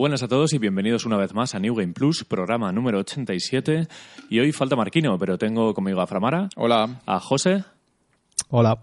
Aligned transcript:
Buenas 0.00 0.22
a 0.22 0.28
todos 0.28 0.54
y 0.54 0.58
bienvenidos 0.58 1.04
una 1.04 1.18
vez 1.18 1.34
más 1.34 1.54
a 1.54 1.58
New 1.58 1.74
Game 1.74 1.92
Plus, 1.92 2.24
programa 2.24 2.72
número 2.72 3.00
87. 3.00 3.86
Y 4.30 4.40
hoy 4.40 4.50
falta 4.50 4.74
Marquino, 4.74 5.18
pero 5.18 5.36
tengo 5.36 5.74
conmigo 5.74 6.00
a 6.00 6.06
Framara, 6.06 6.48
Hola. 6.56 7.02
a 7.04 7.20
José, 7.20 7.64
Hola. 8.48 8.78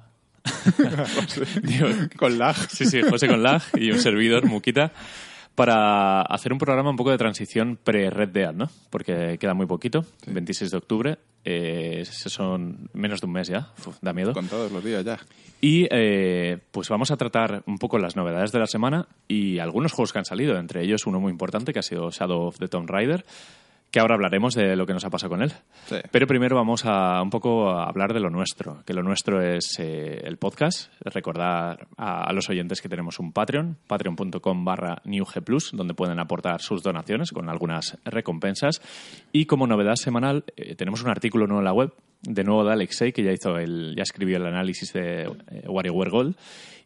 digo, 1.63 1.87
Con 2.19 2.37
lag. 2.37 2.55
sí, 2.69 2.85
sí, 2.85 3.01
José 3.01 3.27
con 3.27 3.41
lag 3.41 3.63
y 3.73 3.89
un 3.89 3.97
servidor, 3.97 4.45
Muquita, 4.45 4.91
para 5.55 6.21
hacer 6.21 6.53
un 6.53 6.59
programa 6.59 6.91
un 6.91 6.97
poco 6.97 7.09
de 7.09 7.17
transición 7.17 7.79
pre-Red 7.83 8.29
Dead, 8.29 8.53
¿no? 8.53 8.69
Porque 8.91 9.39
queda 9.39 9.55
muy 9.55 9.65
poquito, 9.65 10.05
26 10.27 10.69
de 10.69 10.77
octubre, 10.77 11.17
eh, 11.49 12.03
son 12.03 12.89
menos 12.91 13.21
de 13.21 13.27
un 13.27 13.31
mes 13.31 13.47
ya, 13.47 13.71
Uf, 13.85 13.97
da 14.01 14.11
miedo. 14.11 14.33
Con 14.33 14.49
todos 14.49 14.69
los 14.69 14.83
días 14.83 15.05
ya. 15.05 15.17
Y 15.61 15.87
eh, 15.89 16.59
pues 16.71 16.89
vamos 16.89 17.09
a 17.09 17.15
tratar 17.15 17.63
un 17.65 17.77
poco 17.77 17.99
las 17.99 18.17
novedades 18.17 18.51
de 18.51 18.59
la 18.59 18.67
semana 18.67 19.07
y 19.29 19.59
algunos 19.59 19.93
juegos 19.93 20.11
que 20.11 20.19
han 20.19 20.25
salido, 20.25 20.57
entre 20.57 20.83
ellos 20.83 21.07
uno 21.07 21.21
muy 21.21 21.31
importante 21.31 21.71
que 21.71 21.79
ha 21.79 21.83
sido 21.83 22.11
Shadow 22.11 22.47
of 22.47 22.57
the 22.59 22.67
Tomb 22.67 22.89
Raider, 22.89 23.25
que 23.91 23.99
ahora 23.99 24.15
hablaremos 24.15 24.53
de 24.53 24.75
lo 24.75 24.85
que 24.85 24.93
nos 24.93 25.05
ha 25.05 25.09
pasado 25.09 25.31
con 25.31 25.41
él. 25.41 25.51
Sí. 25.85 25.95
Pero 26.11 26.27
primero 26.27 26.55
vamos 26.55 26.83
a 26.85 27.21
un 27.21 27.29
poco 27.29 27.69
a 27.69 27.87
hablar 27.87 28.13
de 28.13 28.19
lo 28.19 28.29
nuestro, 28.29 28.83
que 28.85 28.93
lo 28.93 29.03
nuestro 29.03 29.41
es 29.41 29.79
eh, 29.79 30.21
el 30.23 30.37
podcast. 30.37 30.91
Recordar 31.01 31.87
a, 31.97 32.23
a 32.23 32.33
los 32.33 32.49
oyentes 32.49 32.81
que 32.81 32.89
tenemos 32.89 33.19
un 33.19 33.31
Patreon, 33.31 33.77
patreon.com 33.87 34.65
barra 34.65 35.01
newgplus, 35.05 35.71
donde 35.73 35.93
pueden 35.93 36.19
aportar 36.19 36.61
sus 36.61 36.83
donaciones 36.83 37.31
con 37.31 37.49
algunas 37.49 37.97
recompensas. 38.03 38.81
Y 39.31 39.45
como 39.45 39.67
novedad 39.67 39.95
semanal, 39.95 40.43
eh, 40.55 40.75
tenemos 40.75 41.01
un 41.03 41.09
artículo 41.09 41.47
nuevo 41.47 41.61
en 41.61 41.65
la 41.65 41.73
web, 41.73 41.93
de 42.21 42.43
nuevo 42.43 42.65
de 42.65 42.73
Alexei, 42.73 43.13
que 43.13 43.23
ya 43.23 43.31
hizo 43.31 43.57
el, 43.57 43.95
ya 43.95 44.03
escribió 44.03 44.37
el 44.37 44.45
análisis 44.45 44.91
de 44.93 45.23
eh, 45.23 45.63
WarioWare 45.67 46.09
Gold. 46.09 46.35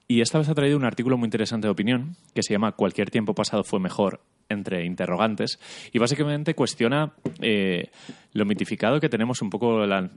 Y 0.07 0.21
esta 0.21 0.37
vez 0.37 0.49
ha 0.49 0.55
traído 0.55 0.77
un 0.77 0.83
artículo 0.83 1.17
muy 1.17 1.27
interesante 1.27 1.67
de 1.67 1.71
opinión 1.71 2.17
que 2.35 2.43
se 2.43 2.53
llama 2.53 2.73
Cualquier 2.73 3.09
tiempo 3.09 3.33
pasado 3.33 3.63
fue 3.63 3.79
mejor 3.79 4.19
entre 4.51 4.85
interrogantes 4.85 5.59
y 5.91 5.99
básicamente 5.99 6.53
cuestiona 6.53 7.13
eh, 7.41 7.89
lo 8.33 8.45
mitificado 8.45 8.99
que 8.99 9.09
tenemos 9.09 9.41
un 9.41 9.49
poco 9.49 9.85
la- 9.85 10.09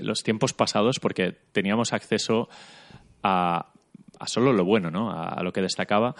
los 0.00 0.22
tiempos 0.22 0.52
pasados 0.52 0.98
porque 1.00 1.32
teníamos 1.52 1.92
acceso 1.92 2.48
a, 3.22 3.66
a 4.18 4.26
solo 4.26 4.52
lo 4.52 4.64
bueno, 4.64 4.90
¿no? 4.90 5.10
A, 5.10 5.28
a 5.28 5.42
lo 5.42 5.52
que 5.52 5.62
destacaba, 5.62 6.14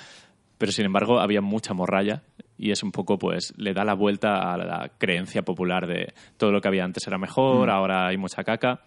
pero 0.59 0.73
sin 0.73 0.87
embargo 0.87 1.21
había 1.21 1.41
mucha 1.41 1.75
morralla 1.75 2.23
y 2.59 2.71
es 2.71 2.83
un 2.83 2.91
poco, 2.91 3.19
pues, 3.19 3.53
le 3.59 3.75
da 3.75 3.85
la 3.85 3.93
vuelta 3.95 4.53
a 4.53 4.57
la 4.57 4.91
creencia 4.97 5.43
popular 5.43 5.87
de 5.87 6.15
todo 6.39 6.53
lo 6.53 6.61
que 6.63 6.69
había 6.69 6.85
antes 6.85 7.07
era 7.07 7.19
mejor, 7.19 7.69
ahora 7.69 8.07
hay 8.07 8.17
mucha 8.17 8.43
caca. 8.45 8.81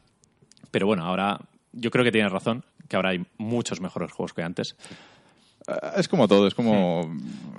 Pero 0.71 0.87
bueno, 0.87 1.03
ahora 1.05 1.39
yo 1.71 1.91
creo 1.91 2.03
que 2.03 2.11
tienes 2.11 2.31
razón, 2.31 2.63
que 2.87 2.95
ahora 2.95 3.11
hay 3.11 3.23
muchos 3.37 3.79
mejores 3.79 4.11
juegos 4.11 4.33
que 4.33 4.41
antes. 4.41 4.75
Es 5.97 6.07
como 6.07 6.27
todo, 6.27 6.47
es 6.47 6.53
como. 6.53 7.01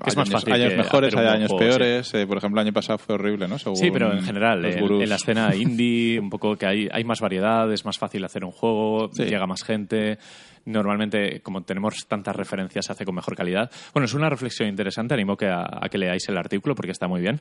Es 0.07 0.17
más 0.17 0.29
años, 0.29 0.41
fácil 0.41 0.53
años 0.55 0.71
que 0.71 0.77
mejores, 0.79 1.15
hay 1.17 1.27
años 1.27 1.53
peores. 1.53 2.15
Eh, 2.15 2.27
por 2.27 2.39
ejemplo, 2.39 2.61
el 2.61 2.67
año 2.67 2.73
pasado 2.73 2.99
fue 2.99 3.15
horrible, 3.17 3.47
¿no? 3.49 3.59
Según 3.59 3.77
Sí, 3.77 3.91
pero 3.91 4.13
en 4.13 4.23
general, 4.23 4.65
en, 4.65 4.83
en 5.03 5.09
la 5.09 5.17
escena 5.17 5.55
indie, 5.55 6.19
un 6.19 6.31
poco 6.31 6.57
que 6.57 6.67
hay, 6.67 6.89
hay 6.91 7.05
más 7.05 7.21
variedad, 7.21 7.71
es 7.73 7.85
más 7.85 7.99
fácil 7.99 8.25
hacer 8.25 8.45
un 8.45 8.51
juego, 8.53 9.11
Sí. 9.13 9.25
llega 9.25 9.47
más 9.47 9.63
gente. 9.63 10.19
Normalmente, 10.65 11.41
como 11.41 11.63
tenemos 11.63 12.07
tantas 12.07 12.37
referencias, 12.37 12.85
se 12.87 12.93
hace 12.93 13.05
con 13.05 13.15
mejor 13.15 13.35
calidad. 13.35 13.71
Bueno, 13.95 14.05
es 14.05 14.15
una 14.15 14.29
reflexión 14.29 14.69
interesante, 14.69 15.15
animo 15.15 15.37
que 15.37 15.47
a, 15.47 15.65
a 15.81 15.89
que 15.89 15.99
leáis 15.99 16.29
el 16.29 16.37
artículo 16.37 16.75
porque 16.75 16.93
está 16.93 17.09
muy 17.09 17.21
bien. 17.21 17.41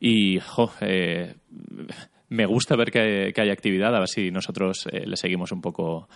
Y, 0.00 0.38
jo, 0.40 0.72
eh, 0.80 1.34
me 2.28 2.46
gusta 2.46 2.76
ver 2.76 2.90
que, 2.90 3.32
que 3.34 3.40
hay 3.40 3.50
actividad, 3.50 3.94
a 3.94 3.98
ver 4.00 4.08
si 4.08 4.30
nosotros 4.30 4.86
eh, 4.90 5.04
le 5.06 5.16
seguimos 5.16 5.52
un 5.52 5.60
poco 5.60 6.08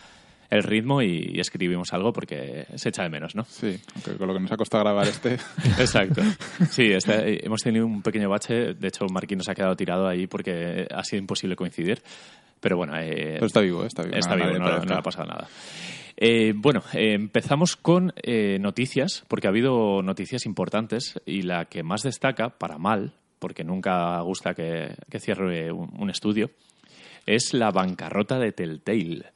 el 0.51 0.63
ritmo 0.63 1.03
y, 1.03 1.31
y 1.35 1.41
escribimos 1.41 1.93
algo 1.93 2.13
porque 2.13 2.67
se 2.77 2.89
echa 2.91 3.03
de 3.03 3.09
menos, 3.11 3.35
¿no? 3.35 3.45
Sí, 3.45 3.79
aunque 3.95 4.17
con 4.17 4.29
lo 4.29 4.35
que 4.35 4.41
nos 4.41 4.53
ha 4.53 4.57
costado 4.57 4.85
grabar 4.85 5.07
este. 5.09 5.35
Exacto. 5.79 6.23
Sí, 6.71 6.93
este- 6.93 7.35
eh, 7.35 7.41
hemos 7.45 7.63
tenido 7.63 7.87
un 7.87 8.03
pequeño 8.03 8.29
bache. 8.29 8.75
De 8.75 8.89
hecho, 8.89 9.07
Marquín 9.13 9.39
nos 9.39 9.49
ha 9.49 9.55
quedado 9.55 9.77
tirado 9.77 10.07
ahí 10.09 10.27
porque 10.27 10.87
ha 10.91 11.03
sido 11.05 11.21
imposible 11.21 11.57
coincidir. 11.57 12.03
Pero 12.61 12.77
bueno, 12.79 12.97
eh, 12.99 13.35
Pero 13.35 13.47
está 13.47 13.61
vivo, 13.61 13.85
está 13.85 14.03
vivo. 14.03 14.17
está 14.17 14.35
vivo, 14.35 14.59
no, 14.59 14.79
le 14.85 14.95
ha 14.95 15.03
pasado 15.03 15.27
nada. 15.29 15.47
Eh, 16.17 16.55
bueno, 16.57 16.83
eh, 16.95 17.13
empezamos 17.13 17.77
con 17.77 18.13
eh, 18.23 18.59
noticias, 18.59 19.25
porque 19.29 19.47
ha 19.47 19.51
habido 19.51 20.03
noticias 20.03 20.47
importantes 20.47 21.21
y 21.27 21.43
la 21.43 21.67
que 21.67 21.83
más 21.83 22.03
destaca, 22.03 22.49
para 22.49 22.79
mal, 22.79 23.13
porque 23.39 23.63
nunca 23.65 24.19
gusta 24.23 24.55
que, 24.55 24.95
que 25.11 25.21
cierre 25.21 25.71
un, 25.71 25.91
un 25.99 26.09
estudio, 26.09 26.51
es 27.27 27.53
la 27.53 27.71
bancarrota 27.71 28.39
de 28.39 28.53
Telltale. 28.53 29.27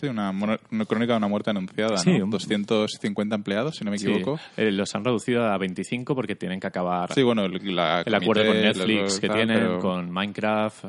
Sí, 0.00 0.06
una, 0.06 0.30
una 0.30 0.84
crónica 0.86 1.12
de 1.12 1.18
una 1.18 1.28
muerte 1.28 1.50
anunciada, 1.50 1.98
Sí, 1.98 2.16
¿no? 2.18 2.24
un- 2.24 2.30
250 2.30 3.34
empleados, 3.34 3.76
si 3.76 3.84
no 3.84 3.90
me 3.90 3.98
Sí, 3.98 4.06
equivoco. 4.10 4.40
eh, 4.56 4.70
los 4.70 4.94
han 4.94 5.04
reducido 5.04 5.44
a 5.44 5.58
25 5.58 6.14
porque 6.14 6.34
tienen 6.36 6.58
que 6.58 6.66
acabar 6.68 7.12
Sí, 7.12 7.22
bueno, 7.22 7.44
el, 7.44 7.76
la 7.76 8.00
el 8.00 8.14
acuerdo 8.14 8.46
con 8.46 8.60
Netflix 8.62 9.00
los- 9.02 9.20
que 9.20 9.28
tienen, 9.28 9.58
pero- 9.58 9.78
con 9.80 10.10
Minecraft. 10.10 10.84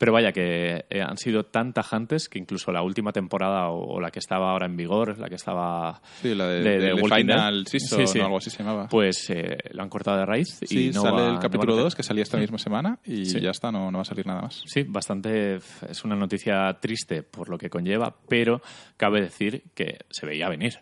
Pero 0.00 0.14
vaya, 0.14 0.32
que 0.32 0.86
eh, 0.88 1.02
han 1.02 1.18
sido 1.18 1.44
tan 1.44 1.74
tajantes 1.74 2.30
que 2.30 2.38
incluso 2.38 2.72
la 2.72 2.80
última 2.82 3.12
temporada 3.12 3.68
o, 3.68 3.96
o 3.96 4.00
la 4.00 4.10
que 4.10 4.18
estaba 4.18 4.50
ahora 4.50 4.64
en 4.64 4.74
vigor, 4.74 5.18
la 5.18 5.28
que 5.28 5.34
estaba 5.34 6.00
Sí, 6.22 6.34
la 6.34 6.46
de, 6.48 6.62
de- 6.62 6.94
de 6.94 6.96
Final. 7.04 7.66
Season 7.66 7.98
Sí, 8.00 8.06
sí. 8.14 8.18
o 8.18 8.24
algo 8.24 8.38
así 8.38 8.48
se 8.48 8.62
llamaba. 8.62 8.88
pues 8.88 9.28
eh, 9.28 9.58
lo 9.72 9.82
han 9.82 9.90
cortado 9.90 10.16
de 10.16 10.24
raíz. 10.24 10.58
sí, 10.64 10.86
y 10.88 10.90
no 10.90 11.02
sale 11.02 11.16
va- 11.22 11.28
no 11.28 11.34
el 11.34 11.38
capítulo 11.38 11.74
hacer- 11.74 11.84
2 11.84 11.94
que 11.96 12.02
salía 12.02 12.22
esta 12.22 12.38
misma 12.38 12.56
semana 12.56 12.98
y 13.04 13.24
ya 13.24 13.50
está, 13.50 13.70
no, 13.70 13.90
no 13.90 13.98
va 13.98 14.02
a 14.02 14.06
salir 14.06 14.26
nada 14.26 14.40
más. 14.40 14.62
Sí, 14.64 14.84
bastante. 14.88 15.56
Es 15.56 16.02
una 16.04 16.16
noticia 16.16 16.78
triste 16.80 17.22
por 17.22 17.50
lo 17.50 17.58
que 17.58 17.68
conlleva, 17.68 18.16
pero 18.26 18.62
cabe 18.96 19.20
decir 19.20 19.64
que 19.74 19.98
se 20.08 20.24
veía 20.24 20.48
venir. 20.48 20.78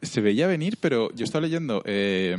Se 0.00 0.20
veía 0.22 0.46
venir, 0.46 0.78
pero 0.80 1.10
yo 1.14 1.24
estaba 1.24 1.42
leyendo. 1.42 1.82
eh, 1.84 2.34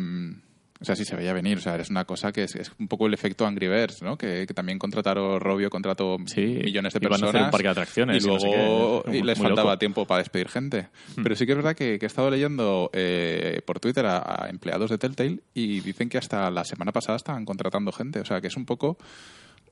o 0.80 0.86
sea, 0.86 0.96
sí 0.96 1.06
se 1.06 1.16
veía 1.16 1.34
venir. 1.34 1.58
O 1.58 1.62
sea, 1.62 1.76
es 1.76 1.90
una 1.90 2.06
cosa 2.06 2.32
que 2.32 2.44
es, 2.44 2.56
es 2.56 2.72
un 2.80 2.88
poco 2.88 3.08
el 3.08 3.14
efecto 3.14 3.46
Angry 3.46 3.68
Birds, 3.68 4.02
¿no? 4.02 4.18
Que, 4.18 4.46
que 4.48 4.54
también 4.54 4.78
contrataron, 4.80 5.40
Robio 5.40 5.70
contrató 5.70 6.18
Sí, 6.26 6.42
millones 6.64 6.94
de 6.94 7.00
iban 7.02 7.08
a 7.08 7.10
personas. 7.18 7.30
hacer 7.30 7.42
un 7.46 7.52
parque 7.52 7.64
de 7.68 7.72
atracciones 7.72 8.24
Y 8.24 8.28
y 8.28 8.32
no 8.32 8.40
sé 8.40 8.48
luego 8.48 9.04
qué. 9.04 9.18
y 9.18 9.22
les 9.24 9.38
faltaba 9.38 9.62
loco. 9.72 9.76
Hmm. 9.76 9.80
tiempo 9.80 10.06
para 10.06 10.20
despedir 10.20 10.50
gente. 10.50 10.88
Pero 11.22 11.36
sí 11.36 11.46
que 11.46 11.52
es 11.54 11.58
verdad 11.58 11.76
que, 11.76 11.98
que 12.00 12.06
he 12.06 12.08
estado 12.08 12.30
leyendo 12.30 12.90
eh, 12.94 13.62
por 13.66 13.80
Twitter 13.80 14.06
a, 14.06 14.46
a 14.46 14.50
empleados 14.50 14.90
de 14.92 14.98
Telltale 14.98 15.40
y 15.54 15.80
dicen 15.82 16.10
que 16.10 16.18
hasta 16.18 16.50
la 16.52 16.64
semana 16.64 16.92
pasada 16.92 17.16
estaban 17.16 17.46
contratando 17.46 17.92
gente. 17.92 18.20
O 18.20 18.26
sea, 18.26 18.40
que 18.42 18.48
es 18.48 18.56
un 18.58 18.66
poco. 18.66 18.98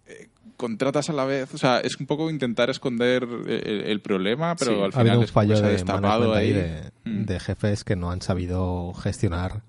eh, 0.08 0.28
contratas 0.58 1.10
a 1.10 1.14
la 1.14 1.26
vez, 1.26 1.54
o 1.54 1.58
sea, 1.58 1.80
es 1.80 1.98
un 2.00 2.06
poco 2.06 2.30
intentar 2.30 2.70
esconder 2.70 3.24
el, 3.48 3.82
el 3.88 4.02
problema, 4.02 4.56
pero 4.56 4.72
Sí, 4.72 4.78
al 4.78 4.92
ha 4.94 5.00
habido 5.00 5.04
final 5.04 5.18
un 5.20 5.28
fallo 5.28 5.56
se 5.58 5.64
ha 5.64 5.68
de 5.68 5.74
destapado 5.74 6.34
ahí 6.34 6.48
ahí. 6.48 6.54
de, 6.54 6.92
Mm. 7.04 7.26
de 7.26 7.40
jefes 7.40 7.84
que 7.84 7.96
no 7.96 8.10
han 8.12 8.22
sabido 8.22 8.94
gestionar 8.94 9.62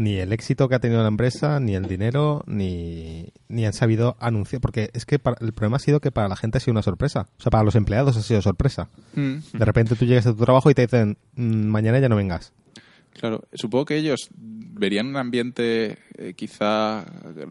ni 0.00 0.16
el 0.16 0.32
éxito 0.32 0.68
que 0.68 0.74
ha 0.76 0.78
tenido 0.78 1.02
la 1.02 1.08
empresa, 1.08 1.60
ni 1.60 1.74
el 1.74 1.84
dinero, 1.86 2.42
ni, 2.46 3.32
ni 3.48 3.66
han 3.66 3.72
sabido 3.74 4.16
anunciar. 4.18 4.60
Porque 4.62 4.90
es 4.94 5.04
que 5.04 5.18
para- 5.18 5.36
el 5.40 5.52
problema 5.52 5.76
ha 5.76 5.80
sido 5.80 6.00
que 6.00 6.10
para 6.10 6.28
la 6.28 6.36
gente 6.36 6.56
ha 6.58 6.60
sido 6.60 6.72
una 6.72 6.82
sorpresa. 6.82 7.26
O 7.38 7.42
sea, 7.42 7.50
para 7.50 7.64
los 7.64 7.74
empleados 7.74 8.16
ha 8.16 8.22
sido 8.22 8.40
sorpresa. 8.40 8.88
Mm. 9.14 9.36
De 9.52 9.64
repente 9.64 9.96
tú 9.96 10.06
llegas 10.06 10.26
a 10.26 10.34
tu 10.34 10.42
trabajo 10.44 10.70
y 10.70 10.74
te 10.74 10.82
dicen, 10.82 11.18
"Mm, 11.34 11.66
mañana 11.66 11.98
ya 11.98 12.08
no 12.08 12.16
vengas. 12.16 12.52
Claro, 13.12 13.42
supongo 13.52 13.84
que 13.86 13.96
ellos 13.96 14.30
verían 14.38 15.08
un 15.08 15.16
ambiente 15.16 15.98
eh, 16.16 16.32
quizá 16.34 17.04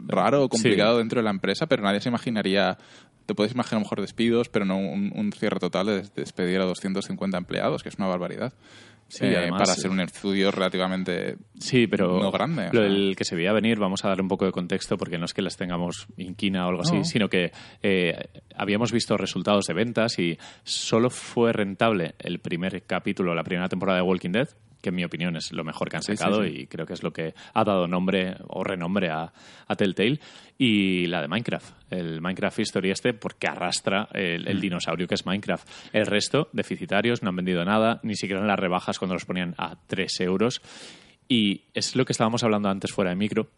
raro 0.08 0.44
o 0.44 0.48
complicado 0.48 0.94
Sí. 0.96 0.98
dentro 0.98 1.20
de 1.20 1.24
la 1.24 1.30
empresa, 1.30 1.66
pero 1.66 1.82
nadie 1.82 2.00
se 2.00 2.08
imaginaría, 2.08 2.78
te 3.26 3.34
puedes 3.34 3.52
imaginar 3.52 3.76
a 3.76 3.80
lo 3.80 3.84
mejor 3.84 4.00
despidos, 4.00 4.48
pero 4.48 4.64
no 4.64 4.78
un, 4.78 5.12
un 5.14 5.32
cierre 5.32 5.60
total 5.60 5.86
de 5.86 5.96
des- 5.98 6.14
despedir 6.14 6.60
a 6.60 6.64
250 6.64 7.38
empleados, 7.38 7.82
que 7.84 7.90
es 7.90 7.94
una 7.96 8.08
barbaridad. 8.08 8.52
Sí, 9.10 9.24
Eh, 9.26 9.36
además- 9.36 9.62
para 9.62 9.74
ser 9.74 9.90
un 9.90 9.98
estudio 10.00 10.50
relativamente... 10.52 11.36
Sí, 11.58 11.88
pero 11.88 12.20
No 12.20 12.30
grande, 12.30 12.68
lo 12.72 12.80
del 12.82 13.14
que 13.16 13.24
se 13.24 13.34
veía 13.34 13.52
venir, 13.52 13.78
vamos 13.78 14.04
a 14.04 14.08
dar 14.08 14.22
un 14.22 14.28
poco 14.28 14.46
de 14.46 14.52
contexto 14.52 14.96
porque 14.96 15.18
no 15.18 15.24
es 15.24 15.34
que 15.34 15.42
las 15.42 15.56
tengamos 15.56 16.06
inquina 16.16 16.64
o 16.64 16.68
algo 16.70 16.82
así, 16.82 16.98
No. 16.98 17.04
sino 17.04 17.28
que 17.28 17.50
eh, 17.82 18.16
habíamos 18.54 18.92
visto 18.92 19.16
resultados 19.16 19.66
de 19.66 19.74
ventas 19.74 20.18
y 20.20 20.38
solo 20.62 21.10
fue 21.10 21.52
rentable 21.52 22.14
el 22.20 22.38
primer 22.38 22.84
capítulo, 22.84 23.34
la 23.34 23.42
primera 23.42 23.68
temporada 23.68 23.98
de 23.98 24.02
Walking 24.04 24.30
Dead, 24.30 24.48
que 24.80 24.88
en 24.90 24.94
mi 24.94 25.04
opinión 25.04 25.36
es 25.36 25.52
lo 25.52 25.64
mejor 25.64 25.88
que 25.90 25.96
han 25.96 26.02
Sí, 26.02 26.12
sí, 26.12 26.16
sacado 26.16 26.42
sí. 26.44 26.50
y 26.62 26.66
creo 26.66 26.86
que 26.86 26.94
es 26.94 27.02
lo 27.02 27.12
que 27.12 27.34
ha 27.54 27.64
dado 27.64 27.86
nombre 27.86 28.36
o 28.48 28.64
renombre 28.64 29.10
a, 29.10 29.32
a 29.66 29.76
Telltale, 29.76 30.18
y 30.58 31.06
la 31.06 31.22
de 31.22 31.28
Minecraft, 31.28 31.92
el 31.92 32.20
Minecraft 32.20 32.58
History 32.58 32.90
este, 32.90 33.14
porque 33.14 33.46
arrastra 33.48 34.08
el, 34.12 34.44
Mm. 34.44 34.48
el 34.48 34.60
dinosaurio 34.60 35.06
que 35.06 35.14
es 35.14 35.24
Minecraft. 35.26 35.68
El 35.92 36.06
resto, 36.06 36.48
deficitarios, 36.52 37.22
no 37.22 37.30
han 37.30 37.36
vendido 37.36 37.64
nada, 37.64 38.00
ni 38.02 38.14
siquiera 38.14 38.40
en 38.40 38.46
las 38.46 38.58
rebajas 38.58 38.98
cuando 38.98 39.14
los 39.14 39.24
ponían 39.24 39.54
a 39.58 39.76
3 39.86 40.20
euros. 40.20 40.60
Y 41.28 41.62
es 41.74 41.94
lo 41.96 42.04
que 42.04 42.12
estábamos 42.12 42.42
hablando 42.42 42.68
antes 42.68 42.92
fuera 42.92 43.10
de 43.10 43.16
micro, 43.16 43.48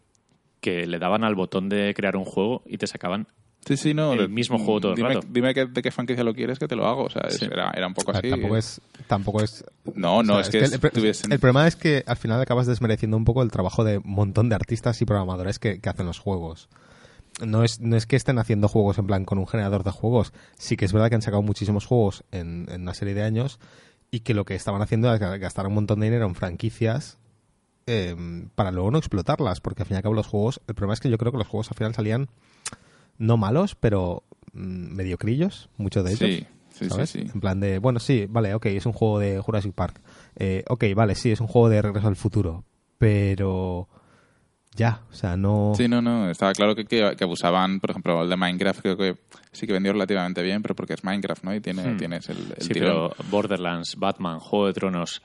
que 0.61 0.85
le 0.87 0.99
daban 0.99 1.23
al 1.23 1.35
botón 1.35 1.67
de 1.69 1.93
crear 1.93 2.15
un 2.15 2.23
juego 2.23 2.63
y 2.65 2.77
te 2.77 2.87
sacaban 2.87 3.27
Sí, 3.65 3.77
sí, 3.77 3.93
no. 3.93 4.13
El 4.13 4.19
de- 4.19 4.27
mismo 4.27 4.57
juego 4.57 4.81
todo 4.81 4.91
el 4.91 4.97
dime, 4.97 5.13
rato. 5.13 5.27
Dime 5.29 5.53
que- 5.53 5.65
de 5.67 5.81
qué 5.81 5.91
franquicia 5.91 6.23
lo 6.23 6.33
quieres 6.33 6.59
que 6.59 6.67
te 6.67 6.75
lo 6.75 6.85
hago. 6.87 7.03
O 7.05 7.09
sea, 7.09 7.21
es- 7.27 7.37
Sí. 7.37 7.45
era, 7.45 7.71
era 7.75 7.87
un 7.87 7.93
poco 7.93 8.11
O 8.11 8.13
sea, 8.13 8.19
así. 8.19 8.29
tampoco 8.29 8.57
es 8.57 8.81
tampoco 9.07 9.41
es 9.41 9.63
No, 9.95 10.21
no, 10.23 10.33
o 10.37 10.43
sea, 10.43 10.61
es 10.61 10.69
que, 10.69 10.75
el, 10.75 10.79
pro- 10.81 10.91
tuviesen- 10.91 11.31
el 11.31 11.39
problema 11.39 11.67
es 11.67 11.75
que 11.75 12.03
al 12.05 12.17
final 12.17 12.41
acabas 12.41 12.67
desmereciendo 12.67 13.15
un 13.17 13.25
poco 13.25 13.41
el 13.43 13.51
trabajo 13.51 13.83
de 13.83 13.97
un 13.99 14.03
montón 14.11 14.49
de 14.49 14.55
artistas 14.55 15.01
y 15.01 15.05
programadores 15.05 15.59
que, 15.59 15.79
que 15.79 15.89
hacen 15.89 16.05
los 16.05 16.19
juegos. 16.19 16.67
No 17.43 17.63
es, 17.63 17.79
no 17.79 17.95
es 17.95 18.05
que 18.05 18.15
estén 18.15 18.37
haciendo 18.37 18.67
juegos 18.67 18.97
en 18.99 19.07
plan 19.07 19.25
con 19.25 19.39
un 19.39 19.47
generador 19.47 19.83
de 19.83 19.91
juegos. 19.91 20.33
Sí 20.57 20.77
que 20.77 20.85
es 20.85 20.93
verdad 20.93 21.09
que 21.09 21.15
han 21.15 21.21
sacado 21.23 21.41
muchísimos 21.41 21.85
juegos 21.85 22.23
en, 22.31 22.67
en 22.69 22.81
una 22.83 22.93
serie 22.93 23.13
de 23.15 23.23
años 23.23 23.59
y 24.11 24.19
que 24.19 24.33
lo 24.35 24.45
que 24.45 24.53
estaban 24.55 24.81
haciendo 24.83 25.11
es 25.13 25.19
gastar 25.19 25.65
un 25.67 25.73
montón 25.73 25.99
de 26.01 26.05
dinero 26.07 26.25
en 26.27 26.35
franquicias 26.35 27.17
eh, 27.87 28.15
para 28.55 28.71
luego 28.71 28.91
no 28.91 28.97
explotarlas, 28.99 29.59
porque 29.61 29.81
al 29.81 29.87
fin 29.87 29.95
y 29.95 29.97
al 29.97 30.03
cabo 30.03 30.13
los 30.15 30.27
juegos, 30.27 30.61
el 30.67 30.75
problema 30.75 30.93
es 30.93 30.99
que 30.99 31.09
yo 31.09 31.17
creo 31.17 31.31
que 31.31 31.37
los 31.39 31.47
juegos 31.47 31.69
al 31.71 31.75
final 31.77 31.93
salían 31.95 32.29
no 33.17 33.37
malos, 33.37 33.75
pero 33.75 34.23
mm, 34.53 34.95
mediocrillos, 34.95 35.69
muchos 35.77 36.03
de 36.03 36.11
ellos. 36.11 36.19
Sí, 36.29 36.45
sí, 36.71 36.89
¿sabes? 36.89 37.09
sí, 37.09 37.21
sí. 37.21 37.31
En 37.33 37.39
plan 37.41 37.59
de, 37.59 37.79
bueno, 37.79 37.99
sí, 37.99 38.25
vale, 38.29 38.53
ok, 38.53 38.65
es 38.67 38.85
un 38.85 38.93
juego 38.93 39.19
de 39.19 39.39
Jurassic 39.39 39.73
Park. 39.73 40.01
Eh, 40.35 40.63
ok, 40.67 40.83
vale, 40.95 41.15
sí, 41.15 41.31
es 41.31 41.39
un 41.39 41.47
juego 41.47 41.69
de 41.69 41.81
Regreso 41.81 42.07
al 42.07 42.15
Futuro. 42.15 42.63
Pero 42.97 43.87
ya, 44.75 45.01
o 45.11 45.13
sea, 45.13 45.35
no... 45.37 45.73
Sí, 45.75 45.87
no, 45.87 46.01
no. 46.01 46.29
Estaba 46.29 46.53
claro 46.53 46.75
que, 46.75 46.85
que, 46.85 47.15
que 47.17 47.23
abusaban, 47.23 47.79
por 47.79 47.91
ejemplo, 47.91 48.23
el 48.23 48.29
de 48.29 48.37
Minecraft 48.37 48.81
creo 48.81 48.97
que 48.97 49.17
sí 49.51 49.67
que 49.67 49.73
vendió 49.73 49.91
relativamente 49.93 50.41
bien, 50.41 50.61
pero 50.61 50.73
porque 50.75 50.93
es 50.93 51.03
Minecraft, 51.03 51.43
¿no? 51.43 51.53
Y 51.53 51.59
tiene, 51.59 51.93
Hmm. 51.93 51.97
tienes 51.97 52.29
el, 52.29 52.37
el 52.57 52.61
Sí, 52.65 52.73
tirón. 52.73 53.09
pero 53.11 53.29
Borderlands, 53.29 53.95
Batman, 53.97 54.39
Juego 54.39 54.67
de 54.67 54.73
Tronos 54.73 55.21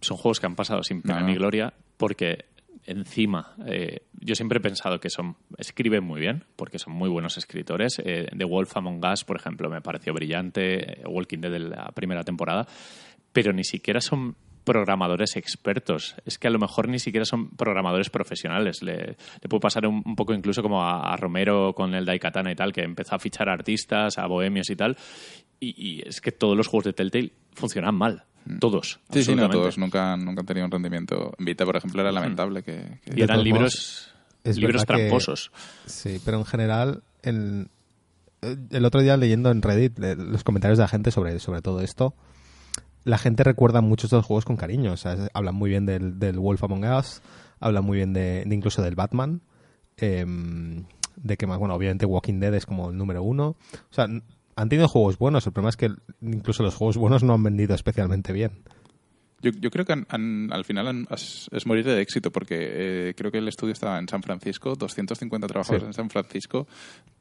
son 0.00 0.16
juegos 0.16 0.40
que 0.40 0.46
han 0.46 0.56
pasado 0.56 0.82
sin 0.82 1.02
pena 1.02 1.20
No, 1.20 1.26
ni 1.26 1.34
gloria 1.34 1.74
porque 1.96 2.46
encima 2.88 3.54
eh, 3.66 4.00
yo 4.20 4.34
siempre 4.34 4.58
he 4.58 4.62
pensado 4.62 4.98
que 4.98 5.10
son 5.10 5.36
escriben 5.58 6.02
muy 6.02 6.20
bien 6.20 6.44
porque 6.56 6.78
son 6.78 6.94
muy 6.94 7.08
buenos 7.08 7.36
escritores. 7.36 8.00
Eh, 8.04 8.28
The 8.36 8.44
Wolf 8.44 8.76
Among 8.76 9.04
Us, 9.04 9.24
por 9.24 9.36
ejemplo, 9.36 9.68
me 9.68 9.80
pareció 9.80 10.12
brillante. 10.14 11.02
eh, 11.02 11.04
Walking 11.06 11.38
Dead 11.38 11.52
de 11.52 11.58
la 11.60 11.92
primera 11.92 12.24
temporada, 12.24 12.66
pero 13.32 13.52
ni 13.52 13.64
siquiera 13.64 14.00
son 14.00 14.36
programadores 14.72 15.36
expertos. 15.36 16.14
Es 16.24 16.38
que 16.38 16.48
a 16.48 16.50
lo 16.50 16.58
mejor 16.58 16.88
ni 16.88 16.98
siquiera 16.98 17.24
son 17.24 17.50
programadores 17.50 18.10
profesionales. 18.10 18.82
Le, 18.82 19.16
le 19.40 19.48
puede 19.48 19.60
pasar 19.60 19.86
un, 19.86 20.02
un 20.04 20.14
poco 20.14 20.34
incluso 20.34 20.62
como 20.62 20.82
a, 20.82 21.12
a 21.12 21.16
Romero 21.16 21.72
con 21.74 21.94
el 21.94 22.04
Daikatana 22.04 22.52
y 22.52 22.54
tal, 22.54 22.72
que 22.72 22.82
empezó 22.82 23.14
a 23.16 23.18
fichar 23.18 23.48
artistas, 23.48 24.18
a 24.18 24.26
bohemios 24.26 24.70
y 24.70 24.76
tal. 24.76 24.96
Y, 25.60 25.74
y 25.98 26.02
es 26.08 26.20
que 26.20 26.30
todos 26.32 26.56
los 26.56 26.66
juegos 26.68 26.84
de 26.84 26.92
Telltale 26.92 27.32
funcionan 27.54 27.94
mal. 27.94 28.24
Todos. 28.60 29.00
Mm. 29.08 29.12
Sí, 29.14 29.24
sí, 29.24 29.34
no, 29.34 29.50
todos 29.50 29.76
nunca, 29.76 30.16
nunca 30.16 30.40
han 30.40 30.46
tenido 30.46 30.64
un 30.66 30.72
rendimiento. 30.72 31.32
En 31.38 31.44
Vita, 31.44 31.64
por 31.66 31.76
ejemplo, 31.76 32.00
era 32.00 32.12
lamentable 32.12 32.62
que... 32.62 33.00
que- 33.04 33.12
Y 33.16 33.22
eran 33.22 33.36
todos 33.36 33.44
libros, 33.44 34.14
es 34.44 34.56
libros 34.56 34.82
que- 34.82 34.86
tramposos. 34.86 35.50
Sí, 35.86 36.18
pero 36.24 36.38
en 36.38 36.44
general, 36.46 37.02
en- 37.22 37.68
el 38.70 38.84
otro 38.84 39.02
día 39.02 39.16
leyendo 39.16 39.50
en 39.50 39.60
Reddit 39.60 39.98
eh, 39.98 40.14
los 40.16 40.44
comentarios 40.44 40.78
de 40.78 40.84
la 40.84 40.88
gente 40.88 41.10
sobre, 41.10 41.38
sobre 41.40 41.60
todo 41.60 41.80
esto, 41.82 42.14
la 43.08 43.16
gente 43.16 43.42
recuerda 43.42 43.80
muchos 43.80 44.10
de 44.10 44.18
los 44.18 44.26
juegos 44.26 44.44
con 44.44 44.56
cariño. 44.56 44.92
O 44.92 44.96
sea, 44.96 45.16
hablan 45.32 45.54
muy 45.54 45.70
bien 45.70 45.86
del, 45.86 46.18
del 46.18 46.38
Wolf 46.38 46.62
Among 46.62 46.84
Us, 46.84 47.22
hablan 47.58 47.84
muy 47.84 47.96
bien 47.96 48.12
de, 48.12 48.44
de 48.46 48.54
incluso 48.54 48.82
del 48.82 48.94
Batman, 48.94 49.40
em, 49.96 50.84
de 51.16 51.36
que 51.36 51.46
más, 51.46 51.58
bueno, 51.58 51.74
obviamente 51.74 52.04
Walking 52.04 52.38
Dead 52.38 52.54
es 52.54 52.66
como 52.66 52.90
el 52.90 52.98
número 52.98 53.22
uno. 53.22 53.56
O 53.90 53.92
sea, 53.94 54.04
han 54.56 54.68
tenido 54.68 54.88
juegos 54.88 55.18
buenos, 55.18 55.46
el 55.46 55.52
problema 55.52 55.70
es 55.70 55.76
que 55.76 55.90
incluso 56.20 56.62
los 56.62 56.74
juegos 56.74 56.98
buenos 56.98 57.22
no 57.22 57.32
han 57.32 57.42
vendido 57.42 57.74
especialmente 57.74 58.32
bien. 58.32 58.62
Yo, 59.40 59.52
yo 59.60 59.70
creo 59.70 59.84
que 59.84 59.92
han- 59.92 60.06
han- 60.08 60.52
al 60.52 60.64
final 60.64 60.88
han- 60.88 61.06
es, 61.10 61.48
es 61.52 61.66
morir 61.66 61.84
de 61.84 62.00
éxito 62.00 62.30
porque 62.32 62.56
eh, 62.58 63.14
creo 63.16 63.30
que 63.30 63.38
el 63.38 63.46
estudio 63.48 63.72
estaba 63.72 63.98
en 63.98 64.08
San 64.08 64.22
Francisco, 64.22 64.74
250 64.74 65.46
trabajadores 65.46 65.82
Sí. 65.82 65.86
en 65.86 65.92
San 65.94 66.10
Francisco. 66.10 66.66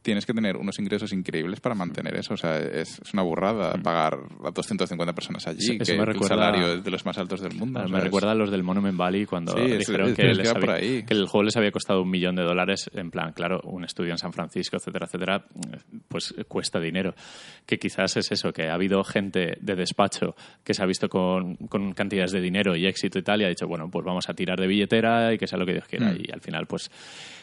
Tienes 0.01 0.25
que 0.25 0.33
tener 0.33 0.55
unos 0.57 0.79
ingresos 0.79 1.11
increíbles 1.13 1.59
para 1.59 1.75
mantener 1.75 2.15
eso. 2.15 2.33
O 2.33 2.37
sea, 2.37 2.57
es, 2.59 2.99
es 3.03 3.13
una 3.13 3.23
burrada 3.23 3.73
pagar 3.83 4.17
a 4.43 4.51
250 4.51 5.13
personas 5.13 5.45
allí, 5.47 5.59
Eso- 5.59 5.73
eso 5.73 5.93
que, 5.93 5.97
me 6.05 6.11
el 6.13 6.23
salario 6.23 6.73
es 6.75 6.83
de 6.83 6.91
los 6.91 7.05
más 7.05 7.17
altos 7.17 7.41
del 7.41 7.53
mundo. 7.55 7.81
Me 7.83 7.89
sea, 7.89 7.99
recuerda 7.99 8.31
a 8.31 8.35
los 8.35 8.49
del 8.49 8.63
Monument 8.63 8.97
Valley 8.97 9.25
cuando 9.25 9.51
Sí, 9.53 9.61
dijeron 9.77 10.15
que, 10.15 10.31
es 10.31 10.37
les 10.37 10.49
había- 10.55 10.77
que 11.05 11.13
el 11.13 11.25
juego 11.27 11.43
les 11.43 11.57
había 11.57 11.71
costado 11.71 12.01
un 12.01 12.09
millón 12.09 12.35
de 12.35 12.43
dólares. 12.43 12.89
En 12.93 13.11
plan, 13.11 13.33
claro, 13.33 13.59
un 13.65 13.83
estudio 13.83 14.11
en 14.11 14.17
San 14.17 14.33
Francisco, 14.33 14.77
etcétera, 14.77 15.05
etcétera, 15.05 15.45
pues 16.07 16.33
cuesta 16.47 16.79
dinero. 16.79 17.13
Que 17.65 17.77
quizás 17.77 18.15
es 18.17 18.31
eso, 18.31 18.53
que 18.53 18.69
ha 18.69 18.73
habido 18.73 19.03
gente 19.03 19.57
de 19.59 19.75
despacho 19.75 20.35
que 20.63 20.73
se 20.73 20.81
ha 20.81 20.85
visto 20.85 21.09
con, 21.09 21.55
con 21.67 21.93
cantidades 22.07 22.31
de 22.31 22.41
dinero 22.41 22.75
y 22.75 22.85
éxito 22.87 23.19
y 23.19 23.21
tal, 23.23 23.41
y 23.41 23.45
ha 23.45 23.49
dicho, 23.49 23.67
bueno, 23.67 23.89
pues 23.91 24.05
vamos 24.05 24.27
a 24.29 24.33
tirar 24.33 24.59
de 24.59 24.67
billetera 24.67 25.33
y 25.33 25.37
que 25.37 25.47
sea 25.47 25.57
lo 25.59 25.65
que 25.65 25.73
Dios 25.73 25.85
quiera. 25.87 26.11
Mm. 26.11 26.17
Y 26.27 26.31
al 26.31 26.41
final, 26.41 26.65
pues 26.67 26.89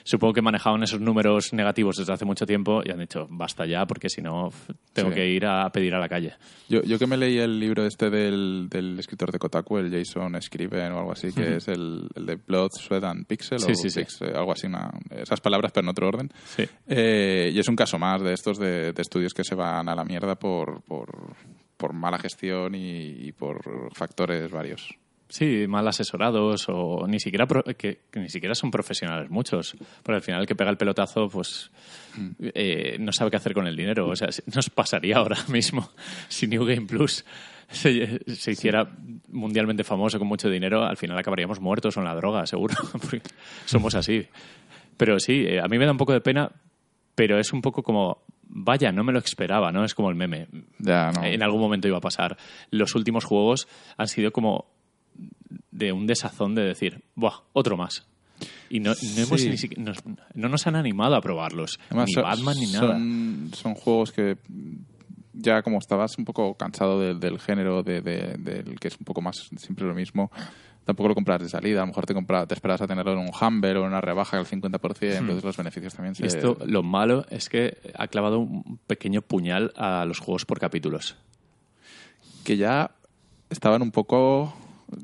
supongo 0.03 0.35
que 0.35 0.43
manejaban 0.43 0.83
esos 0.83 1.01
números 1.01 1.53
negativos 1.53 1.97
desde 1.97 2.13
hace 2.13 2.25
mucho 2.25 2.45
tiempo 2.47 2.83
y 2.85 2.91
han 2.91 2.99
dicho, 2.99 3.27
basta 3.31 3.65
ya, 3.67 3.87
porque 3.87 4.09
si 4.09 4.21
no, 4.23 4.51
tengo 4.93 5.11
Sí. 5.11 5.15
que 5.15 5.29
ir 5.29 5.47
a 5.47 5.71
pedir 5.71 5.95
a 5.95 5.99
la 6.01 6.09
calle. 6.09 6.35
Yo, 6.69 6.83
yo 6.83 6.99
que 6.99 7.07
me 7.07 7.17
leí 7.17 7.39
el 7.39 7.59
libro 7.59 7.87
este 7.87 8.11
del, 8.11 8.69
del 8.71 8.99
escritor 8.99 9.31
de 9.33 9.39
Kotaku, 9.39 9.79
el 9.79 9.91
Jason 9.91 10.41
Scriven 10.41 10.93
o 10.93 10.99
algo 10.99 11.13
así, 11.13 11.33
que 11.33 11.57
es 11.57 11.69
el, 11.69 12.09
el 12.15 12.27
de 12.27 12.37
Blood, 12.37 12.71
Sweat 12.79 13.05
and 13.05 13.27
Pixel, 13.27 13.59
Sí, 13.61 13.73
o 13.73 13.75
sí, 13.75 13.91
sí. 13.91 14.01
Pix- 14.01 14.23
algo 14.35 14.53
así, 14.53 14.67
una- 14.67 14.91
esas 15.11 15.41
palabras 15.41 15.73
pero 15.73 15.85
en 15.85 15.89
otro 15.91 16.09
orden. 16.09 16.31
Sí. 16.45 16.65
Eh, 16.89 17.51
y 17.53 17.59
es 17.59 17.69
un 17.69 17.77
caso 17.77 17.99
más 17.99 18.23
de 18.23 18.33
estos 18.33 18.59
de, 18.59 18.93
de 18.93 19.03
estudios 19.03 19.33
que 19.35 19.45
se 19.45 19.55
van 19.55 19.89
a 19.89 19.95
la 19.95 20.05
mierda 20.05 20.35
por, 20.37 20.83
por, 20.83 21.09
por 21.77 21.93
mala 21.93 22.19
gestión 22.19 22.75
y, 22.75 23.27
y 23.27 23.33
por 23.33 23.61
factores 23.95 24.51
varios. 24.51 24.95
Sí, 25.29 25.67
mal 25.67 25.89
asesorados 25.89 26.67
o 26.69 27.07
ni 27.09 27.19
siquiera 27.19 27.47
pro- 27.47 27.65
que, 27.65 28.03
que 28.11 28.21
ni 28.21 28.29
siquiera 28.29 28.55
son 28.55 28.71
profesionales 28.71 29.31
muchos. 29.31 29.75
Porque 30.03 30.17
al 30.17 30.23
final 30.23 30.43
el 30.43 30.47
que 30.47 30.55
pega 30.55 30.71
el 30.71 30.77
pelotazo, 30.77 31.29
pues 31.29 31.71
eh, 32.41 32.97
no 33.01 33.11
sabe 33.13 33.31
qué 33.31 33.39
hacer 33.39 33.55
con 33.55 33.67
el 33.67 33.75
dinero. 33.75 34.09
O 34.09 34.15
sea, 34.15 34.29
nos 34.55 34.71
pasaría 34.71 35.17
ahora 35.17 35.39
mismo 35.49 35.91
si 36.29 36.47
New 36.47 36.65
Game 36.65 36.83
Plus 36.87 37.25
se, 37.69 38.21
se 38.35 38.53
hiciera 38.53 38.89
mundialmente 39.29 39.83
famoso 39.83 40.19
con 40.19 40.29
mucho 40.29 40.49
dinero, 40.51 40.85
al 40.85 40.97
final 40.99 41.19
acabaríamos 41.19 41.59
muertos 41.59 41.97
o 41.97 42.01
en 42.01 42.07
la 42.07 42.15
droga, 42.15 42.47
seguro. 42.47 42.75
Porque 42.93 43.23
somos 43.65 43.95
así. 43.97 44.25
Pero 44.97 45.19
sí, 45.19 45.45
eh, 45.49 45.59
a 45.61 45.67
mí 45.67 45.79
me 45.79 45.87
da 45.87 45.91
un 45.93 45.99
poco 45.99 46.13
de 46.13 46.21
pena, 46.21 46.53
pero 47.17 47.39
es 47.41 47.53
un 47.53 47.61
poco 47.63 47.83
como, 47.83 48.23
vaya, 48.57 48.93
no 48.93 49.03
me 49.05 49.13
lo 49.13 49.19
esperaba, 49.19 49.73
¿no? 49.73 49.85
Es 49.85 49.95
como 49.95 50.09
el 50.09 50.15
meme 50.17 50.47
Ya, 50.79 51.11
no. 51.13 51.25
en 51.25 51.43
algún 51.43 51.61
momento 51.61 51.89
iba 51.89 51.99
a 51.99 52.01
pasar. 52.01 52.37
Los 52.71 52.95
últimos 52.95 53.25
juegos 53.25 53.67
han 53.99 54.07
sido 54.09 54.31
como 54.33 54.67
de 55.71 55.93
un 55.93 56.07
desazón 56.07 56.55
de 56.55 56.63
decir, 56.63 57.03
¡buah! 57.17 57.41
Otro 57.53 57.77
más. 57.77 58.07
Y 58.71 58.81
no, 58.81 58.91
no, 58.93 59.23
hemos 59.23 59.41
Sí. 59.41 59.49
ni 59.51 59.57
siquiera- 59.57 59.83
nos, 59.85 59.99
no 60.35 60.49
nos 60.49 60.67
han 60.67 60.77
animado 60.77 61.15
a 61.17 61.21
probarlos. 61.21 61.79
Además, 61.89 62.07
ni 62.09 62.13
son- 62.15 62.23
Batman 62.23 62.57
ni 62.59 62.73
nada. 62.73 62.89
Son, 62.95 63.51
son 63.55 63.75
juegos 63.75 64.13
que 64.13 64.37
ya 65.33 65.63
como 65.63 65.79
estabas 65.79 66.17
un 66.19 66.25
poco 66.25 66.55
cansado 66.57 67.01
del, 67.01 67.19
del 67.21 67.39
género, 67.41 67.83
de, 67.83 68.01
de- 68.01 68.37
del 68.39 68.79
que 68.79 68.89
es 68.89 68.97
un 68.99 69.05
poco 69.05 69.21
más 69.21 69.37
siempre 69.57 69.85
lo 69.87 69.95
mismo, 69.95 70.31
tampoco 70.85 71.09
lo 71.09 71.15
compras 71.15 71.43
de 71.43 71.49
salida. 71.49 71.81
A 71.81 71.83
lo 71.83 71.89
mejor 71.89 72.07
te, 72.07 72.15
compra, 72.15 72.47
te 72.47 72.55
esperas 72.55 72.81
a 72.81 72.87
tenerlo 72.87 73.13
en 73.13 73.19
un 73.19 73.31
Humber 73.31 73.77
o 73.77 73.81
en 73.81 73.89
una 73.89 74.01
rebaja 74.01 74.37
del 74.37 74.47
50%, 74.47 75.19
entonces 75.19 75.45
los 75.45 75.57
beneficios 75.57 75.95
también 75.95 76.15
se... 76.15 76.23
Hmm. 76.23 76.27
Esto, 76.27 76.59
lo 76.67 76.83
malo 76.83 77.27
es 77.31 77.49
que 77.49 77.79
ha 77.95 78.09
clavado 78.09 78.39
un 78.39 78.79
pequeño 78.87 79.23
puñal 79.23 79.73
a 79.77 80.05
los 80.05 80.19
juegos 80.19 80.45
por 80.45 80.59
capítulos. 80.59 81.17
Que 82.45 82.57
ya 82.57 82.91
estaban 83.51 83.83
un 83.83 83.91
poco... 83.91 84.55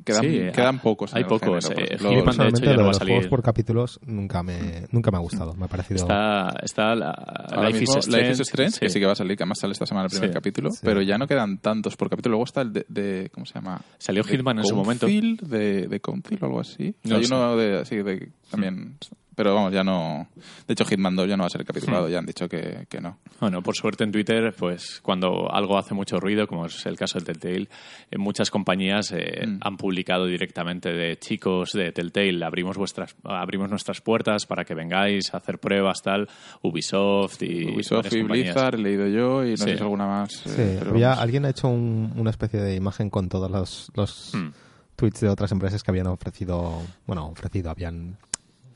Quedan, 0.05 0.23
Sí, 0.23 0.29
quedan 0.55 0.75
hay- 0.77 0.81
pocos. 0.83 1.15
hay 1.15 1.25
pocos, 1.25 1.65
género, 1.69 1.81
eh, 1.81 1.85
ejemplo, 1.95 2.11
Hitman, 2.11 2.11
de 2.11 2.19
hecho, 2.21 2.25
Personalmente, 2.25 2.61
ya 2.67 2.71
lo 2.71 2.73
no 2.73 2.77
de 2.77 2.83
va 2.83 2.83
a 2.85 2.87
los 2.89 2.97
salir. 2.99 3.15
juegos 3.15 3.29
por 3.31 3.43
capítulos 3.43 4.01
nunca 4.07 4.43
me, 4.43 4.87
nunca 4.93 5.11
me 5.11 5.17
ha 5.17 5.21
gustado. 5.21 5.55
Me 5.55 5.65
ha 5.65 5.69
parecido... 5.69 5.97
Está, 6.01 6.55
está 6.63 6.95
la, 6.95 7.47
Life, 7.67 7.81
mismo, 7.81 7.99
is 7.99 8.07
Strange, 8.07 8.21
Life 8.29 8.33
is 8.33 8.41
Strange, 8.49 8.79
que 8.81 8.89
sí. 8.91 9.01
que 9.01 9.07
va 9.07 9.13
a 9.13 9.17
salir, 9.17 9.37
que 9.37 9.43
además 9.43 9.59
sale 9.59 9.73
esta 9.73 9.87
semana 9.87 10.05
el 10.07 10.11
primer 10.11 10.31
Sí. 10.31 10.35
capítulo, 10.35 10.71
Sí. 10.71 10.79
pero 10.83 11.03
ya 11.03 11.19
no 11.19 11.27
quedan 11.27 11.59
tantos 11.59 11.97
por 11.97 12.09
capítulo. 12.09 12.33
Luego 12.35 12.45
está 12.45 12.61
el 12.63 12.73
de, 12.73 12.87
de- 12.89 13.31
¿cómo 13.33 13.47
se 13.47 13.55
llama? 13.55 13.81
Salió 13.99 14.23
Hitman 14.25 14.59
en 14.59 14.65
su 14.65 14.77
momento. 14.77 15.07
De, 15.07 15.87
de 15.89 16.01
Council 16.01 16.39
o 16.41 16.47
algo 16.47 16.61
así. 16.61 16.95
No 17.05 17.17
Hay 17.17 17.25
uno 17.25 17.57
de, 17.57 17.81
así 17.81 17.97
de, 17.97 18.31
también, 18.51 18.97
pero 19.43 19.55
vamos, 19.55 19.73
ya 19.73 19.83
no... 19.83 20.29
De 20.67 20.75
hecho, 20.75 20.85
Hitman 20.85 21.17
2 21.17 21.29
ya 21.29 21.37
no 21.37 21.45
va 21.45 21.47
a 21.47 21.51
ser 21.51 21.65
capitulado, 21.65 22.09
ya 22.11 22.19
han 22.19 22.27
dicho 22.27 22.47
que, 22.47 22.87
que 22.91 23.01
no. 23.01 23.19
Bueno, 23.41 23.63
por 23.63 23.75
suerte 23.75 24.05
en 24.05 24.13
Twitter, 24.13 24.55
pues 24.59 25.01
cuando 25.03 25.51
algo 25.51 25.79
hace 25.79 25.95
mucho 25.95 26.21
ruido, 26.21 26.47
como 26.47 26.67
es 26.67 26.85
el 26.85 26.97
caso 26.99 27.19
de 27.19 27.25
Telltale, 27.25 27.69
eh, 28.11 28.19
muchas 28.19 28.51
compañías 28.51 29.13
eh, 29.13 29.47
Mm. 29.47 29.59
han 29.63 29.77
publicado 29.79 30.27
directamente 30.27 30.91
de 30.93 31.17
chicos 31.19 31.73
de 31.73 31.93
Telltale, 31.93 32.45
abrimos 32.45 32.77
vuestras, 32.77 33.17
abrimos 33.25 33.71
nuestras 33.71 34.01
puertas 34.03 34.45
para 34.45 34.65
que 34.65 34.75
vengáis 34.75 35.33
a 35.33 35.39
hacer 35.39 35.59
pruebas, 35.59 36.03
tal, 36.03 36.29
Ubisoft 36.63 37.43
y 37.43 37.67
Ubisoft 37.75 38.13
y. 38.13 38.23
Blizzard, 38.23 38.75
he 38.75 38.79
leído 38.79 39.07
yo, 39.09 39.45
y 39.45 39.53
no 39.53 39.57
Sí. 39.57 39.65
sé 39.65 39.77
si 39.77 39.83
alguna 39.83 40.07
más. 40.07 40.47
eh, 40.47 40.51
Sí, 40.51 40.77
pero 40.79 40.93
vamos. 40.93 41.19
alguien 41.19 41.45
ha 41.47 41.51
hecho 41.51 41.69
un- 41.69 42.13
una 42.17 42.31
especie 42.31 42.61
de 42.61 42.75
imagen 42.75 43.09
con 43.11 43.29
todos 43.29 43.51
los, 43.51 43.91
los 43.95 44.33
Hmm. 44.35 44.51
tweets 44.97 45.21
de 45.21 45.29
otras 45.29 45.51
empresas 45.53 45.83
que 45.83 45.91
habían 45.91 46.07
ofrecido, 46.09 46.83
bueno, 47.07 47.29
ofrecido, 47.29 47.71
habían 47.71 48.19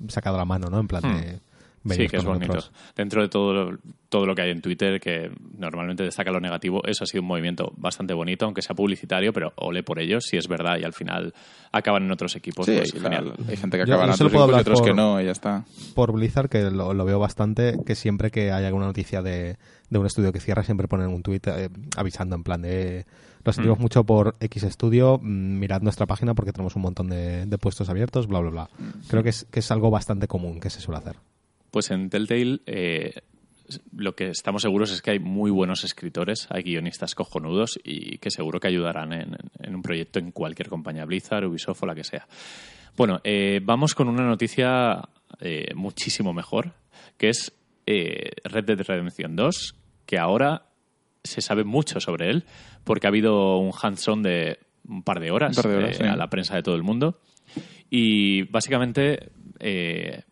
sacado 0.09 0.37
la 0.37 0.45
mano, 0.45 0.69
¿no? 0.71 0.81
En 0.81 0.89
plan 0.89 1.03
de... 1.03 1.41
Sí, 1.87 2.07
que 2.09 2.17
es 2.17 2.25
bonito. 2.25 2.57
Dentro 2.97 3.21
de 3.21 3.29
todo 3.29 3.53
lo, 3.53 3.79
todo 4.09 4.25
lo 4.25 4.35
que 4.35 4.41
hay 4.41 4.51
en 4.53 4.63
Twitter, 4.63 4.99
que 4.99 5.31
normalmente 5.59 6.03
destaca 6.03 6.31
lo 6.31 6.41
negativo, 6.41 6.81
eso 6.87 7.05
ha 7.05 7.07
sido 7.07 7.21
un 7.21 7.29
movimiento 7.29 7.75
bastante 7.77 8.15
bonito, 8.15 8.47
aunque 8.47 8.63
sea 8.63 8.75
publicitario, 8.75 9.35
pero 9.35 9.53
ole 9.57 9.83
por 9.83 9.99
ellos, 10.01 10.25
si 10.25 10.39
es 10.39 10.49
verdad, 10.49 10.79
y 10.81 10.85
al 10.85 10.95
final 10.95 11.35
acaban 11.73 12.05
en 12.05 12.11
otros 12.11 12.37
equipos. 12.37 12.65
Sí, 12.65 12.73
pues 12.75 12.91
genial. 12.91 13.35
hay 13.47 13.57
gente 13.59 13.77
que 13.77 13.83
acaba 13.83 14.05
en 14.05 14.11
otros 14.13 14.33
puedo 14.33 14.45
equipos 14.47 14.57
y 14.57 14.61
otros 14.63 14.81
que 14.81 14.89
por- 14.93 14.97
no, 14.97 15.21
y 15.21 15.27
ya 15.27 15.33
está. 15.33 15.67
Por 15.95 16.13
Blizzard, 16.13 16.49
que 16.49 16.71
lo, 16.71 16.95
lo 16.95 17.05
veo 17.05 17.19
bastante, 17.19 17.77
que 17.85 17.95
siempre 17.95 18.31
que 18.31 18.51
hay 18.51 18.65
alguna 18.65 18.87
noticia 18.87 19.21
de, 19.21 19.59
de 19.91 19.99
un 19.99 20.07
estudio 20.07 20.33
que 20.33 20.41
cierra, 20.41 20.63
siempre 20.63 20.89
ponen 20.89 21.09
un 21.09 21.23
tweet 21.23 21.43
eh, 21.49 21.69
avisando 21.99 22.35
en 22.35 22.45
plan 22.45 22.63
de... 22.63 23.05
Lo 23.45 23.53
sentimos 23.53 23.79
Mm. 23.79 23.83
mucho 23.83 24.05
por 24.05 24.37
X 24.41 24.63
estudio, 24.63 25.19
mm, 25.23 25.59
mirad 25.59 25.83
nuestra 25.83 26.07
página 26.07 26.35
porque 26.35 26.53
tenemos 26.53 26.77
un 26.77 26.83
montón 26.83 27.09
de, 27.09 27.47
de 27.47 27.59
puestos 27.59 27.89
abiertos, 27.91 28.27
bla, 28.27 28.41
bla, 28.41 28.51
bla. 28.51 28.71
Creo 29.09 29.23
que 29.23 29.29
es, 29.31 29.45
que 29.51 29.61
es 29.61 29.71
algo 29.71 29.91
bastante 29.91 30.27
común 30.27 30.61
que 30.61 30.71
se 30.71 30.81
suele 30.81 30.99
hacer. 30.99 31.17
Pues 31.71 31.91
en 31.91 32.09
Telltale 32.09 32.61
eh, 32.67 33.13
lo 33.97 34.15
que 34.15 34.29
estamos 34.29 34.63
seguros 34.63 34.93
es 34.93 35.03
que 35.03 35.11
hay 35.13 35.19
muy 35.19 35.51
buenos 35.51 35.85
escritores, 35.85 36.47
hay 36.51 36.63
guionistas 36.63 37.15
cojonudos 37.15 37.79
y 37.83 38.19
que 38.19 38.31
seguro 38.31 38.61
que 38.61 38.69
ayudarán 38.69 39.13
en, 39.13 39.37
en 39.59 39.75
un 39.75 39.83
proyecto 39.83 40.19
en 40.19 40.31
cualquier 40.33 40.69
compañía, 40.69 41.05
Blizzard, 41.05 41.47
Ubisoft 41.47 41.83
o 41.83 41.87
la 41.87 41.95
que 41.95 42.05
sea. 42.05 42.27
Bueno, 42.97 43.21
eh, 43.25 43.61
vamos 43.63 43.95
con 43.95 44.09
una 44.09 44.23
noticia 44.25 45.03
eh, 45.41 45.73
muchísimo 45.75 46.33
mejor, 46.33 46.73
que 47.19 47.29
es 47.31 47.53
Red 47.87 48.65
Dead 48.65 48.81
Redemption 48.81 49.35
2, 49.37 49.75
que 50.07 50.19
ahora 50.19 50.67
se 51.25 51.41
sabe 51.41 51.65
mucho 51.65 52.01
sobre 52.01 52.31
él, 52.31 52.45
porque 52.85 53.07
ha 53.07 53.11
habido 53.11 53.59
un 53.59 53.73
hands-on 53.81 54.23
de 54.23 54.59
un 54.87 55.03
par 55.03 55.21
de 55.21 55.31
horas, 55.31 55.57
Un 55.57 55.63
par 55.63 55.73
de 55.73 55.79
horas, 55.79 56.01
eh, 56.01 56.05
sí. 56.05 56.05
a 56.05 56.17
la 56.17 56.29
prensa 56.29 56.55
de 56.55 56.63
todo 56.63 56.75
el 56.75 56.83
mundo. 56.83 57.19
Y 57.91 58.43
básicamente 58.45 59.31
eh, 59.61 60.23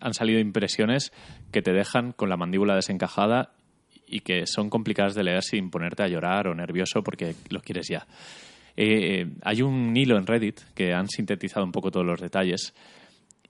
han 0.00 0.14
salido 0.14 0.40
impresiones 0.40 1.12
que 1.50 1.62
te 1.62 1.72
dejan 1.72 2.12
con 2.12 2.28
la 2.28 2.36
mandíbula 2.36 2.74
desencajada 2.74 3.52
y 4.06 4.20
que 4.20 4.46
son 4.46 4.68
complicadas 4.68 5.14
de 5.14 5.24
leer 5.24 5.42
sin 5.42 5.70
ponerte 5.70 6.02
a 6.02 6.08
llorar 6.08 6.48
o 6.48 6.54
nervioso 6.54 7.02
porque 7.02 7.34
lo 7.50 7.60
quieres 7.60 7.88
ya. 7.88 8.06
Eh, 8.76 9.26
hay 9.42 9.62
un 9.62 9.96
hilo 9.96 10.16
en 10.16 10.26
Reddit 10.26 10.60
que 10.74 10.92
han 10.92 11.08
sintetizado 11.08 11.64
un 11.64 11.72
poco 11.72 11.90
todos 11.90 12.06
los 12.06 12.20
detalles 12.20 12.74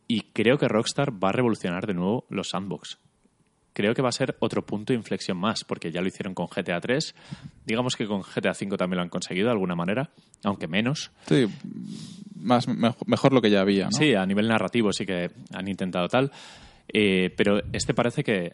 y 0.08 0.20
creo 0.32 0.58
que 0.58 0.68
Rockstar 0.68 1.12
va 1.12 1.30
a 1.30 1.32
revolucionar 1.32 1.86
de 1.86 1.94
nuevo 1.94 2.26
los 2.28 2.50
sandbox. 2.50 2.98
Creo 3.72 3.94
que 3.94 4.02
va 4.02 4.10
a 4.10 4.12
ser 4.12 4.36
otro 4.40 4.64
punto 4.64 4.92
de 4.92 4.98
inflexión 4.98 5.38
más, 5.38 5.64
porque 5.64 5.90
ya 5.90 6.00
lo 6.00 6.08
hicieron 6.08 6.34
con 6.34 6.46
GTA 6.46 6.80
3. 6.80 7.14
Digamos 7.64 7.96
que 7.96 8.06
con 8.06 8.22
GTA 8.22 8.54
5 8.54 8.76
también 8.76 8.98
lo 8.98 9.02
han 9.02 9.08
conseguido 9.08 9.46
de 9.46 9.52
alguna 9.52 9.74
manera, 9.74 10.10
aunque 10.44 10.68
menos. 10.68 11.10
Sí, 11.26 11.46
más, 12.36 12.68
mejor, 12.68 13.08
mejor 13.08 13.32
lo 13.32 13.40
que 13.40 13.50
ya 13.50 13.60
había, 13.60 13.84
¿no? 13.84 13.92
Sí, 13.92 14.14
a 14.14 14.26
nivel 14.26 14.48
narrativo 14.48 14.92
sí 14.92 15.06
que 15.06 15.30
han 15.52 15.68
intentado 15.68 16.08
tal. 16.08 16.30
Eh, 16.88 17.32
pero 17.36 17.62
este 17.72 17.94
parece 17.94 18.22
que 18.22 18.52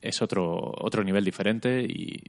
es 0.00 0.22
otro, 0.22 0.72
otro 0.78 1.02
nivel 1.02 1.24
diferente 1.24 1.82
y 1.82 2.22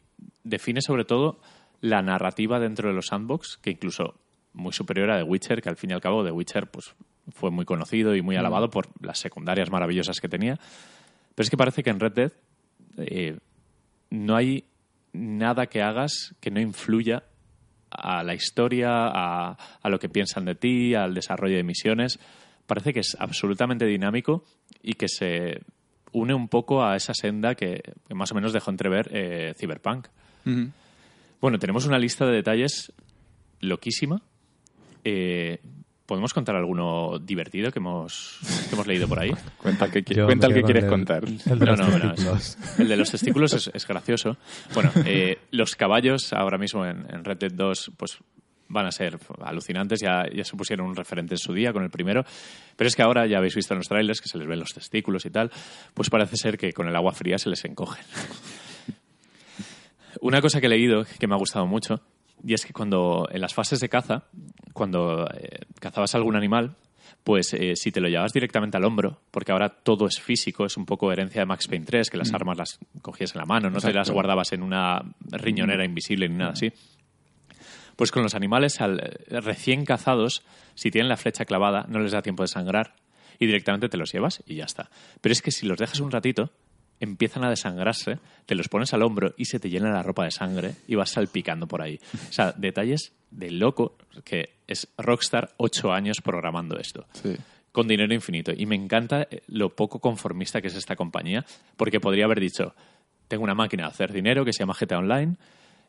define 0.43 0.81
sobre 0.81 1.05
todo 1.05 1.39
la 1.81 2.01
narrativa 2.01 2.59
dentro 2.59 2.89
de 2.89 2.95
los 2.95 3.07
sandbox, 3.07 3.57
que 3.61 3.71
incluso 3.71 4.15
muy 4.53 4.71
superior 4.71 5.11
a 5.11 5.17
The 5.17 5.23
Witcher, 5.23 5.61
que 5.61 5.69
al 5.69 5.75
fin 5.75 5.91
y 5.91 5.93
al 5.93 6.01
cabo 6.01 6.23
The 6.23 6.31
Witcher 6.31 6.67
pues, 6.71 6.95
fue 7.33 7.51
muy 7.51 7.65
conocido 7.65 8.15
y 8.15 8.21
muy 8.21 8.37
alabado 8.37 8.69
por 8.69 8.87
las 9.01 9.19
secundarias 9.19 9.69
maravillosas 9.69 10.19
que 10.19 10.29
tenía. 10.29 10.57
Pero 11.35 11.43
es 11.43 11.49
que 11.49 11.57
parece 11.57 11.83
que 11.83 11.89
en 11.89 11.99
Red 11.99 12.13
Dead 12.13 12.31
eh, 12.97 13.37
no 14.09 14.35
hay 14.35 14.65
nada 15.13 15.67
que 15.67 15.81
hagas 15.81 16.33
que 16.39 16.51
no 16.51 16.59
influya 16.59 17.23
a 17.89 18.23
la 18.23 18.33
historia, 18.33 18.89
a, 18.91 19.57
a 19.81 19.89
lo 19.89 19.99
que 19.99 20.09
piensan 20.09 20.45
de 20.45 20.55
ti, 20.55 20.95
al 20.95 21.13
desarrollo 21.13 21.55
de 21.55 21.63
misiones. 21.63 22.19
Parece 22.67 22.93
que 22.93 23.01
es 23.01 23.15
absolutamente 23.19 23.85
dinámico 23.85 24.43
y 24.81 24.93
que 24.93 25.07
se 25.07 25.61
une 26.11 26.33
un 26.33 26.47
poco 26.47 26.83
a 26.83 26.95
esa 26.95 27.13
senda 27.13 27.55
que, 27.55 27.81
que 28.07 28.15
más 28.15 28.31
o 28.31 28.35
menos 28.35 28.53
dejó 28.53 28.71
entrever 28.71 29.09
eh, 29.11 29.53
Cyberpunk. 29.57 30.07
Bueno, 31.41 31.59
tenemos 31.59 31.85
una 31.85 31.99
lista 31.99 32.25
de 32.25 32.33
detalles 32.33 32.93
loquísima. 33.59 34.21
Eh, 35.03 35.59
¿Podemos 36.05 36.33
contar 36.35 36.55
alguno 36.55 37.17
divertido 37.19 37.71
que 37.71 37.79
hemos, 37.79 38.37
que 38.69 38.75
hemos 38.75 38.85
leído 38.85 39.07
por 39.07 39.19
ahí? 39.19 39.31
Cuenta, 39.57 39.85
el 39.85 39.91
que, 39.91 40.05
qui- 40.05 40.13
Yo 40.15 40.25
cuenta 40.27 40.45
el 40.47 40.53
me 40.53 40.59
que 40.59 40.61
quedo 40.61 40.67
quieres 40.73 40.89
con 40.89 40.99
contar. 40.99 41.23
el- 41.25 41.59
de 41.59 41.65
No, 41.65 41.75
los 41.75 41.79
no, 41.79 41.87
no, 41.97 42.13
testículos. 42.13 42.57
es- 42.57 42.79
el 42.79 42.87
de 42.87 42.97
los 42.97 43.11
testículos 43.11 43.53
es, 43.53 43.67
es 43.73 43.87
gracioso. 43.87 44.37
Bueno, 44.75 44.91
eh, 45.05 45.39
los 45.51 45.75
caballos 45.75 46.31
ahora 46.33 46.57
mismo 46.59 46.85
en, 46.85 47.07
en 47.09 47.23
Red 47.23 47.37
Dead 47.37 47.51
2 47.53 47.91
pues 47.97 48.19
van 48.67 48.85
a 48.85 48.91
ser 48.91 49.17
alucinantes. 49.43 49.99
Ya, 49.99 50.25
ya 50.31 50.43
se 50.43 50.55
pusieron 50.55 50.85
un 50.87 50.95
referente 50.95 51.33
en 51.33 51.39
su 51.39 51.53
día 51.53 51.73
con 51.73 51.83
el 51.83 51.89
primero. 51.89 52.23
Pero 52.75 52.87
es 52.87 52.95
que 52.95 53.01
ahora 53.01 53.25
ya 53.25 53.39
habéis 53.39 53.55
visto 53.55 53.73
en 53.73 53.79
los 53.79 53.87
trailers 53.87 54.21
que 54.21 54.29
se 54.29 54.37
les 54.37 54.47
ven 54.47 54.59
los 54.59 54.73
testículos 54.73 55.25
y 55.25 55.31
tal. 55.31 55.49
Pues 55.95 56.11
parece 56.11 56.37
ser 56.37 56.57
que 56.57 56.71
con 56.73 56.87
el 56.87 56.95
agua 56.95 57.13
fría 57.13 57.39
se 57.39 57.49
les 57.49 57.65
encogen. 57.65 58.05
Una 60.21 60.41
cosa 60.41 60.59
que 60.61 60.67
he 60.67 60.69
leído 60.69 61.03
que 61.19 61.27
me 61.27 61.35
ha 61.35 61.37
gustado 61.37 61.67
mucho 61.67 62.01
y 62.43 62.53
es 62.53 62.65
que 62.65 62.73
cuando 62.73 63.27
en 63.31 63.41
las 63.41 63.53
fases 63.53 63.79
de 63.79 63.89
caza, 63.89 64.23
cuando 64.73 65.27
eh, 65.33 65.59
cazabas 65.79 66.15
algún 66.15 66.35
animal, 66.35 66.75
pues 67.23 67.53
eh, 67.53 67.73
si 67.75 67.91
te 67.91 67.99
lo 68.01 68.07
llevabas 68.07 68.33
directamente 68.33 68.77
al 68.77 68.85
hombro, 68.85 69.21
porque 69.31 69.51
ahora 69.51 69.69
todo 69.69 70.05
es 70.07 70.19
físico, 70.19 70.65
es 70.65 70.77
un 70.77 70.85
poco 70.85 71.11
herencia 71.11 71.41
de 71.41 71.45
Max 71.45 71.67
Payne 71.67 71.85
3, 71.85 72.09
que 72.09 72.17
las 72.17 72.33
armas 72.33 72.57
las 72.57 72.79
cogías 73.01 73.33
en 73.33 73.39
la 73.39 73.45
mano, 73.45 73.69
no 73.69 73.79
te 73.79 73.87
las 73.87 73.95
Exacto. 73.95 74.13
guardabas 74.13 74.53
en 74.53 74.61
una 74.61 75.01
riñonera 75.31 75.85
invisible 75.85 76.29
ni 76.29 76.35
nada 76.35 76.51
así. 76.51 76.71
Pues 77.95 78.11
con 78.11 78.23
los 78.23 78.35
animales 78.35 78.81
al- 78.81 78.99
eh, 78.99 79.39
recién 79.41 79.85
cazados, 79.85 80.43
si 80.75 80.91
tienen 80.91 81.09
la 81.09 81.17
flecha 81.17 81.45
clavada, 81.45 81.85
no 81.87 81.99
les 81.99 82.11
da 82.11 82.21
tiempo 82.21 82.43
de 82.43 82.47
sangrar 82.47 82.93
y 83.39 83.45
directamente 83.47 83.89
te 83.89 83.97
los 83.97 84.11
llevas 84.11 84.43
y 84.45 84.55
ya 84.55 84.65
está. 84.65 84.89
Pero 85.21 85.33
es 85.33 85.41
que 85.41 85.51
si 85.51 85.65
los 85.65 85.77
dejas 85.77 85.99
un 86.01 86.11
ratito, 86.11 86.51
empiezan 86.99 87.43
a 87.43 87.49
desangrarse, 87.49 88.19
te 88.45 88.55
los 88.55 88.67
pones 88.69 88.93
al 88.93 89.03
hombro 89.03 89.33
y 89.37 89.45
se 89.45 89.59
te 89.59 89.69
llena 89.69 89.91
la 89.91 90.03
ropa 90.03 90.23
de 90.25 90.31
sangre 90.31 90.75
y 90.87 90.95
vas 90.95 91.09
salpicando 91.11 91.67
por 91.67 91.81
ahí. 91.81 91.99
O 92.29 92.33
sea, 92.33 92.51
detalles 92.53 93.13
de 93.31 93.51
loco 93.51 93.97
que 94.23 94.49
es 94.67 94.87
Rockstar 94.97 95.53
ocho 95.57 95.91
años 95.91 96.17
programando 96.23 96.77
esto 96.79 97.05
Sí. 97.13 97.35
con 97.71 97.87
dinero 97.87 98.13
infinito. 98.13 98.51
Y 98.55 98.65
me 98.65 98.75
encanta 98.75 99.23
eh, 99.29 99.41
lo 99.47 99.75
poco 99.75 99.99
conformista 99.99 100.61
que 100.61 100.67
es 100.69 100.75
esta 100.75 100.95
compañía, 100.95 101.45
porque 101.75 101.99
podría 101.99 102.25
haber 102.25 102.39
dicho, 102.39 102.73
tengo 103.27 103.43
una 103.43 103.55
máquina 103.55 103.83
de 103.83 103.89
hacer 103.89 104.13
dinero 104.13 104.45
que 104.45 104.53
se 104.53 104.59
llama 104.59 104.73
GTA 104.79 104.99
Online, 104.99 105.35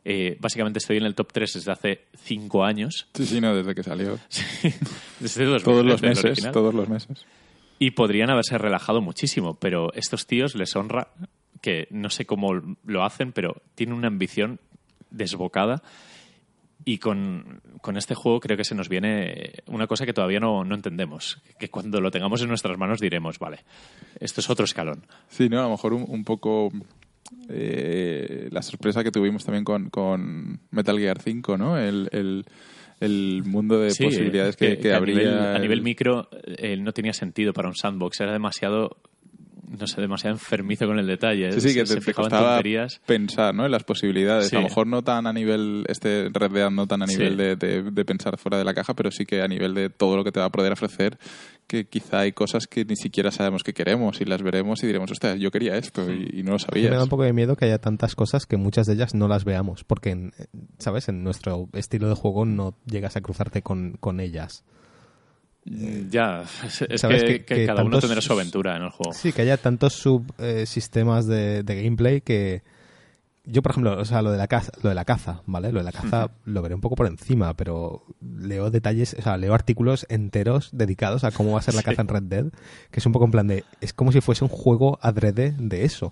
eh, 0.09 0.37
básicamente 0.39 0.79
estoy 0.79 0.97
en 0.97 1.03
el 1.05 1.15
top 1.15 1.31
3 1.33 1.53
desde 1.53 1.71
hace 1.71 2.01
cinco 2.23 2.63
años, 2.63 3.07
Sí, 3.13 3.25
sí, 3.25 3.41
no, 3.41 3.55
desde 3.55 3.73
que 3.75 3.83
salió. 3.83 4.17
desde 5.19 5.45
dos- 5.45 5.63
Todos 5.63 5.85
los 5.85 6.01
desde 6.01 6.29
meses, 6.29 6.51
todos 6.51 6.73
los 6.73 6.87
meses. 6.89 7.25
Y 7.79 7.91
podrían 7.91 8.29
haberse 8.29 8.57
relajado 8.57 9.01
muchísimo, 9.01 9.55
pero 9.55 9.93
estos 9.93 10.25
tíos 10.25 10.55
les 10.55 10.75
honra 10.75 11.09
que 11.61 11.87
no 11.91 12.09
sé 12.09 12.25
cómo 12.25 12.53
lo 12.85 13.03
hacen, 13.03 13.31
pero 13.31 13.61
tienen 13.75 13.95
una 13.95 14.07
ambición 14.07 14.59
desbocada. 15.09 15.83
Y 16.85 16.99
con, 16.99 17.61
con 17.81 17.97
este 17.97 18.15
juego 18.15 18.39
creo 18.39 18.55
que 18.55 18.63
se 18.63 18.75
nos 18.75 18.87
viene 18.87 19.55
una 19.65 19.87
cosa 19.87 20.05
que 20.05 20.13
todavía 20.13 20.39
no, 20.39 20.63
no 20.63 20.75
entendemos. 20.75 21.41
Que 21.59 21.69
cuando 21.69 21.99
lo 21.99 22.11
tengamos 22.11 22.41
en 22.41 22.47
nuestras 22.47 22.77
manos 22.77 23.01
diremos, 23.01 23.39
vale, 23.39 23.59
esto 24.19 24.39
es 24.39 24.49
otro 24.49 24.63
escalón. 24.63 25.03
Sí, 25.27 25.49
¿no? 25.49 25.59
A 25.59 25.63
lo 25.63 25.71
mejor 25.71 25.93
un, 25.93 26.05
un 26.07 26.23
poco 26.23 26.71
eh, 27.49 28.47
la 28.51 28.61
sorpresa 28.61 29.03
que 29.03 29.11
tuvimos 29.11 29.43
también 29.43 29.63
con, 29.63 29.89
con 29.89 30.59
Metal 30.71 30.97
Gear 30.97 31.21
5, 31.21 31.57
¿no? 31.57 31.77
El, 31.77 32.09
el, 32.11 32.45
el 32.99 33.43
mundo 33.45 33.79
de 33.79 33.91
Sí, 33.91 34.03
posibilidades 34.03 34.55
que, 34.55 34.79
que 34.79 34.93
a 34.93 34.97
habría. 34.97 35.15
nivel- 35.15 35.55
a 35.55 35.59
nivel 35.59 35.79
el- 35.79 35.83
micro 35.83 36.29
eh, 36.45 36.77
no 36.77 36.91
tenía 36.93 37.13
sentido 37.13 37.53
para 37.53 37.67
un 37.67 37.75
sandbox. 37.75 38.19
Era 38.21 38.33
demasiado, 38.33 38.97
no 39.67 39.85
sé, 39.87 39.99
demasiado 40.01 40.35
enfermizo 40.35 40.87
con 40.87 40.97
el 40.99 41.07
detalle. 41.07 41.51
Sí, 41.51 41.61
sí, 41.61 41.67
que 41.73 41.73
se, 41.73 41.79
te, 41.81 41.87
se 41.87 41.95
te 41.95 42.01
fijaba 42.01 42.27
en 42.27 42.31
costaba 42.31 42.49
tonterías. 42.55 43.01
pensar 43.05 43.53
¿no? 43.53 43.65
en 43.65 43.71
las 43.71 43.83
posibilidades. 43.83 44.47
Sí. 44.47 44.55
A 44.55 44.59
lo 44.61 44.67
mejor 44.67 44.87
no 44.87 45.03
tan 45.03 45.27
a 45.27 45.33
nivel, 45.33 45.85
este 45.89 46.29
Red 46.31 46.51
Dead 46.51 46.69
no 46.71 46.87
tan 46.87 47.01
a 47.01 47.05
nivel 47.05 47.31
Sí. 47.31 47.35
de, 47.37 47.55
de- 47.55 47.83
de 47.91 48.05
pensar 48.05 48.37
fuera 48.37 48.57
de 48.57 48.63
la 48.63 48.73
caja, 48.73 48.93
pero 48.95 49.11
sí 49.11 49.25
que 49.25 49.41
a 49.41 49.47
nivel 49.47 49.73
de 49.73 49.89
todo 49.89 50.15
lo 50.17 50.23
que 50.23 50.31
te 50.31 50.39
va 50.39 50.45
a 50.47 50.51
poder 50.51 50.71
ofrecer, 50.73 51.17
que 51.67 51.85
quizá 51.85 52.19
hay 52.19 52.31
cosas 52.31 52.65
que 52.67 52.85
ni 52.85 52.95
siquiera 52.95 53.29
sabemos 53.31 53.63
que 53.63 53.73
queremos 53.73 54.21
y 54.21 54.25
las 54.25 54.41
veremos 54.41 54.81
y 54.83 54.87
diremos, 54.87 55.11
hostia, 55.11 55.35
yo 55.35 55.51
quería 55.51 55.75
esto 55.75 56.09
y, 56.11 56.39
y 56.39 56.43
no 56.43 56.51
lo 56.51 56.57
Me 56.57 56.59
sabías. 56.59 56.91
da 56.91 57.03
un 57.03 57.09
poco 57.09 57.23
de 57.23 57.33
miedo 57.33 57.55
que 57.57 57.65
haya 57.65 57.79
tantas 57.79 58.15
cosas 58.15 58.45
que 58.45 58.55
muchas 58.55 58.85
de 58.87 58.93
ellas 58.93 59.13
no 59.15 59.27
las 59.27 59.43
veamos, 59.43 59.83
porque, 59.83 60.11
en- 60.11 60.33
¿sabes? 60.77 61.09
En 61.09 61.23
nuestro 61.23 61.67
estilo 61.73 62.07
de 62.07 62.15
juego 62.15 62.45
no 62.45 62.77
llegas 62.85 63.17
a 63.17 63.21
cruzarte 63.21 63.61
con, 63.63 63.97
con 63.99 64.21
ellas. 64.21 64.63
Ya, 66.09 66.43
es, 66.65 66.81
es 66.89 67.01
¿Sabes 67.01 67.23
que, 67.23 67.27
que- 67.39 67.45
que 67.45 67.55
que 67.55 67.65
cada 67.65 67.83
uno 67.83 67.99
tendrá 67.99 68.21
su 68.21 68.31
aventura 68.33 68.77
en 68.77 68.83
el 68.83 68.89
juego. 68.89 69.13
Sí, 69.13 69.33
que 69.33 69.41
haya 69.41 69.57
tantos 69.57 69.93
subsistemas 69.93 71.27
de, 71.27 71.63
de 71.63 71.83
gameplay 71.83 72.21
que... 72.21 72.61
Yo, 73.49 73.61
por 73.61 73.71
ejemplo, 73.71 73.97
o 73.97 74.03
sea, 74.03 74.21
lo 74.21 74.29
de 74.31 74.37
la 74.37 74.47
caza, 74.47 74.73
lo 74.83 74.89
de 74.89 74.95
la 74.95 75.05
caza, 75.05 75.41
¿vale? 75.45 75.71
Lo 75.71 75.79
de 75.79 75.85
la 75.85 75.93
caza 75.93 76.29
lo 76.43 76.61
veré 76.61 76.75
un 76.75 76.81
poco 76.81 76.97
por 76.97 77.07
encima, 77.07 77.53
pero 77.53 78.03
leo 78.21 78.69
detalles, 78.71 79.15
o 79.17 79.21
sea, 79.21 79.37
leo 79.37 79.53
artículos 79.53 80.05
enteros 80.09 80.69
dedicados 80.73 81.23
a 81.23 81.31
cómo 81.31 81.53
va 81.53 81.59
a 81.59 81.61
ser 81.61 81.73
la 81.73 81.79
Sí. 81.79 81.85
caza 81.85 82.01
en 82.01 82.07
Red 82.09 82.23
Dead, 82.23 82.45
que 82.91 82.99
es 82.99 83.05
un 83.05 83.13
poco 83.13 83.23
en 83.23 83.31
plan 83.31 83.47
de... 83.47 83.63
Es 83.79 83.93
como 83.93 84.11
si 84.11 84.19
fuese 84.19 84.43
un 84.43 84.49
juego 84.49 84.99
adrede 85.01 85.55
de 85.57 85.85
eso. 85.85 86.11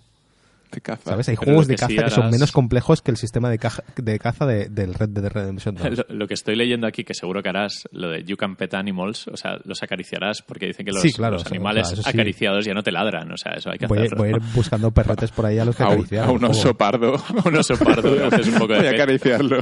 Te 0.76 0.82
caza. 0.82 1.12
¿Sabes? 1.12 1.30
Hay 1.30 1.36
Pero 1.38 1.46
juegos 1.46 1.68
de 1.68 1.76
que 1.76 1.80
caza 1.80 1.88
sí 1.90 1.96
que 1.96 2.10
son 2.10 2.24
harás- 2.26 2.32
menos 2.34 2.52
complejos 2.52 3.02
que 3.02 3.12
el 3.12 3.16
sistema 3.18 3.50
de, 3.50 3.58
caja- 3.60 3.84
de 3.96 4.20
caza 4.20 4.46
de- 4.46 4.68
del 4.68 4.94
Red 4.94 5.08
Dead 5.10 5.26
Redemption 5.32 5.76
2. 5.76 5.98
Lo, 6.10 6.16
lo 6.16 6.28
que 6.28 6.34
estoy 6.34 6.58
leyendo 6.58 6.86
aquí, 6.86 7.06
que 7.06 7.14
seguro 7.14 7.42
que 7.42 7.48
harás, 7.48 7.88
lo 7.94 8.10
de 8.10 8.26
You 8.26 8.36
Can 8.36 8.58
Pet 8.58 8.74
Animals, 8.74 9.30
o 9.30 9.38
sea, 9.38 9.58
los 9.64 9.82
acariciarás 9.84 10.42
porque 10.42 10.66
dicen 10.68 10.86
que 10.86 10.92
los, 10.92 11.02
Sí, 11.02 11.14
claro, 11.14 11.34
los 11.36 11.44
o 11.44 11.46
sea, 11.48 11.56
animales 11.56 11.92
eso 11.94 12.02
sí. 12.04 12.10
acariciados 12.10 12.66
ya 12.66 12.74
no 12.74 12.84
te 12.84 12.92
ladran, 12.92 13.32
o 13.32 13.38
sea, 13.38 13.54
eso 13.54 13.72
hay 13.72 13.78
que 13.78 13.88
Voy, 13.88 14.00
a- 14.00 14.02
hacerlo. 14.02 14.18
voy 14.18 14.28
a 14.28 14.32
ir 14.36 14.42
buscando 14.54 14.92
perretes 14.92 15.32
por 15.32 15.46
ahí 15.46 15.60
a 15.60 15.64
los 15.66 15.76
que 15.78 15.84
a 15.84 15.88
un, 15.88 15.94
acariciar. 15.94 16.26
a 16.28 16.32
un 16.32 16.44
oso 16.44 16.74
pardo. 16.76 17.16
A 17.46 17.48
un 17.48 17.56
oso 17.56 17.78
pardo, 17.78 18.26
haces 18.28 18.48
un 18.50 18.56
poco 18.60 18.74
de 18.74 18.80
Voy 18.80 18.88
a 18.88 18.92
acariciarlo. 18.92 19.60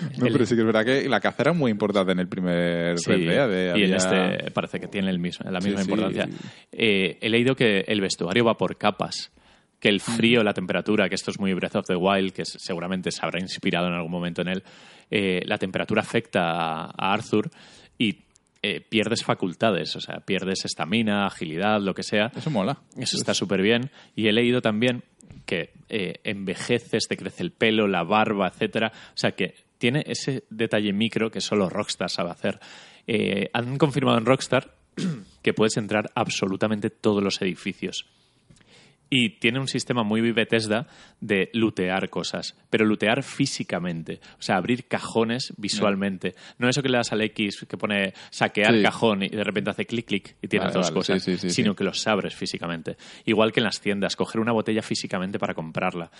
no, 0.18 0.26
El- 0.26 0.32
pero 0.32 0.46
sí 0.46 0.54
que 0.54 0.60
es 0.60 0.66
verdad 0.66 0.84
que 0.84 1.08
la 1.08 1.20
caza 1.20 1.42
era 1.42 1.52
muy 1.52 1.70
importante 1.70 2.12
en 2.12 2.18
el 2.20 2.28
primer 2.28 2.98
Sí, 2.98 3.10
Red 3.10 3.28
Dead. 3.28 3.52
eh, 3.52 3.78
y 3.78 3.84
en 3.84 3.94
había- 3.94 3.96
este 4.34 4.50
parece 4.52 4.80
que 4.80 4.88
tiene 4.88 5.10
el 5.10 5.18
mismo, 5.18 5.50
la 5.50 5.60
misma 5.60 5.80
Sí, 5.82 5.84
sí. 5.86 5.90
importancia. 5.90 6.28
Eh, 6.72 7.18
he 7.20 7.28
leído 7.28 7.54
que 7.54 7.80
el 7.86 8.00
vestuario 8.00 8.44
va 8.44 8.56
por 8.56 8.76
capas, 8.76 9.32
que 9.78 9.88
el 9.88 10.00
frío, 10.00 10.42
la 10.42 10.52
temperatura, 10.52 11.08
que 11.08 11.14
esto 11.14 11.30
es 11.30 11.38
muy 11.40 11.54
Breath 11.54 11.76
of 11.76 11.86
the 11.86 11.96
Wild, 11.96 12.32
que 12.32 12.44
seguramente 12.44 13.10
se 13.10 13.20
habrá 13.24 13.40
inspirado 13.40 13.86
en 13.86 13.94
algún 13.94 14.10
momento 14.12 14.42
en 14.42 14.48
él, 14.48 14.62
eh, 15.10 15.40
la 15.46 15.56
temperatura 15.58 16.02
afecta 16.02 16.50
a, 16.50 16.84
a 16.86 17.12
Arthur 17.14 17.50
y 17.98 18.18
eh, 18.62 18.82
pierdes 18.86 19.24
facultades, 19.24 19.96
o 19.96 20.00
sea, 20.02 20.20
pierdes 20.20 20.66
estamina, 20.66 21.24
agilidad, 21.24 21.80
lo 21.80 21.94
que 21.94 22.02
sea. 22.02 22.30
Eso 22.36 22.50
mola. 22.50 22.78
Eso 22.98 23.16
está 23.16 23.32
súper 23.32 23.62
bien. 23.62 23.90
Y 24.14 24.28
he 24.28 24.32
leído 24.32 24.60
también 24.60 25.02
que 25.46 25.70
eh, 25.88 26.16
envejeces, 26.24 27.08
te 27.08 27.16
crece 27.16 27.42
el 27.42 27.52
pelo, 27.52 27.88
la 27.88 28.02
barba, 28.04 28.48
etcétera. 28.48 28.92
O 28.94 29.16
sea 29.16 29.30
que 29.32 29.54
tiene 29.80 30.04
ese 30.06 30.44
detalle 30.50 30.92
micro 30.92 31.30
que 31.30 31.40
solo 31.40 31.70
Rockstar 31.70 32.10
sabe 32.10 32.30
hacer. 32.30 32.60
Eh, 33.06 33.48
han 33.54 33.78
confirmado 33.78 34.18
en 34.18 34.26
Rockstar 34.26 34.74
que 35.42 35.54
puedes 35.54 35.78
entrar 35.78 36.10
absolutamente 36.14 36.90
todos 36.90 37.22
los 37.22 37.40
edificios. 37.40 38.04
Y 39.12 39.40
tiene 39.40 39.58
un 39.58 39.66
sistema 39.66 40.04
muy 40.04 40.20
Bethesda 40.30 40.86
de 41.20 41.50
lootear 41.52 42.10
cosas, 42.10 42.56
pero 42.68 42.84
lootear 42.84 43.24
físicamente. 43.24 44.20
O 44.38 44.42
sea, 44.42 44.56
abrir 44.56 44.86
cajones 44.86 45.52
visualmente. 45.56 46.36
No 46.58 46.68
eso 46.68 46.80
que 46.80 46.88
le 46.90 46.98
das 46.98 47.10
al 47.10 47.22
X 47.22 47.66
que 47.68 47.76
pone 47.76 48.12
saquear 48.30 48.76
Sí. 48.76 48.82
cajón 48.84 49.24
y 49.24 49.28
de 49.30 49.42
repente 49.42 49.70
hace 49.70 49.86
clic 49.86 50.06
clic 50.06 50.36
y 50.40 50.46
tienes 50.46 50.68
Vale, 50.68 50.78
dos 50.78 50.86
vale, 50.88 50.94
cosas, 50.94 51.22
sí, 51.24 51.32
sí, 51.38 51.48
sí, 51.48 51.50
sino 51.50 51.74
que 51.74 51.82
los 51.82 52.06
abres 52.06 52.36
físicamente. 52.36 52.96
Igual 53.24 53.50
que 53.50 53.58
en 53.60 53.64
las 53.64 53.80
tiendas, 53.80 54.14
coger 54.14 54.40
una 54.40 54.52
botella 54.52 54.82
físicamente 54.82 55.40
para 55.40 55.54
comprarla. 55.54 56.10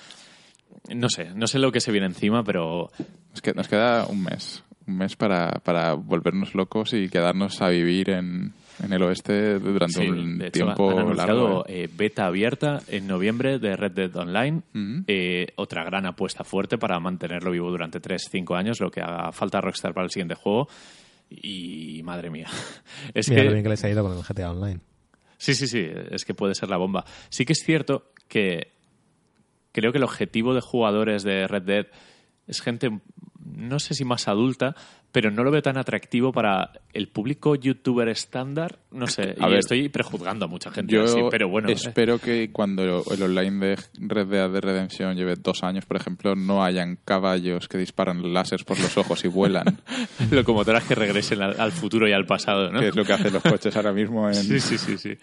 No 0.89 1.09
sé, 1.09 1.31
no 1.35 1.47
sé 1.47 1.59
lo 1.59 1.71
que 1.73 1.81
se 1.81 1.93
viene 1.93 2.07
encima, 2.07 2.43
pero 2.43 2.91
Es 3.35 3.41
que 3.43 3.53
nos 3.53 3.69
queda 3.69 4.07
un 4.07 4.23
mes. 4.25 4.65
Un 4.87 4.97
mes 4.97 5.15
para, 5.15 5.61
para 5.63 5.95
volvernos 5.95 6.55
locos 6.55 6.95
y 6.95 7.09
quedarnos 7.09 7.61
a 7.63 7.69
vivir 7.69 8.11
en, 8.11 8.55
en 8.83 8.93
el 8.93 9.03
oeste 9.03 9.59
durante 9.61 10.01
Sí, 10.01 10.09
un 10.09 10.39
de 10.39 10.47
hecho, 10.49 10.65
tiempo 10.65 10.91
han 10.99 11.17
largo. 11.17 11.65
¿eh? 11.69 11.85
eh, 11.85 11.89
beta 11.95 12.27
abierta 12.27 12.81
en 12.89 13.07
noviembre 13.07 13.59
de 13.61 13.77
Red 13.77 13.93
Dead 13.93 14.17
Online. 14.17 14.63
Ujú. 14.75 15.05
Eh, 15.07 15.49
otra 15.57 15.85
gran 15.85 16.07
apuesta 16.07 16.43
fuerte 16.43 16.77
para 16.79 16.99
mantenerlo 16.99 17.53
vivo 17.53 17.71
durante 17.71 18.01
3-5 18.01 18.57
años, 18.59 18.81
lo 18.81 18.91
que 18.91 19.01
haga 19.01 19.31
falta 19.33 19.59
a 19.59 19.61
Rockstar 19.61 19.95
para 19.95 20.07
el 20.07 20.11
siguiente 20.11 20.35
juego. 20.35 20.67
Y 21.31 22.03
madre 22.03 22.31
mía. 22.31 22.49
Es 23.15 23.29
Mira 23.29 23.43
que, 23.43 23.47
lo 23.47 23.53
bien 23.53 23.63
que 23.63 23.71
les 23.71 23.85
ha 23.85 23.91
ido 23.91 24.03
con 24.03 24.17
el 24.17 24.25
GTA 24.25 24.51
Online. 24.51 24.81
Sí, 25.39 25.55
sí, 25.55 25.69
sí, 25.69 25.87
es 26.11 26.25
que 26.25 26.35
puede 26.35 26.55
ser 26.55 26.69
la 26.69 26.77
bomba. 26.77 27.05
Sí 27.29 27.45
que 27.45 27.53
es 27.53 27.63
cierto 27.65 28.11
que 28.29 28.73
creo 29.73 29.93
que 29.93 29.99
el 29.99 30.05
objetivo 30.05 30.55
de 30.55 30.61
jugadores 30.61 31.23
de 31.23 31.47
Red 31.47 31.63
Dead 31.63 31.87
es 32.47 32.61
gente, 32.61 33.01
no 33.39 33.79
sé 33.79 33.95
si 33.95 34.05
más 34.05 34.29
adulta, 34.29 34.75
pero 35.13 35.31
no 35.31 35.43
lo 35.43 35.51
veo 35.51 35.63
tan 35.63 35.77
atractivo 35.77 36.33
para 36.33 36.71
el 36.93 37.09
público 37.09 37.55
youtuber 37.57 38.09
estándar. 38.09 38.79
No 38.93 39.07
sé, 39.07 39.35
A 39.41 39.47
y 39.47 39.51
ver, 39.51 39.59
estoy 39.59 39.89
prejuzgando 39.89 40.45
a 40.45 40.49
mucha 40.49 40.71
gente 40.71 40.93
Yo 40.95 41.05
así, 41.05 41.21
pero 41.31 41.49
bueno. 41.49 41.69
eh. 41.69 41.73
espero 41.73 42.19
que 42.19 42.51
cuando 42.53 43.05
el 43.11 43.23
online 43.23 43.67
de 43.67 43.79
Red 43.99 44.27
Dead 44.29 44.51
de 44.51 44.61
Redemption 44.61 45.17
lleve 45.17 45.37
dos 45.37 45.63
años, 45.63 45.85
por 45.87 45.97
ejemplo, 45.97 46.35
no 46.37 46.63
hayan 46.65 46.97
caballos 47.05 47.69
que 47.69 47.79
disparan 47.79 48.33
láseres 48.33 48.65
por 48.65 48.79
los 48.79 48.97
ojos 48.99 49.25
y 49.25 49.29
vuelan, 49.29 49.79
locomotoras 50.31 50.85
que 50.85 50.95
regresen 50.95 51.43
al, 51.43 51.61
al 51.61 51.73
futuro 51.73 52.09
y 52.09 52.13
al 52.13 52.27
pasado, 52.27 52.71
¿no? 52.71 52.81
que 52.81 52.89
es 52.89 52.97
lo 52.97 53.05
que 53.05 53.13
hacen 53.13 53.33
los 53.33 53.43
coches 53.43 53.75
ahora 53.77 53.93
mismo 53.93 54.29
en, 54.29 54.35
Sí, 54.51 54.61
sí, 54.61 54.79
sí, 54.79 54.97
sí. 54.99 55.17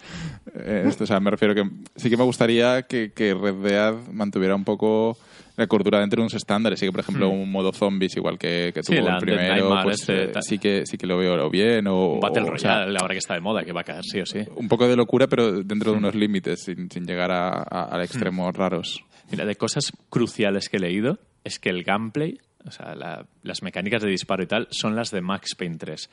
Eh, 0.56 0.84
esto, 0.88 1.04
o 1.04 1.08
sea, 1.08 1.20
me 1.20 1.32
refiero 1.32 1.54
que 1.56 1.64
sí 1.96 2.10
que 2.10 2.18
me 2.18 2.24
gustaría 2.24 2.84
que, 2.84 3.12
que 3.14 3.34
Red 3.34 3.56
Dead 3.56 3.94
mantuviera 4.12 4.56
un 4.56 4.64
poco 4.64 5.18
la 5.58 5.68
cordura 5.68 6.00
dentro 6.00 6.18
de 6.18 6.22
unos 6.24 6.34
estándares. 6.36 6.80
Sí 6.80 6.86
que, 6.86 6.92
por 6.92 7.02
ejemplo, 7.02 7.30
un 7.30 7.52
modo 7.52 7.74
zombies 7.74 8.16
igual 8.16 8.38
que, 8.38 8.72
que 8.74 8.80
Hmm. 8.80 8.84
Sí, 8.84 8.96
tuvo 8.98 9.10
el 9.10 9.18
primero, 9.18 9.80
pues 9.84 10.00
este, 10.02 10.24
eh, 10.26 10.32
sí 10.42 10.58
que 10.60 10.86
sí 10.86 10.98
que 10.98 11.06
lo 11.08 11.18
veo 11.18 11.50
bien. 11.50 11.88
O, 11.88 12.14
Un 12.14 12.20
Battle 12.22 12.44
o- 12.44 12.54
o 12.54 12.58
sea, 12.58 12.76
Royale, 12.86 12.98
ahora 13.02 13.14
que 13.14 13.20
está 13.20 13.34
de 13.34 13.42
moda, 13.42 13.64
que 13.66 13.74
va 13.74 13.82
a 13.82 13.84
caer 13.84 14.04
sí 14.04 14.20
o 14.22 14.26
sí. 14.26 14.40
un 14.56 14.68
poco 14.70 14.88
de 14.88 14.96
locura, 14.96 15.28
pero 15.28 15.64
dentro 15.64 15.92
Hmm. 15.92 15.94
de 15.96 15.98
unos 16.00 16.16
límites, 16.16 16.64
sin, 16.64 16.90
sin 16.90 17.06
llegar 17.06 17.32
a, 17.32 17.50
a- 17.70 17.86
al 17.92 18.02
extremos 18.04 18.56
raros. 18.56 19.04
Mira, 19.32 19.44
de 19.46 19.56
cosas 19.56 19.92
cruciales 20.10 20.70
que 20.70 20.78
he 20.78 20.80
leído 20.80 21.20
es 21.44 21.60
que 21.60 21.70
el 21.70 21.84
gameplay, 21.84 22.38
o 22.66 22.72
sea, 22.72 22.96
la- 22.96 23.26
las 23.44 23.64
mecánicas 23.64 24.02
de 24.04 24.10
disparo 24.10 24.44
y 24.44 24.48
tal, 24.48 24.68
son 24.72 24.96
las 24.96 25.12
de 25.12 25.22
Max 25.22 25.56
Payne 25.56 25.78
3. 25.78 26.10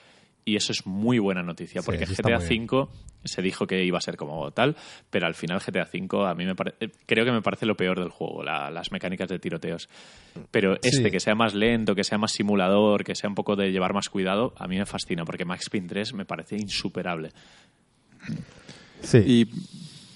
Y 0.46 0.56
eso 0.56 0.72
es 0.72 0.86
muy 0.86 1.18
buena 1.18 1.42
noticia, 1.42 1.80
Sí, 1.80 1.86
porque 1.86 2.04
GTA. 2.04 2.38
V 2.38 2.86
se 3.24 3.40
dijo 3.40 3.66
que 3.66 3.82
iba 3.82 3.96
a 3.96 4.00
ser 4.02 4.16
como 4.18 4.50
tal, 4.50 4.76
pero 5.08 5.26
al 5.26 5.34
final 5.34 5.58
GTA 5.58 5.88
V 5.90 6.26
a 6.28 6.34
mí 6.34 6.44
me 6.44 6.54
parece, 6.54 6.90
creo 7.06 7.24
que 7.24 7.32
me 7.32 7.40
parece 7.40 7.64
lo 7.64 7.74
peor 7.74 7.98
del 7.98 8.10
juego, 8.10 8.42
la- 8.42 8.70
las 8.70 8.92
mecánicas 8.92 9.26
de 9.30 9.38
tiroteos. 9.38 9.88
Pero 10.50 10.74
este, 10.82 11.04
Sí. 11.04 11.10
que 11.10 11.20
sea 11.20 11.34
más 11.34 11.54
lento, 11.54 11.94
que 11.94 12.04
sea 12.04 12.18
más 12.18 12.32
simulador, 12.32 13.02
que 13.04 13.14
sea 13.14 13.30
un 13.30 13.34
poco 13.34 13.56
de 13.56 13.72
llevar 13.72 13.94
más 13.94 14.10
cuidado, 14.10 14.52
a 14.58 14.68
mí 14.68 14.76
me 14.76 14.84
fascina, 14.84 15.24
porque 15.24 15.46
Max 15.46 15.70
Payne 15.70 15.88
3 15.88 16.12
me 16.12 16.26
parece 16.26 16.56
insuperable. 16.56 17.30
Sí. 19.00 19.18
Y, 19.26 19.48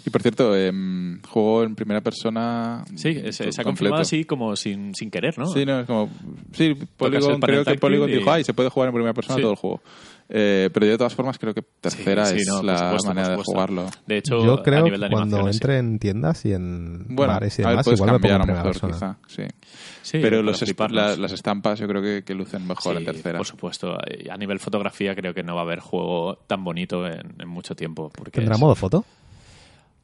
y, 0.07 0.11
por 0.11 0.23
cierto, 0.23 0.57
em, 0.57 1.21
juego 1.23 1.65
en 1.65 1.75
primera 1.75 2.01
persona. 2.01 2.85
Sí, 2.95 3.15
se, 3.15 3.33
se 3.33 3.43
ha 3.45 3.47
completo. 3.47 3.65
confirmado 3.65 4.03
así 4.03 4.25
como 4.25 4.57
sin, 4.57 4.95
sin 4.95 5.11
querer, 5.11 5.39
¿no? 5.39 5.47
Sí, 5.47 5.65
no, 5.67 5.81
es 5.81 5.87
como. 5.87 6.11
Sí, 6.53 6.75
Polygon, 6.97 7.41
creo 7.41 7.65
que 7.65 7.75
Polygon 7.77 8.09
y- 8.11 8.15
dijo, 8.17 8.31
ay, 8.31 8.45
se 8.45 8.55
puede 8.55 8.71
jugar 8.71 8.89
en 8.89 8.95
primera 8.95 9.15
persona 9.15 9.37
Sí. 9.37 9.43
todo 9.43 9.53
el 9.53 9.57
juego. 9.59 9.83
Eh, 10.31 10.69
pero 10.75 10.85
yo 10.85 10.93
de 10.93 10.99
todas 10.99 11.15
formas 11.15 11.39
creo 11.39 11.55
que 11.55 11.63
tercera 11.81 12.27
Sí, 12.27 12.35
sí, 12.35 12.41
es 12.43 12.49
no, 12.49 12.63
la 12.63 12.77
supuesto, 12.79 13.09
manera 13.09 13.29
de 13.31 13.43
jugarlo. 13.43 13.87
De 14.07 14.19
hecho, 14.19 14.45
Yo 14.45 14.55
a 14.55 14.63
creo 14.63 14.85
nivel 14.85 15.01
de 15.01 15.07
que 15.07 15.13
cuando 15.13 15.39
sí. 15.45 15.51
entre 15.57 15.79
en 15.79 15.99
tiendas 15.99 16.45
y 16.45 16.53
en 16.53 17.07
Bueno, 17.09 17.33
bares 17.33 17.59
y 17.59 17.63
a 17.63 17.65
ver, 17.65 17.71
demás, 17.73 17.85
puedes 17.87 17.99
igual 18.01 18.13
cambiar 18.13 18.35
en 18.37 18.43
a 18.43 18.47
mejor, 18.47 18.65
persona. 18.73 18.93
quizá, 18.93 19.17
sí. 19.27 19.43
Sí, 20.03 20.19
pero 20.21 20.43
los 20.43 20.61
es- 20.61 20.69
fliparnos. 20.69 20.97
la- 21.03 21.17
las 21.17 21.33
estampas 21.33 21.79
yo 21.79 21.89
creo 21.89 22.03
que, 22.03 22.25
que 22.25 22.35
lucen 22.35 22.67
mejor 22.67 22.97
en 22.99 23.05
tercera. 23.07 23.39
Por 23.39 23.47
supuesto. 23.47 23.97
A 24.31 24.37
nivel 24.37 24.59
fotografía 24.59 25.15
creo 25.15 25.33
que 25.33 25.43
no 25.43 25.55
va 25.55 25.63
a 25.63 25.65
haber 25.65 25.81
juego 25.81 26.37
tan 26.47 26.63
bonito 26.63 27.07
en, 27.07 27.35
en 27.39 27.49
mucho 27.49 27.75
tiempo. 27.75 28.11
Porque 28.15 28.33
¿Tendrá 28.33 28.55
es- 28.57 28.61
modo 28.61 28.75
foto? 28.75 29.05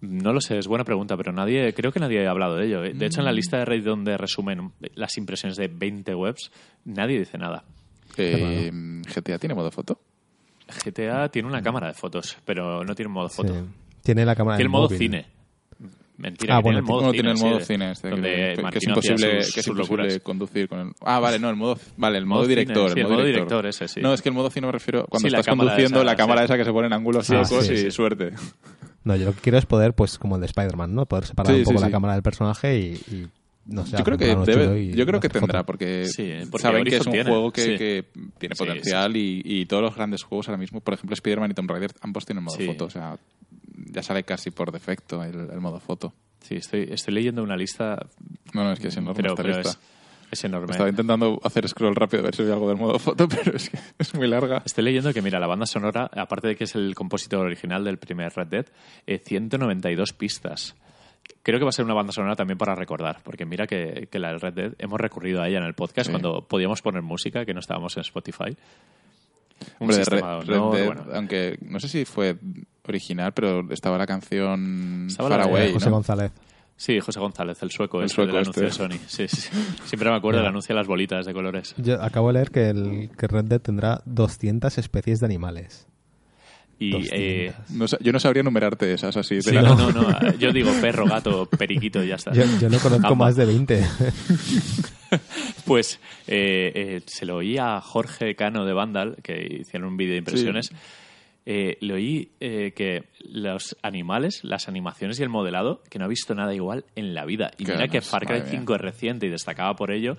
No 0.00 0.32
lo 0.34 0.40
sé, 0.40 0.58
es 0.58 0.66
buena 0.66 0.84
pregunta, 0.84 1.16
pero 1.16 1.32
nadie, 1.32 1.72
creo 1.72 1.90
que 1.92 2.00
nadie 2.00 2.26
ha 2.26 2.30
hablado 2.30 2.56
de 2.56 2.66
ello. 2.66 2.84
¿eh? 2.84 2.92
De 2.94 3.06
hecho, 3.06 3.20
en 3.20 3.24
la 3.26 3.32
lista 3.32 3.58
de 3.58 3.64
Reddit 3.64 3.84
donde 3.84 4.16
resumen 4.18 4.72
las 4.94 5.16
impresiones 5.16 5.56
de 5.56 5.68
20 5.68 6.14
webs, 6.14 6.50
nadie 6.84 7.18
dice 7.18 7.38
nada. 7.38 7.64
Eh, 8.18 8.70
GTA 9.14 9.38
tiene 9.38 9.54
modo 9.54 9.70
foto. 9.70 9.98
GTA 10.84 11.28
tiene 11.28 11.48
una 11.48 11.62
cámara 11.62 11.88
de 11.88 11.94
fotos, 11.94 12.36
pero 12.44 12.84
no 12.84 12.94
tiene 12.94 13.10
modo 13.10 13.28
foto. 13.28 13.52
Sí. 13.54 13.60
Tiene 14.02 14.24
la 14.24 14.34
cámara 14.34 14.56
Tiene 14.56 14.66
el 14.66 14.70
modo 14.72 14.84
móvil. 14.84 14.98
cine. 14.98 15.26
Mentira, 16.16 16.54
Ah, 16.56 16.58
que 16.58 16.62
bueno, 16.62 16.78
tiene 16.78 16.78
el 16.78 16.84
modo 16.84 17.00
cine. 17.00 17.12
tiene 17.12 17.30
el 17.32 17.36
sí, 17.36 17.44
modo 17.44 17.58
de- 17.58 17.64
cine 17.64 17.90
este, 17.90 18.08
donde 18.10 18.28
que, 18.56 18.62
que 18.70 18.78
es 18.78 18.86
imposible, 18.86 19.42
sus- 19.42 19.54
que 19.54 19.60
es 19.60 19.66
sus 19.66 19.72
imposible 19.72 20.02
locuras. 20.04 20.22
conducir 20.22 20.68
con 20.68 20.78
el... 20.78 20.92
Ah, 21.00 21.18
vale, 21.18 21.40
no, 21.40 21.50
el 21.50 21.56
modo... 21.56 21.76
Vale, 21.96 22.18
el 22.18 22.26
modo, 22.26 22.38
Modo 22.40 22.48
cine, 22.48 22.60
director. 22.60 22.90
sí, 22.92 23.00
el 23.00 23.08
modo 23.08 23.24
director 23.24 23.66
ese, 23.66 23.88
sí. 23.88 24.00
No, 24.00 24.14
es 24.14 24.22
que 24.22 24.28
el 24.28 24.34
modo 24.36 24.48
cine 24.48 24.66
me 24.68 24.72
refiero... 24.72 25.06
Cuando 25.08 25.28
Sí, 25.28 25.34
estás 25.34 25.48
conduciendo, 25.48 25.98
esa, 25.98 26.04
la 26.04 26.14
cámara 26.16 26.42
sí. 26.42 26.44
esa 26.44 26.56
que 26.56 26.64
se 26.64 26.70
pone 26.72 26.86
en 26.86 26.92
ángulos 26.92 27.28
Ah, 27.30 27.34
locos 27.34 27.66
sí, 27.66 27.72
y 27.72 27.76
sí. 27.78 27.90
suerte. 27.90 28.30
No, 29.02 29.16
yo 29.16 29.24
lo 29.26 29.32
que 29.34 29.40
quiero 29.40 29.58
es 29.58 29.66
poder, 29.66 29.92
pues 29.94 30.16
como 30.18 30.36
el 30.36 30.40
de 30.42 30.46
Spider-Man, 30.46 30.94
¿no? 30.94 31.04
Poder 31.06 31.26
separar 31.26 31.52
Sí, 31.52 31.58
un 31.58 31.64
poco 31.64 31.78
sí, 31.78 31.82
la 31.82 31.88
sí. 31.88 31.92
cámara 31.92 32.14
del 32.14 32.22
personaje 32.22 32.78
y, 32.78 32.84
y, 33.12 33.26
no 33.66 33.86
sé, 33.86 33.96
yo 33.96 34.04
creo 34.04 34.18
que 34.18 34.34
debe, 34.34 34.80
y 34.82 34.92
yo 34.92 35.06
creo 35.06 35.20
que 35.20 35.28
tendrá 35.28 35.60
foto. 35.60 35.66
porque, 35.66 36.06
Sí, 36.06 36.32
porque 36.50 36.62
saben 36.62 36.84
que 36.84 36.96
es 36.96 37.06
un 37.06 37.12
tiene, 37.12 37.30
juego 37.30 37.50
que, 37.52 37.62
sí. 37.62 37.76
que 37.78 38.04
tiene 38.38 38.54
Sí, 38.54 38.58
potencial 38.64 39.16
Y, 39.16 39.42
y 39.44 39.66
todos 39.66 39.82
los 39.82 39.94
grandes 39.94 40.22
juegos 40.22 40.48
ahora 40.48 40.58
mismo 40.58 40.80
por 40.80 40.94
ejemplo 40.94 41.14
Spider-Man 41.14 41.50
y 41.50 41.54
Tomb 41.54 41.70
Raider 41.70 41.92
ambos 42.02 42.26
tienen 42.26 42.44
modo 42.44 42.56
Sí. 42.56 42.66
foto 42.66 42.84
o 42.86 42.90
sea 42.90 43.16
ya 43.90 44.02
sale 44.02 44.22
casi 44.24 44.50
por 44.50 44.70
defecto 44.72 45.22
el, 45.24 45.48
el 45.50 45.60
modo 45.60 45.80
foto 45.80 46.12
Sí, 46.40 46.56
estoy, 46.56 46.88
estoy 46.90 47.14
leyendo 47.14 47.42
una 47.42 47.56
lista, 47.56 48.06
no 48.52 48.64
no 48.64 48.72
es 48.72 48.78
que 48.80 48.88
es 48.88 48.96
enorme 48.98 49.16
pero, 49.22 49.30
esta 49.32 49.42
pero 49.42 49.56
lista. 49.56 49.70
es, 49.70 49.78
es 50.40 50.44
enorme. 50.44 50.72
estaba 50.72 50.90
intentando 50.90 51.40
hacer 51.42 51.66
scroll 51.66 51.94
rápido 51.96 52.22
a 52.22 52.24
ver 52.26 52.34
si 52.36 52.42
había 52.42 52.52
algo 52.54 52.68
del 52.68 52.76
modo 52.76 52.98
foto 52.98 53.26
pero 53.28 53.56
es 53.56 53.70
que 53.70 53.78
es 53.98 54.14
muy 54.14 54.28
larga 54.28 54.62
Estoy 54.66 54.84
leyendo 54.84 55.10
que, 55.14 55.22
mira, 55.22 55.40
la 55.40 55.46
banda 55.46 55.64
sonora, 55.64 56.10
aparte 56.14 56.48
de 56.48 56.56
que 56.56 56.64
es 56.64 56.74
el 56.74 56.94
compositor 56.94 57.46
original 57.46 57.82
del 57.82 57.96
primer 57.96 58.30
Red 58.34 58.48
Dead, 58.48 58.66
eh, 59.06 59.22
192 59.24 60.12
pistas. 60.12 60.74
Creo 61.42 61.58
que 61.58 61.64
va 61.64 61.68
a 61.68 61.72
ser 61.72 61.84
una 61.84 61.94
banda 61.94 62.12
sonora 62.12 62.36
también 62.36 62.56
para 62.58 62.74
recordar, 62.74 63.20
porque 63.22 63.44
mira 63.44 63.66
que, 63.66 64.08
que 64.10 64.18
la 64.18 64.28
del 64.28 64.40
Red 64.40 64.54
Dead 64.54 64.72
hemos 64.78 64.98
recurrido 65.00 65.42
a 65.42 65.48
ella 65.48 65.58
en 65.58 65.64
el 65.64 65.74
podcast 65.74 66.06
Sí. 66.06 66.12
cuando 66.12 66.46
podíamos 66.46 66.80
poner 66.82 67.02
música, 67.02 67.44
que 67.44 67.52
no 67.52 67.60
estábamos 67.60 67.96
en 67.96 68.00
Spotify. 68.02 68.56
Un 69.78 69.90
Hombre, 69.90 69.96
sistema 69.96 70.40
Red- 70.40 70.46
de 70.46 70.52
honor, 70.58 70.72
Red 70.74 70.78
Dead, 70.80 70.86
bueno. 70.86 71.04
aunque 71.14 71.58
no 71.62 71.80
sé 71.80 71.88
si 71.88 72.04
fue 72.04 72.36
original 72.86 73.32
pero 73.32 73.66
estaba 73.72 73.96
la 73.96 74.06
canción 74.06 75.06
Estaba 75.08 75.28
la 75.30 75.36
de 75.36 75.42
Faraway 75.44 75.72
José 75.72 75.86
¿no? 75.86 75.92
González. 75.92 76.32
Sí, 76.76 76.98
José 77.00 77.20
González, 77.20 77.62
el 77.62 77.70
sueco, 77.70 78.00
El 78.00 78.06
este 78.06 78.16
sueco 78.16 78.32
del 78.32 78.42
anuncio 78.42 78.66
este. 78.66 78.82
de 78.82 78.88
Sony. 78.96 78.98
Sí, 79.06 79.28
sí, 79.28 79.36
sí. 79.42 79.50
Siempre 79.84 80.10
me 80.10 80.16
acuerdo 80.16 80.40
del 80.40 80.48
anuncio 80.48 80.74
de 80.74 80.80
las 80.80 80.88
bolitas 80.88 81.24
de 81.24 81.32
colores. 81.32 81.72
Yo 81.78 82.02
acabo 82.02 82.28
de 82.28 82.32
leer 82.34 82.50
que, 82.50 82.68
el, 82.68 83.10
que 83.16 83.26
Red 83.28 83.44
Dead 83.44 83.60
tendrá 83.60 84.02
200 84.06 84.76
especies 84.78 85.20
de 85.20 85.26
animales. 85.26 85.86
Y 86.90 87.08
eh, 87.12 87.52
200. 87.68 87.92
No 87.92 87.98
yo 88.04 88.12
no 88.12 88.20
sabría 88.20 88.42
numerarte 88.42 88.92
esas 88.92 89.16
así 89.16 89.36
de 89.36 89.42
sí, 89.42 89.52
la- 89.52 89.62
no, 89.62 89.74
no, 89.74 89.90
no, 89.92 90.34
yo 90.38 90.52
digo 90.52 90.70
perro, 90.80 91.06
gato, 91.06 91.46
periquito 91.46 92.02
y 92.02 92.08
ya 92.08 92.16
está. 92.16 92.32
Yo, 92.32 92.44
yo 92.60 92.68
no 92.68 92.78
conozco 92.78 93.08
Gamba. 93.08 93.26
más 93.26 93.36
de 93.36 93.44
20. 93.46 93.84
Pues 95.64 96.00
eh, 96.26 96.72
eh, 96.74 97.00
se 97.06 97.24
lo 97.24 97.36
oí 97.36 97.56
a 97.56 97.80
Jorge 97.80 98.34
Cano 98.34 98.64
de 98.64 98.72
Vandal, 98.72 99.16
que 99.22 99.58
hicieron 99.60 99.88
un 99.90 99.96
vídeo 99.96 100.12
de 100.12 100.18
impresiones. 100.18 100.72
Eh, 101.46 101.76
le 101.80 101.94
oí 101.94 102.30
eh, 102.40 102.72
que 102.74 103.04
los 103.30 103.76
animales, 103.82 104.40
las 104.42 104.66
animaciones 104.68 105.20
y 105.20 105.22
el 105.22 105.28
modelado, 105.28 105.82
que 105.88 105.98
no 105.98 106.06
ha 106.06 106.08
visto 106.08 106.34
nada 106.34 106.54
igual 106.54 106.84
en 106.96 107.14
la 107.14 107.24
vida. 107.26 107.50
Y 107.58 107.64
Qué 107.64 107.72
mira 107.72 107.88
que 107.88 108.00
Far 108.00 108.24
Cry 108.26 108.38
madre 108.38 108.50
mía. 108.50 108.60
5 108.60 108.74
es 108.74 108.80
reciente 108.80 109.26
y 109.26 109.30
destacaba 109.30 109.76
por 109.76 109.92
ello. 109.92 110.16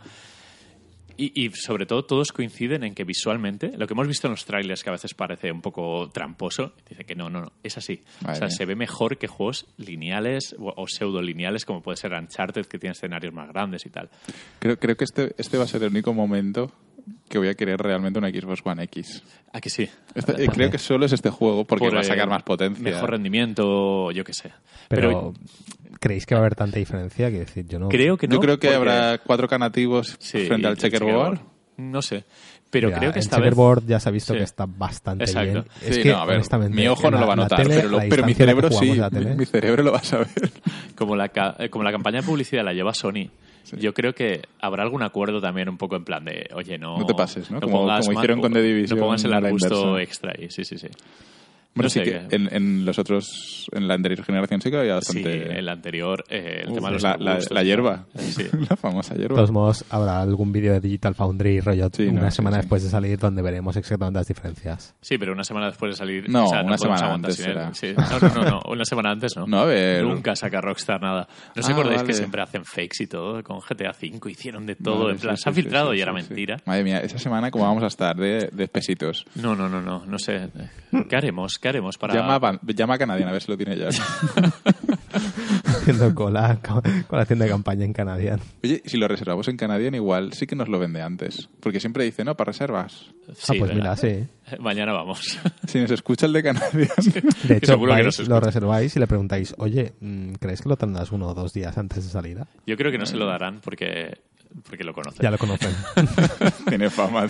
Y, 1.17 1.45
y 1.45 1.51
sobre 1.51 1.86
todo 1.86 2.04
todos 2.04 2.32
coinciden 2.32 2.84
en 2.84 2.93
que 2.93 3.04
visualmente, 3.04 3.71
lo 3.78 3.88
que 3.88 3.93
hemos 3.93 4.08
visto 4.08 4.28
en 4.28 4.32
los 4.32 4.45
trailers 4.45 4.84
que 4.84 4.89
a 4.89 4.93
veces 4.93 5.13
parece 5.13 5.51
un 5.51 5.62
poco 5.62 6.10
tramposo, 6.10 6.73
dice 6.89 7.04
que 7.04 7.15
no, 7.15 7.30
no, 7.30 7.41
no, 7.41 7.51
es 7.63 7.78
así. 7.78 8.01
Madre 8.21 8.34
o 8.34 8.36
sea, 8.36 8.47
mía. 8.47 8.56
se 8.56 8.65
ve 8.65 8.75
mejor 8.75 9.17
que 9.17 9.28
juegos 9.28 9.65
lineales 9.78 10.56
o, 10.60 10.73
o 10.75 10.88
pseudo 10.88 11.21
lineales 11.21 11.65
como 11.65 11.82
puede 11.82 11.97
ser 11.97 12.13
Uncharted, 12.13 12.65
que 12.65 12.80
tiene 12.80 12.91
escenarios 12.93 13.34
más 13.34 13.47
grandes 13.49 13.86
y 13.86 13.89
tal. 13.89 14.10
Creo, 14.60 14.78
creo 14.78 14.95
que 14.97 15.06
este, 15.06 15.34
este 15.38 15.58
va 15.58 15.63
a 15.63 15.67
ser 15.67 15.84
el 15.84 15.89
único 15.89 16.13
momento 16.13 16.71
que 17.30 17.38
voy 17.38 17.48
a 17.50 17.54
querer 17.56 17.80
realmente 17.80 18.20
una 18.20 18.30
Xbox 18.30 18.62
One 18.63 18.84
X. 18.84 19.24
¿A 19.54 19.62
que 19.62 19.70
sí? 19.70 19.89
Este- 20.13 20.44
eh, 20.44 20.48
creo 20.48 20.70
que 20.72 20.78
solo 20.78 21.06
es 21.06 21.13
este 21.13 21.30
juego 21.30 21.65
porque 21.65 21.86
Por, 21.86 21.96
va 21.96 22.02
a 22.02 22.04
sacar 22.04 22.28
más 22.30 22.44
potencia. 22.44 22.84
Mejor 22.84 23.12
rendimiento, 23.12 24.12
yo 24.12 24.24
qué 24.24 24.34
sé. 24.34 24.52
Pero, 24.88 25.34
¿creéis 26.00 26.26
que 26.26 26.36
va 26.36 26.39
a 26.39 26.44
haber 26.44 26.56
tanta 26.56 26.78
diferencia? 26.80 27.30
Quiero 27.30 27.46
decir, 27.46 27.65
yo 27.68 27.80
no... 27.80 27.89
creo 27.89 28.18
que 28.18 28.28
no. 28.28 28.36
Yo 28.36 28.39
creo 28.39 28.60
que 28.60 28.68
porque- 28.68 28.76
habrá 28.91 29.18
cuatro 29.20 29.48
canativos 29.48 30.15
Sí, 30.20 30.46
frente 30.46 30.68
al 30.68 30.78
checkerboard. 30.78 31.39
No 31.78 32.02
sé. 32.02 32.24
Pero 32.70 32.88
Mira, 32.88 33.00
creo 33.00 33.12
que 33.13 33.20
el 33.20 33.24
esta 33.24 33.38
vez... 33.38 33.46
checkerboard 33.46 33.86
ya 33.86 34.00
se 34.00 34.10
ha 34.10 34.12
visto 34.12 34.34
Sí. 34.34 34.38
que 34.39 34.44
está 34.44 34.65
bastante 34.65 35.24
Exacto. 35.26 35.52
bien. 35.52 35.65
Es 35.82 35.96
Sí, 35.96 36.04
que, 36.04 36.10
no, 36.12 36.18
a 36.18 36.26
ver, 36.26 36.36
honestamente, 36.36 36.76
mi 36.76 36.88
ojo 36.88 37.04
no 37.10 37.12
la- 37.12 37.22
lo 37.22 37.28
va 37.28 37.34
a 37.34 37.36
notar, 37.38 37.62
tele, 37.63 37.76
pero, 37.76 37.89
lo- 37.89 37.98
la 38.00 38.06
pero 38.10 38.26
mi 38.26 38.34
cerebro 38.34 38.70
sí. 38.72 38.91
Mi, 39.12 39.36
mi 39.36 39.46
cerebro 39.46 39.84
lo 39.84 39.91
va 39.94 40.00
a 40.00 40.04
saber. 40.04 40.28
como 40.96 41.15
la, 41.15 41.30
como 41.70 41.84
la 41.84 41.91
campaña 41.91 42.20
de 42.22 42.28
publicidad 42.28 42.63
la 42.65 42.74
lleva 42.74 42.94
Sony, 42.94 43.30
yo 43.71 43.93
creo 43.93 44.13
que 44.13 44.41
habrá 44.60 44.84
algún 44.84 45.04
acuerdo 45.04 45.41
también 45.41 45.69
un 45.69 45.78
poco 45.78 45.95
en 45.95 46.04
plan 46.06 46.23
de, 46.25 46.47
oye, 46.54 46.78
no... 46.78 46.97
No 46.97 47.06
te 47.06 47.13
pases, 47.13 47.49
¿no? 47.51 47.60
Como- 47.60 47.80
pongas 47.82 48.01
como 48.06 48.13
ma- 48.13 48.21
hicieron 48.21 48.41
con 48.41 48.54
The 48.54 48.62
Division 48.62 48.99
No 48.99 49.06
pongas 49.06 49.23
el 49.23 49.34
arbusto 49.34 49.99
extra 49.99 50.34
ahí, 50.38 50.49
sí, 50.49 50.63
sí, 50.65 50.78
sí. 50.78 50.88
Bueno, 51.76 51.86
No 51.88 51.90
sí 51.90 52.00
sé, 52.00 52.06
que 52.06 52.36
en, 52.36 52.48
en 52.54 52.86
los 52.86 52.98
otros, 53.00 53.68
en 53.74 53.88
la 53.88 53.96
anterior 53.96 54.24
generación 54.24 54.62
sí 54.62 54.72
que 54.72 54.78
había 54.78 55.02
Sí, 55.02 55.22
bastante... 55.22 55.60
el 55.60 55.68
anterior, 55.70 56.24
eh, 56.30 56.62
el 56.64 56.70
Uf, 56.70 56.76
tema 56.76 56.88
de 56.88 56.94
los 56.94 57.04
la, 57.04 57.18
la, 57.18 57.40
la 57.50 57.64
hierba. 57.64 58.06
Sí. 58.18 58.46
la 58.70 58.78
famosa 58.78 59.14
De 59.14 59.20
hierba. 59.22 59.36
todos 59.36 59.52
modos, 59.52 59.86
habrá 59.90 60.22
algún 60.22 60.52
vídeo 60.54 60.72
de 60.74 60.80
Digital 60.80 61.16
Foundry 61.16 61.60
rollo 61.60 61.90
Sí, 61.94 62.08
una 62.08 62.22
no, 62.22 62.32
semana 62.32 62.56
sí. 62.58 62.62
después 62.62 62.84
de 62.84 62.90
salir 62.90 63.20
donde 63.20 63.42
veremos 63.42 63.76
exactamente 63.76 64.20
las 64.20 64.28
diferencias. 64.28 64.96
Sí, 65.02 65.18
pero 65.18 65.34
una 65.34 65.44
semana 65.44 65.68
después 65.68 65.92
de 65.92 65.98
salir... 65.98 66.30
No, 66.30 66.46
o 66.46 66.48
sea, 66.48 66.62
una 66.64 66.78
podemos 66.78 67.00
semana 67.00 67.14
antes 67.16 67.36
será. 67.36 67.72
No, 67.98 68.20
no, 68.20 68.30
no, 68.44 68.50
no, 68.52 68.62
una 68.72 68.86
semana 68.86 69.12
antes 69.12 69.36
no. 69.36 69.46
No, 69.46 69.60
a 69.60 69.66
ver. 69.66 70.04
Nunca 70.06 70.36
saca 70.36 70.62
Rockstar 70.62 71.02
nada. 71.02 71.28
¿No 71.56 71.60
os 71.60 71.70
Ah, 71.70 71.72
acordáis 71.74 71.98
que 71.98 72.04
vale. 72.08 72.14
siempre 72.14 72.42
hacen 72.42 72.64
fakes 72.64 73.04
y 73.04 73.08
todo? 73.08 73.44
Con 73.44 73.60
GTA 73.60 73.92
V 73.92 74.32
hicieron 74.32 74.66
de 74.66 74.76
todo. 74.76 75.10
En 75.10 75.18
plan, 75.18 75.36
sí, 75.36 75.44
se 75.44 75.50
ha 75.50 75.54
sí, 75.54 75.62
filtrado 75.62 75.90
sí, 75.90 75.96
y 75.96 75.98
sí, 75.98 76.02
era 76.04 76.12
sí. 76.14 76.16
mentira. 76.28 76.58
Madre 76.66 76.84
mía, 76.86 77.00
esa 77.02 77.18
semana 77.18 77.52
cómo 77.52 77.66
vamos 77.66 77.84
a 77.84 77.88
estar 77.88 78.16
de, 78.16 78.50
de 78.54 78.64
espesitos. 78.64 79.26
No, 79.36 79.56
no, 79.56 79.68
no, 79.68 79.82
no, 79.82 80.06
no 80.06 80.18
sé. 80.20 80.48
¿Qué 81.10 81.16
haremos? 81.18 81.60
¿Qué 81.65 81.69
haremos 81.69 81.97
para...? 81.97 82.13
Llama, 82.13 82.36
a 82.36 82.38
Van- 82.38 82.60
llama 82.75 82.93
a 82.93 82.97
Canadian 82.99 83.28
a 83.28 83.32
ver 83.32 83.41
si 83.41 83.49
lo 83.49 83.58
tiene 83.58 83.75
ya. 83.75 83.89
Haciendo 85.65 86.13
cola 86.13 86.60
con 86.62 86.84
la 87.10 87.25
tienda 87.25 87.45
de 87.45 87.51
campaña 87.51 87.86
en 87.86 87.91
Canadian. 87.91 88.39
Oye, 88.63 88.84
si 88.86 88.97
lo 88.97 89.08
reservamos 89.08 89.47
en 89.47 89.58
Canadian 89.58 89.95
igual 89.95 90.34
sí 90.34 90.45
que 90.45 90.56
nos 90.56 90.69
lo 90.69 90.78
vende 90.78 91.01
antes. 91.01 91.49
Porque 91.60 91.80
siempre 91.80 92.04
dice, 92.04 92.23
no, 92.23 92.38
para 92.38 92.51
reservas. 92.51 93.08
Sí, 93.34 93.54
ah, 93.54 93.56
pues 93.58 93.73
mira, 93.73 93.95
sí. 93.95 94.28
Mañana 94.60 94.93
vamos. 94.93 95.39
Si 95.67 95.80
nos 95.80 95.89
escucha 95.89 96.28
el 96.28 96.34
de 96.34 96.43
Canadian... 96.43 96.88
De 97.45 97.58
hecho, 97.58 97.80
que 97.80 97.86
vais, 97.88 98.28
lo 98.28 98.39
reserváis 98.39 98.95
y 98.95 98.99
le 98.99 99.08
preguntáis, 99.08 99.56
oye, 99.58 99.93
mm, 100.01 100.34
¿crees 100.34 100.62
que 100.62 100.69
lo 100.69 100.78
tendrás 100.78 101.12
uno 101.12 101.30
o 101.30 101.34
dos 101.34 101.51
días 101.51 101.75
antes 101.80 102.04
de 102.04 102.12
salida? 102.12 102.45
Yo 102.67 102.78
creo 102.78 102.91
que 102.91 102.99
no 102.99 103.08
se 103.08 103.17
lo 103.17 103.25
darán 103.25 103.60
porque, 103.62 104.19
porque 104.69 104.84
lo 104.84 104.93
conocen. 104.93 105.23
Ya 105.23 105.32
lo 105.32 105.39
conocen. 105.39 105.75
tiene 106.69 106.91
fama. 106.91 107.25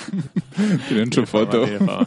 Tienen 0.89 1.13
su 1.13 1.25
foto. 1.25 1.63
Tiene 1.63 1.79
fama. 1.79 2.05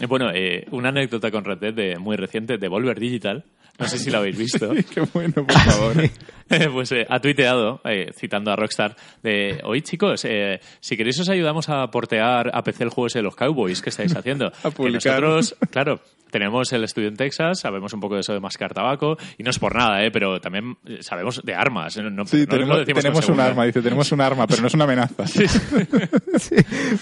Eh, 0.00 0.06
Bueno, 0.06 0.30
eh, 0.32 0.66
una 0.70 0.88
anécdota 0.90 1.30
con 1.30 1.44
Red 1.44 1.58
Dead 1.58 1.74
de, 1.74 1.98
muy 1.98 2.16
reciente 2.16 2.58
de 2.58 2.68
Volver 2.68 2.98
Digital. 2.98 3.44
No 3.78 3.88
sé 3.88 3.98
si 3.98 4.10
lo 4.10 4.18
habéis 4.18 4.38
visto. 4.38 4.70
Qué 4.94 5.00
bueno, 5.12 5.34
por 5.46 5.52
favor. 5.52 5.94
pues 6.72 6.92
eh, 6.92 7.06
ha 7.08 7.18
tuiteado, 7.20 7.80
eh, 7.84 8.10
citando 8.16 8.52
a 8.52 8.56
Rockstar, 8.56 8.94
de 9.22 9.60
hoy 9.64 9.82
chicos, 9.82 10.24
eh, 10.24 10.60
si 10.80 10.96
queréis 10.96 11.18
os 11.20 11.28
ayudamos 11.28 11.68
a 11.68 11.86
portear 11.90 12.50
a 12.54 12.62
PC 12.62 12.84
el 12.84 12.90
juego 12.90 13.06
ese 13.08 13.18
de 13.18 13.24
los 13.24 13.34
Cowboys 13.34 13.82
que 13.82 13.90
estáis 13.90 14.14
haciendo. 14.16 14.52
A 14.62 14.70
Que 14.70 14.90
nosotros, 14.90 15.56
claro, 15.70 16.00
tenemos 16.30 16.72
el 16.72 16.84
estudio 16.84 17.08
en 17.08 17.16
Texas, 17.16 17.60
sabemos 17.60 17.92
un 17.94 18.00
poco 18.00 18.14
de 18.14 18.20
eso 18.20 18.32
de 18.32 18.40
mascar 18.40 18.72
tabaco, 18.74 19.16
y 19.38 19.42
no 19.42 19.50
es 19.50 19.58
por 19.58 19.74
nada, 19.74 20.04
eh, 20.04 20.10
pero 20.12 20.40
también 20.40 20.76
eh, 20.86 20.98
sabemos 21.00 21.40
de 21.44 21.54
armas. 21.54 21.96
No, 21.96 22.10
no- 22.10 22.26
Sí, 22.26 22.40
no 22.42 22.46
tenemos, 22.46 22.78
decimos 22.78 23.02
con 23.04 23.12
tenemos 23.12 23.28
un 23.28 23.40
arma, 23.40 23.64
dice, 23.64 23.82
tenemos 23.82 24.12
un 24.12 24.20
arma, 24.20 24.46
pero 24.46 24.60
no 24.60 24.68
es 24.68 24.74
una 24.74 24.84
amenaza. 24.84 25.26
Sí. 25.26 25.44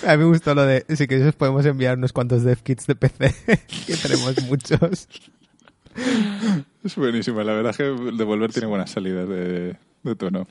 A 0.07 0.13
mí 0.13 0.19
me 0.19 0.25
gustó 0.25 0.55
lo 0.55 0.65
de, 0.65 0.85
si 0.97 1.07
queréis 1.07 1.29
os 1.29 1.35
podemos 1.35 1.67
enviar 1.67 1.99
unos 1.99 2.13
cuantos 2.13 2.43
dev 2.45 2.59
kits 2.63 2.87
de 2.87 2.95
PC, 2.95 3.35
que 3.87 3.97
tenemos 3.97 4.43
muchos. 4.45 5.09
Es 6.85 6.97
buenísimo, 6.97 7.41
la 7.45 7.53
verdad 7.53 7.71
es 7.71 7.77
que 7.77 7.85
Devolver 7.85 8.51
tiene 8.53 8.67
buenas 8.67 8.91
salidas 8.91 9.29
de, 9.29 9.77
de 10.03 10.15
tono. 10.17 10.49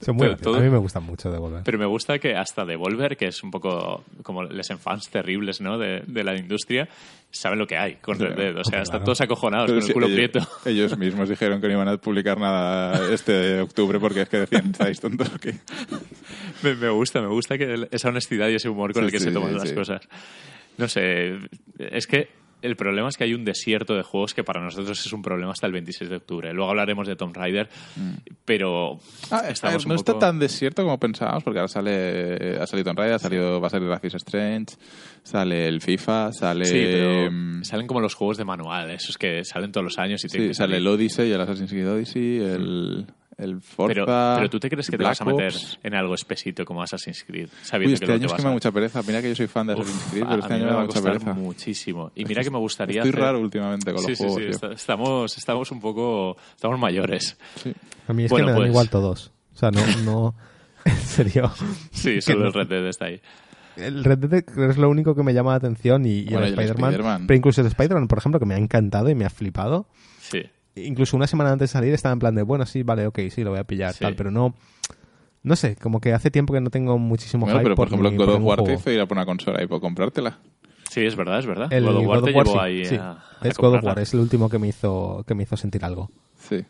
Son 0.00 0.14
muy 0.14 0.36
todo- 0.36 0.56
A 0.56 0.60
mí 0.60 0.70
me 0.70 0.78
gustan 0.78 1.02
mucho 1.02 1.28
de 1.32 1.38
volver. 1.38 1.62
Pero 1.64 1.76
me 1.76 1.86
gusta 1.86 2.20
que 2.20 2.36
hasta 2.36 2.64
Devolver, 2.64 3.16
que 3.16 3.26
es 3.26 3.42
un 3.42 3.50
poco 3.50 4.04
como 4.22 4.44
les 4.44 4.68
fans 4.78 5.08
terribles 5.10 5.60
¿no? 5.60 5.78
de, 5.78 6.04
de 6.06 6.22
la 6.22 6.36
industria, 6.36 6.88
saben 7.32 7.58
lo 7.58 7.66
que 7.66 7.76
hay 7.76 7.96
con 7.96 8.16
Red 8.16 8.36
Dead. 8.36 8.50
O 8.56 8.62
sea, 8.62 8.78
Hombre, 8.78 8.82
están 8.82 8.84
claro. 9.00 9.04
todos 9.06 9.20
acojonados 9.22 9.70
Pero 9.70 9.80
con 9.80 9.88
el 9.88 9.92
culo 9.94 10.06
ellos, 10.06 10.16
prieto. 10.30 10.48
ellos 10.66 10.96
mismos 10.98 11.28
dijeron 11.28 11.60
que 11.60 11.66
no 11.66 11.72
iban 11.74 11.88
a 11.88 11.96
publicar 11.96 12.38
nada 12.38 13.12
este 13.12 13.60
octubre 13.60 13.98
porque 13.98 14.20
es 14.22 14.28
que 14.28 14.36
decían, 14.38 14.66
¿estáis 14.70 15.00
tontos 15.00 15.30
o 15.34 15.38
qué? 15.38 15.54
Me, 16.62 16.76
me 16.76 16.90
gusta, 16.90 17.20
me 17.20 17.26
gusta 17.26 17.58
que 17.58 17.88
esa 17.90 18.08
honestidad 18.10 18.46
y 18.50 18.54
ese 18.54 18.68
humor 18.68 18.92
con 18.92 19.02
Sí, 19.02 19.06
el 19.06 19.10
que 19.12 19.18
sí, 19.18 19.24
se 19.24 19.32
toman 19.32 19.50
sí, 19.50 19.58
las 19.58 19.68
sí. 19.70 19.74
cosas. 19.74 20.00
No 20.78 20.86
sé, 20.86 21.38
es 21.76 22.06
que 22.06 22.28
el 22.62 22.76
problema 22.76 23.08
es 23.08 23.16
que 23.16 23.24
hay 23.24 23.34
un 23.34 23.44
desierto 23.44 23.94
de 23.94 24.02
juegos 24.02 24.32
que 24.34 24.42
para 24.44 24.60
nosotros 24.62 25.04
es 25.04 25.12
un 25.12 25.20
problema 25.22 25.52
hasta 25.52 25.66
el 25.66 25.72
26 25.72 26.08
de 26.10 26.16
octubre. 26.16 26.52
Luego 26.54 26.70
hablaremos 26.70 27.06
de 27.06 27.16
Tomb 27.16 27.36
Raider, 27.36 27.68
pero 28.44 28.94
Mm. 28.94 28.98
Ah, 29.30 29.38
a 29.38 29.42
ver, 29.42 29.52
estamos 29.52 29.86
no 29.86 29.94
un 29.94 29.98
está 29.98 30.12
poco... 30.12 30.26
tan 30.26 30.38
desierto 30.38 30.82
como 30.82 30.98
pensábamos, 30.98 31.42
porque 31.44 31.58
ahora 31.58 31.68
sale, 31.68 32.58
ha 32.60 32.66
salido 32.66 32.84
Tomb 32.84 32.98
Raider, 32.98 33.14
ha 33.16 33.18
salido, 33.18 33.60
va 33.60 33.66
a 33.66 33.70
salir 33.70 33.88
Life 33.88 34.06
is 34.06 34.14
Strange, 34.14 34.74
sale 35.22 35.68
el 35.68 35.80
FIFA, 35.80 36.32
sale... 36.32 36.64
Sí, 36.64 36.80
pero 36.84 37.30
mm, 37.30 37.64
salen 37.64 37.86
como 37.86 38.00
los 38.00 38.14
juegos 38.14 38.36
de 38.38 38.44
manual, 38.44 38.90
esos 38.90 39.18
que 39.18 39.44
salen 39.44 39.72
todos 39.72 39.84
los 39.84 39.98
años 39.98 40.24
y 40.24 40.28
sí, 40.28 40.32
tienen 40.32 40.50
que 40.50 40.54
sale 40.54 40.74
salir. 40.74 40.86
el 40.86 40.94
Odyssey, 40.94 41.32
el 41.32 41.40
Assassin's 41.40 41.70
Creed 41.70 41.90
Odyssey, 41.90 42.38
el, 42.38 43.06
el 43.38 43.60
Forza... 43.60 43.94
Pero, 43.94 44.06
pero 44.06 44.50
tú 44.50 44.60
te 44.60 44.68
crees 44.70 44.86
que 44.86 44.92
te 44.92 44.96
Black 44.98 45.10
vas 45.10 45.20
a 45.20 45.24
meter 45.24 45.48
Ops. 45.48 45.78
en 45.82 45.94
algo 45.94 46.14
espesito 46.14 46.64
como 46.64 46.82
Assassin's 46.82 47.24
Creed, 47.24 47.46
Uy, 47.46 47.50
sabiendo 47.62 47.94
este 47.94 48.06
que 48.06 48.12
año 48.12 48.20
te 48.20 48.26
es 48.26 48.32
que 48.32 48.42
me 48.42 48.48
da 48.48 48.52
mucha 48.54 48.72
pereza. 48.72 49.02
Mira 49.06 49.22
que 49.22 49.28
yo 49.30 49.34
soy 49.36 49.46
fan 49.46 49.66
de 49.66 49.72
Assassin's 49.74 50.04
Creed, 50.10 50.24
pero 50.28 50.40
este 50.40 50.54
año 50.54 50.64
me 50.66 50.70
da 50.72 50.80
mucha 50.84 51.02
pereza. 51.02 51.32
muchísimo. 51.34 52.12
Y 52.14 52.24
mira 52.24 52.42
que 52.42 52.50
me 52.50 52.58
gustaría 52.58 53.02
Estoy 53.02 53.10
hacer- 53.10 53.20
raro 53.22 53.40
últimamente 53.40 53.92
con 53.92 54.02
Sí, 54.02 54.10
los 54.10 54.18
sí, 54.18 54.24
juegos. 54.24 54.42
sí, 54.42 54.48
está- 54.50 54.72
estamos, 54.72 55.38
estamos 55.38 55.70
un 55.70 55.80
poco... 55.80 56.36
Estamos 56.54 56.78
mayores. 56.78 57.36
Sí. 57.56 57.72
A 58.08 58.12
mí 58.12 58.24
es 58.24 58.30
Bueno, 58.30 58.46
que 58.46 58.46
me 58.46 58.52
dan 58.52 58.60
pues- 58.60 58.70
igual 58.70 58.90
todos. 58.90 59.32
O 59.54 59.56
sea, 59.56 59.70
no, 59.70 59.80
no, 60.04 60.34
en 60.84 60.96
serio. 60.96 61.52
Sí, 61.90 62.20
solo 62.20 62.46
el 62.46 62.52
Red 62.52 62.68
Dead 62.68 62.86
está 62.86 63.06
ahí. 63.06 63.20
El 63.76 64.04
Red 64.04 64.18
Dead 64.18 64.44
es 64.70 64.76
lo 64.76 64.90
único 64.90 65.14
que 65.14 65.22
me 65.22 65.32
llama 65.32 65.52
la 65.52 65.56
atención 65.56 66.04
y, 66.04 66.20
y 66.20 66.24
Bueno, 66.24 66.40
el 66.46 66.52
Spider-Man. 66.52 66.90
Spider-Man. 66.90 67.26
pero 67.26 67.36
incluso 67.38 67.60
el 67.62 67.66
Spider-Man, 67.68 68.08
por 68.08 68.18
ejemplo, 68.18 68.38
que 68.40 68.46
me 68.46 68.54
ha 68.54 68.58
encantado 68.58 69.08
y 69.08 69.14
me 69.14 69.24
ha 69.24 69.30
flipado. 69.30 69.86
Sí. 70.20 70.42
Incluso 70.74 71.16
una 71.16 71.26
semana 71.26 71.52
antes 71.52 71.70
de 71.70 71.72
salir 71.72 71.92
estaba 71.92 72.12
en 72.12 72.18
plan 72.18 72.34
de, 72.34 72.42
bueno, 72.42 72.64
sí, 72.66 72.82
vale, 72.82 73.06
ok, 73.06 73.20
sí, 73.30 73.44
lo 73.44 73.50
voy 73.50 73.58
a 73.60 73.64
pillar, 73.64 73.92
Sí. 73.92 74.00
tal, 74.00 74.14
pero 74.16 74.30
no... 74.30 74.54
No 75.44 75.56
sé, 75.56 75.74
como 75.74 76.00
que 76.00 76.12
hace 76.12 76.30
tiempo 76.30 76.52
que 76.54 76.60
no 76.60 76.70
tengo 76.70 76.98
muchísimo 76.98 77.46
Bueno, 77.46 77.58
hype 77.58 77.64
pero 77.64 77.74
por 77.74 77.88
ejemplo, 77.88 78.10
ni 78.12 78.16
God 78.16 78.28
of 78.28 78.42
War 78.44 78.62
te 78.62 78.74
hizo 78.74 78.90
ir 78.92 79.00
a 79.00 79.06
por 79.06 79.16
una 79.16 79.26
consola 79.26 79.60
y 79.60 79.66
por 79.66 79.80
comprártela. 79.80 80.38
Sí, 80.88 81.00
es 81.04 81.16
verdad, 81.16 81.40
es 81.40 81.46
verdad. 81.46 81.72
El 81.72 81.84
God 81.84 81.96
of 81.96 82.06
War 82.06 82.20
God 82.20 82.24
te 82.26 82.30
of 82.30 82.36
War, 82.36 82.46
llevó 82.46 82.58
sí, 82.58 82.64
ahí 82.64 82.84
sí. 82.84 82.94
a, 82.94 83.10
a 83.40 83.48
es 83.48 83.56
God 83.58 83.74
of. 83.74 83.82
War, 83.84 83.98
es 83.98 84.14
el 84.14 84.20
último 84.20 84.48
que 84.48 84.60
me 84.60 84.68
hizo, 84.68 85.24
que 85.26 85.34
me 85.34 85.42
hizo 85.42 85.56
sentir 85.56 85.84
algo. 85.84 86.10
Sí. 86.38 86.64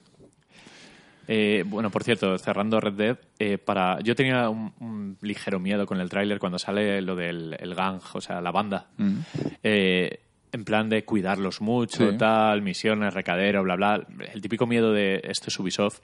Eh, 1.28 1.64
bueno, 1.66 1.90
por 1.90 2.02
cierto, 2.02 2.36
cerrando 2.38 2.80
Red 2.80 2.94
Dead, 2.94 3.18
eh, 3.38 3.58
para 3.58 4.00
yo 4.00 4.14
tenía 4.16 4.48
un, 4.48 4.72
un 4.80 5.18
ligero 5.20 5.60
miedo 5.60 5.86
con 5.86 6.00
el 6.00 6.08
tráiler 6.08 6.38
cuando 6.38 6.58
sale 6.58 7.00
lo 7.02 7.14
del 7.14 7.56
el 7.60 7.74
gang, 7.74 8.00
o 8.14 8.20
sea, 8.20 8.40
la 8.40 8.50
banda. 8.50 8.86
Mm. 8.96 9.18
Eh, 9.62 10.20
en 10.52 10.64
plan 10.64 10.88
de 10.88 11.04
cuidarlos 11.04 11.60
mucho, 11.60 12.10
Sí. 12.10 12.16
tal, 12.18 12.62
misiones, 12.62 13.14
recadero, 13.14 13.62
bla, 13.62 13.76
bla. 13.76 14.06
El 14.32 14.40
típico 14.42 14.66
miedo 14.66 14.92
de 14.92 15.20
esto 15.24 15.46
es 15.48 15.58
Ubisoft. 15.58 16.00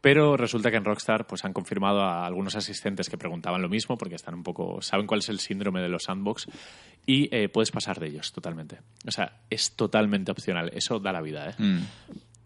Pero 0.00 0.36
resulta 0.36 0.70
que 0.70 0.76
en 0.76 0.84
Rockstar 0.84 1.26
pues 1.26 1.46
han 1.46 1.54
confirmado 1.54 2.02
a 2.02 2.26
algunos 2.26 2.54
asistentes 2.56 3.08
que 3.08 3.16
preguntaban 3.16 3.62
lo 3.62 3.70
mismo 3.70 3.96
porque 3.96 4.14
están 4.16 4.34
un 4.34 4.42
poco 4.42 4.82
saben 4.82 5.06
cuál 5.06 5.20
es 5.20 5.30
el 5.30 5.40
síndrome 5.40 5.80
de 5.80 5.88
los 5.88 6.02
sandbox 6.04 6.46
y 7.06 7.34
eh, 7.34 7.48
puedes 7.48 7.70
pasar 7.70 7.98
de 7.98 8.08
ellos 8.08 8.30
totalmente. 8.32 8.80
O 9.06 9.10
sea, 9.10 9.40
es 9.48 9.72
totalmente 9.72 10.30
opcional. 10.30 10.70
Eso 10.74 11.00
da 11.00 11.10
la 11.10 11.22
vida, 11.22 11.48
¿eh? 11.50 11.54
Mm. 11.56 11.78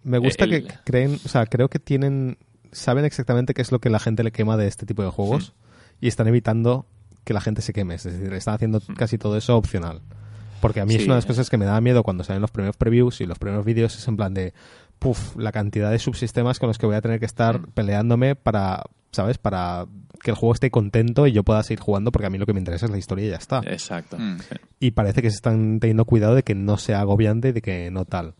Me 0.04 0.18
gusta 0.18 0.44
el- 0.44 0.68
que 0.68 0.74
creen, 0.84 1.18
o 1.24 1.28
sea, 1.28 1.46
creo 1.46 1.68
que 1.68 1.80
tienen, 1.80 2.38
saben 2.70 3.04
exactamente 3.04 3.54
qué 3.54 3.62
es 3.62 3.72
lo 3.72 3.80
que 3.80 3.90
la 3.90 3.98
gente 3.98 4.22
le 4.22 4.30
quema 4.30 4.56
de 4.56 4.68
este 4.68 4.86
tipo 4.86 5.02
de 5.02 5.10
juegos 5.10 5.52
y 6.00 6.06
están 6.06 6.28
evitando 6.28 6.86
que 7.24 7.34
la 7.34 7.40
gente 7.40 7.60
se 7.60 7.72
queme. 7.72 7.96
Es 7.96 8.04
decir, 8.04 8.32
están 8.34 8.54
haciendo 8.54 8.80
casi 8.96 9.18
todo 9.18 9.36
eso 9.36 9.56
opcional. 9.56 10.00
Porque 10.60 10.80
a 10.80 10.86
mí 10.86 10.94
es 10.94 11.04
una 11.04 11.14
de 11.14 11.18
las 11.18 11.26
cosas 11.26 11.50
que 11.50 11.56
me 11.56 11.64
da 11.64 11.80
miedo 11.80 12.02
cuando 12.02 12.24
salen 12.24 12.42
los 12.42 12.50
primeros 12.50 12.76
previews 12.76 13.20
y 13.20 13.26
los 13.26 13.38
primeros 13.38 13.64
vídeos 13.64 13.96
es 13.96 14.08
en 14.08 14.16
plan 14.16 14.34
de, 14.34 14.52
puff, 14.98 15.36
la 15.36 15.52
cantidad 15.52 15.90
de 15.90 15.98
subsistemas 15.98 16.58
con 16.58 16.68
los 16.68 16.78
que 16.78 16.86
voy 16.86 16.96
a 16.96 17.00
tener 17.00 17.20
que 17.20 17.26
estar 17.26 17.60
peleándome 17.74 18.34
para, 18.34 18.82
¿sabes? 19.12 19.38
Para 19.38 19.86
que 20.22 20.32
el 20.32 20.36
juego 20.36 20.54
esté 20.54 20.70
contento 20.70 21.26
y 21.28 21.32
yo 21.32 21.44
pueda 21.44 21.62
seguir 21.62 21.80
jugando 21.80 22.10
porque 22.10 22.26
a 22.26 22.30
mí 22.30 22.38
lo 22.38 22.46
que 22.46 22.52
me 22.52 22.58
interesa 22.58 22.86
es 22.86 22.90
la 22.92 22.98
historia 22.98 23.26
y 23.26 23.30
ya 23.30 23.36
está. 23.36 23.60
Exacto. 23.66 24.16
Mm. 24.18 24.38
Y 24.80 24.90
parece 24.90 25.22
que 25.22 25.30
se 25.30 25.36
están 25.36 25.78
teniendo 25.78 26.04
cuidado 26.04 26.34
de 26.34 26.42
que 26.42 26.54
no 26.56 26.76
sea 26.76 27.00
agobiante 27.00 27.50
y 27.50 27.52
de 27.52 27.62
que 27.62 27.90
no 27.92 28.04
tal. 28.04 28.34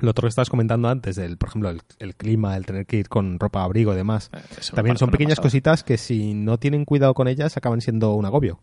Lo 0.00 0.10
otro 0.10 0.22
que 0.22 0.30
estabas 0.30 0.50
comentando 0.50 0.88
antes, 0.88 1.14
del, 1.14 1.36
por 1.36 1.50
ejemplo, 1.50 1.70
el, 1.70 1.80
el 2.00 2.16
clima, 2.16 2.56
el 2.56 2.66
tener 2.66 2.84
que 2.84 2.96
ir 2.96 3.08
con 3.08 3.38
ropa 3.38 3.62
abrigo 3.62 3.92
y 3.92 3.96
demás, 3.96 4.28
Eh, 4.32 4.38
eso 4.58 4.74
también 4.74 4.98
son 4.98 5.10
pequeñas 5.10 5.36
pasada. 5.36 5.46
cositas 5.50 5.84
que 5.84 5.98
si 5.98 6.34
no 6.34 6.58
tienen 6.58 6.84
cuidado 6.84 7.14
con 7.14 7.28
ellas 7.28 7.56
acaban 7.56 7.80
siendo 7.80 8.12
un 8.14 8.26
agobio. 8.26 8.58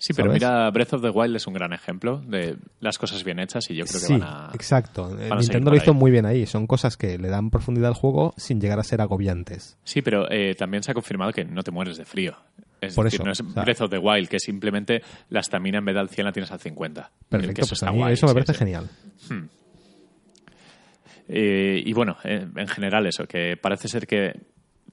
Sí, 0.00 0.12
pero 0.12 0.28
¿sabes? 0.28 0.40
mira, 0.40 0.70
Breath 0.70 0.92
of 0.94 1.02
the 1.02 1.10
Wild 1.10 1.34
es 1.36 1.46
un 1.48 1.54
gran 1.54 1.72
ejemplo 1.72 2.22
de 2.24 2.56
las 2.80 2.98
cosas 2.98 3.24
bien 3.24 3.40
hechas 3.40 3.68
y 3.68 3.74
yo 3.74 3.84
creo 3.84 4.00
que 4.00 4.06
sí, 4.06 4.12
van 4.12 4.22
a... 4.22 4.50
exacto. 4.54 5.08
Eh, 5.10 5.28
van 5.28 5.38
a 5.38 5.42
seguir 5.42 5.56
Nintendo 5.56 5.70
lo 5.72 5.76
hizo 5.76 5.90
ahí. 5.90 5.96
muy 5.96 6.10
bien 6.12 6.24
ahí. 6.24 6.46
Son 6.46 6.66
cosas 6.68 6.96
que 6.96 7.18
le 7.18 7.28
dan 7.28 7.50
profundidad 7.50 7.88
al 7.88 7.94
juego 7.94 8.32
sin 8.36 8.60
llegar 8.60 8.78
a 8.78 8.84
ser 8.84 9.00
agobiantes. 9.00 9.76
Sí, 9.82 10.00
pero 10.02 10.30
eh, 10.30 10.54
también 10.54 10.82
se 10.84 10.92
ha 10.92 10.94
confirmado 10.94 11.32
que 11.32 11.44
no 11.44 11.62
te 11.62 11.72
mueres 11.72 11.96
de 11.96 12.04
frío. 12.04 12.36
Es 12.80 12.94
Por 12.94 13.06
decir, 13.06 13.18
eso, 13.20 13.24
no 13.26 13.32
es 13.32 13.40
o 13.40 13.50
sea- 13.50 13.64
Breath 13.64 13.80
of 13.80 13.90
the 13.90 13.98
Wild, 13.98 14.28
que 14.28 14.38
simplemente 14.38 15.02
la 15.30 15.40
estamina 15.40 15.78
en 15.78 15.84
vez 15.84 15.94
de 15.96 16.00
al 16.00 16.08
100 16.08 16.24
la 16.26 16.32
tienes 16.32 16.52
al 16.52 16.60
50. 16.60 17.02
Que 17.02 17.26
Perfecto, 17.28 17.62
eso 17.62 17.68
pues 17.70 17.82
a 17.82 17.90
mí 17.90 17.98
guay, 17.98 18.14
eso 18.14 18.26
me 18.28 18.34
parece 18.34 18.52
sí. 18.52 18.58
genial. 18.60 18.88
Eh, 21.28 21.82
y 21.84 21.92
bueno, 21.92 22.16
eh, 22.24 22.46
en 22.56 22.68
general 22.68 23.06
eso, 23.06 23.26
que 23.26 23.56
parece 23.60 23.88
ser 23.88 24.06
que 24.06 24.32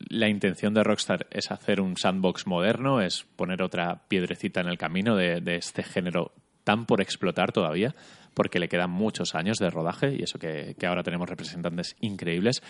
la 0.10 0.30
intención 0.30 0.74
de 0.74 0.84
Rockstar 0.84 1.28
es 1.32 1.52
hacer 1.52 1.82
un 1.82 1.98
sandbox 1.98 2.48
moderno, 2.48 3.02
es 3.02 3.26
poner 3.36 3.62
otra 3.62 4.04
piedrecita 4.08 4.62
en 4.62 4.68
el 4.68 4.78
camino 4.78 5.16
de, 5.16 5.42
este 5.56 5.84
género 5.84 6.32
tan 6.64 6.86
por 6.86 7.02
explotar 7.02 7.52
todavía, 7.52 7.96
porque 8.34 8.60
le 8.60 8.68
quedan 8.68 8.90
muchos 8.90 9.36
años 9.36 9.58
de 9.58 9.70
rodaje 9.70 10.16
y 10.16 10.24
eso 10.24 10.40
que, 10.40 10.76
que 10.80 10.88
ahora 10.88 11.04
tenemos 11.04 11.30
representantes 11.30 11.96
increíbles. 12.02 12.62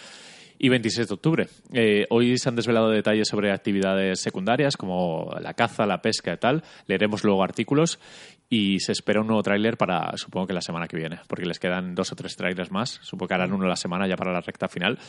Y 0.57 0.69
26 0.69 1.09
de 1.09 1.13
octubre. 1.13 1.47
Eh, 1.73 2.05
hoy 2.09 2.37
se 2.37 2.47
han 2.47 2.55
desvelado 2.55 2.89
detalles 2.89 3.27
sobre 3.27 3.51
actividades 3.51 4.21
secundarias 4.21 4.77
como 4.77 5.29
la 5.41 5.53
caza, 5.53 5.85
la 5.85 6.01
pesca 6.01 6.33
y 6.33 6.37
tal. 6.37 6.63
Leeremos 6.87 7.25
luego 7.25 7.43
artículos 7.43 7.99
y 8.49 8.79
se 8.79 8.91
espera 8.91 9.21
un 9.21 9.27
nuevo 9.27 9.41
tráiler 9.41 9.75
para, 9.77 10.15
supongo 10.17 10.47
que 10.47 10.53
la 10.53 10.61
semana 10.61 10.87
que 10.87 10.95
viene, 10.97 11.19
porque 11.27 11.45
les 11.45 11.59
quedan 11.59 11.95
dos 11.95 12.11
o 12.11 12.15
tres 12.15 12.35
trailers 12.35 12.71
más. 12.71 12.99
Supongo 13.01 13.27
que 13.29 13.33
harán 13.33 13.53
uno 13.53 13.65
a 13.65 13.69
la 13.69 13.75
semana 13.75 14.07
ya 14.07 14.15
para 14.15 14.31
la 14.31 14.41
recta 14.41 14.67
final, 14.67 14.99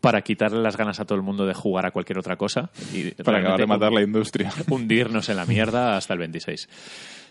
para 0.00 0.20
quitarle 0.22 0.60
las 0.60 0.76
ganas 0.76 1.00
a 1.00 1.04
todo 1.06 1.16
el 1.16 1.22
mundo 1.22 1.46
de 1.46 1.54
jugar 1.54 1.86
a 1.86 1.90
cualquier 1.90 2.18
otra 2.18 2.36
cosa. 2.36 2.70
Y 2.92 3.10
Para 3.22 3.38
acabar 3.38 3.60
de 3.60 3.66
matar 3.66 3.92
la 3.92 4.02
industria. 4.02 4.52
hundirnos 4.68 5.28
en 5.30 5.36
la 5.36 5.46
mierda 5.46 5.96
hasta 5.96 6.12
el 6.12 6.18
26. 6.18 6.68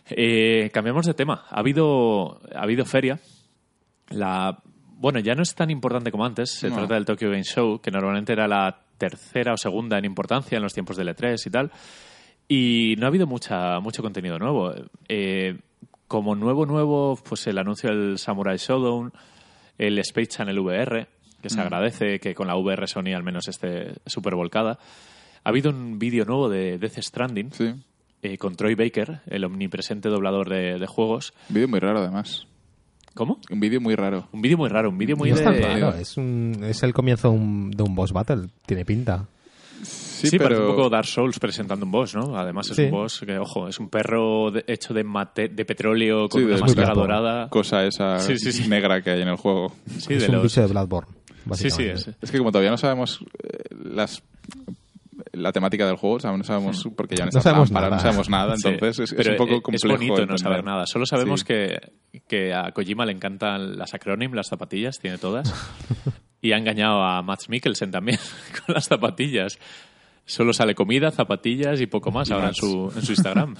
Eh, 0.10 0.72
cambiamos 0.74 1.06
de 1.06 1.14
tema. 1.14 1.46
Ha 1.50 1.60
habido, 1.60 2.42
ha 2.56 2.64
habido 2.64 2.84
feria. 2.86 3.20
La, 4.10 4.58
bueno, 4.98 5.20
ya 5.20 5.36
no 5.36 5.44
es 5.44 5.54
tan 5.56 5.70
importante 5.70 6.12
como 6.12 6.26
antes. 6.26 6.50
Se 6.52 6.70
No. 6.70 6.76
trata 6.78 6.96
del 6.96 7.06
Tokyo 7.06 7.30
Game 7.30 7.44
Show, 7.44 7.80
que 7.80 7.92
normalmente 7.92 8.34
era 8.34 8.48
la 8.48 8.80
tercera 8.98 9.54
o 9.54 9.58
segunda 9.58 9.98
en 9.98 10.06
importancia 10.06 10.56
en 10.58 10.64
los 10.64 10.74
tiempos 10.74 10.98
del 10.98 11.10
E3 11.10 11.46
y 11.46 11.50
tal. 11.50 11.72
Y 12.48 12.96
no 12.98 13.06
ha 13.06 13.08
habido 13.08 13.28
mucha, 13.28 13.80
mucho 13.80 14.02
contenido 14.02 14.38
nuevo. 14.40 14.74
Eh, 15.08 15.58
como 16.08 16.36
nuevo, 16.36 16.66
nuevo, 16.66 17.18
pues 17.28 17.48
el 17.48 17.58
anuncio 17.58 17.90
del 17.90 18.18
Samurai 18.18 18.58
Showdown, 18.58 19.14
el 19.78 19.98
Space 20.00 20.28
Channel 20.28 20.60
VR, 20.60 21.08
que 21.42 21.50
se 21.50 21.62
agradece 21.62 22.20
que 22.20 22.36
con 22.36 22.48
la 22.48 22.56
VR 22.58 22.86
Sony 22.88 23.14
al 23.16 23.24
menos 23.24 23.48
esté 23.48 23.94
súper 24.06 24.36
volcada. 24.36 24.78
Ha 25.44 25.50
habido 25.50 25.72
un 25.72 25.98
vídeo 25.98 26.26
nuevo 26.26 26.50
de 26.50 26.78
Death 26.78 27.00
Stranding, 27.00 27.52
Sí. 27.54 27.74
eh, 28.22 28.38
con 28.38 28.56
Troy 28.56 28.76
Baker, 28.76 29.22
el 29.28 29.46
omnipresente 29.46 30.10
doblador 30.10 30.50
de, 30.50 30.78
de 30.78 30.86
juegos. 30.88 31.34
Un 31.50 31.56
vídeo 31.56 31.68
muy 31.70 31.80
raro, 31.80 32.00
además. 32.00 32.46
¿Cómo? 33.16 33.40
Un 33.50 33.60
vídeo 33.60 33.82
muy 33.82 33.96
raro. 33.96 34.28
Un 34.34 34.42
vídeo 34.42 34.58
muy 34.58 34.70
raro, 34.70 34.90
un 34.90 34.98
vídeo 34.98 35.16
muy 35.18 35.30
no 35.32 35.36
es 35.36 35.44
tan 35.44 35.54
de... 35.54 35.62
raro, 35.62 35.94
es, 35.96 36.16
un, 36.18 36.60
es 36.64 36.84
el 36.84 36.94
comienzo 36.94 37.30
de 37.32 37.38
un, 37.38 37.72
de 37.72 37.84
un 37.84 37.96
boss 37.96 38.12
battle. 38.14 38.50
Tiene 38.66 38.86
pinta. 38.86 39.28
Sí, 39.84 40.28
Sí, 40.28 40.38
pero... 40.38 40.50
parece 40.50 40.62
un 40.70 40.76
poco 40.76 40.90
Dark 40.90 41.06
Souls 41.08 41.40
presentando 41.40 41.86
un 41.86 41.92
boss, 41.92 42.16
¿no? 42.16 42.38
Además 42.38 42.70
es 42.70 42.76
Sí. 42.76 42.84
un 42.84 42.92
boss 42.92 43.22
que, 43.26 43.38
ojo, 43.38 43.68
es 43.68 43.80
un 43.80 43.90
perro 43.90 44.52
de- 44.52 44.64
hecho 44.68 44.94
de, 44.94 45.04
mate- 45.04 45.50
de 45.50 45.66
petróleo 45.66 46.30
con 46.30 46.42
Sí, 46.42 46.46
una 46.46 46.56
de- 46.56 46.62
máscara 46.62 46.94
dorada. 46.94 47.50
Cosa 47.50 47.84
esa 47.86 48.20
Sí, 48.20 48.38
sí, 48.38 48.52
sí. 48.52 48.68
negra 48.68 49.02
que 49.02 49.10
hay 49.12 49.22
en 49.22 49.30
el 49.30 49.38
juego. 49.38 49.74
Sí, 49.98 50.14
es 50.14 50.22
de 50.24 50.28
un 50.30 50.34
los... 50.36 50.44
bicho 50.44 50.62
de 50.62 50.68
Bloodborne. 50.68 51.10
Sí, 51.12 51.24
sí, 51.34 51.48
básicamente. 51.50 51.94
es- 51.94 52.18
Es 52.22 52.32
que 52.32 52.38
como 52.38 52.52
todavía 52.52 52.72
no 52.72 52.78
sabemos 52.78 53.20
eh, 53.44 53.76
las 53.84 54.22
la 55.34 55.52
temática 55.52 55.86
del 55.88 55.96
juego, 55.98 56.16
o 56.18 56.20
sea, 56.20 56.36
no 56.36 56.44
sabemos 56.44 56.88
porque 56.96 57.16
ya 57.16 57.26
no, 57.26 57.32
No 57.34 57.42
sabemos 57.42 57.72
nada. 57.72 57.90
no 57.92 58.00
sabemos 58.00 58.30
nada, 58.30 58.56
Sí, 58.58 58.68
entonces 58.68 59.12
es, 59.12 59.20
es 59.20 59.28
un 59.28 59.36
poco 59.38 59.56
es 59.56 59.62
complejo. 59.62 59.98
bonito 59.98 60.26
no 60.26 60.38
saber 60.38 60.64
nada. 60.64 60.86
Solo 60.88 61.06
sabemos 61.06 61.42
Sí. 61.42 61.46
que, 61.48 61.80
que 62.28 62.54
a 62.54 62.72
Kojima 62.72 63.06
le 63.06 63.14
encantan 63.14 63.78
las 63.78 63.94
acrónim, 63.94 64.34
las 64.34 64.48
zapatillas, 64.48 65.00
tiene 65.00 65.18
todas. 65.18 65.54
y 66.42 66.52
ha 66.54 66.58
engañado 66.58 67.04
a 67.04 67.22
Max 67.22 67.50
Mikkelsen 67.50 67.92
también 67.92 68.20
con 68.66 68.76
las 68.76 68.86
zapatillas. 68.86 69.60
Solo 70.26 70.54
sale 70.54 70.76
comida, 70.76 71.12
zapatillas 71.12 71.82
y 71.82 71.88
poco 71.88 72.12
más 72.12 72.30
Y 72.30 72.34
ahora 72.34 72.50
en 72.50 72.54
su, 72.56 72.92
en 72.96 73.02
su 73.02 73.12
Instagram. 73.12 73.56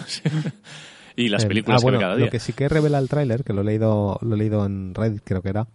y 1.16 1.28
las 1.30 1.44
El- 1.44 1.48
películas 1.50 1.82
ah, 1.82 1.84
bueno, 1.84 1.98
que 1.98 2.04
ve 2.04 2.06
cada 2.08 2.16
día. 2.18 2.26
Lo 2.26 2.32
que 2.32 2.40
sí 2.40 2.54
que 2.54 2.70
revela 2.70 3.00
el 3.00 3.10
tráiler, 3.10 3.44
que 3.44 3.54
lo 3.54 3.62
he 3.62 3.66
leído, 3.66 4.18
lo 4.22 4.36
he 4.36 4.38
leído 4.38 4.66
en 4.66 4.94
Reddit, 4.96 5.22
creo 5.24 5.42
que 5.42 5.50
era, 5.50 5.68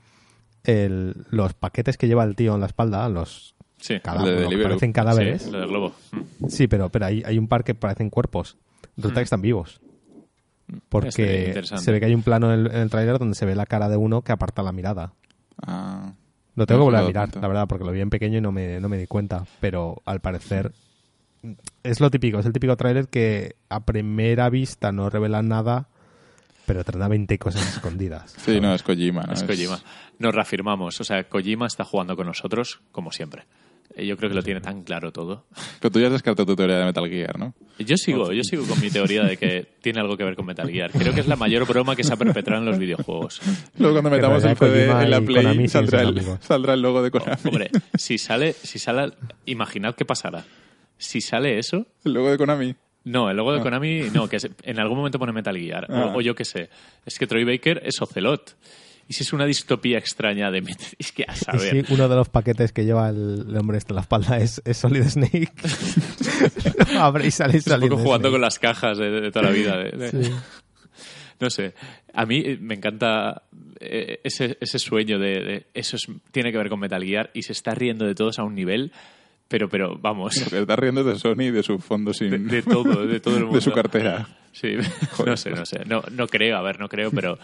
el, 0.64 1.14
los 1.30 1.54
paquetes 1.54 1.96
que 1.98 2.06
lleva 2.08 2.24
el 2.24 2.34
tío 2.36 2.54
en 2.54 2.60
la 2.60 2.66
espalda, 2.66 3.08
los 3.08 3.54
Sí, 3.78 4.00
cada- 4.00 4.24
de 4.24 4.62
parecen 4.62 4.92
cadáveres. 4.92 5.42
sí, 5.42 5.50
lo 5.50 5.58
del 5.60 5.68
globo. 5.68 5.92
Mm. 6.12 6.46
Sí, 6.48 6.66
pero, 6.66 6.88
pero 6.88 7.06
hay, 7.06 7.22
hay 7.26 7.36
un 7.38 7.46
par 7.46 7.62
que 7.62 7.74
parecen 7.74 8.08
cuerpos. 8.08 8.56
Resulta 8.96 9.20
que 9.20 9.24
están 9.24 9.42
vivos. 9.42 9.80
Porque 10.88 11.62
se 11.62 11.92
ve 11.92 12.00
que 12.00 12.06
hay 12.06 12.14
un 12.14 12.22
plano 12.22 12.52
en 12.52 12.60
el, 12.60 12.66
en 12.68 12.76
el 12.78 12.90
tráiler 12.90 13.18
donde 13.18 13.34
se 13.36 13.44
ve 13.46 13.54
la 13.54 13.66
cara 13.66 13.88
de 13.88 13.96
uno 13.96 14.22
que 14.22 14.32
aparta 14.32 14.62
la 14.62 14.72
mirada. 14.72 15.12
Ah, 15.64 16.14
Lo 16.56 16.66
tengo 16.66 16.80
No 16.80 16.84
que 16.86 16.90
volver 16.90 17.04
a 17.04 17.06
mirar, 17.06 17.24
cuenta. 17.26 17.40
la 17.40 17.48
verdad, 17.48 17.68
porque 17.68 17.84
lo 17.84 17.92
vi 17.92 18.00
en 18.00 18.10
pequeño 18.10 18.38
y 18.38 18.40
no 18.40 18.50
me, 18.50 18.80
no 18.80 18.88
me 18.88 18.98
di 18.98 19.06
cuenta. 19.06 19.46
Pero 19.60 20.02
al 20.04 20.20
parecer 20.20 20.72
es 21.84 22.00
lo 22.00 22.10
típico, 22.10 22.38
es 22.40 22.46
el 22.46 22.52
típico 22.52 22.76
tráiler 22.76 23.08
que 23.08 23.54
a 23.68 23.84
primera 23.84 24.48
vista 24.50 24.90
no 24.90 25.08
revela 25.10 25.42
nada, 25.42 25.88
pero 26.66 26.82
tendrá 26.82 27.06
20 27.08 27.38
cosas 27.38 27.66
escondidas. 27.76 28.34
sí, 28.38 28.60
no, 28.60 28.74
es 28.74 28.82
Kojima. 28.82 29.22
¿no? 29.22 29.32
Es 29.34 29.44
Kojima. 29.44 29.78
Nos 30.18 30.34
reafirmamos. 30.34 31.00
O 31.00 31.04
sea, 31.04 31.24
Kojima 31.28 31.66
está 31.66 31.84
jugando 31.84 32.16
con 32.16 32.26
nosotros 32.26 32.80
como 32.90 33.12
siempre. 33.12 33.44
Eh, 33.94 34.06
Yo 34.06 34.16
creo 34.16 34.28
que 34.30 34.34
lo 34.36 34.42
tiene 34.42 34.60
tan 34.60 34.82
claro 34.82 35.12
todo. 35.12 35.44
Pero 35.80 35.90
tú 35.92 36.00
ya 36.00 36.06
has 36.06 36.12
descartado 36.12 36.46
tu 36.46 36.56
teoría 36.56 36.78
de 36.78 36.84
Metal 36.86 37.08
Gear, 37.08 37.38
¿no? 37.38 37.54
Yo 37.78 37.96
sigo, 37.96 38.32
yo 38.32 38.42
sigo 38.42 38.64
con 38.66 38.80
mi 38.80 38.90
teoría 38.90 39.22
de 39.24 39.36
que 39.36 39.66
tiene 39.82 40.00
algo 40.00 40.16
que 40.16 40.24
ver 40.24 40.34
con 40.34 40.46
Metal 40.46 40.68
Gear. 40.70 40.90
Creo 40.90 41.14
que 41.14 41.20
es 41.20 41.26
la 41.28 41.36
mayor 41.36 41.66
broma 41.66 41.94
que 41.94 42.04
se 42.04 42.12
ha 42.12 42.16
perpetrado 42.16 42.62
en 42.62 42.66
los 42.68 42.78
videojuegos. 42.78 43.40
Luego 43.78 43.94
cuando 44.00 44.10
metamos 44.10 44.42
el 44.44 44.56
CD 44.56 44.90
en 44.90 45.10
la 45.10 45.20
Play 45.20 45.42
Konami 45.44 45.68
saldrá 45.68 46.00
el, 46.02 46.20
saldrá 46.40 46.74
el 46.74 46.80
logo 46.82 47.02
de 47.02 47.10
Konami. 47.10 47.36
Hombre, 47.44 47.70
si 47.98 48.18
sale, 48.18 48.52
si 48.54 48.78
sale, 48.78 49.12
imaginad 49.44 49.94
qué 49.94 50.04
pasará. 50.04 50.44
Si 50.98 51.20
sale 51.20 51.58
eso, 51.58 51.86
El 52.04 52.14
logo 52.14 52.30
de 52.30 52.38
Konami. 52.38 52.74
no, 53.04 53.28
el 53.30 53.36
logo 53.36 53.52
de 53.52 53.60
Konami, 53.60 54.04
no, 54.14 54.28
que 54.28 54.38
en 54.62 54.78
algún 54.80 54.96
momento 54.96 55.18
pone 55.18 55.32
Metal 55.32 55.56
Gear. 55.56 55.86
Ah. 55.90 56.12
O, 56.14 56.18
o 56.18 56.20
yo 56.22 56.34
qué 56.34 56.44
sé. 56.46 56.70
Es 57.04 57.18
que 57.18 57.26
Troy 57.26 57.44
Baker 57.44 57.82
es 57.84 58.00
Ocelot. 58.00 58.56
Y 59.08 59.12
si 59.14 59.22
es 59.22 59.32
una 59.32 59.46
distopía 59.46 59.98
extraña 59.98 60.50
de 60.50 60.62
Metal 60.62 60.86
es 60.98 61.12
que 61.12 61.24
a 61.28 61.32
Y 61.32 61.36
saber. 61.36 61.86
si 61.86 61.92
uno 61.94 62.08
de 62.08 62.16
los 62.16 62.28
paquetes 62.28 62.72
que 62.72 62.84
lleva 62.84 63.08
el, 63.08 63.46
el 63.48 63.56
hombre 63.56 63.78
este 63.78 63.92
en 63.92 63.96
la 63.96 64.02
espalda 64.02 64.38
es, 64.38 64.60
es 64.64 64.76
Solid 64.78 65.04
Snake, 65.04 65.48
abre 66.98 67.26
y 67.26 67.30
sale 67.30 67.56
Es 67.58 67.66
un 67.66 67.72
Solid 67.74 67.88
poco 67.90 68.02
jugando 68.02 68.28
Snake. 68.28 68.32
con 68.34 68.40
las 68.40 68.58
cajas 68.58 68.98
de, 68.98 69.10
de 69.10 69.30
toda 69.30 69.44
la 69.46 69.50
vida. 69.52 69.76
de- 69.76 69.90
de- 69.92 70.24
Sí. 70.24 70.32
No 71.38 71.50
sé. 71.50 71.74
A 72.14 72.24
mí 72.24 72.56
me 72.60 72.74
encanta 72.76 73.42
eh, 73.78 74.20
ese, 74.24 74.56
ese 74.58 74.78
sueño 74.78 75.18
de, 75.18 75.28
de 75.44 75.66
eso 75.74 75.96
es- 75.96 76.06
tiene 76.32 76.50
que 76.50 76.56
ver 76.58 76.70
con 76.70 76.80
Metal 76.80 77.02
Gear 77.04 77.30
y 77.34 77.42
se 77.42 77.52
está 77.52 77.74
riendo 77.74 78.06
de 78.06 78.14
todos 78.14 78.38
a 78.38 78.42
un 78.42 78.54
nivel, 78.54 78.90
pero, 79.46 79.68
pero 79.68 79.98
vamos, 79.98 80.34
Se 80.34 80.58
está 80.58 80.76
riendo 80.76 81.04
de 81.04 81.18
Sony 81.18 81.42
y 81.42 81.50
de 81.50 81.62
su 81.62 81.78
fondo 81.78 82.14
sin... 82.14 82.30
de, 82.30 82.38
de 82.38 82.62
todo, 82.62 83.06
de 83.06 83.20
todo 83.20 83.36
el 83.36 83.42
mundo. 83.44 83.56
de 83.58 83.62
su 83.62 83.70
cartera. 83.72 84.26
Sí, 84.52 84.76
no 85.26 85.36
sé, 85.36 85.50
no 85.50 85.66
sé. 85.66 85.84
No, 85.84 86.02
no 86.10 86.26
creo, 86.26 86.56
a 86.56 86.62
ver, 86.62 86.80
no 86.80 86.88
creo, 86.88 87.10
pero 87.10 87.38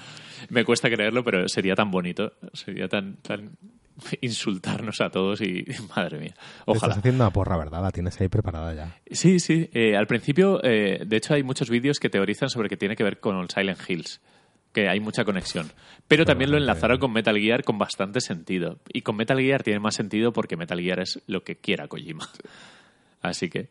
me 0.51 0.65
cuesta 0.65 0.89
creerlo, 0.89 1.25
pero 1.25 1.49
sería 1.49 1.75
tan 1.75 1.91
bonito, 1.91 2.33
sería 2.53 2.89
tan, 2.89 3.17
tan 3.17 3.57
insultarnos 4.21 5.01
a 5.01 5.11
todos 5.11 5.41
y 5.41 5.65
madre 5.97 6.19
mía. 6.19 6.35
Te 6.35 6.43
Ojalá. 6.67 6.93
Estás 6.93 6.99
haciendo 6.99 7.25
una 7.25 7.33
porra, 7.33 7.57
¿verdad? 7.57 7.83
La 7.83 7.91
tienes 7.91 8.21
ahí 8.21 8.29
preparada 8.29 8.75
ya. 8.75 8.97
Sí, 9.11 9.41
sí. 9.41 9.69
eh, 9.73 9.97
al 9.97 10.07
principio, 10.07 10.63
eh, 10.63 11.03
de 11.07 11.17
hecho, 11.17 11.35
hay 11.35 11.43
muchos 11.43 11.71
vídeos 11.71 11.99
que 11.99 12.11
teorizan 12.11 12.49
sobre 12.49 12.69
que 12.69 12.77
tiene 12.77 12.97
que 12.97 13.05
ver 13.05 13.21
con 13.21 13.49
Silent 13.49 13.79
Hills, 13.89 14.21
que 14.73 14.89
hay 14.89 15.01
mucha 15.01 15.25
conexión. 15.25 15.71
Pero 16.09 16.25
también 16.25 16.51
lo 16.51 16.57
enlazaron 16.57 16.99
con 16.99 17.13
Metal 17.13 17.37
Gear 17.39 17.63
con 17.65 17.79
bastante 17.79 18.21
sentido. 18.21 18.79
Y 18.93 19.03
con 19.03 19.17
Metal 19.17 19.39
Gear 19.39 19.63
tiene 19.63 19.81
más 19.81 19.95
sentido 19.95 20.33
porque 20.33 20.57
Metal 20.57 20.81
Gear 20.81 21.01
es 21.01 21.21
lo 21.27 21.43
que 21.43 21.57
quiera 21.57 21.89
Kojima. 21.89 22.29
Así 23.21 23.49
que. 23.49 23.69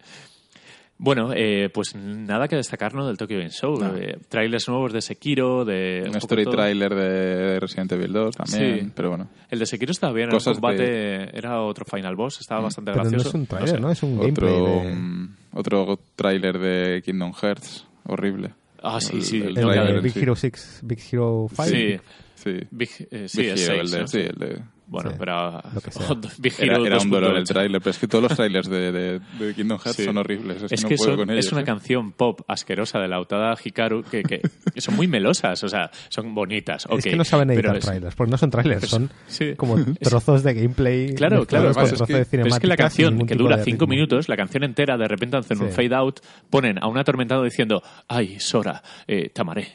Bueno, 1.04 1.32
eh, 1.36 1.70
pues 1.74 1.96
nada 1.96 2.48
que 2.48 2.56
destacar 2.56 2.94
¿no? 2.94 3.08
del 3.08 3.18
Tokyo 3.18 3.38
Game 3.40 3.50
Show. 3.50 3.76
No. 3.80 3.96
Eh, 3.98 4.20
trailers 4.30 4.68
nuevos 4.70 4.94
de 4.94 5.02
Sekiro, 5.02 5.66
de. 5.66 6.02
Un 6.06 6.12
poco 6.12 6.18
story 6.20 6.44
todo. 6.44 6.54
trailer 6.54 6.94
de 6.94 7.60
Resident 7.60 7.92
Evil 7.94 8.14
2 8.14 8.36
también, 8.36 8.80
Sí. 8.86 8.92
pero 8.96 9.10
bueno. 9.10 9.28
El 9.50 9.58
de 9.58 9.66
Sekiro 9.66 9.92
estaba 9.92 10.14
bien, 10.14 10.30
Cosas 10.30 10.56
el 10.58 10.62
combate 10.62 11.36
era 11.36 11.60
otro 11.64 11.86
final 11.86 12.16
boss, 12.16 12.40
estaba 12.40 12.62
bastante 12.62 12.92
Pero 12.92 13.04
no 13.04 13.10
gracioso. 13.10 13.30
es 13.30 13.34
un 13.34 13.48
trailer, 13.48 13.70
sé. 13.70 13.80
¿no? 13.80 13.92
Es 13.92 14.04
un 14.04 14.20
Otro, 14.20 14.28
gameplay 14.48 14.84
de... 14.90 14.96
mm, 14.96 15.36
otro 15.54 16.00
trailer 16.16 16.60
de 16.60 17.02
Kingdom 17.04 17.34
Hearts, 17.34 17.88
horrible. 18.06 18.54
Ah, 18.84 19.02
sí, 19.02 19.16
El- 19.18 19.24
sí. 19.24 19.38
el 19.38 19.58
El 19.58 19.68
de 19.70 19.90
en 19.98 20.04
Big 20.04 20.14
sí. 20.14 20.20
Hero 20.20 20.36
6, 20.36 20.80
Big 20.84 21.00
Hero 21.12 21.48
5. 21.50 21.64
Sí. 21.66 22.00
Sí, 22.36 22.60
Big, 22.70 22.90
eh, 23.12 23.28
sí, 23.28 23.42
Big 23.42 23.50
es 23.52 23.68
Hero, 23.70 23.76
seis, 23.76 23.82
el 23.82 23.92
de- 23.92 24.00
¿no? 24.02 24.08
sí, 24.08 24.20
el 24.20 24.36
de- 24.36 24.62
Bueno, 24.92 25.12
Sí, 25.12 25.16
pero 25.18 25.62
lo 25.74 25.80
que 25.82 25.90
sea. 25.92 26.08
Big 26.38 26.54
Era, 26.60 26.78
era 26.86 26.98
un 27.00 27.10
dolor 27.10 27.38
el 27.38 27.44
2.8. 27.46 27.48
tráiler, 27.48 27.80
pero 27.82 27.92
es 27.92 27.98
que 27.98 28.08
todos 28.08 28.24
los 28.24 28.36
trailers 28.36 28.70
de, 28.70 28.92
de, 28.92 29.20
de 29.40 29.54
Kingdom 29.56 29.80
Hearts 29.80 29.96
Sí. 29.96 30.04
son 30.04 30.18
horribles. 30.18 30.64
Es, 30.64 30.72
Es 30.74 30.82
que, 30.84 30.90
que 30.90 30.96
no 30.96 30.98
puedo 30.98 31.12
son- 31.12 31.18
con 31.20 31.30
ellos. 31.32 31.46
es 31.46 31.52
una 31.54 31.62
¿eh? 31.62 31.64
canción 31.64 32.12
pop 32.12 32.42
asquerosa 32.48 33.00
de 33.00 33.08
la 33.08 33.22
Utada 33.22 33.56
Hikaru 33.64 34.04
que, 34.04 34.22
que 34.24 34.42
son 34.82 34.98
muy 34.98 35.08
melosas, 35.08 35.64
o 35.64 35.70
sea, 35.70 35.90
son 36.10 36.36
bonitas. 36.36 36.86
Es 36.86 36.92
ok, 36.92 37.00
que 37.04 37.16
no 37.16 37.24
saben 37.24 37.48
pero 37.48 37.60
editar 37.60 37.78
es- 37.78 37.86
trailers, 37.86 38.16
porque 38.16 38.32
no 38.32 38.38
son 38.38 38.50
trailers, 38.52 38.90
son 38.90 39.10
sí. 39.28 39.54
como 39.56 39.78
trozos 40.02 40.44
de 40.44 40.54
gameplay. 40.56 41.16
Claro, 41.16 41.46
claro, 41.46 41.70
además 41.70 41.94
es 41.94 42.02
que- 42.02 42.14
de 42.14 42.26
Pero 42.26 42.46
es 42.48 42.60
que 42.60 42.68
la 42.68 42.76
canción, 42.76 43.26
que 43.26 43.36
dura 43.36 43.64
cinco 43.64 43.88
minutos, 43.88 44.28
la 44.28 44.36
canción 44.36 44.66
entera, 44.66 44.98
de 44.98 45.08
repente 45.08 45.38
hacen 45.38 45.62
un 45.62 45.70
fade 45.72 45.96
out, 45.96 46.20
ponen 46.50 46.78
a 46.84 46.88
un 46.88 46.98
atormentado 46.98 47.46
diciendo, 47.46 47.82
ay, 48.10 48.42
Sora, 48.42 48.84
eh, 49.08 49.30
tamaré. 49.30 49.70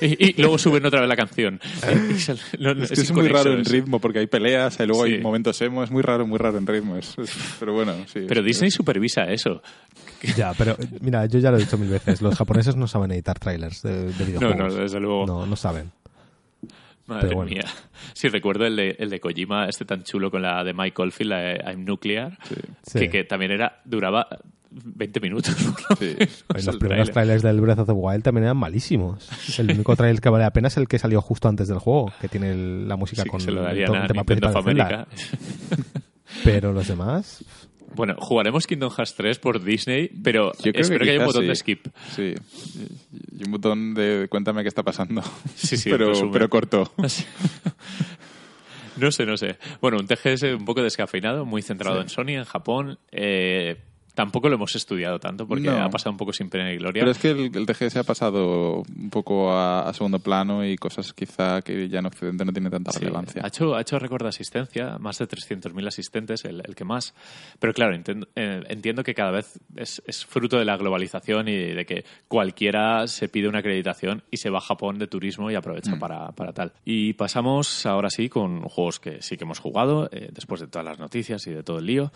Y, 0.00 0.30
y 0.38 0.40
luego 0.40 0.56
suben 0.56 0.86
otra 0.86 1.00
vez 1.00 1.08
la 1.08 1.16
canción. 1.16 1.58
Y 2.14 2.14
se- 2.20 2.36
no, 2.60 2.74
no, 2.74 2.84
Es 2.84 2.90
que 2.92 3.00
es, 3.00 3.10
muy 3.10 3.26
raro 3.26 3.58
es- 3.58 3.68
ritmo 3.68 3.98
porque 3.98 4.20
hay 4.20 4.28
peleas 4.28 4.51
y 4.52 4.86
luego 4.86 5.06
Sí. 5.06 5.14
hay 5.14 5.20
momentos 5.20 5.60
emo. 5.62 5.82
Es 5.82 5.90
muy 5.90 6.02
raro, 6.02 6.26
muy 6.26 6.38
raro 6.38 6.58
en 6.58 6.66
ritmo. 6.66 6.96
es- 6.96 7.16
es- 7.18 7.56
pero 7.60 7.72
bueno, 7.72 7.94
sí. 8.06 8.24
Pero 8.28 8.40
es- 8.40 8.46
Disney 8.46 8.70
supervisa 8.70 9.24
eso. 9.24 9.62
Ya, 10.36 10.52
pero 10.56 10.76
mira, 11.00 11.26
yo 11.26 11.38
ya 11.38 11.50
lo 11.50 11.56
he 11.56 11.60
dicho 11.60 11.76
mil 11.78 11.88
veces, 11.88 12.22
los 12.22 12.36
japoneses 12.36 12.76
no 12.76 12.86
saben 12.86 13.10
editar 13.12 13.38
trailers 13.38 13.82
de, 13.82 14.12
de 14.12 14.24
videojuegos. 14.24 14.56
no, 14.56 14.74
desde 14.82 15.00
luego. 15.00 15.26
No, 15.26 15.46
no 15.46 15.56
saben. 15.56 15.90
Madre 17.06 17.22
Pero 17.28 17.36
bueno. 17.36 17.50
mía. 17.50 17.64
Sí, 18.14 18.28
recuerdo 18.28 18.64
el 18.64 18.76
de, 18.76 18.96
el 18.98 19.10
de 19.10 19.18
Kojima, 19.18 19.66
este 19.68 19.84
tan 19.84 20.04
chulo 20.04 20.30
con 20.30 20.40
la 20.42 20.62
de 20.62 20.72
Mike 20.72 21.02
Oldfield, 21.02 21.30
la 21.30 21.38
de 21.40 21.54
I'm 21.66 21.84
Nuclear, 21.84 22.38
Sí. 22.84 22.98
Que, 23.00 23.10
que 23.10 23.24
también 23.24 23.50
era 23.50 23.80
duraba 23.84 24.28
20 24.72 25.20
minutos. 25.20 25.54
Sí. 25.98 26.16
Pues 26.46 26.62
el 26.62 26.66
los 26.66 26.76
primeros 26.76 27.10
tráiler. 27.10 27.12
trailers 27.12 27.42
del 27.42 27.60
Breath 27.60 27.78
of 27.80 27.86
the 27.86 27.92
Wild 27.92 28.22
también 28.22 28.44
eran 28.44 28.56
malísimos. 28.56 29.28
El 29.58 29.70
único 29.70 29.94
trailer 29.96 30.20
que 30.20 30.28
vale 30.30 30.44
la 30.44 30.52
pena 30.52 30.68
es 30.68 30.76
el 30.76 30.88
que 30.88 30.98
salió 30.98 31.20
justo 31.20 31.48
antes 31.48 31.68
del 31.68 31.78
juego, 31.78 32.12
que 32.20 32.28
tiene 32.28 32.50
el- 32.52 32.88
la 32.88 32.96
música 32.96 33.22
Sí, 33.22 33.28
que 33.28 33.30
con 33.30 33.40
el 33.48 33.58
a 33.84 34.06
tema 34.06 34.24
principal. 34.24 35.06
Pero 36.44 36.72
los 36.72 36.88
demás, 36.88 37.44
Bueno, 37.94 38.14
jugaremos 38.18 38.66
Kingdom 38.66 38.90
Hearts 38.90 39.14
3 39.16 39.38
por 39.38 39.62
Disney, 39.62 40.08
pero 40.22 40.52
Yo 40.64 40.72
creo 40.72 40.80
espero 40.80 41.04
que, 41.04 41.10
haya 41.10 41.20
un 41.20 41.26
botón 41.26 41.46
de 41.46 41.54
skip. 41.54 41.86
Sí. 42.16 42.34
Y 43.38 43.44
un 43.44 43.52
botón 43.52 43.92
de 43.92 44.28
cuéntame 44.30 44.62
qué 44.62 44.68
está 44.68 44.82
pasando. 44.82 45.22
Sí, 45.54 45.76
sí, 45.76 45.90
pero, 45.90 46.10
pero 46.32 46.48
corto. 46.48 46.90
No 48.96 49.10
sé, 49.10 49.26
no 49.26 49.36
sé. 49.36 49.58
Bueno, 49.80 49.98
un 49.98 50.06
TGS 50.06 50.54
un 50.54 50.64
poco 50.64 50.82
descafeinado, 50.82 51.44
muy 51.44 51.60
centrado 51.62 51.96
Sí. 51.98 52.02
en 52.02 52.08
Sony, 52.08 52.38
en 52.38 52.44
Japón. 52.44 52.98
Eh, 53.10 53.76
tampoco 54.14 54.48
lo 54.48 54.56
hemos 54.56 54.74
estudiado 54.76 55.18
tanto 55.18 55.46
porque 55.46 55.68
No. 55.70 55.82
ha 55.82 55.88
pasado 55.90 56.10
un 56.12 56.16
poco 56.16 56.32
sin 56.32 56.48
pena 56.50 56.68
ni 56.70 56.76
gloria. 56.76 57.00
Pero 57.00 57.10
es 57.12 57.18
que 57.18 57.30
el, 57.30 57.56
el 57.56 57.66
TGS 57.66 57.96
ha 57.96 58.04
pasado 58.04 58.82
un 58.96 59.10
poco 59.10 59.52
a, 59.52 59.88
a 59.88 59.92
segundo 59.94 60.18
plano 60.18 60.64
y 60.66 60.76
cosas 60.76 61.12
quizá 61.12 61.62
que 61.62 61.88
ya 61.88 62.00
en 62.00 62.06
Occidente 62.06 62.44
no 62.44 62.52
tienen 62.52 62.70
tanta 62.70 62.92
Sí, 62.92 62.98
relevancia. 63.00 63.42
Ha 63.44 63.48
hecho, 63.48 63.74
ha 63.74 63.80
hecho 63.80 63.98
récord 63.98 64.22
de 64.22 64.28
asistencia, 64.28 64.98
más 64.98 65.18
de 65.18 65.28
300.000 65.28 65.86
asistentes, 65.86 66.44
el, 66.44 66.62
el 66.66 66.74
que 66.74 66.84
más. 66.84 67.14
Pero 67.58 67.72
claro, 67.72 67.94
entiendo, 67.94 68.28
eh, 68.36 68.62
entiendo 68.68 69.02
que 69.02 69.14
cada 69.14 69.30
vez 69.30 69.58
es, 69.76 70.02
es 70.06 70.24
fruto 70.26 70.58
de 70.58 70.64
la 70.64 70.76
globalización 70.76 71.48
y 71.48 71.56
de 71.56 71.86
que 71.86 72.04
cualquiera 72.28 73.06
se 73.06 73.28
pide 73.28 73.48
una 73.48 73.60
acreditación 73.60 74.22
y 74.30 74.36
se 74.38 74.50
va 74.50 74.58
a 74.58 74.62
Japón 74.62 74.98
de 74.98 75.06
turismo 75.06 75.50
y 75.50 75.54
Mm. 75.54 75.58
aprovecha 75.58 75.98
para, 75.98 76.32
para 76.32 76.52
tal. 76.52 76.72
Y 76.84 77.12
pasamos 77.14 77.86
ahora 77.86 78.10
sí 78.10 78.28
con 78.28 78.62
juegos 78.62 78.98
que 79.00 79.22
sí 79.22 79.36
que 79.36 79.44
hemos 79.44 79.58
jugado, 79.58 80.08
eh, 80.12 80.28
después 80.32 80.60
de 80.60 80.66
todas 80.66 80.84
las 80.84 80.98
noticias 80.98 81.46
y 81.46 81.50
de 81.50 81.62
todo 81.62 81.78
el 81.78 81.86
lío. 81.86 82.12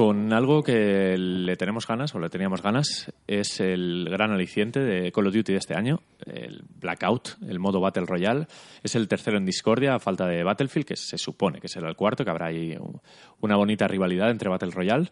Con 0.00 0.32
algo 0.32 0.62
que 0.62 1.14
le 1.18 1.56
tenemos 1.58 1.86
ganas, 1.86 2.14
o 2.14 2.18
le 2.18 2.30
teníamos 2.30 2.62
ganas, 2.62 3.12
es 3.26 3.60
el 3.60 4.06
gran 4.10 4.30
aliciente 4.30 4.80
de 4.80 5.12
Call 5.12 5.26
of 5.26 5.34
Duty 5.34 5.52
de 5.52 5.58
este 5.58 5.74
año, 5.76 6.00
el 6.24 6.62
Blackout, 6.80 7.36
el 7.46 7.58
modo 7.58 7.80
Battle 7.82 8.06
Royale. 8.06 8.46
Es 8.82 8.94
el 8.94 9.08
tercero 9.08 9.36
en 9.36 9.44
Discordia, 9.44 9.94
a 9.94 9.98
falta 9.98 10.26
de 10.26 10.42
Battlefield, 10.42 10.86
que 10.86 10.96
se 10.96 11.18
supone 11.18 11.60
que 11.60 11.68
será 11.68 11.86
el 11.90 11.96
cuarto, 11.96 12.24
que 12.24 12.30
habrá 12.30 12.46
ahí 12.46 12.74
un- 12.80 12.98
una 13.42 13.56
bonita 13.56 13.86
rivalidad 13.88 14.30
entre 14.30 14.48
Battle 14.48 14.70
Royale. 14.70 15.10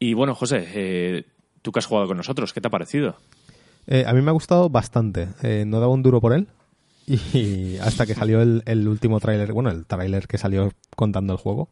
Y 0.00 0.12
bueno, 0.12 0.34
José, 0.34 0.66
eh, 0.74 1.24
tú 1.62 1.70
que 1.70 1.78
has 1.78 1.86
jugado 1.86 2.08
con 2.08 2.16
nosotros, 2.16 2.52
¿qué 2.52 2.60
te 2.60 2.66
ha 2.66 2.72
parecido? 2.72 3.14
eh, 3.86 4.02
a 4.08 4.12
mí 4.12 4.20
me 4.22 4.30
ha 4.30 4.34
gustado 4.34 4.68
bastante. 4.68 5.28
Eh, 5.44 5.62
no 5.64 5.78
daba 5.78 5.92
un 5.92 6.02
duro 6.02 6.20
por 6.20 6.32
él. 6.32 6.48
Y 7.32 7.76
hasta 7.76 8.06
que 8.06 8.14
salió 8.16 8.42
el, 8.42 8.64
el 8.66 8.88
último 8.88 9.20
tráiler, 9.20 9.52
bueno, 9.52 9.70
el 9.70 9.86
tráiler 9.86 10.26
que 10.26 10.36
salió 10.36 10.72
contando 10.96 11.32
el 11.32 11.38
juego, 11.38 11.68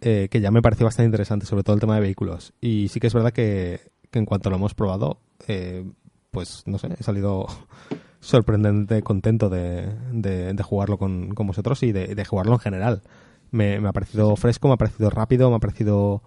eh, 0.00 0.28
que 0.30 0.40
ya 0.40 0.50
me 0.50 0.62
pareció 0.62 0.84
bastante 0.86 1.06
interesante, 1.06 1.46
sobre 1.46 1.62
todo 1.62 1.74
el 1.74 1.80
tema 1.80 1.94
de 1.94 2.00
vehículos. 2.00 2.52
Y 2.60 2.88
sí 2.88 3.00
que 3.00 3.06
es 3.08 3.14
verdad 3.14 3.32
que, 3.32 3.80
que 4.10 4.18
en 4.18 4.26
cuanto 4.26 4.50
lo 4.50 4.56
hemos 4.56 4.74
probado, 4.74 5.18
eh, 5.48 5.84
pues 6.30 6.62
no 6.66 6.78
sé, 6.78 6.88
he 6.98 7.02
salido 7.02 7.46
sorprendente 8.20 9.02
contento 9.02 9.48
de, 9.48 9.86
de- 10.12 10.52
de 10.52 10.62
jugarlo 10.62 10.98
con, 10.98 11.30
con 11.34 11.46
vosotros 11.46 11.82
y 11.82 11.92
de, 11.92 12.14
de 12.14 12.24
jugarlo 12.24 12.52
en 12.54 12.58
general. 12.60 13.02
Me, 13.50 13.80
me 13.80 13.88
ha 13.88 13.92
parecido 13.92 14.36
fresco, 14.36 14.68
me 14.68 14.74
ha 14.74 14.78
parecido 14.78 15.10
rápido, 15.10 15.50
me 15.50 15.56
ha 15.56 15.60
parecido 15.60 16.22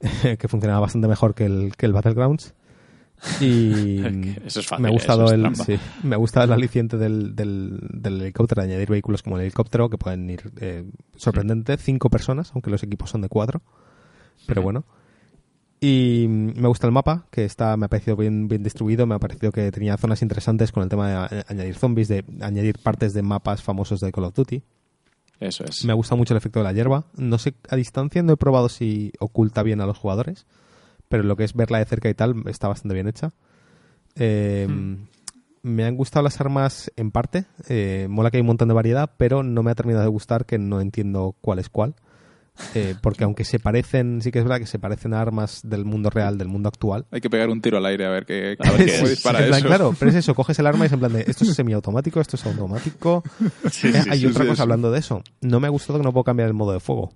que 0.38 0.48
funcionaba 0.48 0.80
bastante 0.80 1.08
mejor 1.08 1.34
que 1.34 1.44
el, 1.44 1.74
que 1.76 1.86
el 1.86 1.92
Battlegrounds. 1.92 2.54
Y 3.40 4.00
Eso 4.46 4.60
es 4.60 4.66
fácil, 4.66 4.82
me 4.82 4.88
ha 4.88 4.90
¿eh? 4.90 4.94
gustado 4.94 5.24
Eso 5.26 5.34
el 5.34 5.56
sí, 5.56 5.78
me 6.02 6.14
ha 6.14 6.18
gustado 6.18 6.44
el 6.46 6.52
aliciente 6.52 6.96
del, 6.98 7.34
del, 7.36 7.78
del 7.92 8.20
helicóptero, 8.20 8.62
de 8.62 8.68
añadir 8.68 8.88
vehículos 8.90 9.22
como 9.22 9.36
el 9.36 9.42
helicóptero, 9.42 9.88
que 9.88 9.98
pueden 9.98 10.28
ir 10.28 10.50
eh, 10.60 10.84
sorprendente, 11.16 11.76
cinco 11.76 12.10
personas, 12.10 12.50
aunque 12.54 12.70
los 12.70 12.82
equipos 12.82 13.10
son 13.10 13.20
de 13.22 13.28
cuatro. 13.28 13.62
Pero 14.46 14.62
bueno. 14.62 14.84
Y 15.80 16.26
mm, 16.28 16.60
me 16.60 16.68
gusta 16.68 16.86
el 16.86 16.92
mapa, 16.92 17.26
que 17.30 17.44
está, 17.44 17.76
me 17.76 17.86
ha 17.86 17.88
parecido 17.88 18.16
bien, 18.16 18.48
bien 18.48 18.62
distribuido, 18.62 19.06
me 19.06 19.14
ha 19.14 19.18
parecido 19.18 19.50
que 19.52 19.70
tenía 19.72 19.96
zonas 19.96 20.22
interesantes 20.22 20.70
con 20.72 20.82
el 20.82 20.88
tema 20.88 21.08
de 21.08 21.14
a- 21.14 21.44
añadir 21.48 21.74
zombies, 21.76 22.08
de 22.08 22.24
añadir 22.40 22.78
partes 22.78 23.14
de 23.14 23.22
mapas 23.22 23.62
famosos 23.62 24.00
de 24.00 24.10
Call 24.12 24.24
of 24.24 24.34
Duty. 24.34 24.62
Eso 25.40 25.64
es. 25.64 25.84
Me 25.84 25.92
ha 25.92 25.96
gustado 25.96 26.16
mucho 26.18 26.34
el 26.34 26.38
efecto 26.38 26.60
de 26.60 26.64
la 26.64 26.72
hierba. 26.72 27.04
No 27.16 27.36
sé, 27.38 27.54
a 27.68 27.74
distancia 27.74 28.22
no 28.22 28.32
he 28.32 28.36
probado 28.36 28.68
si 28.68 29.12
oculta 29.18 29.64
bien 29.64 29.80
a 29.80 29.86
los 29.86 29.98
jugadores, 29.98 30.46
pero 31.12 31.24
lo 31.24 31.36
que 31.36 31.44
es 31.44 31.52
verla 31.52 31.78
de 31.78 31.84
cerca 31.84 32.08
y 32.08 32.14
tal 32.14 32.34
está 32.46 32.68
bastante 32.68 32.94
bien 32.94 33.06
hecha. 33.06 33.34
Eh, 34.16 34.66
Me 35.62 35.84
han 35.84 35.94
gustado 35.96 36.24
las 36.24 36.40
armas 36.40 36.90
en 36.96 37.10
parte. 37.10 37.44
Eh, 37.68 38.06
mola 38.08 38.30
que 38.30 38.38
hay 38.38 38.40
un 38.40 38.46
montón 38.46 38.68
de 38.68 38.74
variedad, 38.74 39.10
pero 39.18 39.42
no 39.42 39.62
me 39.62 39.70
ha 39.70 39.74
terminado 39.74 40.02
de 40.04 40.08
gustar 40.10 40.46
que 40.46 40.58
no 40.58 40.80
entiendo 40.80 41.36
cuál 41.42 41.58
es 41.58 41.68
cuál. 41.68 41.94
Eh, 42.74 42.94
porque 43.02 43.24
aunque 43.24 43.44
se 43.44 43.58
parecen, 43.58 44.22
sí 44.22 44.32
que 44.32 44.38
es 44.38 44.44
verdad 44.44 44.58
que 44.58 44.66
se 44.66 44.78
parecen 44.78 45.12
a 45.12 45.20
armas 45.20 45.60
del 45.62 45.84
mundo 45.84 46.08
real, 46.08 46.36
del 46.38 46.48
mundo 46.48 46.68
actual. 46.68 47.04
Hay 47.10 47.20
que 47.20 47.28
pegar 47.30 47.48
un 47.50 47.60
tiro 47.60 47.76
al 47.76 47.84
aire 47.86 48.06
a 48.06 48.10
ver 48.10 48.24
qué, 48.24 48.56
A 48.60 48.70
ver 48.72 48.86
qué 48.86 49.16
plan, 49.22 49.36
eso. 49.44 49.66
Claro, 49.66 49.94
pero 49.98 50.10
es 50.10 50.16
eso, 50.22 50.34
coges 50.34 50.58
el 50.58 50.66
arma 50.66 50.84
y 50.84 50.86
es 50.86 50.92
en 50.94 50.98
plan 50.98 51.12
de 51.12 51.24
esto 51.28 51.44
es 51.44 51.54
semiautomático, 51.54 52.20
esto 52.20 52.36
es 52.36 52.44
automático. 52.46 53.22
Sí, 53.70 53.88
Eh, 53.88 54.02
sí, 54.02 54.08
hay 54.10 54.20
sí, 54.20 54.26
otra 54.26 54.44
sí, 54.44 54.48
cosa 54.48 54.56
sí. 54.56 54.62
hablando 54.62 54.90
de 54.90 54.98
eso. 54.98 55.22
No 55.42 55.60
me 55.60 55.66
ha 55.66 55.70
gustado 55.70 55.98
que 55.98 56.04
no 56.04 56.12
puedo 56.12 56.24
cambiar 56.24 56.48
el 56.48 56.54
modo 56.54 56.72
de 56.72 56.80
fuego. 56.80 57.12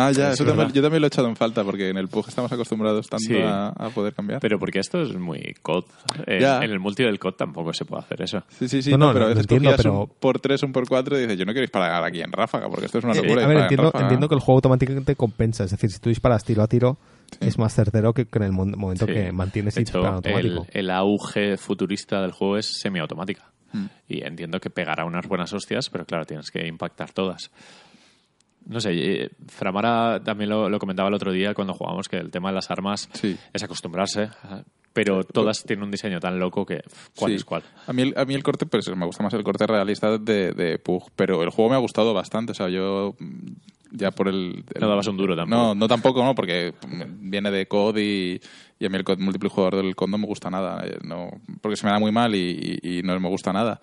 Ah, 0.00 0.12
ya, 0.12 0.28
Es 0.28 0.34
eso 0.34 0.44
también- 0.44 0.72
yo 0.72 0.80
también 0.80 1.00
lo 1.02 1.06
he 1.06 1.08
echado 1.08 1.26
en 1.28 1.34
falta 1.36 1.64
porque 1.64 1.88
en 1.90 1.96
el 1.98 2.06
PUG 2.08 2.28
estamos 2.28 2.52
acostumbrados 2.52 3.08
tanto 3.08 3.24
Sí. 3.26 3.36
a, 3.36 3.68
a 3.70 3.90
poder 3.90 4.14
cambiar. 4.14 4.38
Pero 4.40 4.58
porque 4.58 4.78
esto 4.78 5.02
es 5.02 5.12
muy 5.16 5.54
COD. 5.60 5.84
Eh, 6.26 6.38
Ya. 6.40 6.58
En 6.64 6.70
el 6.70 6.78
multi 6.78 7.02
del 7.02 7.18
COD 7.18 7.34
tampoco 7.34 7.72
se 7.72 7.84
puede 7.84 8.02
hacer 8.02 8.22
eso. 8.22 8.42
Sí, 8.48 8.68
sí, 8.68 8.80
sí, 8.80 8.92
No, 8.92 8.98
no, 8.98 9.06
no, 9.08 9.12
pero 9.12 9.24
a 9.24 9.28
veces 9.28 9.42
entiendo, 9.44 9.72
pero- 9.76 10.00
un 10.02 10.10
por 10.20 10.38
tres, 10.40 10.62
un 10.62 10.72
por 10.72 10.88
cuatro 10.88 11.18
y 11.18 11.22
dices, 11.22 11.36
yo 11.36 11.44
no 11.44 11.52
quiero 11.52 11.64
disparar 11.64 12.04
aquí 12.04 12.20
en 12.22 12.30
ráfaga 12.32 12.68
porque 12.68 12.86
esto 12.86 12.98
es 12.98 13.04
una 13.04 13.12
Eh, 13.14 13.22
locura. 13.22 13.44
a 13.44 13.46
ver, 13.48 13.56
en 13.56 13.62
entiendo, 13.64 14.28
que 14.28 14.34
el 14.36 14.40
juego 14.40 14.58
automáticamente 14.58 15.16
compensa. 15.16 15.64
Es 15.64 15.72
decir, 15.72 15.90
si 15.90 15.98
tú 15.98 16.08
disparas 16.10 16.44
tiro 16.44 16.62
a 16.62 16.68
tiro, 16.68 16.96
es 17.40 17.58
más 17.58 17.74
certero 17.74 18.14
que 18.14 18.26
que 18.26 18.38
en 18.38 18.44
el 18.44 18.52
mo- 18.52 18.64
momento 18.66 19.04
Sí. 19.06 19.12
que 19.12 19.32
mantienes 19.32 19.74
De 19.74 19.82
hecho, 19.82 19.98
en 19.98 20.04
el, 20.06 20.12
automático. 20.12 20.66
el 20.72 20.90
auge 20.90 21.56
futurista 21.56 22.22
del 22.22 22.30
juego 22.32 22.56
es 22.56 22.66
semiautomática. 22.80 23.50
Hmm. 23.72 23.86
Y 24.08 24.24
entiendo 24.24 24.60
que 24.60 24.70
pegará 24.70 25.04
unas 25.04 25.26
buenas 25.26 25.52
hostias, 25.52 25.90
pero 25.90 26.06
claro, 26.06 26.24
tienes 26.24 26.50
que 26.50 26.66
impactar 26.66 27.12
todas. 27.12 27.50
No 28.66 28.80
sé, 28.80 28.90
eh, 28.92 29.30
Framara 29.46 30.22
también 30.22 30.50
lo, 30.50 30.68
lo 30.68 30.78
comentaba 30.78 31.08
el 31.08 31.14
otro 31.14 31.32
día 31.32 31.54
cuando 31.54 31.72
jugábamos 31.74 32.08
que 32.08 32.16
el 32.18 32.30
tema 32.30 32.50
de 32.50 32.56
las 32.56 32.70
armas 32.70 33.08
Sí. 33.14 33.36
es 33.52 33.62
acostumbrarse, 33.62 34.28
pero 34.92 35.22
todas 35.24 35.62
tienen 35.64 35.84
un 35.84 35.90
diseño 35.90 36.20
tan 36.20 36.38
loco 36.38 36.66
que 36.66 36.82
¿cuál 37.16 37.30
Sí. 37.32 37.36
es 37.36 37.44
cuál? 37.44 37.62
A 37.86 37.92
mí, 37.92 38.02
el, 38.02 38.14
a 38.16 38.24
mí 38.24 38.34
el 38.34 38.42
corte, 38.42 38.66
pues 38.66 38.88
me 38.94 39.06
gusta 39.06 39.22
más 39.22 39.32
el 39.34 39.42
corte 39.44 39.66
realista 39.66 40.18
de, 40.18 40.52
de 40.52 40.78
Pug, 40.78 41.04
pero 41.16 41.42
el 41.42 41.50
juego 41.50 41.70
me 41.70 41.76
ha 41.76 41.80
gustado 41.80 42.12
bastante. 42.12 42.52
O 42.52 42.54
sea, 42.54 42.68
yo 42.68 43.14
mm, 43.18 43.52
ya 43.92 44.10
por 44.10 44.28
el... 44.28 44.64
el- 44.74 44.80
No 44.80 44.88
dabas 44.88 45.06
un 45.06 45.16
duro 45.16 45.34
tampoco. 45.36 45.56
No, 45.62 45.74
no 45.74 45.88
tampoco, 45.88 46.22
no, 46.24 46.34
porque 46.34 46.74
mm, 46.86 47.30
viene 47.30 47.50
de 47.50 47.66
COD 47.68 47.96
y, 47.98 48.40
y 48.80 48.84
a 48.86 48.88
mí 48.90 48.96
el 48.96 49.04
COD 49.04 49.18
multijugador 49.20 49.76
del 49.76 49.94
COD 49.96 50.08
no 50.08 50.18
me 50.18 50.26
gusta 50.26 50.50
nada. 50.50 50.84
eh, 50.84 50.98
No, 51.04 51.30
porque 51.62 51.76
se 51.76 51.86
me 51.86 51.92
da 51.92 51.98
muy 51.98 52.12
mal 52.12 52.34
y, 52.34 52.78
y- 52.82 52.98
y 52.98 53.02
no 53.02 53.18
me 53.20 53.28
gusta 53.28 53.52
nada. 53.52 53.80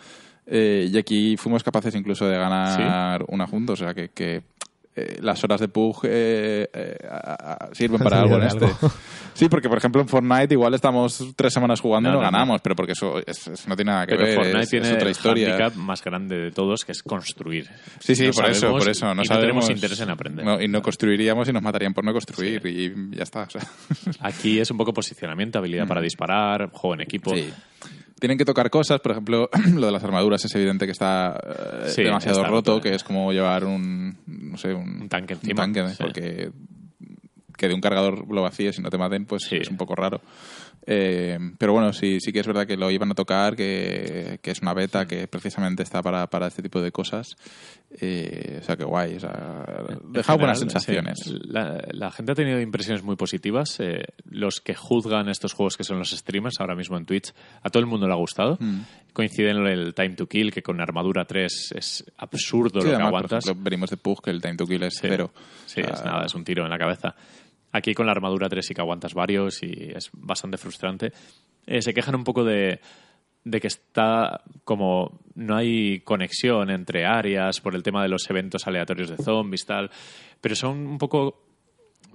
Eh, 0.47 0.89
y 0.93 0.97
aquí 0.97 1.38
fuimos 1.38 1.63
capaces 1.63 1.95
incluso 1.95 2.27
de 2.27 2.38
ganar 2.38 3.25
una 3.29 3.47
juntos, 3.47 3.81
o 3.81 3.83
sea 3.85 3.93
que... 3.95 4.09
que 4.09 4.43
eh, 4.95 5.17
las 5.21 5.43
horas 5.43 5.60
de 5.60 5.67
Pug 5.67 6.01
eh, 6.03 6.69
eh, 6.73 6.97
a- 7.10 7.58
a- 7.65 7.69
sirven 7.73 7.99
para 8.03 8.21
algo 8.21 8.38
en 8.38 8.43
este. 8.43 8.65
algo. 8.65 8.91
Sí, 9.36 9.49
porque 9.49 9.67
por 9.67 9.77
ejemplo 9.77 10.01
en 10.01 10.08
Fortnite 10.08 10.53
igual 10.53 10.73
estamos 10.75 11.21
tres 11.36 11.51
semanas 11.51 11.81
jugando 11.81 12.10
No, 12.10 12.15
y 12.15 12.17
no, 12.19 12.21
no, 12.23 12.31
no. 12.31 12.38
ganamos, 12.38 12.62
pero 12.62 12.73
porque 12.73 12.93
eso, 12.93 13.19
es- 13.19 13.47
eso 13.47 13.67
no 13.67 13.75
tiene 13.75 13.91
nada 13.91 14.05
que 14.08 14.15
Pero 14.15 14.27
ver. 14.27 14.36
Fortnite 14.36 14.62
es, 14.63 14.69
tiene 14.69 14.88
es 14.88 14.93
otra 14.93 15.05
el 15.08 15.12
historia. 15.12 15.47
handicap 15.49 15.75
más 15.75 16.01
grande 16.01 16.38
de 16.38 16.51
todos, 16.51 16.86
que 16.86 16.93
es 16.93 17.03
construir. 17.03 17.67
Sí, 17.99 18.15
sí, 18.15 18.27
No 18.27 18.31
por 18.31 18.45
eso, 18.49 18.71
por 18.71 18.88
eso. 18.89 19.13
No, 19.13 19.21
y 19.21 19.25
sabemos, 19.25 19.41
tenemos 19.65 19.69
interés 19.71 19.99
en 19.99 20.10
aprender. 20.10 20.62
Y 20.62 20.69
no 20.69 20.81
construiríamos 20.81 21.49
y 21.49 21.51
nos 21.51 21.62
matarían 21.62 21.93
por 21.93 22.05
no 22.05 22.13
construir 22.13 22.65
y 22.65 22.93
ya 23.17 23.23
está. 23.23 23.41
o 23.43 23.49
sea. 23.49 23.62
Aquí 24.21 24.60
es 24.62 24.71
un 24.71 24.77
poco 24.77 24.93
posicionamiento, 24.93 25.60
habilidad 25.60 25.85
para 25.85 26.00
disparar, 26.00 26.69
juego 26.71 26.93
en 26.93 27.02
equipo. 27.02 27.33
Mm. 27.33 27.35
Sí. 27.37 27.54
Tienen 28.19 28.37
que 28.37 28.45
tocar 28.45 28.69
cosas, 28.69 29.01
por 29.01 29.11
ejemplo, 29.11 29.49
lo 29.73 29.85
de 29.87 29.91
las 29.91 30.03
armaduras 30.03 30.43
es 30.45 30.55
evidente 30.55 30.85
que 30.85 30.91
está 30.93 31.37
eh, 31.85 31.89
Sí, 31.89 32.03
demasiado 32.03 32.39
está 32.39 32.49
roto, 32.49 32.79
que 32.81 32.89
eh. 32.89 32.95
es 32.95 33.03
como 33.03 33.31
llevar 33.33 33.65
un, 33.65 34.17
no 34.25 34.57
sé, 34.57 34.73
un, 34.73 35.01
Un 35.01 35.09
tanque 35.09 35.33
un 35.33 35.39
encima, 35.41 35.61
tanque, 35.63 35.87
sí. 35.89 35.95
porque 35.99 36.51
que 37.57 37.67
de 37.69 37.73
un 37.73 37.81
cargador 37.81 38.25
lo 38.33 38.41
vacíes 38.41 38.77
y 38.79 38.81
no 38.81 38.89
te 38.89 38.97
maten, 38.97 39.25
pues 39.25 39.43
Sí. 39.43 39.57
es 39.57 39.69
un 39.69 39.77
poco 39.77 39.95
raro. 39.95 40.21
Eh, 40.88 41.38
pero 41.58 41.73
bueno, 41.73 41.94
sí, 41.94 42.19
sí 42.19 42.32
que 42.32 42.40
es 42.40 42.48
verdad 42.48 42.67
que 42.67 42.78
lo 42.78 42.92
iban 42.92 43.12
a 43.12 43.15
tocar, 43.15 43.56
que, 43.56 44.40
que 44.42 44.52
es 44.52 44.62
una 44.62 44.73
beta 44.73 45.06
que 45.08 45.28
precisamente 45.28 45.82
está 45.84 46.02
para, 46.04 46.28
para 46.28 46.48
este 46.48 46.62
tipo 46.62 46.82
de 46.82 46.92
cosas. 46.92 47.36
Eh, 48.00 48.60
o 48.62 48.63
sea, 48.63 48.76
que 48.76 48.84
guay. 48.84 49.15
O 49.15 49.19
sea, 49.19 49.65
deja 50.10 50.36
buenas 50.36 50.60
sensaciones. 50.60 51.17
sí. 51.23 51.38
La, 51.46 51.82
la 51.92 52.12
gente 52.12 52.34
ha 52.34 52.36
tenido 52.36 52.60
impresiones 52.62 53.04
muy 53.04 53.15
positivas. 53.15 53.80
Eh, 53.80 54.04
los 54.30 54.62
que 54.62 54.76
juzgan 54.76 55.30
estos 55.30 55.54
juegos, 55.54 55.78
que 55.78 55.84
son 55.84 55.98
los 56.00 56.12
streamers, 56.12 56.60
ahora 56.60 56.76
mismo 56.76 56.98
en 56.98 57.06
Twitch, 57.06 57.34
a 57.62 57.69
todo 57.69 57.80
el 57.82 57.88
mundo 57.88 58.08
le 58.08 58.13
ha 58.13 58.17
gustado. 58.17 58.58
Mm. 58.60 58.82
Coinciden 59.13 59.58
en 59.58 59.67
el 59.67 59.94
time 59.94 60.15
to 60.15 60.28
kill, 60.28 60.52
que 60.52 60.62
con 60.62 60.82
armadura 60.82 61.26
3 61.26 61.71
es 61.76 62.06
absurdo 62.17 62.82
Sí, 62.82 62.88
lo 62.88 62.94
que 62.94 62.98
por 62.98 63.06
aguantas. 63.08 63.46
ejemplo, 63.46 63.63
venimos 63.63 63.90
de 63.90 63.98
Pug, 63.98 64.21
que 64.21 64.30
el 64.32 64.42
time 64.42 64.56
to 64.58 64.65
kill 64.67 64.84
es 64.84 64.94
Sí. 64.96 65.00
cero. 65.10 65.32
Sí, 65.65 65.82
es 65.82 66.04
nada, 66.04 66.26
es 66.26 66.36
un 66.36 66.44
tiro 66.44 66.63
en 66.65 66.69
la 66.69 66.78
cabeza. 66.78 67.15
Aquí 67.76 67.94
con 67.94 68.06
la 68.06 68.13
armadura 68.13 68.48
3 68.48 68.65
sí 68.65 68.73
que 68.73 68.80
aguantas 68.80 69.13
varios 69.13 69.62
y 69.62 69.92
es 69.94 70.10
bastante 70.13 70.58
frustrante. 70.58 71.12
Eh, 71.67 71.82
se 71.82 71.94
quejan 71.94 72.15
un 72.15 72.23
poco 72.23 72.46
de, 72.46 72.80
de 73.44 73.60
que 73.60 73.67
está 73.67 74.44
como 74.63 75.19
no 75.34 75.58
hay 75.58 76.00
conexión 76.00 76.69
entre 76.69 77.06
áreas 77.06 77.60
por 77.60 77.76
el 77.76 77.84
tema 77.84 78.02
de 78.02 78.08
los 78.08 78.30
eventos 78.30 78.65
aleatorios 78.65 79.10
de 79.10 79.17
zombies 79.17 79.65
tal, 79.65 79.92
pero 80.40 80.56
son 80.56 80.88
un 80.88 80.98
poco 80.98 81.42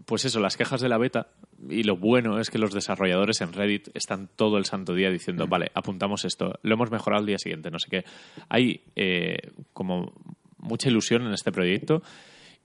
pues 0.07 0.25
eso, 0.25 0.41
las 0.41 0.57
quejas 0.57 0.81
de 0.81 0.89
la 0.89 0.97
beta 0.97 1.27
y 1.69 1.83
lo 1.83 1.99
bueno 1.99 2.41
es 2.41 2.49
que 2.49 2.57
los 2.57 2.73
desarrolladores 2.73 3.43
en 3.43 3.53
Reddit 3.53 3.91
están 3.93 4.31
todo 4.35 4.57
el 4.57 4.65
santo 4.65 4.95
día 4.95 5.11
diciendo, 5.11 5.47
vale, 5.47 5.71
apuntamos 5.75 6.25
esto, 6.25 6.55
lo 6.63 6.75
hemos 6.75 6.91
mejorado 6.91 7.21
al 7.21 7.27
día 7.27 7.39
siguiente, 7.39 7.71
no 7.71 7.79
sé 7.79 7.91
qué. 7.91 8.05
Hay 8.49 8.81
eh, 8.97 9.37
como 9.75 10.15
mucha 10.57 10.89
ilusión 10.89 11.27
en 11.27 11.35
este 11.35 11.53
proyecto 11.53 12.03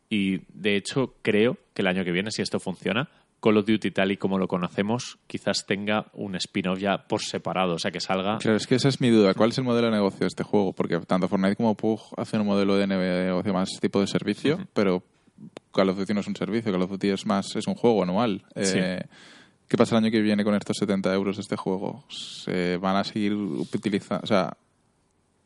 y 0.10 0.42
de 0.54 0.76
hecho 0.76 1.16
creo 1.22 1.58
que 1.74 1.82
el 1.82 1.88
año 1.88 2.04
que 2.04 2.12
viene, 2.12 2.32
si 2.32 2.42
esto 2.42 2.60
funciona, 2.60 3.10
Call 3.42 3.58
of 3.58 3.66
Duty 3.68 3.92
tal 3.92 4.12
y 4.12 4.18
como 4.18 4.40
lo 4.40 4.48
conocemos, 4.48 5.20
quizás 5.28 5.66
tenga 5.68 6.08
un 6.14 6.36
spin-off 6.36 6.80
ya 6.80 7.08
por 7.08 7.22
separado, 7.22 7.76
o 7.76 7.80
sea 7.80 7.92
que 7.92 8.00
salga. 8.00 8.38
Claro, 8.40 8.58
es 8.58 8.66
que 8.66 8.76
esa 8.76 8.88
es 8.90 9.00
mi 9.02 9.10
duda. 9.10 9.34
¿Cuál 9.36 9.50
es 9.52 9.58
el 9.60 9.64
modelo 9.66 9.88
de 9.88 9.94
negocio 9.94 10.22
de 10.22 10.28
este 10.28 10.44
juego? 10.44 10.74
Porque 10.74 11.00
tanto 11.02 11.28
Fortnite 11.28 11.56
como 11.56 11.76
PUG 11.76 12.00
hacen 12.18 12.42
un 12.42 12.48
modelo 12.48 12.76
de 12.76 12.88
negocio 12.88 13.54
más 13.54 13.70
tipo 13.80 14.00
de 14.02 14.08
servicio, 14.08 14.58
pero 14.74 15.04
Call 15.74 15.90
of 15.90 15.98
Duty 15.98 16.14
no 16.16 16.22
es 16.22 16.28
un 16.28 16.36
servicio, 16.36 16.72
Call 16.72 16.82
of 16.82 16.90
Duty 16.92 17.10
es 17.10 17.26
más, 17.26 17.56
es 17.56 17.68
un 17.68 17.76
juego 17.76 18.02
anual. 18.04 18.44
Sí. 18.56 18.78
Eh, 18.78 19.04
¿Qué 19.68 19.78
pasa 19.78 19.96
el 19.98 20.04
año 20.06 20.12
que 20.12 20.22
viene 20.22 20.44
con 20.44 20.56
estos 20.56 20.78
70 20.78 21.14
euros 21.14 21.36
de 21.38 21.42
este 21.42 21.56
juego? 21.56 22.04
¿Se 22.10 22.78
van 22.78 22.96
a 22.96 23.04
seguir 23.04 23.34
utilizando? 23.34 24.24
O 24.24 24.28
sea, 24.28 24.56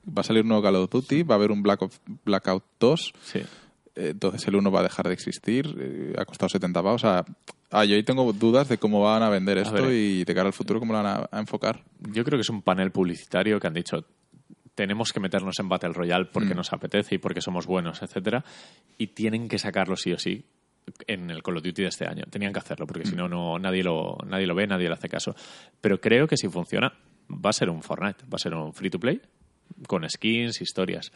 va 0.08 0.22
a 0.22 0.24
salir 0.24 0.44
un 0.44 0.50
nuevo 0.50 0.64
Call 0.64 0.76
of 0.76 0.90
Duty, 0.90 1.24
va 1.24 1.36
a 1.36 1.38
haber 1.38 1.52
un 1.52 1.64
Black 1.64 1.82
Ops- 1.82 2.00
Blackout 2.26 2.64
2, 2.80 3.14
Sí. 3.24 3.42
Entonces 4.08 4.48
el 4.48 4.56
1 4.56 4.72
va 4.72 4.80
a 4.80 4.84
dejar 4.84 5.08
de 5.08 5.14
existir, 5.14 5.76
eh, 5.80 6.14
ha 6.18 6.26
costado 6.26 6.50
70 6.50 6.82
pavos. 6.82 7.04
O 7.04 7.08
sea, 7.08 7.26
ah, 7.72 7.86
yo 7.86 7.96
ahí 7.96 8.04
tengo 8.04 8.32
dudas 8.34 8.70
de 8.70 8.78
cómo 8.78 9.02
van 9.02 9.24
a 9.24 9.30
vender 9.30 9.58
esto 9.58 9.92
y 9.92 10.24
de 10.24 10.34
cara 10.34 10.48
al 10.48 10.54
futuro 10.54 10.80
cómo 10.80 10.94
lo 10.94 11.04
van 11.04 11.08
a, 11.22 11.30
a 11.32 11.40
enfocar. 11.40 11.84
Yo 12.00 12.24
creo 12.24 12.38
que 12.38 12.42
es 12.42 12.50
un 12.50 12.62
panel 12.62 12.92
publicitario 12.92 13.60
que 13.60 13.68
han 13.68 13.74
dicho 13.74 14.06
tenemos 14.76 15.12
que 15.12 15.20
meternos 15.20 15.60
en 15.60 15.68
Battle 15.68 15.92
Royale 15.92 16.26
porque 16.32 16.54
Mm. 16.54 16.58
nos 16.58 16.72
apetece 16.72 17.16
y 17.16 17.18
porque 17.18 17.42
somos 17.42 17.68
buenos, 17.68 18.02
etcétera, 18.02 18.46
y 18.98 19.08
tienen 19.08 19.50
que 19.50 19.60
sacarlo 19.60 19.98
sí 19.98 20.14
o 20.14 20.18
sí 20.18 20.46
en 21.06 21.30
el 21.30 21.44
Call 21.44 21.58
of 21.58 21.64
Duty 21.64 21.82
de 21.82 21.88
este 21.90 22.08
año. 22.08 22.24
Tenían 22.30 22.54
que 22.54 22.60
hacerlo 22.60 22.88
porque 22.88 23.06
si 23.06 23.14
no, 23.16 23.28
no 23.28 23.60
nadie 23.60 23.84
lo 23.84 24.18
nadie 24.26 24.48
lo 24.48 24.56
ve, 24.56 24.68
nadie 24.68 24.88
le 24.88 24.94
hace 24.94 25.10
caso. 25.10 25.36
Pero 25.82 26.00
creo 26.00 26.28
que 26.28 26.38
si 26.38 26.48
funciona 26.48 26.94
va 27.30 27.50
a 27.50 27.54
ser 27.54 27.70
un 27.70 27.84
Fortnite, 27.84 28.24
va 28.24 28.36
a 28.36 28.40
ser 28.40 28.54
un 28.56 28.74
free 28.74 28.90
to 28.90 29.00
play 29.00 29.22
con 29.88 30.08
skins, 30.10 30.62
historias. 30.62 31.12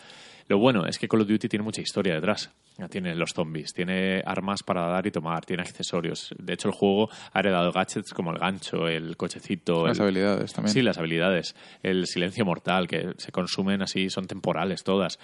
Lo 0.47 0.58
bueno 0.58 0.86
es 0.86 0.99
que 0.99 1.08
Call 1.08 1.22
of 1.22 1.28
Duty 1.28 1.47
tiene 1.47 1.64
mucha 1.64 1.82
historia 1.82 2.16
detrás. 2.16 2.51
Tiene 2.89 3.16
los 3.16 3.32
zombies, 3.34 3.72
tiene 3.74 4.22
armas 4.26 4.62
para 4.64 4.88
dar 4.88 5.06
y 5.08 5.12
tomar, 5.12 5.45
tiene 5.45 5.62
accesorios. 5.62 6.34
De 6.38 6.54
hecho, 6.54 6.68
el 6.68 6.74
juego 6.74 7.08
ha 7.32 7.39
heredado 7.39 7.72
gadgets 7.72 8.14
como 8.14 8.32
el 8.32 8.39
gancho, 8.39 8.88
el 8.88 9.16
cochecito, 9.16 9.88
Las 9.88 9.97
el- 9.99 10.04
habilidades 10.06 10.51
también. 10.54 10.74
Sí, 10.74 10.82
las 10.82 10.97
habilidades. 10.97 11.56
El 11.84 12.08
silencio 12.08 12.45
mortal, 12.45 12.88
que 12.88 13.14
se 13.18 13.32
consumen 13.32 13.82
así, 13.84 14.10
son 14.10 14.26
temporales 14.28 14.84
todas. 14.84 15.20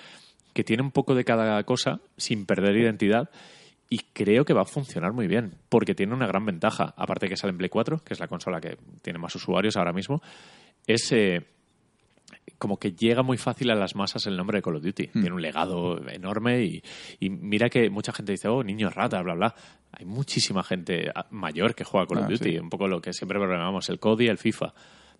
Que 0.54 0.64
tiene 0.64 0.84
un 0.84 0.92
poco 0.92 1.16
de 1.16 1.26
cada 1.26 1.62
cosa 1.64 2.00
sin 2.18 2.46
perder 2.46 2.78
identidad. 2.78 3.30
Y 3.90 3.98
creo 4.14 4.46
que 4.46 4.54
va 4.54 4.62
a 4.62 4.66
funcionar 4.66 5.14
muy 5.14 5.26
bien, 5.28 5.56
porque 5.68 5.96
tiene 5.96 6.14
una 6.14 6.28
gran 6.28 6.46
ventaja. 6.46 6.94
Aparte 6.96 7.28
que 7.28 7.36
sale 7.36 7.52
en 7.52 7.58
Play 7.58 7.70
4, 7.70 8.04
que 8.06 8.14
es 8.14 8.20
la 8.20 8.28
consola 8.28 8.62
que 8.62 8.78
tiene 9.02 9.18
más 9.18 9.34
usuarios 9.36 9.76
ahora 9.78 9.92
mismo, 9.94 10.22
es 10.86 11.12
eh, 11.12 11.42
como 12.58 12.78
que 12.78 12.94
llega 12.94 13.22
muy 13.24 13.38
fácil 13.38 13.70
a 13.72 13.76
las 13.76 13.96
masas 13.96 14.26
el 14.28 14.36
nombre 14.38 14.58
de 14.58 14.62
Call 14.62 14.76
of 14.78 14.84
Duty. 14.84 15.08
Tiene 15.08 15.32
un 15.32 15.42
legado 15.42 16.00
enorme 16.10 16.64
y, 16.64 16.84
y 17.20 17.30
mira 17.30 17.70
que 17.70 17.90
mucha 17.90 18.12
gente 18.12 18.32
dice, 18.32 18.48
oh, 18.48 18.64
niños 18.64 18.94
rata, 18.96 19.22
bla, 19.22 19.34
bla. 19.36 19.56
Hay 19.92 20.06
muchísima 20.06 20.64
gente 20.64 21.12
ah, 21.14 21.26
mayor 21.32 21.76
que 21.76 21.84
juega 21.84 22.08
Call 22.08 22.20
of 22.20 22.24
Ah, 22.26 22.30
Duty. 22.30 22.52
sí. 22.52 22.58
Un 22.60 22.70
poco 22.70 22.88
lo 22.88 23.02
que 23.02 23.14
siempre 23.14 23.38
programamos, 23.40 23.90
el 23.90 24.00
COD 24.00 24.22
y 24.22 24.28
el 24.28 24.38
FIFA. 24.38 24.74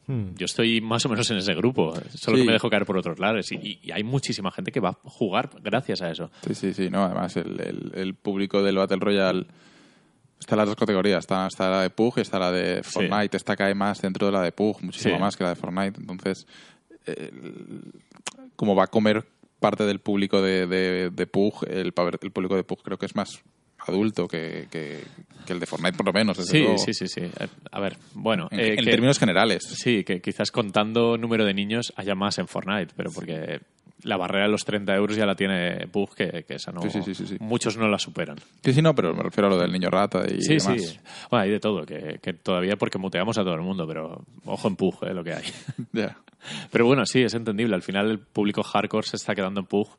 Hmm. 0.08 0.34
Yo 0.36 0.46
estoy 0.46 0.82
más 0.82 1.06
o 1.06 1.10
menos 1.10 1.30
en 1.30 1.38
ese 1.38 1.54
grupo, 1.54 1.94
solo 2.16 2.38
Sí. 2.38 2.42
que 2.44 2.48
me 2.48 2.54
dejo 2.54 2.70
caer 2.70 2.86
por 2.86 2.98
otros 2.98 3.20
lados. 3.20 3.52
Y, 3.52 3.80
y 3.84 3.92
hay 3.92 4.04
muchísima 4.04 4.52
gente 4.52 4.72
que 4.72 4.80
va 4.80 4.90
a 4.90 4.98
jugar 5.04 5.50
gracias 5.62 6.02
a 6.02 6.10
eso. 6.10 6.32
Sí, 6.48 6.56
sí, 6.56 6.74
sí. 6.74 6.90
No, 6.90 7.04
además, 7.04 7.36
el, 7.38 7.60
el- 7.62 7.92
el 7.94 8.14
público 8.16 8.64
del 8.64 8.78
Battle 8.78 8.98
Royale 9.00 9.46
está 10.40 10.56
en 10.56 10.60
las 10.60 10.68
dos 10.68 10.78
categorías. 10.78 11.20
Está, 11.20 11.46
está 11.48 11.70
la 11.70 11.82
de 11.84 11.90
PUG 11.92 12.18
y 12.18 12.22
está 12.22 12.40
la 12.40 12.52
de 12.52 12.82
Fortnite. 12.82 13.38
Esta 13.38 13.56
cae 13.56 13.76
más 13.76 14.02
dentro 14.02 14.28
de 14.28 14.34
la 14.34 14.42
de 14.42 14.52
PUG, 14.52 14.82
muchísimo 14.84 15.16
Sí. 15.16 15.22
más 15.22 15.36
que 15.38 15.44
la 15.44 15.50
de 15.52 15.56
Fortnite. 15.56 16.00
Entonces, 16.00 16.48
el- 17.18 17.92
como 18.56 18.76
va 18.76 18.84
a 18.86 18.88
comer 18.88 19.24
parte 19.60 19.86
del 19.86 20.00
público 20.00 20.42
de, 20.42 20.68
de, 20.68 21.10
de 21.10 21.28
PUG, 21.28 21.66
el, 21.70 21.92
público 21.94 22.56
de 22.56 22.64
PUG 22.64 22.82
creo 22.84 22.98
que 22.98 23.06
es 23.06 23.16
más 23.16 23.42
adulto 23.80 24.28
que, 24.28 24.68
que, 24.72 25.00
que 25.46 25.54
el 25.54 25.60
de 25.60 25.66
Fortnite, 25.66 25.98
por 25.98 26.06
lo 26.06 26.14
menos. 26.14 26.38
Sí, 26.38 26.60
luego. 26.60 26.78
sí, 26.78 26.94
sí, 26.94 27.08
sí. 27.08 27.22
Eh, 27.22 27.48
A 27.72 27.80
ver, 27.80 27.98
bueno. 28.14 28.48
En, 28.52 28.60
eh, 28.60 28.70
en 28.78 28.86
que- 28.86 28.92
términos 28.92 29.18
generales. 29.20 29.64
Sí, 29.64 30.04
que 30.04 30.22
quizás 30.22 30.52
contando 30.52 31.18
número 31.18 31.46
de 31.46 31.54
niños 31.54 31.94
haya 31.96 32.16
más 32.16 32.38
en 32.40 32.48
Fortnite, 32.48 32.94
pero 32.96 33.12
porque 33.12 33.62
la 34.04 34.18
barrera 34.18 34.46
de 34.46 34.52
los 34.52 34.64
30 34.66 34.96
euros 34.96 35.16
ya 35.18 35.26
la 35.26 35.36
tiene 35.36 35.88
Pug, 35.88 36.16
que, 36.16 36.44
que 36.48 36.56
esa 36.56 36.72
no. 36.72 36.82
Sí, 36.82 37.02
sí, 37.04 37.14
sí. 37.14 37.38
Muchos 37.40 37.78
no 37.78 37.88
la 37.88 38.00
superan. 38.00 38.38
Sí, 38.64 38.74
sí, 38.74 38.82
no, 38.82 38.96
pero 38.96 39.14
me 39.14 39.24
refiero 39.24 39.48
a 39.48 39.50
lo 39.52 39.58
del 39.58 39.72
niño 39.72 39.90
rata 39.90 40.24
y 40.26 40.42
Sí, 40.42 40.56
demás. 40.58 40.82
sí. 40.82 41.00
Bueno, 41.30 41.44
hay 41.44 41.52
de 41.52 41.60
todo, 41.60 41.86
que, 41.86 42.20
que 42.22 42.34
todavía 42.34 42.76
porque 42.78 42.98
muteamos 42.98 43.38
a 43.38 43.44
todo 43.44 43.56
el 43.56 43.62
mundo, 43.62 43.86
pero 43.88 44.24
ojo 44.46 44.68
en 44.68 44.76
Pug, 44.76 45.04
eh, 45.04 45.14
lo 45.14 45.24
que 45.24 45.34
hay. 45.34 45.44
Ya. 45.94 46.18
Pero 46.72 46.86
bueno, 46.86 47.06
sí, 47.06 47.22
es 47.22 47.34
entendible. 47.34 47.76
Al 47.76 47.82
final 47.84 48.10
el 48.10 48.20
público 48.20 48.64
hardcore 48.64 49.06
se 49.06 49.18
está 49.18 49.36
quedando 49.36 49.60
en 49.60 49.66
Pug 49.66 49.90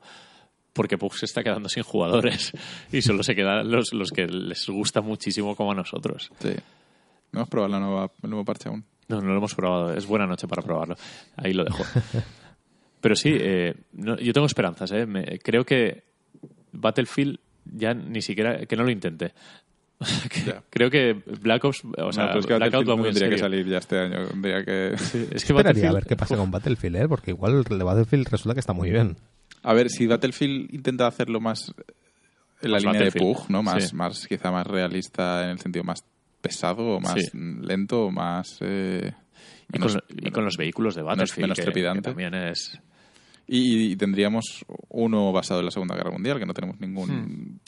porque 0.72 0.96
Pug 0.96 1.14
se 1.14 1.26
está 1.26 1.42
quedando 1.42 1.68
sin 1.68 1.82
jugadores 1.82 2.53
y 2.92 3.03
solo 3.03 3.22
se 3.22 3.34
quedan 3.34 3.70
los, 3.70 3.92
los 3.92 4.11
que 4.11 4.26
les 4.26 4.66
gusta 4.68 5.01
muchísimo 5.03 5.55
como 5.57 5.72
a 5.72 5.74
nosotros. 5.74 6.30
Sí. 6.38 6.55
No 7.32 7.40
hemos 7.40 7.48
probado 7.51 7.72
la 7.72 7.80
nueva, 7.80 8.11
el 8.22 8.30
nuevo 8.30 8.44
parche 8.44 8.68
aún. 8.70 8.84
No, 9.09 9.20
no 9.20 9.28
lo 9.32 9.36
hemos 9.38 9.55
probado. 9.55 9.92
Es 9.92 10.07
buena 10.07 10.26
noche 10.26 10.46
para 10.48 10.62
probarlo. 10.62 10.94
Ahí 11.36 11.53
lo 11.53 11.64
dejo. 11.64 11.84
Pero 13.01 13.16
sí, 13.16 13.30
eh, 13.38 13.74
no- 13.92 14.18
yo 14.18 14.32
tengo 14.32 14.46
esperanzas. 14.46 14.92
¿eh? 14.92 15.07
Me- 15.07 15.38
creo 15.38 15.64
que 15.64 16.05
Battlefield 16.72 17.38
ya 17.64 17.94
ni 17.94 18.22
siquiera... 18.22 18.66
Que 18.66 18.76
no 18.76 18.84
lo 18.84 18.90
intente. 18.90 19.32
Que-. 20.30 20.55
Creo 20.70 20.90
que 20.90 21.14
Black 21.40 21.64
Ops... 21.64 21.82
O 21.98 22.12
sea, 22.12 22.24
no, 22.24 22.28
pero 22.30 22.40
es 22.40 22.46
que 22.46 22.55
Blackout 22.55 22.86
Battlefield 22.86 22.90
va 22.90 22.96
muy 22.96 23.09
en 23.09 23.14
tendría 23.14 23.30
que 23.30 23.38
salir 23.38 23.66
ya 23.66 23.78
este 23.78 23.98
año. 23.98 24.26
Tendría 24.28 24.64
que... 24.64 24.92
Es 24.94 25.11
que 25.12 25.18
Esperaría 25.36 25.55
Battlefield... 25.55 25.86
a 25.90 25.92
ver 25.92 26.05
qué 26.07 26.16
pasa 26.16 26.36
con 26.36 26.51
Battlefield, 26.51 26.96
¿eh? 26.96 27.09
Porque 27.09 27.30
igual 27.32 27.64
el 27.70 27.78
de 27.78 27.84
Battlefield 27.84 28.28
resulta 28.28 28.55
que 28.55 28.61
está 28.61 28.72
muy 28.72 28.90
bien. 28.90 29.16
A 29.62 29.74
ver, 29.74 29.90
si 29.90 30.07
Battlefield 30.07 30.72
intenta 30.74 31.07
hacerlo 31.07 31.40
más 31.40 31.72
en 32.62 32.70
la 32.70 32.76
Más 32.76 32.84
línea 32.84 33.03
de 33.03 33.12
Pug, 33.12 33.48
¿no? 33.51 33.62
Más, 33.62 33.88
sí. 33.90 33.96
más, 33.96 34.26
quizá 34.26 34.51
más 34.51 34.66
realista 34.66 35.44
en 35.44 35.51
el 35.51 35.59
sentido 35.59 35.84
más 35.84 36.05
pesado, 36.40 36.82
o 36.96 37.01
más 37.01 37.14
Sí. 37.14 37.28
lento, 37.34 38.05
o 38.07 38.11
más... 38.11 38.59
eh, 38.61 39.12
Y 39.72 39.78
menos- 39.78 39.92
con, 39.94 40.03
y 40.26 40.30
con 40.30 40.44
los 40.44 40.57
vehículos 40.57 40.94
de 40.94 41.03
Battlefield, 41.03 41.42
menos 41.42 41.57
que- 41.59 41.62
trepidante. 41.62 42.01
que 42.01 42.05
también 42.11 42.34
es... 42.34 42.78
Y, 43.47 43.93
y 43.93 43.97
tendríamos 43.97 44.64
uno 44.88 45.32
basado 45.32 45.61
en 45.61 45.66
la 45.66 45.72
Segunda 45.72 45.95
Guerra 45.97 46.11
Mundial, 46.12 46.38
que 46.38 46.47
no 46.47 46.55
tenemos 46.55 46.78
ningún 46.80 47.61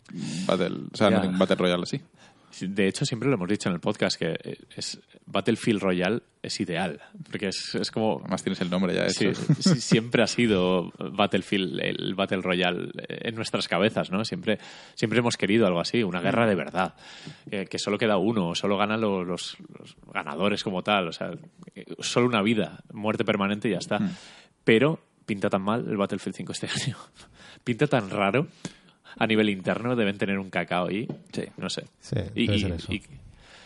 Battle, 0.47 0.81
o 0.93 0.97
sea, 0.97 1.11
Hmm. 1.11 1.23
Ningún 1.23 1.39
Battle 1.39 1.57
Royale 1.57 1.83
así. 1.83 2.01
De 2.61 2.87
hecho, 2.87 3.07
siempre 3.07 3.29
lo 3.31 3.37
hemos 3.37 3.49
dicho 3.49 3.70
en 3.70 3.75
el 3.77 3.81
podcast 3.81 4.18
que 4.18 4.37
es 4.77 5.01
Battlefield 5.25 5.81
Royale 5.81 6.20
es 6.43 6.61
ideal, 6.61 7.01
porque 7.31 7.49
es, 7.49 7.75
es 7.77 7.91
como... 7.91 8.18
Además 8.20 8.43
tienes 8.43 8.61
el 8.61 8.68
nombre 8.68 8.95
ya 8.95 9.09
Sí, 9.09 9.31
siempre 9.81 10.23
ha 10.23 10.27
sido 10.27 10.93
Battlefield, 10.99 11.81
el 11.81 12.14
Battle 12.14 12.43
Royale 12.43 12.91
en 13.09 13.35
nuestras 13.37 13.68
cabezas, 13.68 14.11
¿no? 14.11 14.23
Siempre, 14.27 14.59
siempre 14.95 15.20
hemos 15.20 15.39
querido 15.39 15.66
algo 15.66 15.81
así, 15.81 16.03
una 16.03 16.20
guerra 16.20 16.47
de 16.47 16.55
verdad, 16.55 16.95
eh, 17.51 17.66
que 17.70 17.79
solo 17.79 17.97
queda 17.97 18.18
uno, 18.18 18.55
solo 18.55 18.77
ganan 18.77 19.01
los, 19.01 19.27
los- 19.27 19.57
los 19.79 19.97
ganadores 20.12 20.62
como 20.62 20.83
tal, 20.83 21.09
o 21.09 21.12
sea, 21.12 21.31
solo 22.01 22.27
una 22.27 22.43
vida, 22.43 22.85
muerte 22.93 23.25
permanente 23.25 23.68
y 23.68 23.73
ya 23.73 23.79
está. 23.79 23.99
Pero 24.64 25.01
pinta 25.27 25.49
tan 25.51 25.62
mal 25.62 25.87
el 25.89 25.97
Battlefield 25.97 26.37
5 26.37 26.53
este 26.53 26.68
año, 26.85 26.97
pinta 27.64 27.87
tan 27.87 28.11
raro 28.11 28.47
a 29.18 29.27
nivel 29.27 29.51
interno, 29.51 29.95
deben 29.97 30.16
tener 30.18 30.39
un 30.39 30.51
cacao 30.51 30.89
ahí, 30.89 31.07
no 31.59 31.68
sé. 31.70 31.85
Sí, 32.01 32.16
y, 32.35 32.51
y- 32.53 32.59
ser 32.61 32.73
eso. 32.73 32.93
y- 32.93 33.03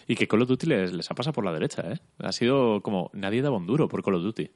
y 0.09 0.15
que 0.15 0.29
Call 0.29 0.43
of 0.43 0.49
Duty 0.49 0.67
les, 0.69 0.93
les 0.93 1.11
ha 1.11 1.15
pasado 1.15 1.33
por 1.35 1.45
la 1.45 1.53
derecha, 1.53 1.83
¿eh? 1.91 1.99
Ha 2.21 2.31
sido 2.31 2.81
como 2.81 3.11
nadie 3.13 3.43
daba 3.43 3.57
un 3.57 3.67
duro 3.67 3.89
por 3.89 4.05
Call 4.05 4.15
of 4.15 4.23
Duty. 4.23 4.49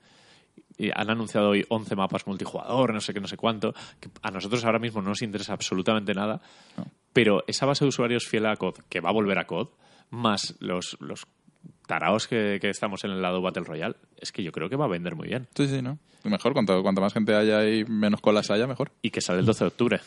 Y 0.79 0.91
han 0.95 1.11
anunciado 1.11 1.49
hoy 1.51 1.65
11 1.69 1.97
mapas 1.97 2.25
multijugador, 2.29 2.95
no 2.95 3.01
sé 3.01 3.13
qué, 3.13 3.21
no 3.21 3.27
sé 3.27 3.37
cuánto. 3.37 3.75
Que 3.99 4.11
a 4.23 4.31
nosotros 4.31 4.65
ahora 4.65 4.79
mismo 4.79 5.03
no 5.03 5.09
nos 5.09 5.23
interesa 5.23 5.53
absolutamente 5.53 6.15
nada. 6.15 6.41
Pero 7.13 7.43
esa 7.49 7.67
base 7.67 7.85
de 7.85 7.89
usuarios 7.89 8.27
fiel 8.29 8.47
a 8.47 8.57
COD, 8.57 8.77
que 8.89 9.01
va 9.01 9.11
a 9.11 9.13
volver 9.13 9.39
a 9.39 9.47
COD, 9.49 9.69
más 10.11 10.55
los, 10.61 10.97
los 11.01 11.27
taraos 11.87 12.29
que, 12.29 12.59
que 12.61 12.71
estamos 12.71 13.03
en 13.05 13.11
el 13.13 13.23
lado 13.23 13.43
Battle 13.43 13.65
Royale, 13.65 13.97
es 14.21 14.31
que 14.33 14.43
yo 14.43 14.53
creo 14.53 14.69
que 14.69 14.77
va 14.77 14.85
a 14.85 14.89
vender 14.89 15.15
muy 15.17 15.29
bien. 15.29 15.49
Sí, 15.55 15.67
sí, 15.67 15.83
¿no? 15.83 15.99
Mejor, 16.23 16.53
cuanto, 16.53 16.83
cuanto 16.83 17.01
más 17.01 17.15
gente 17.15 17.35
haya 17.35 17.67
y 17.69 17.85
menos 17.87 18.21
colas 18.21 18.51
haya, 18.51 18.67
mejor. 18.67 18.93
Y 19.01 19.11
que 19.11 19.23
sale 19.23 19.41
el 19.41 19.47
12 19.47 19.65
de 19.65 19.69
octubre. 19.69 20.01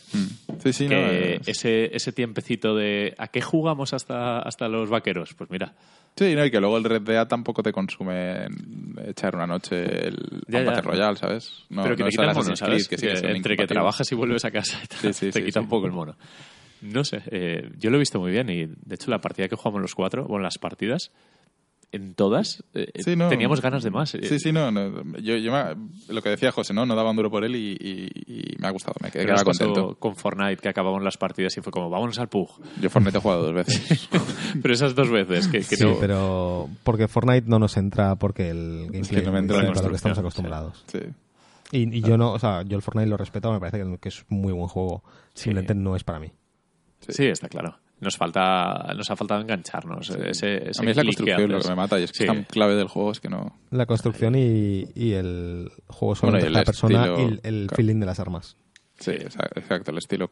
Sí, 0.61 0.71
sí, 0.71 0.87
no. 0.87 0.95
es- 0.95 1.47
ese, 1.47 1.95
ese 1.95 2.11
tiempecito 2.11 2.75
de 2.75 3.15
¿a 3.17 3.27
qué 3.29 3.41
jugamos 3.41 3.93
hasta, 3.93 4.39
hasta 4.39 4.67
los 4.67 4.89
vaqueros? 4.89 5.33
Pues 5.33 5.49
mira, 5.49 5.73
Sí, 6.15 6.35
no, 6.35 6.45
y 6.45 6.51
que 6.51 6.59
luego 6.59 6.77
el 6.77 6.83
Red 6.83 7.01
Dead 7.01 7.27
tampoco 7.27 7.63
te 7.63 7.71
consume 7.71 8.43
en 8.45 8.95
echar 9.07 9.35
una 9.35 9.47
noche 9.47 10.07
el 10.09 10.15
Ya, 10.47 10.59
un 10.59 10.65
ya. 10.65 10.71
Battle 10.71 10.91
Royale, 10.91 11.17
¿sabes? 11.17 11.65
No, 11.69 11.81
pero 11.81 11.95
que 11.95 12.03
no 12.03 12.09
te 12.09 12.11
quita 12.11 12.29
el 12.29 12.35
mono, 12.35 12.55
¿sabes? 12.55 12.87
Que 12.87 12.97
sigue 12.99 13.19
Que 13.19 13.31
entre 13.31 13.57
que 13.57 13.65
trabajas 13.65 14.11
y 14.11 14.15
vuelves 14.15 14.45
a 14.45 14.51
casa 14.51 14.79
y 14.83 14.87
tal, 14.87 14.99
Sí, 14.99 15.13
sí, 15.13 15.25
te 15.31 15.39
sí, 15.39 15.45
quita 15.45 15.59
sí. 15.59 15.63
un 15.63 15.69
poco 15.69 15.87
el 15.87 15.91
mono. 15.91 16.15
No 16.81 17.03
sé, 17.03 17.23
eh, 17.31 17.71
yo 17.79 17.89
lo 17.89 17.95
he 17.95 17.99
visto 17.99 18.19
muy 18.19 18.29
bien 18.31 18.47
y 18.51 18.65
de 18.67 18.95
hecho 18.95 19.09
la 19.09 19.19
partida 19.21 19.47
que 19.47 19.55
jugamos 19.55 19.81
los 19.81 19.95
cuatro, 19.95 20.25
bueno, 20.25 20.43
las 20.43 20.57
partidas, 20.59 21.11
en 21.93 22.15
todas 22.15 22.63
eh, 22.73 22.91
Sí, 23.03 23.15
no. 23.15 23.29
teníamos 23.29 23.61
ganas 23.61 23.83
de 23.83 23.91
más. 23.91 24.09
Sí, 24.09 24.39
sí, 24.39 24.51
no. 24.51 24.71
no, 24.71 25.03
yo, 25.19 25.37
yo 25.37 25.51
me- 25.51 26.13
lo 26.13 26.21
que 26.21 26.29
decía 26.29 26.51
José, 26.51 26.73
¿no? 26.73 26.85
No 26.85 26.95
daba 26.95 27.11
un 27.11 27.15
duro 27.15 27.29
por 27.31 27.45
él 27.45 27.55
y, 27.55 27.77
y- 27.79 28.09
y 28.25 28.55
me 28.59 28.67
ha 28.67 28.71
gustado. 28.71 28.95
Me 29.01 29.11
quedé 29.11 29.25
quedaba 29.25 29.43
contento. 29.43 29.95
con 29.99 30.15
Fortnite 30.15 30.57
que 30.57 30.69
acabamos 30.69 31.01
las 31.03 31.17
partidas 31.17 31.55
y 31.57 31.61
fue 31.61 31.71
como, 31.71 31.89
vámonos 31.89 32.19
al 32.19 32.27
pug. 32.29 32.49
Yo 32.81 32.89
Fortnite 32.89 33.17
he 33.17 33.21
jugado 33.21 33.43
dos 33.43 33.53
veces. 33.53 34.09
pero 34.61 34.73
esas 34.73 34.95
dos 34.95 35.09
veces 35.09 35.47
que, 35.47 35.59
que 35.59 35.75
Sí, 35.77 35.85
no... 35.85 35.97
pero 35.99 36.69
porque 36.83 37.07
Fortnite 37.07 37.47
no 37.47 37.59
nos 37.59 37.77
entra 37.77 38.15
porque 38.15 38.49
el 38.49 38.87
gameplay 38.91 39.23
no 39.23 39.31
me 39.31 39.37
es 39.39 39.43
entra 39.43 39.57
muy 39.57 39.65
la 39.67 39.69
diferente 39.69 39.79
a 39.79 39.83
lo 39.83 39.89
que 39.89 39.95
estamos 39.95 40.17
acostumbrados. 40.19 40.83
sí. 40.87 40.99
Y, 41.71 41.97
y 41.97 42.01
yo 42.01 42.17
no, 42.19 42.33
o 42.33 42.37
sea, 42.39 42.61
yo 42.61 42.75
el 42.75 42.83
Fortnite 42.83 43.09
lo 43.09 43.17
respeto, 43.17 43.51
me 43.51 43.59
parece 43.59 43.79
que, 43.79 43.97
que 43.97 44.09
es 44.09 44.25
muy 44.29 44.53
buen 44.53 44.67
juego. 44.67 45.03
Simplemente 45.33 45.73
no 45.73 45.95
es 45.95 46.03
para 46.03 46.19
mí. 46.19 46.31
Sí, 47.07 47.25
está 47.25 47.49
claro. 47.49 47.77
Nos 48.03 48.17
falta 48.17 48.93
nos 48.95 49.09
ha 49.09 49.15
faltado 49.15 49.41
engancharnos. 49.41 50.09
Ese, 50.09 50.69
ese 50.69 50.81
A 50.81 50.83
mí 50.83 50.91
es 50.91 50.97
la 50.97 51.03
construcción 51.03 51.51
lo 51.51 51.59
que 51.59 51.69
me 51.69 51.75
mata 51.75 51.99
y 51.99 52.03
es 52.03 52.11
que 52.11 52.17
Sí. 52.17 52.23
es 52.23 52.27
tan 52.27 52.43
clave 52.43 52.75
del 52.75 52.87
juego 52.87 53.11
es 53.11 53.19
que 53.19 53.29
no... 53.29 53.57
La 53.71 53.85
construcción 53.85 54.35
y, 54.35 54.85
y 54.95 55.13
el 55.13 55.71
juego 55.87 56.15
sobre 56.15 56.31
Bueno, 56.41 56.49
la 56.49 56.63
persona 56.63 57.05
estilo, 57.05 57.19
y 57.19 57.23
el, 57.23 57.39
el 57.43 57.67
claro. 57.67 57.75
feeling 57.77 57.99
de 57.99 58.05
las 58.05 58.19
armas. 58.19 58.57
Sí, 58.99 59.11
exa- 59.11 59.49
exacto, 59.55 59.91
el 59.91 59.97
estilo 59.97 60.31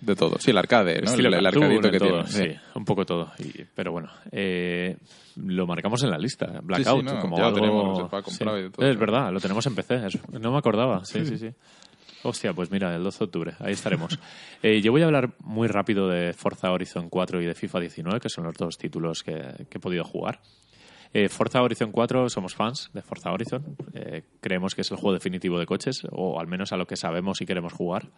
de 0.00 0.16
todo. 0.16 0.36
Sí, 0.40 0.50
el 0.50 0.58
arcade, 0.58 0.98
el, 0.98 1.26
el 1.34 1.46
arcadito 1.46 1.90
que 1.90 1.98
todo, 2.00 2.24
tiene. 2.24 2.52
sí, 2.54 2.60
un 2.74 2.84
poco 2.84 3.06
todo. 3.06 3.30
Y- 3.38 3.62
pero 3.74 3.92
bueno, 3.92 4.08
eh, 4.32 4.96
lo 5.36 5.66
marcamos 5.68 6.02
en 6.02 6.10
la 6.10 6.18
lista. 6.18 6.46
Sí, 6.50 6.58
Blackout, 6.62 7.08
sí, 7.08 7.14
no, 7.14 7.20
como 7.20 7.36
ya 7.36 7.42
lo 7.42 7.48
algo... 7.48 7.60
tenemos, 7.60 7.98
se 7.98 8.04
puede 8.06 8.22
comprar 8.24 8.54
sí. 8.60 8.66
y 8.66 8.70
todo, 8.70 8.86
Es 8.86 8.92
sí. 8.94 8.98
verdad, 8.98 9.32
lo 9.32 9.40
tenemos 9.40 9.66
en 9.66 9.74
PC. 9.76 10.06
es- 10.06 10.18
no 10.32 10.50
me 10.52 10.58
acordaba. 10.58 11.04
Sí, 11.04 11.24
sí, 11.24 11.38
sí. 11.38 11.50
Hostia, 12.22 12.52
pues 12.52 12.70
mira, 12.70 12.94
el 12.94 13.02
12 13.02 13.18
de 13.18 13.24
octubre, 13.24 13.54
ahí 13.60 13.72
estaremos. 13.72 14.18
Eh, 14.60 14.80
yo 14.80 14.90
voy 14.90 15.02
a 15.02 15.04
hablar 15.04 15.30
muy 15.38 15.68
rápido 15.68 16.08
de 16.08 16.32
Forza 16.32 16.72
Horizon 16.72 17.08
4 17.08 17.40
y 17.40 17.46
de 17.46 17.54
FIFA 17.54 17.78
19, 17.78 18.18
que 18.18 18.28
son 18.28 18.42
los 18.42 18.56
dos 18.56 18.76
títulos 18.76 19.22
que, 19.22 19.66
que 19.70 19.78
he 19.78 19.80
podido 19.80 20.02
jugar. 20.02 20.40
Eh, 21.14 21.28
Forza 21.28 21.62
Horizon 21.62 21.92
4 21.92 22.28
somos 22.28 22.56
fans 22.56 22.90
de 22.92 23.02
Forza 23.02 23.30
Horizon. 23.30 23.76
Eh, 23.94 24.24
creemos 24.40 24.74
que 24.74 24.80
es 24.80 24.90
el 24.90 24.96
juego 24.96 25.14
definitivo 25.14 25.60
de 25.60 25.66
coches, 25.66 26.02
o 26.10 26.40
al 26.40 26.48
menos 26.48 26.72
a 26.72 26.76
lo 26.76 26.88
que 26.88 26.96
sabemos 26.96 27.40
y 27.40 27.46
queremos 27.46 27.72
jugar. 27.72 28.08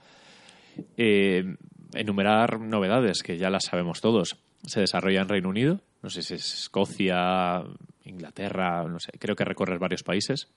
Enumerar 1.93 2.59
novedades 2.59 3.23
que 3.23 3.37
ya 3.37 3.51
las 3.51 3.65
sabemos 3.65 4.01
todos. 4.01 4.39
Se 4.67 4.81
desarrolla 4.81 5.21
en 5.21 5.29
Reino 5.29 5.51
Unido, 5.51 5.81
no 6.03 6.09
sé 6.09 6.23
si 6.23 6.35
es 6.35 6.55
Escocia, 6.55 7.63
Inglaterra, 8.05 8.83
no 8.85 8.99
sé, 8.99 9.13
creo 9.19 9.37
que 9.37 9.45
recorres 9.45 9.79
varios 9.79 10.03
países. 10.03 10.49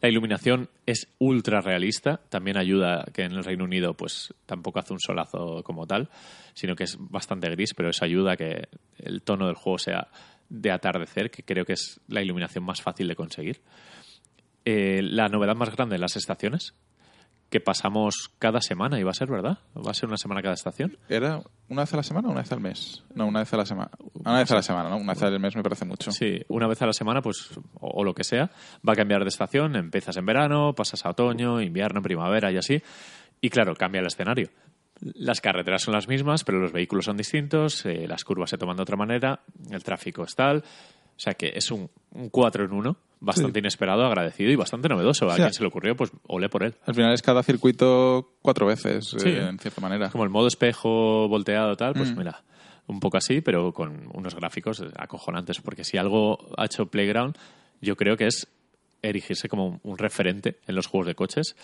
La 0.00 0.08
iluminación 0.08 0.68
es 0.84 1.08
ultra 1.18 1.60
realista, 1.60 2.20
también 2.28 2.58
ayuda 2.58 3.04
que 3.14 3.22
en 3.22 3.32
el 3.32 3.44
Reino 3.44 3.64
Unido 3.64 3.94
pues 3.94 4.34
tampoco 4.44 4.78
hace 4.78 4.92
un 4.92 5.00
solazo 5.00 5.62
como 5.62 5.86
tal, 5.86 6.10
sino 6.54 6.76
que 6.76 6.84
es 6.84 6.96
bastante 6.98 7.48
gris, 7.50 7.72
pero 7.74 7.90
eso 7.90 8.04
ayuda 8.04 8.32
a 8.32 8.36
que 8.36 8.68
el 8.98 9.22
tono 9.22 9.46
del 9.46 9.56
juego 9.56 9.78
sea 9.78 10.08
de 10.48 10.70
atardecer, 10.70 11.30
que 11.30 11.42
creo 11.42 11.64
que 11.64 11.72
es 11.72 12.00
la 12.08 12.22
iluminación 12.22 12.64
más 12.64 12.82
fácil 12.82 13.08
de 13.08 13.16
conseguir. 13.16 13.60
Eh, 14.64 15.00
la 15.02 15.28
novedad 15.28 15.54
más 15.54 15.74
grande, 15.74 15.98
las 15.98 16.16
estaciones, 16.16 16.74
que 17.50 17.60
pasamos 17.60 18.30
cada 18.38 18.60
semana, 18.60 18.98
iba 18.98 19.10
a 19.10 19.14
ser, 19.14 19.30
¿verdad? 19.30 19.58
¿Va 19.76 19.90
a 19.90 19.94
ser 19.94 20.08
una 20.08 20.16
semana 20.16 20.42
cada 20.42 20.54
estación? 20.54 20.98
¿Era 21.08 21.42
una 21.68 21.82
vez 21.82 21.94
a 21.94 21.96
la 21.96 22.02
semana 22.02 22.28
o 22.28 22.32
una 22.32 22.40
vez 22.40 22.52
al 22.52 22.60
mes? 22.60 23.04
No, 23.14 23.26
una 23.26 23.40
vez 23.40 23.52
a 23.52 23.56
la 23.56 23.66
semana. 23.66 23.90
Una 24.14 24.38
vez 24.38 24.50
a 24.50 24.54
la 24.56 24.62
semana, 24.62 24.88
¿no? 24.90 24.96
Una 24.96 25.14
vez 25.14 25.22
al 25.22 25.38
mes 25.38 25.54
me 25.54 25.62
parece 25.62 25.84
mucho. 25.84 26.10
Sí, 26.10 26.40
una 26.48 26.66
vez 26.66 26.82
a 26.82 26.86
la 26.86 26.92
semana, 26.92 27.22
pues, 27.22 27.50
o, 27.74 28.00
o 28.00 28.04
lo 28.04 28.14
que 28.14 28.24
sea, 28.24 28.50
va 28.86 28.94
a 28.94 28.96
cambiar 28.96 29.22
de 29.22 29.28
estación, 29.28 29.76
empiezas 29.76 30.16
en 30.16 30.26
verano, 30.26 30.74
pasas 30.74 31.06
a 31.06 31.10
otoño, 31.10 31.60
invierno, 31.60 32.02
primavera 32.02 32.50
y 32.50 32.56
así. 32.56 32.82
Y 33.40 33.50
claro, 33.50 33.74
cambia 33.74 34.00
el 34.00 34.06
escenario. 34.06 34.50
Las 35.00 35.40
carreteras 35.40 35.82
son 35.82 35.94
las 35.94 36.08
mismas, 36.08 36.42
pero 36.42 36.58
los 36.58 36.72
vehículos 36.72 37.04
son 37.04 37.16
distintos, 37.16 37.84
eh, 37.84 38.06
las 38.08 38.24
curvas 38.24 38.50
se 38.50 38.58
toman 38.58 38.76
de 38.76 38.82
otra 38.82 38.96
manera, 38.96 39.40
el 39.70 39.84
tráfico 39.84 40.24
es 40.24 40.34
tal. 40.34 40.58
O 40.58 41.20
sea 41.20 41.34
que 41.34 41.52
es 41.54 41.70
un, 41.70 41.90
un 42.12 42.28
4 42.28 42.64
en 42.64 42.72
1, 42.72 42.96
bastante 43.20 43.58
inesperado, 43.60 44.04
agradecido 44.04 44.50
y 44.50 44.56
bastante 44.56 44.88
novedoso. 44.88 45.26
A 45.30 45.34
sea, 45.36 45.44
quien 45.46 45.54
se 45.54 45.62
le 45.62 45.68
ocurrió, 45.68 45.96
pues 45.96 46.10
ole 46.26 46.48
por 46.48 46.62
él. 46.64 46.74
Al 46.86 46.94
final 46.94 47.12
es 47.12 47.22
cada 47.22 47.42
circuito 47.42 48.34
cuatro 48.42 48.66
veces, 48.66 49.14
Sí. 49.18 49.28
eh, 49.30 49.48
en 49.48 49.58
cierta 49.58 49.80
manera. 49.80 50.10
Como 50.10 50.24
el 50.24 50.30
modo 50.30 50.46
espejo 50.48 51.26
volteado 51.28 51.76
tal, 51.76 51.94
pues 51.94 52.12
Mm. 52.14 52.18
mira, 52.18 52.42
un 52.86 53.00
poco 53.00 53.16
así, 53.16 53.40
pero 53.40 53.72
con 53.72 54.08
unos 54.14 54.34
gráficos 54.34 54.82
acojonantes. 54.96 55.60
Porque 55.60 55.82
si 55.84 55.96
algo 55.98 56.38
ha 56.56 56.66
hecho 56.66 56.86
Playground, 56.86 57.36
yo 57.80 57.96
creo 57.96 58.16
que 58.16 58.26
es 58.26 58.46
erigirse 59.02 59.48
como 59.48 59.80
un 59.82 59.98
referente 59.98 60.58
en 60.66 60.74
los 60.74 60.86
juegos 60.86 61.06
de 61.06 61.14
coches, 61.14 61.56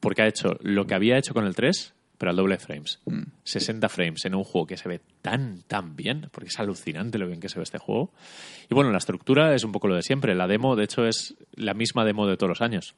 porque 0.00 0.22
ha 0.22 0.26
hecho 0.26 0.56
lo 0.62 0.86
que 0.86 0.94
había 0.94 1.16
hecho 1.18 1.32
con 1.34 1.46
el 1.46 1.54
3, 1.54 1.94
pero 2.22 2.30
al 2.30 2.36
doble 2.36 2.54
de 2.54 2.60
frames. 2.60 3.00
Mm. 3.06 3.22
60 3.42 3.88
frames 3.88 4.24
en 4.26 4.36
un 4.36 4.44
juego 4.44 4.64
que 4.64 4.76
se 4.76 4.88
ve 4.88 5.00
tan, 5.22 5.62
tan 5.62 5.96
bien, 5.96 6.28
porque 6.30 6.50
es 6.50 6.60
alucinante 6.60 7.18
lo 7.18 7.26
bien 7.26 7.40
que 7.40 7.48
se 7.48 7.58
ve 7.58 7.64
este 7.64 7.78
juego. 7.78 8.12
Y 8.70 8.74
bueno, 8.76 8.92
la 8.92 8.98
estructura 8.98 9.56
es 9.56 9.64
un 9.64 9.72
poco 9.72 9.88
lo 9.88 9.96
de 9.96 10.02
siempre. 10.02 10.36
La 10.36 10.46
demo, 10.46 10.76
de 10.76 10.84
hecho, 10.84 11.04
es 11.04 11.34
la 11.56 11.74
misma 11.74 12.04
demo 12.04 12.28
de 12.28 12.36
todos 12.36 12.50
los 12.50 12.60
años. 12.60 12.94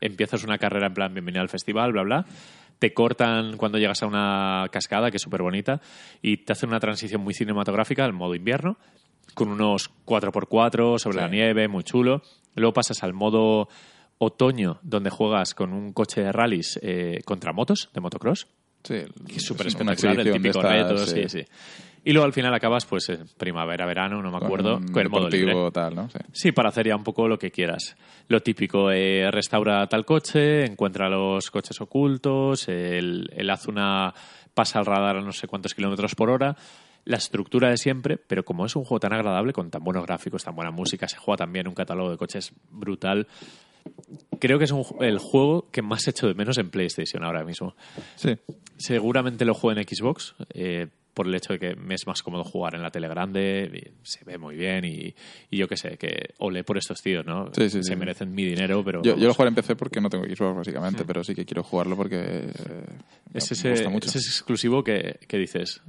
Empiezas 0.00 0.44
una 0.44 0.58
carrera 0.58 0.86
en 0.86 0.94
plan 0.94 1.12
bienvenido 1.12 1.42
al 1.42 1.48
festival, 1.48 1.90
bla, 1.90 2.02
bla. 2.04 2.26
Te 2.78 2.94
cortan 2.94 3.56
cuando 3.56 3.78
llegas 3.78 4.00
a 4.04 4.06
una 4.06 4.66
cascada, 4.70 5.10
que 5.10 5.16
es 5.16 5.22
súper 5.24 5.42
bonita, 5.42 5.80
y 6.22 6.36
te 6.36 6.52
hacen 6.52 6.68
una 6.68 6.78
transición 6.78 7.20
muy 7.20 7.34
cinematográfica 7.34 8.04
al 8.04 8.12
modo 8.12 8.36
invierno, 8.36 8.78
con 9.34 9.48
unos 9.48 9.90
4x4 10.06 11.00
sobre 11.00 11.16
Sí. 11.18 11.20
la 11.24 11.28
nieve, 11.28 11.66
muy 11.66 11.82
chulo. 11.82 12.22
Luego 12.54 12.74
pasas 12.74 13.02
al 13.02 13.12
modo 13.12 13.68
otoño, 14.18 14.78
donde 14.82 15.10
juegas 15.10 15.54
con 15.54 15.72
un 15.72 15.92
coche 15.92 16.20
de 16.20 16.30
rallies 16.30 16.78
eh, 16.80 17.22
contra 17.24 17.52
motos, 17.52 17.90
de 17.92 18.00
motocross 18.00 18.46
Sí, 18.88 18.94
que 19.26 19.36
es 19.36 19.44
súper 19.44 19.66
una 19.82 19.92
espectacular, 19.92 20.26
el 20.26 20.32
típico 20.32 20.60
estas, 20.60 20.72
reto, 20.72 21.02
eh, 21.02 21.28
sí, 21.28 21.44
sí. 21.44 21.44
Y 22.04 22.12
luego 22.12 22.24
al 22.24 22.32
final 22.32 22.54
acabas, 22.54 22.86
pues, 22.86 23.10
en 23.10 23.26
primavera, 23.36 23.84
verano, 23.84 24.22
no 24.22 24.30
me 24.30 24.38
acuerdo, 24.38 24.78
un 24.78 24.88
con, 24.88 25.02
el 25.02 25.10
modo 25.10 25.28
libre. 25.28 25.54
tal, 25.72 25.94
¿no? 25.94 26.08
Sí. 26.08 26.18
Sí, 26.32 26.52
para 26.52 26.70
hacer 26.70 26.86
ya 26.86 26.96
un 26.96 27.04
poco 27.04 27.28
lo 27.28 27.38
que 27.38 27.50
quieras. 27.50 27.96
Lo 28.28 28.40
típico, 28.40 28.90
eh, 28.90 29.30
restaura 29.30 29.86
tal 29.88 30.06
coche, 30.06 30.64
encuentra 30.64 31.10
los 31.10 31.50
coches 31.50 31.78
ocultos, 31.82 32.66
el, 32.68 33.30
el 33.36 33.50
haz 33.50 33.66
una 33.66 34.14
pasa 34.54 34.78
al 34.78 34.86
radar 34.86 35.18
a 35.18 35.20
no 35.20 35.32
sé 35.32 35.46
cuántos 35.48 35.74
kilómetros 35.74 36.14
por 36.14 36.30
hora. 36.30 36.56
La 37.04 37.18
estructura 37.18 37.68
de 37.68 37.76
siempre, 37.76 38.16
pero 38.16 38.42
como 38.42 38.64
es 38.64 38.74
un 38.74 38.84
juego 38.84 39.00
tan 39.00 39.12
agradable, 39.12 39.52
con 39.52 39.70
tan 39.70 39.84
buenos 39.84 40.06
gráficos, 40.06 40.42
tan 40.42 40.56
buena 40.56 40.70
música, 40.70 41.08
se 41.08 41.18
juega 41.18 41.36
también 41.36 41.68
un 41.68 41.74
catálogo 41.74 42.10
de 42.10 42.16
coches 42.16 42.52
brutal. 42.70 43.26
Creo 44.40 44.58
que 44.58 44.64
es 44.64 44.70
un 44.70 44.84
el 45.00 45.18
juego 45.18 45.68
que 45.70 45.82
más 45.82 46.06
echo 46.08 46.28
de 46.28 46.34
menos 46.34 46.58
en 46.58 46.70
PlayStation 46.70 47.24
ahora 47.24 47.44
mismo. 47.44 47.74
Sí. 48.16 48.36
Seguramente 48.76 49.44
lo 49.44 49.54
juego 49.54 49.78
en 49.78 49.86
Xbox, 49.86 50.34
eh, 50.54 50.86
por 51.12 51.26
el 51.26 51.34
hecho 51.34 51.52
de 51.54 51.58
que 51.58 51.74
me 51.74 51.96
es 51.96 52.06
más 52.06 52.22
cómodo 52.22 52.44
jugar 52.44 52.76
en 52.76 52.82
la 52.82 52.92
tele 52.92 53.08
grande, 53.08 53.92
se 54.04 54.24
ve 54.24 54.38
muy 54.38 54.54
bien 54.54 54.84
y, 54.84 55.12
y 55.50 55.56
yo 55.56 55.66
qué 55.66 55.76
sé, 55.76 55.98
que 55.98 56.30
olé 56.38 56.62
por 56.62 56.78
estos 56.78 57.02
tíos, 57.02 57.26
¿no? 57.26 57.46
Sí, 57.52 57.68
sí, 57.68 57.82
se 57.82 57.90
sí. 57.90 57.96
merecen 57.96 58.32
mi 58.32 58.44
dinero, 58.44 58.84
pero... 58.84 59.02
Yo, 59.02 59.16
yo 59.16 59.26
lo 59.26 59.34
jugaré 59.34 59.48
en 59.48 59.56
PC 59.56 59.74
porque 59.74 60.00
no 60.00 60.08
tengo 60.08 60.24
Xbox, 60.24 60.58
básicamente, 60.58 61.04
pero 61.04 61.24
sí 61.24 61.34
que 61.34 61.44
quiero 61.44 61.64
jugarlo 61.64 61.96
porque 61.96 62.20
eh, 62.22 62.52
me 63.32 63.38
es 63.38 63.50
ese, 63.50 63.70
gusta 63.70 63.88
mucho. 63.88 64.08
ese 64.08 64.18
exclusivo 64.18 64.84
que, 64.84 65.18
que 65.26 65.38
dices, 65.38 65.82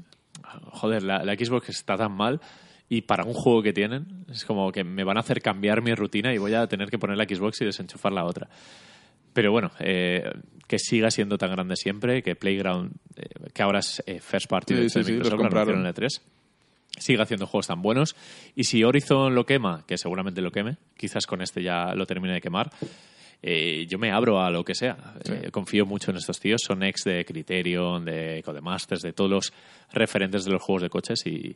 joder, 0.71 1.03
la, 1.03 1.23
la 1.23 1.35
Xbox 1.35 1.69
está 1.69 1.95
tan 1.95 2.13
mal 2.13 2.41
y 2.89 3.01
para 3.01 3.23
un 3.23 3.33
juego 3.33 3.61
que 3.61 3.71
tienen 3.71 4.25
es 4.29 4.43
como 4.43 4.71
que 4.71 4.83
me 4.83 5.03
van 5.03 5.17
a 5.17 5.19
hacer 5.19 5.41
cambiar 5.41 5.81
mi 5.81 5.93
rutina 5.93 6.33
y 6.33 6.39
voy 6.39 6.55
a 6.55 6.67
tener 6.67 6.89
que 6.89 6.97
poner 6.97 7.17
la 7.17 7.25
Xbox 7.25 7.61
y 7.61 7.65
desenchufar 7.65 8.11
la 8.11 8.25
otra. 8.25 8.49
Pero 9.31 9.51
bueno, 9.51 9.71
eh, 9.79 10.23
que 10.67 10.79
siga 10.79 11.11
siendo 11.11 11.37
tan 11.37 11.51
grande 11.51 11.75
siempre, 11.75 12.23
que 12.23 12.35
Playground, 12.35 12.93
eh, 13.15 13.27
que 13.53 13.61
ahora 13.61 13.79
es 13.79 14.01
eh, 14.07 14.19
First 14.19 14.47
Party 14.49 14.73
Sí, 14.73 14.81
de 14.81 14.89
sí, 14.89 15.03
sí, 15.03 15.11
Microsoft, 15.11 15.39
compraron. 15.39 15.79
en 15.79 15.85
el 15.85 15.93
E3, 15.93 16.19
siga 16.97 17.23
haciendo 17.23 17.45
juegos 17.45 17.67
tan 17.67 17.83
buenos. 17.83 18.15
Y 18.55 18.63
si 18.63 18.83
Horizon 18.83 19.35
lo 19.35 19.45
quema, 19.45 19.85
que 19.87 19.97
seguramente 19.97 20.41
lo 20.41 20.51
queme, 20.51 20.77
quizás 20.97 21.27
con 21.27 21.43
este 21.43 21.61
ya 21.61 21.93
lo 21.93 22.07
termine 22.07 22.33
de 22.33 22.41
quemar, 22.41 22.71
eh, 23.41 23.85
yo 23.87 23.97
me 23.97 24.11
abro 24.11 24.41
a 24.41 24.49
lo 24.49 24.63
que 24.65 24.75
sea. 24.75 25.15
Eh, 25.25 25.49
confío 25.51 25.85
mucho 25.85 26.11
en 26.11 26.17
estos 26.17 26.39
tíos. 26.39 26.61
Son 26.65 26.83
ex 26.83 27.03
de 27.05 27.23
Criterion, 27.23 28.03
de 28.03 28.41
Codemasters, 28.43 29.01
de 29.01 29.13
todos 29.13 29.29
los 29.29 29.53
referentes 29.93 30.43
de 30.43 30.51
los 30.51 30.61
juegos 30.61 30.81
de 30.83 30.89
coches 30.89 31.25
y, 31.25 31.55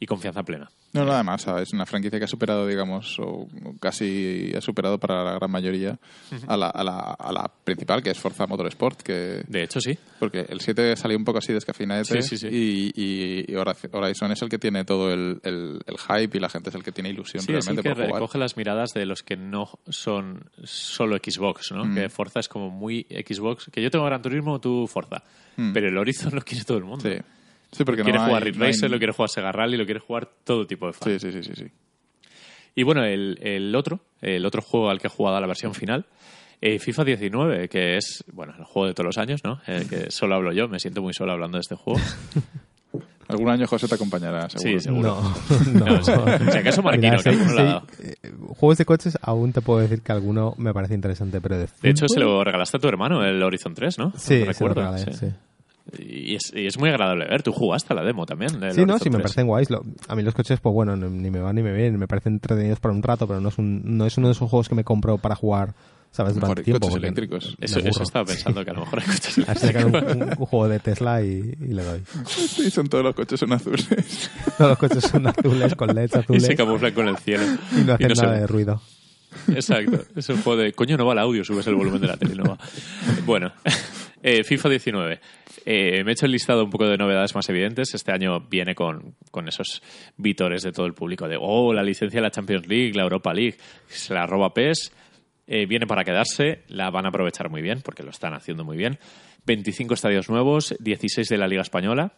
y 0.00 0.06
confianza 0.06 0.42
plena. 0.42 0.70
No, 0.92 1.04
nada 1.04 1.22
más. 1.22 1.46
Es 1.46 1.72
una 1.72 1.86
franquicia 1.86 2.18
que 2.18 2.24
ha 2.26 2.28
superado, 2.28 2.66
digamos, 2.66 3.16
o 3.18 3.48
casi 3.80 4.52
ha 4.56 4.60
superado 4.60 4.98
para 4.98 5.24
la 5.24 5.32
gran 5.34 5.50
mayoría 5.50 5.98
a, 6.46 6.56
la, 6.56 6.68
a, 6.68 6.84
la, 6.84 6.98
a 7.18 7.32
la 7.32 7.50
principal, 7.64 8.02
que 8.02 8.10
es 8.10 8.18
Forza 8.18 8.46
Motorsport, 8.46 9.02
que... 9.02 9.42
De 9.48 9.62
hecho, 9.64 9.80
sí. 9.80 9.98
Porque 10.18 10.46
el 10.48 10.60
7 10.60 10.94
salió 10.96 11.16
un 11.16 11.24
poco 11.24 11.38
así 11.38 11.52
descafinadete 11.52 12.22
Sí, 12.22 12.36
sí, 12.36 12.48
sí. 12.48 12.92
y, 12.94 13.52
y, 13.52 13.56
Horizon 13.56 14.30
es 14.32 14.42
el 14.42 14.48
que 14.48 14.58
tiene 14.58 14.84
todo 14.84 15.12
el, 15.12 15.40
el, 15.42 15.80
el 15.86 15.96
hype 15.98 16.36
y 16.36 16.40
la 16.40 16.48
gente 16.48 16.70
es 16.70 16.74
el 16.76 16.82
que 16.82 16.92
tiene 16.92 17.10
ilusión 17.10 17.42
Sí, 17.42 17.52
es 17.52 17.66
el 17.66 17.76
realmente 17.76 17.82
que 17.82 17.88
por 17.94 18.04
jugar. 18.04 18.20
recoge 18.20 18.38
las 18.38 18.56
miradas 18.56 18.90
de 18.94 19.06
los 19.06 19.22
que 19.22 19.36
no 19.36 19.68
son 19.88 20.50
solo 20.62 21.16
Xbox, 21.16 21.72
¿no? 21.72 21.84
Mm. 21.86 21.94
Que 21.94 22.08
Forza 22.08 22.40
es 22.40 22.48
como 22.48 22.70
muy 22.70 23.06
Xbox. 23.10 23.70
Que 23.72 23.82
yo 23.82 23.90
tengo 23.90 24.04
Gran 24.04 24.22
Turismo, 24.22 24.60
tú 24.60 24.86
Forza. 24.86 25.22
Mm. 25.56 25.72
Pero 25.72 25.88
el 25.88 25.96
Horizon 25.98 26.34
lo 26.34 26.42
quiere 26.42 26.64
todo 26.64 26.78
el 26.78 26.84
mundo. 26.84 27.08
Sí. 27.08 27.16
Sí, 27.74 27.84
porque 27.84 28.02
quiere 28.02 28.18
no 28.18 28.26
jugar 28.26 28.42
hay- 28.42 28.48
Ridge 28.50 28.58
no 28.58 28.64
hay- 28.64 28.72
Racer, 28.72 28.90
lo 28.90 28.98
quiere 28.98 29.12
jugar 29.12 29.28
Sega 29.30 29.52
Rally, 29.52 29.76
lo 29.76 29.84
quiere 29.84 30.00
jugar 30.00 30.28
todo 30.44 30.66
tipo 30.66 30.86
de 30.86 30.92
fans. 30.92 31.20
Sí, 31.22 31.30
sí, 31.32 31.42
sí, 31.42 31.52
sí, 31.54 31.64
sí. 31.64 31.70
Y 32.76 32.82
bueno, 32.82 33.04
el, 33.04 33.38
el 33.42 33.74
otro, 33.74 34.00
el 34.20 34.44
otro 34.46 34.60
juego 34.62 34.90
al 34.90 34.98
que 35.00 35.06
he 35.06 35.10
jugado 35.10 35.36
a 35.36 35.40
la 35.40 35.46
versión 35.46 35.74
final, 35.74 36.06
eh, 36.60 36.78
FIFA 36.78 37.04
19, 37.04 37.68
que 37.68 37.96
es, 37.96 38.24
bueno, 38.32 38.54
el 38.58 38.64
juego 38.64 38.88
de 38.88 38.94
todos 38.94 39.06
los 39.06 39.18
años, 39.18 39.42
¿no? 39.44 39.60
Eh, 39.66 39.86
que 39.88 40.10
solo 40.10 40.34
hablo 40.34 40.52
yo, 40.52 40.66
me 40.68 40.78
siento 40.80 41.02
muy 41.02 41.12
solo 41.12 41.32
hablando 41.32 41.56
de 41.58 41.60
este 41.62 41.74
juego. 41.76 42.00
Al 42.00 43.02
Algún 43.28 43.48
año 43.48 43.66
José 43.66 43.86
te 43.88 43.94
acompañará, 43.94 44.48
seguro. 44.50 44.80
Sí, 44.80 44.80
seguro. 44.80 45.22
No, 45.72 45.72
no. 45.72 45.86
No, 45.86 46.00
o 46.00 46.02
sea, 46.02 46.50
si 46.52 46.58
acaso 46.58 46.82
Marquino, 46.82 47.16
que 47.22 47.30
le 47.32 47.42
ha 47.42 47.80
sí, 47.96 48.04
eh, 48.22 48.32
juegos 48.56 48.78
de 48.78 48.84
coches 48.84 49.18
aún 49.22 49.52
te 49.52 49.60
puedo 49.60 49.80
decir 49.80 50.02
que 50.02 50.12
alguno 50.12 50.54
me 50.58 50.72
parece 50.74 50.94
interesante, 50.94 51.40
pero 51.40 51.56
de 51.58 51.68
De 51.80 51.90
hecho, 51.90 52.06
se 52.08 52.18
lo 52.20 52.42
regalaste 52.44 52.76
a 52.76 52.80
tu 52.80 52.88
hermano, 52.88 53.24
el 53.24 53.42
Horizon 53.42 53.74
3, 53.74 53.98
¿no? 53.98 54.12
Sí, 54.16 54.20
se 54.26 54.40
lo 54.40 54.46
Recuerdo, 54.46 54.74
regalé, 54.80 54.98
sí. 55.12 55.12
sí. 55.12 55.26
Y 55.98 56.34
es, 56.36 56.52
y 56.54 56.66
es 56.66 56.78
muy 56.78 56.88
agradable 56.90 57.26
ver. 57.26 57.42
Tú 57.42 57.52
jugaste 57.52 57.92
a 57.92 57.96
la 57.96 58.04
demo 58.04 58.26
también. 58.26 58.58
del 58.60 58.72
Sí, 58.72 58.84
no, 58.84 58.98
sí, 58.98 59.10
me 59.10 59.16
3. 59.18 59.22
parecen 59.22 59.46
guays. 59.46 59.70
Lo- 59.70 59.82
a 60.08 60.14
mí 60.16 60.22
los 60.22 60.34
coches, 60.34 60.60
pues 60.60 60.72
bueno, 60.74 60.96
ni 60.96 61.08
ni 61.08 61.30
me 61.30 61.40
van 61.40 61.56
ni 61.56 61.62
me 61.62 61.72
vienen. 61.72 61.98
Me 61.98 62.06
parecen 62.08 62.34
entretenidos 62.34 62.80
para 62.80 62.94
un 62.94 63.02
rato, 63.02 63.26
pero 63.26 63.40
no 63.40 63.48
es, 63.48 63.58
un, 63.58 63.82
no 63.96 64.06
es 64.06 64.16
uno 64.18 64.28
de 64.28 64.32
esos 64.32 64.48
juegos 64.50 64.68
que 64.68 64.74
me 64.74 64.84
compro 64.84 65.18
para 65.18 65.34
jugar, 65.34 65.74
¿sabes? 66.10 66.34
Mejor 66.34 66.48
Durante 66.50 66.62
tiempo. 66.64 66.80
coches 66.88 66.96
eléctricos. 67.02 67.56
Eso, 67.60 67.80
me 67.82 67.88
eso 67.90 68.02
estaba 68.02 68.24
pensando 68.24 68.64
que 68.64 68.70
a 68.70 68.74
lo 68.74 68.80
mejor 68.80 69.00
hay 69.00 69.06
coches 69.06 69.34
si 69.34 69.42
sacan 69.42 69.86
un, 69.86 69.96
un- 69.96 70.22
un 70.38 70.46
juego 70.46 70.68
de 70.68 70.78
Tesla 70.80 71.22
y, 71.22 71.54
y 71.60 71.74
le 71.74 71.82
doy. 71.84 72.02
Sí, 72.26 72.70
son 72.70 72.86
todos 72.88 73.04
los 73.04 73.14
coches 73.14 73.38
son 73.40 73.52
azules. 73.52 73.86
Todos 74.58 74.70
los 74.70 74.78
coches 74.78 75.04
son 75.04 75.26
azules, 75.26 75.74
con 75.74 75.88
LEDs 75.94 76.12
y 76.14 76.18
azules. 76.18 76.42
se 76.44 76.54
camuflan 76.56 76.92
con 76.92 77.08
el 77.08 77.16
cielo. 77.18 77.42
Y 77.72 77.84
no 77.84 77.94
hacen 77.94 78.08
no 78.08 78.14
se 78.14 78.22
nada 78.22 78.34
ve. 78.34 78.40
de 78.40 78.46
ruido. 78.46 78.80
Exacto. 79.48 79.98
Es 80.14 80.28
un 80.28 80.40
juego 80.42 80.62
de 80.62 80.72
coño, 80.72 80.96
no 80.96 81.06
va 81.06 81.12
el 81.12 81.18
audio, 81.18 81.42
subes 81.44 81.66
el 81.66 81.74
volumen 81.74 82.00
de 82.00 82.06
la 82.06 82.16
tele, 82.16 82.36
no 82.36 82.44
va. 82.44 82.58
Bueno, 83.26 83.50
eh, 84.24 84.42
FIFA 84.42 84.70
19. 84.70 85.20
Eh, 85.66 86.02
me 86.02 86.10
he 86.10 86.12
hecho 86.14 86.24
el 86.24 86.32
listado 86.32 86.64
un 86.64 86.70
poco 86.70 86.86
de 86.86 86.96
novedades 86.96 87.34
más 87.34 87.46
evidentes. 87.50 87.92
Este 87.92 88.10
año 88.10 88.40
viene 88.40 88.74
con, 88.74 89.16
con 89.30 89.46
esos 89.48 89.82
vítores 90.16 90.62
de 90.62 90.72
todo 90.72 90.86
el 90.86 90.94
público 90.94 91.28
de, 91.28 91.36
oh, 91.38 91.74
la 91.74 91.82
licencia 91.82 92.20
de 92.20 92.22
la 92.22 92.30
Champions 92.30 92.66
League, 92.66 92.94
la 92.94 93.02
Europa 93.02 93.34
League, 93.34 93.58
se 93.86 94.14
la 94.14 94.26
roba 94.26 94.54
PES. 94.54 94.92
Eh, 95.46 95.66
viene 95.66 95.86
para 95.86 96.04
quedarse, 96.04 96.62
la 96.68 96.90
van 96.90 97.04
a 97.04 97.10
aprovechar 97.10 97.50
muy 97.50 97.60
bien, 97.60 97.82
porque 97.84 98.02
lo 98.02 98.10
están 98.10 98.32
haciendo 98.32 98.64
muy 98.64 98.78
bien. 98.78 98.98
25 99.44 99.92
estadios 99.92 100.30
nuevos, 100.30 100.74
16 100.80 101.28
de 101.28 101.36
la 101.36 101.46
Liga 101.46 101.60
Española, 101.60 102.14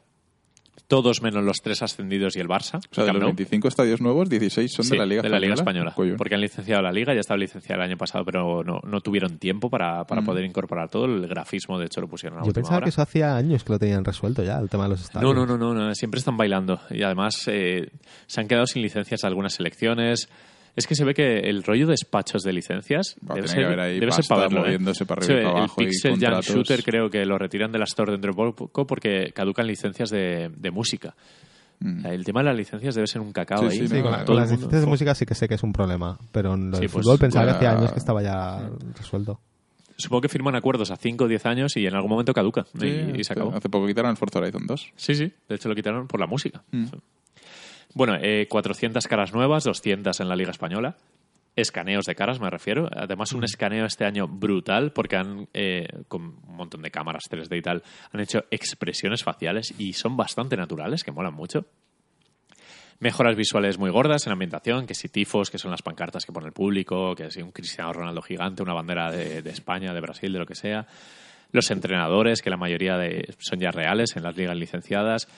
todos 0.89 1.21
menos 1.23 1.43
los 1.45 1.57
tres 1.63 1.83
ascendidos 1.83 2.37
y 2.37 2.41
el 2.41 2.49
Barça. 2.49 2.79
O 2.79 2.95
sea, 2.95 3.05
de 3.05 3.13
los 3.13 3.21
Nou. 3.23 3.29
25 3.31 3.69
estadios 3.69 4.01
nuevos, 4.01 4.29
16 4.29 4.73
son 4.73 4.85
Sí, 4.85 4.93
de 4.93 4.99
la 4.99 5.07
Liga 5.07 5.23
de 5.23 5.29
la 5.29 5.39
Liga 5.41 5.55
Española. 5.55 5.91
Española. 5.91 6.17
Porque 6.17 6.35
han 6.37 6.41
licenciado 6.41 6.83
la 6.83 6.93
Liga, 6.93 7.13
ya 7.15 7.21
estaba 7.21 7.39
licenciada 7.39 7.83
el 7.85 7.91
año 7.91 7.97
pasado, 7.97 8.25
pero 8.25 8.63
no, 8.63 8.81
no 8.85 9.01
tuvieron 9.01 9.39
tiempo 9.39 9.69
para, 9.69 10.05
para 10.05 10.21
Mm. 10.21 10.25
poder 10.25 10.45
incorporar 10.45 10.89
todo. 10.89 11.07
El 11.07 11.27
grafismo, 11.27 11.79
de 11.79 11.87
hecho, 11.87 12.01
lo 12.01 12.09
pusieron 12.09 12.39
a 12.39 12.45
Yo 12.45 12.53
pensaba 12.53 12.77
hora. 12.77 12.85
que 12.85 12.91
eso 12.91 13.03
hacía 13.03 13.37
años 13.37 13.65
que 13.65 13.73
lo 13.73 13.79
tenían 13.79 14.05
resuelto 14.05 14.43
ya, 14.43 14.59
el 14.59 14.69
tema 14.69 14.85
de 14.85 14.91
los 14.91 15.01
estadios. 15.03 15.35
No, 15.35 15.47
no, 15.47 15.47
no, 15.47 15.75
no, 15.75 15.75
no, 15.75 15.95
siempre 15.95 16.19
están 16.19 16.37
bailando. 16.37 16.81
Y 16.91 17.03
además 17.03 17.43
eh, 17.49 17.91
se 18.27 18.41
han 18.41 18.47
quedado 18.49 18.67
sin 18.67 18.83
licencias 18.83 19.25
algunas 19.25 19.55
selecciones. 19.55 20.29
Es 20.77 20.87
que 20.87 20.95
se 20.95 21.05
ve 21.05 21.15
que 21.15 21.39
el 21.41 21.63
rollo 21.65 21.87
de 21.87 21.93
despachos 21.93 22.43
de 22.43 22.53
licencias 22.53 23.17
Va, 23.29 23.35
debe 23.35 23.49
ser, 23.49 23.81
ahí 23.81 23.99
debe 23.99 24.13
ser 24.13 24.19
pasta 24.21 24.35
para 24.35 24.47
verlo. 24.49 24.59
¿eh? 24.61 24.65
moviéndose 24.65 25.07
para 25.07 25.25
arriba 25.25 25.35
y 25.35 25.43
Sí, 25.43 25.45
para 25.47 25.59
abajo 25.59 25.75
y 25.81 25.85
El 25.85 25.91
Pixel 25.91 26.11
Junk 26.13 26.21
contratos. 26.21 26.47
Shooter 26.55 26.83
creo 26.85 27.11
que 27.11 27.25
lo 27.25 27.39
retiran 27.39 27.73
de 27.73 27.79
la 27.79 27.85
Store 27.85 28.13
dentro 28.13 28.33
de 28.35 28.53
poco 28.53 28.87
porque 28.87 29.33
caducan 29.35 29.67
licencias 29.67 30.11
de, 30.11 30.51
de 30.55 30.71
música. 30.71 31.15
Mm. 31.81 32.07
El 32.07 32.25
tema 32.25 32.41
de 32.41 32.45
las 32.47 32.57
licencias 32.57 32.95
debe 32.95 33.07
ser 33.07 33.21
un 33.23 33.33
cacao 33.33 33.59
Sí, 33.61 33.65
ahí. 33.67 33.79
sí, 33.89 33.89
Sí, 33.97 34.03
con, 34.03 34.11
la- 34.13 34.19
las 34.19 34.29
mundo- 34.29 34.43
licencias 34.53 34.81
de 34.83 34.87
música 34.87 35.15
sí 35.15 35.25
que 35.27 35.35
sé 35.35 35.49
que 35.49 35.55
es 35.55 35.63
un 35.63 35.73
problema, 35.73 36.19
pero 36.31 36.55
en 36.55 36.71
lo 36.71 36.79
del 36.79 36.89
pues, 36.91 37.05
fútbol 37.05 37.19
pensaba 37.19 37.47
que 37.47 37.51
hacía 37.53 37.71
años 37.73 37.93
que 37.93 37.99
estaba 37.99 38.23
ya 38.23 38.71
resuelto. 38.99 39.41
Supongo 39.99 40.21
que 40.23 40.29
firman 40.29 40.55
acuerdos 40.57 40.91
a 40.91 40.97
5 40.97 41.25
o 41.25 41.29
10 41.29 41.47
años 41.47 41.75
y 41.79 41.87
en 41.87 41.95
algún 41.95 42.11
momento 42.11 42.35
caduca. 42.35 42.67
y- 42.75 42.81
Sí, 42.81 43.07
y, 43.17 43.25
se 43.25 43.33
acabó. 43.33 43.55
Hace 43.55 43.71
poco 43.71 43.87
quitaron 43.87 44.11
el 44.11 44.17
Forza 44.19 44.41
Horizon 44.41 44.67
2. 44.67 44.93
Sí, 44.95 45.15
sí. 45.15 45.33
De 45.49 45.55
hecho, 45.55 45.71
lo 45.71 45.75
quitaron 45.75 46.07
por 46.07 46.21
la 46.21 46.27
música. 46.27 46.63
Mm. 46.71 46.85
Bueno, 47.97 48.15
eh, 48.21 48.47
400 48.47 49.09
caras 49.09 49.33
nuevas, 49.33 49.65
200 49.65 50.21
en 50.21 50.29
la 50.29 50.37
Liga 50.37 50.51
Española. 50.51 50.99
Escaneos 51.57 52.05
de 52.05 52.15
caras, 52.15 52.39
me 52.41 52.51
refiero. 52.51 52.91
Además, 52.95 53.33
un 53.33 53.43
escaneo 53.43 53.87
este 53.87 54.05
año 54.05 54.29
brutal 54.29 54.93
porque 54.93 55.17
han, 55.17 55.49
eh, 55.55 55.89
con 56.07 56.23
un 56.47 56.57
montón 56.57 56.83
de 56.83 56.91
cámaras 56.91 57.25
3D 57.31 57.57
y 57.57 57.63
tal, 57.63 57.83
han 58.13 58.21
hecho 58.21 58.45
expresiones 58.51 59.25
faciales 59.25 59.75
y 59.79 59.95
son 59.95 60.15
bastante 60.15 60.59
naturales, 60.59 61.05
que 61.05 61.11
molan 61.11 61.33
mucho. 61.33 61.65
Mejoras 62.99 63.35
visuales 63.35 63.79
muy 63.79 63.89
gordas 63.89 64.27
en 64.27 64.35
ambientación, 64.35 64.87
que 64.87 64.95
si 64.95 65.09
tifos, 65.09 65.51
que 65.51 65.57
son 65.57 65.71
las 65.71 65.81
pancartas 65.81 66.27
que 66.27 66.33
pone 66.33 66.49
el 66.49 66.53
público, 66.53 67.15
que 67.15 67.31
si 67.31 67.41
un 67.41 67.51
Cristiano 67.51 67.95
Ronaldo 67.95 68.21
gigante, 68.21 68.63
una 68.63 68.75
bandera 68.75 69.11
de, 69.11 69.41
de 69.41 69.51
España, 69.51 69.95
de 69.95 70.01
Brasil, 70.03 70.31
de 70.35 70.39
lo 70.39 70.45
que 70.45 70.55
sea. 70.55 70.87
Los 71.51 71.71
entrenadores, 71.71 72.43
que 72.43 72.51
la 72.51 72.59
mayoría 72.59 72.99
de, 72.99 73.35
son 73.39 73.59
ya 73.59 73.71
reales 73.71 74.17
en 74.17 74.23
las 74.23 74.37
ligas 74.37 74.55
licenciadas. 74.55 75.29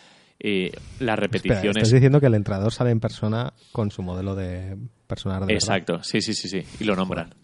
Eh, 0.40 0.70
las 0.72 0.80
Espera, 1.00 1.16
repeticiones. 1.16 1.76
estás 1.76 1.92
diciendo 1.92 2.20
que 2.20 2.26
el 2.26 2.34
entrenador 2.34 2.72
sale 2.72 2.90
en 2.90 3.00
persona 3.00 3.52
con 3.72 3.90
su 3.90 4.02
modelo 4.02 4.36
de 4.36 4.76
personal 5.06 5.40
de 5.40 5.46
verdad? 5.46 5.54
Exacto, 5.54 6.02
sí, 6.02 6.20
sí, 6.20 6.34
sí, 6.34 6.48
sí. 6.48 6.62
Y 6.80 6.84
lo 6.84 6.94
nombran. 6.94 7.34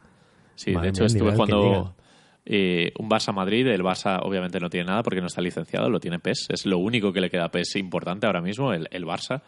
Sí, 0.55 0.73
Madre 0.73 0.87
de 0.87 0.91
hecho 0.91 1.05
estuve 1.05 1.33
jugando 1.33 1.97
eh, 2.45 2.93
un 2.99 3.09
Barça-Madrid. 3.09 3.67
El 3.67 3.83
Barça 3.83 4.21
obviamente 4.23 4.61
no 4.61 4.71
tiene 4.71 4.87
nada 4.87 5.03
porque 5.03 5.21
no 5.21 5.27
está 5.27 5.41
licenciado, 5.41 5.91
lo 5.91 5.99
tiene 5.99 6.21
PES. 6.21 6.47
Es 6.51 6.67
lo 6.67 6.79
único 6.79 7.13
que 7.13 7.21
le 7.21 7.31
queda 7.31 7.47
a 7.47 7.51
PES 7.51 7.77
importante 7.77 8.27
ahora 8.27 8.41
mismo, 8.41 8.73
el, 8.73 8.87
el 8.93 9.05
Barça. 9.05 9.43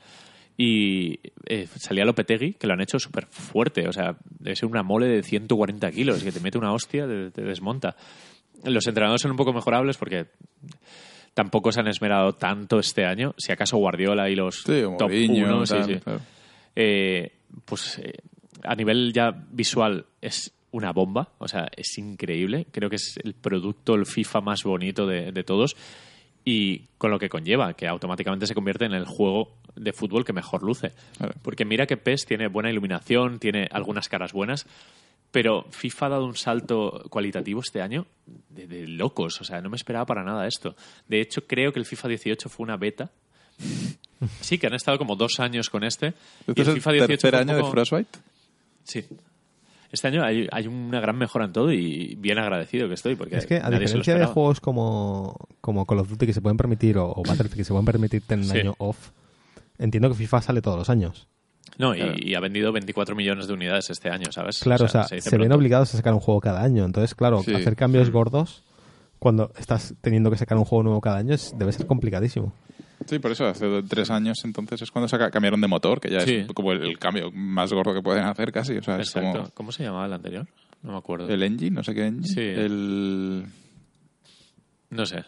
Y 0.59 1.21
eh, 1.45 1.69
salía 1.77 2.05
Lopetegui, 2.05 2.55
que 2.55 2.67
lo 2.67 2.73
han 2.73 2.81
hecho 2.81 2.99
súper 2.99 3.27
fuerte. 3.27 3.87
O 3.87 3.93
sea, 3.93 4.17
debe 4.41 4.57
ser 4.57 4.69
una 4.69 4.83
mole 4.83 5.07
de 5.07 5.23
140 5.23 5.91
kilos, 5.93 6.25
que 6.25 6.33
te 6.33 6.41
mete 6.41 6.59
una 6.59 6.73
hostia, 6.73 7.07
te, 7.07 7.31
te 7.31 7.43
desmonta. 7.43 7.95
Los 8.65 8.87
entrenadores 8.87 9.21
son 9.21 9.33
un 9.33 9.37
poco 9.37 9.53
mejorables 9.53 9.99
porque 9.99 10.27
tampoco 11.37 11.71
se 11.71 11.81
han 11.81 11.89
esmerado 11.89 12.33
tanto 12.33 12.79
este 12.79 13.05
año. 13.05 13.35
Si 13.37 13.53
acaso 13.53 13.77
Guardiola 13.77 14.31
y 14.31 14.35
los 14.35 14.63
Sí, 14.63 14.81
top 14.99 15.03
Mourinho, 15.11 15.59
1, 15.59 15.67
sí, 15.67 15.77
sí. 15.85 15.95
claro. 15.97 16.21
Eh, 16.75 17.31
pues 17.67 17.99
eh, 17.99 18.15
a 18.63 18.75
nivel 18.75 19.13
ya 19.13 19.33
visual 19.51 20.07
es 20.23 20.55
una 20.71 20.93
bomba, 20.93 21.29
o 21.37 21.47
sea, 21.47 21.69
es 21.77 21.99
increíble. 21.99 22.67
Creo 22.73 22.89
que 22.89 22.97
es 22.97 23.19
el 23.23 23.35
producto, 23.35 23.95
el 23.95 24.07
FIFA 24.07 24.41
más 24.41 24.63
bonito 24.63 25.07
de, 25.07 25.31
de 25.31 25.45
todos 25.45 25.77
y 26.43 26.87
con 26.97 27.11
lo 27.11 27.19
que 27.19 27.29
conlleva, 27.29 27.75
que 27.75 27.87
automáticamente 27.87 28.47
se 28.47 28.55
convierte 28.55 28.87
en 28.87 28.95
el 28.95 29.05
juego 29.05 29.59
de 29.75 29.93
fútbol 29.93 30.25
que 30.25 30.33
mejor 30.33 30.63
luce. 30.63 30.93
Claro. 31.19 31.35
Porque 31.43 31.67
mira 31.67 31.87
que 31.87 31.99
PES 31.99 32.25
tiene 32.25 32.49
buena 32.49 32.71
iluminación, 32.71 33.39
tiene 33.39 33.69
algunas 33.71 34.09
caras 34.09 34.33
buenas, 34.33 34.67
pero 35.31 35.67
FIFA 35.71 36.07
ha 36.07 36.09
dado 36.11 36.25
un 36.27 36.37
salto 36.37 37.05
cualitativo 37.11 37.61
este 37.61 37.83
año 37.83 38.07
de, 38.49 38.67
de 38.67 38.87
locos, 38.89 39.41
o 39.41 39.45
sea, 39.45 39.61
no 39.61 39.69
me 39.71 39.77
esperaba 39.77 40.07
para 40.07 40.25
nada 40.25 40.47
esto. 40.47 40.75
De 41.09 41.21
hecho, 41.21 41.47
creo 41.47 41.73
que 41.73 41.79
el 41.79 41.85
FIFA 41.87 42.09
18 42.09 42.49
fue 42.49 42.65
una 42.65 42.77
beta. 42.77 43.11
Sí, 44.41 44.59
que 44.59 44.67
han 44.67 44.75
estado 44.75 44.99
como 44.99 45.15
dos 45.17 45.41
años 45.41 45.69
con 45.69 45.85
este. 45.85 46.15
y 46.47 46.51
¿Este 46.51 46.63
es 46.63 46.69
el 46.69 46.75
FIFA 46.77 46.93
18 46.93 47.09
tercer 47.09 47.35
año 47.37 47.55
de 47.55 47.61
poco- 47.61 47.73
Frostbite? 47.73 48.19
Sí. 48.85 49.05
Este 49.93 50.09
año 50.09 50.25
hay, 50.25 50.49
hay 50.51 50.67
una 50.67 51.01
gran 51.01 51.17
mejora 51.17 51.45
en 51.45 51.53
todo 51.53 51.73
y 51.73 52.17
bien 52.17 52.39
agradecido 52.39 52.89
que 52.89 52.95
estoy. 52.95 53.15
Porque 53.15 53.37
Es 53.37 53.47
que 53.47 53.57
a 53.57 53.71
diferencia 53.71 54.17
de 54.19 54.27
juegos 54.27 54.61
como, 54.61 55.37
como 55.61 55.87
Call 55.87 56.01
of 56.01 56.09
Duty 56.09 56.27
que 56.27 56.33
se 56.33 56.41
pueden 56.41 56.57
permitir 56.57 56.99
o, 56.99 57.11
o 57.11 57.23
Battlefield 57.23 57.57
que 57.57 57.65
se 57.65 57.73
pueden 57.73 57.85
permitir 57.85 58.23
tener 58.23 58.45
un 58.45 58.51
Sí. 58.51 58.59
año 58.59 58.75
off, 58.79 59.11
entiendo 59.79 60.09
que 60.09 60.15
FIFA 60.17 60.43
sale 60.43 60.63
todos 60.63 60.79
los 60.79 60.91
años. 60.91 61.29
No, 61.79 61.95
y, 61.95 61.99
Claro. 61.99 62.15
y 62.17 62.35
ha 62.35 62.41
vendido 62.41 62.73
24 62.73 63.15
millones 63.15 63.47
de 63.49 63.53
unidades 63.55 63.91
este 63.91 64.09
año, 64.09 64.33
¿sabes? 64.33 64.61
Claro, 64.61 64.87
o 64.87 64.89
sea, 64.89 65.05
se 65.05 65.37
ven 65.39 65.53
obligados 65.53 65.93
a 65.95 65.97
sacar 65.99 66.15
un 66.15 66.21
juego 66.21 66.41
cada 66.41 66.63
año. 66.63 66.85
Entonces, 66.85 67.15
claro, 67.15 67.43
Sí. 67.43 67.53
hacer 67.55 67.77
cambios 67.77 68.11
gordos 68.11 68.63
cuando 69.19 69.53
estás 69.59 69.95
teniendo 70.01 70.31
que 70.31 70.37
sacar 70.39 70.57
un 70.59 70.65
juego 70.65 70.83
nuevo 70.85 71.01
cada 71.01 71.19
año 71.19 71.35
es- 71.35 71.55
debe 71.59 71.73
ser 71.73 71.87
complicadísimo. 71.87 72.53
Sí, 73.07 73.19
por 73.19 73.31
eso, 73.31 73.45
hace 73.47 73.83
tres 73.83 74.11
años 74.11 74.39
entonces 74.45 74.81
es 74.83 74.91
cuando 74.91 75.07
saca- 75.09 75.31
cambiaron 75.31 75.61
de 75.61 75.69
motor, 75.69 76.01
que 76.01 76.11
ya 76.11 76.21
Sí. 76.21 76.37
es 76.37 76.47
como 76.55 76.73
el, 76.73 76.83
el 76.83 76.99
cambio 76.99 77.31
más 77.31 77.71
gordo 77.73 77.93
que 77.93 78.01
pueden 78.03 78.25
hacer 78.25 78.51
casi. 78.53 78.79
O 78.79 78.83
sea, 78.83 78.97
es 78.99 79.09
Exacto. 79.09 79.39
como 79.41 79.51
¿Cómo 79.53 79.73
se 79.73 79.85
llamaba 79.85 80.07
el 80.07 80.13
anterior? 80.15 80.47
No 80.83 80.93
me 80.93 80.99
acuerdo. 80.99 81.29
el 81.29 81.43
engine, 81.43 81.71
no 81.73 81.83
sé 81.85 81.95
qué 81.95 82.07
engine. 82.07 82.27
Sí. 82.29 82.41
El... 82.41 83.45
No 84.91 85.05
sé. 85.05 85.25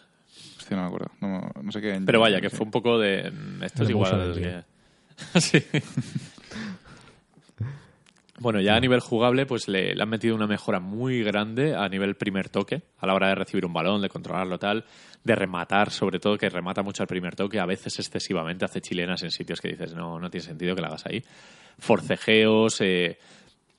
Hostia, 0.57 0.77
no 0.77 0.83
me 0.83 0.87
acuerdo. 0.87 1.11
No, 1.21 1.51
no 1.61 1.71
sé 1.71 1.81
qué 1.81 1.89
engine. 1.89 2.05
Pero 2.05 2.19
vaya, 2.21 2.39
que 2.41 2.49
Sí. 2.49 2.55
fue 2.55 2.65
un 2.65 2.71
poco 2.71 2.97
de... 2.97 3.29
mm, 3.31 3.63
Esto 3.63 3.83
es 3.83 3.89
igual. 3.89 4.63
sí. 5.39 5.63
Bueno, 8.39 8.61
ya 8.61 8.75
a 8.75 8.79
nivel 8.79 9.01
jugable, 9.01 9.45
pues 9.45 9.67
le, 9.67 9.93
le 9.93 10.01
han 10.01 10.09
metido 10.09 10.33
una 10.33 10.47
mejora 10.47 10.79
muy 10.79 11.21
grande 11.23 11.75
a 11.75 11.89
nivel 11.89 12.15
primer 12.15 12.47
toque, 12.47 12.83
a 12.97 13.05
la 13.05 13.13
hora 13.13 13.27
de 13.27 13.35
recibir 13.35 13.65
un 13.65 13.73
balón, 13.73 14.01
de 14.01 14.07
controlarlo 14.07 14.57
tal, 14.57 14.85
de 15.23 15.35
rematar, 15.35 15.91
sobre 15.91 16.19
todo, 16.19 16.37
que 16.37 16.49
remata 16.49 16.81
mucho 16.81 17.03
al 17.03 17.07
primer 17.07 17.35
toque, 17.35 17.59
a 17.59 17.65
veces 17.65 17.99
excesivamente, 17.99 18.63
hace 18.63 18.79
chilenas 18.79 19.23
en 19.23 19.31
sitios 19.31 19.59
que 19.59 19.69
dices, 19.69 19.93
no, 19.93 20.19
no 20.19 20.29
tiene 20.29 20.45
sentido 20.45 20.73
que 20.73 20.81
la 20.81 20.87
hagas 20.87 21.05
ahí. 21.05 21.21
Forcejeos, 21.79 22.79
eh, 22.79 23.19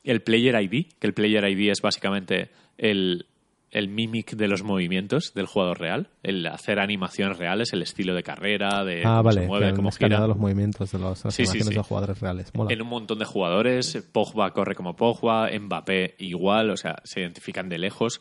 el 0.05 0.21
Player 0.21 0.61
ID, 0.63 0.93
que 0.99 1.07
el 1.07 1.15
Player 1.15 1.49
ID 1.49 1.71
es 1.71 1.81
básicamente 1.81 2.51
el, 2.77 3.27
el 3.73 3.89
mimic 3.89 4.33
de 4.35 4.49
los 4.49 4.63
movimientos 4.65 5.33
del 5.35 5.47
jugador 5.47 5.79
real, 5.79 6.09
el 6.23 6.45
hacer 6.47 6.81
animaciones 6.81 7.39
reales, 7.39 7.73
el 7.73 7.83
estilo 7.83 8.15
de 8.15 8.23
carrera, 8.23 8.85
de 8.85 9.01
ah, 9.05 9.19
cómo 9.19 9.23
vale, 9.23 9.35
se 9.35 9.41
que 9.43 9.47
mueve, 9.47 9.75
cómo 9.75 9.91
gira. 9.93 10.27
los 10.27 10.37
movimientos 10.39 10.91
de 10.93 10.99
los, 10.99 11.25
las 11.25 11.35
Sí, 11.35 11.45
sí, 11.47 11.51
animaciones 11.51 11.69
sí. 11.69 11.75
de 11.75 11.83
jugadores 11.83 12.21
reales. 12.21 12.51
Mola. 12.55 12.73
En 12.73 12.83
un 12.83 12.89
montón 12.89 13.19
de 13.21 13.25
jugadores, 13.25 14.03
Pogba 14.13 14.53
corre 14.53 14.75
como 14.75 14.97
Pogba, 14.97 15.49
Mbappé 15.57 16.17
igual, 16.19 16.71
o 16.71 16.77
sea, 16.77 16.97
se 17.05 17.21
identifican 17.21 17.69
de 17.69 17.79
lejos. 17.79 18.19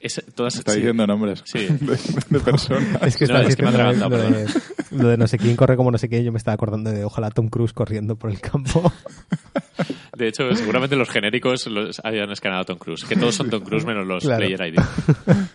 Es, 0.00 0.20
todas, 0.34 0.56
Está 0.56 0.72
sí. 0.72 0.78
diciendo 0.78 1.06
nombres 1.06 1.42
Sí. 1.46 1.60
de, 1.68 1.98
de 2.28 2.40
personas. 2.40 3.00
Es 3.02 3.16
que 3.16 3.26
No, 3.26 3.36
estás 3.36 3.48
es 3.50 3.56
que 3.56 3.62
me 3.62 3.68
he 3.68 3.72
diciendo 3.72 4.00
atragantado, 4.02 4.16
lo, 4.16 4.36
de, 4.36 4.46
lo 4.90 5.08
de 5.10 5.16
no 5.16 5.26
sé 5.28 5.38
quién 5.38 5.54
corre 5.54 5.76
como 5.76 5.92
no 5.92 5.98
sé 5.98 6.08
quién. 6.08 6.24
Yo 6.24 6.32
me 6.32 6.38
estaba 6.38 6.54
acordando 6.56 6.90
de 6.90 7.04
ojalá 7.04 7.30
Tom 7.30 7.46
Cruise 7.48 7.72
corriendo 7.72 8.16
por 8.16 8.30
el 8.30 8.40
campo. 8.40 8.92
De 10.16 10.28
hecho, 10.28 10.50
seguramente 10.54 10.96
los 10.96 11.10
genéricos 11.10 11.66
los 11.66 12.00
hayan 12.02 12.30
escaneado 12.30 12.62
a 12.62 12.64
Tom 12.64 12.78
Cruise, 12.78 13.04
que 13.04 13.16
todos 13.16 13.34
son 13.34 13.50
Tom 13.50 13.62
Cruise 13.62 13.84
menos 13.84 14.06
los 14.06 14.24
Claro. 14.24 14.38
Player 14.46 14.72
ID. 14.74 14.78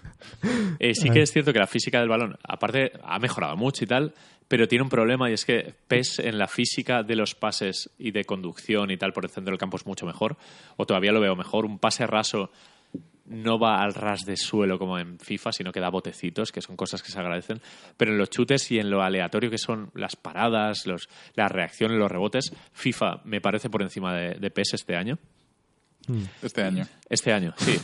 Eh, 0.79 0.95
sí 0.95 1.09
que 1.11 1.21
es 1.21 1.31
cierto 1.31 1.53
que 1.53 1.59
la 1.59 1.67
física 1.67 1.99
del 1.99 2.09
balón, 2.09 2.35
aparte, 2.43 2.93
ha 3.03 3.19
mejorado 3.19 3.55
mucho 3.57 3.83
y 3.83 3.87
tal, 3.87 4.13
pero 4.47 4.67
tiene 4.67 4.83
un 4.83 4.89
problema 4.89 5.29
y 5.29 5.33
es 5.33 5.45
que 5.45 5.73
PES 5.87 6.19
en 6.19 6.39
la 6.39 6.47
física 6.47 7.03
de 7.03 7.15
los 7.15 7.35
pases 7.35 7.91
y 7.99 8.09
de 8.11 8.23
conducción 8.23 8.89
y 8.89 8.97
tal 8.97 9.13
por 9.13 9.25
el 9.25 9.29
centro 9.29 9.51
del 9.51 9.59
campo 9.59 9.77
es 9.77 9.85
mucho 9.85 10.05
mejor, 10.07 10.37
o 10.77 10.85
todavía 10.85 11.11
lo 11.11 11.19
veo 11.21 11.35
mejor. 11.35 11.65
Un 11.65 11.77
pase 11.77 12.07
raso 12.07 12.49
no 13.31 13.57
va 13.57 13.81
al 13.81 13.93
ras 13.93 14.25
de 14.25 14.35
suelo 14.35 14.77
como 14.77 14.99
en 14.99 15.17
FIFA, 15.19 15.51
sino 15.51 15.71
que 15.71 15.79
da 15.79 15.89
botecitos, 15.89 16.51
que 16.51 16.61
son 16.61 16.75
cosas 16.75 17.01
que 17.01 17.11
se 17.11 17.19
agradecen. 17.19 17.61
Pero 17.97 18.11
en 18.11 18.17
los 18.17 18.29
chutes 18.29 18.69
y 18.71 18.79
en 18.79 18.89
lo 18.89 19.01
aleatorio 19.01 19.49
que 19.49 19.57
son 19.57 19.89
las 19.95 20.15
paradas, 20.15 20.85
los, 20.85 21.09
las 21.35 21.51
reacciones, 21.51 21.97
los 21.97 22.11
rebotes, 22.11 22.53
FIFA 22.73 23.21
me 23.23 23.41
parece 23.41 23.69
por 23.69 23.81
encima 23.81 24.13
de, 24.13 24.35
de 24.35 24.51
PES 24.51 24.73
este 24.75 24.95
año. 24.95 25.17
Este 26.41 26.63
año. 26.63 26.85
Este 27.09 27.31
año, 27.31 27.53
sí. 27.57 27.79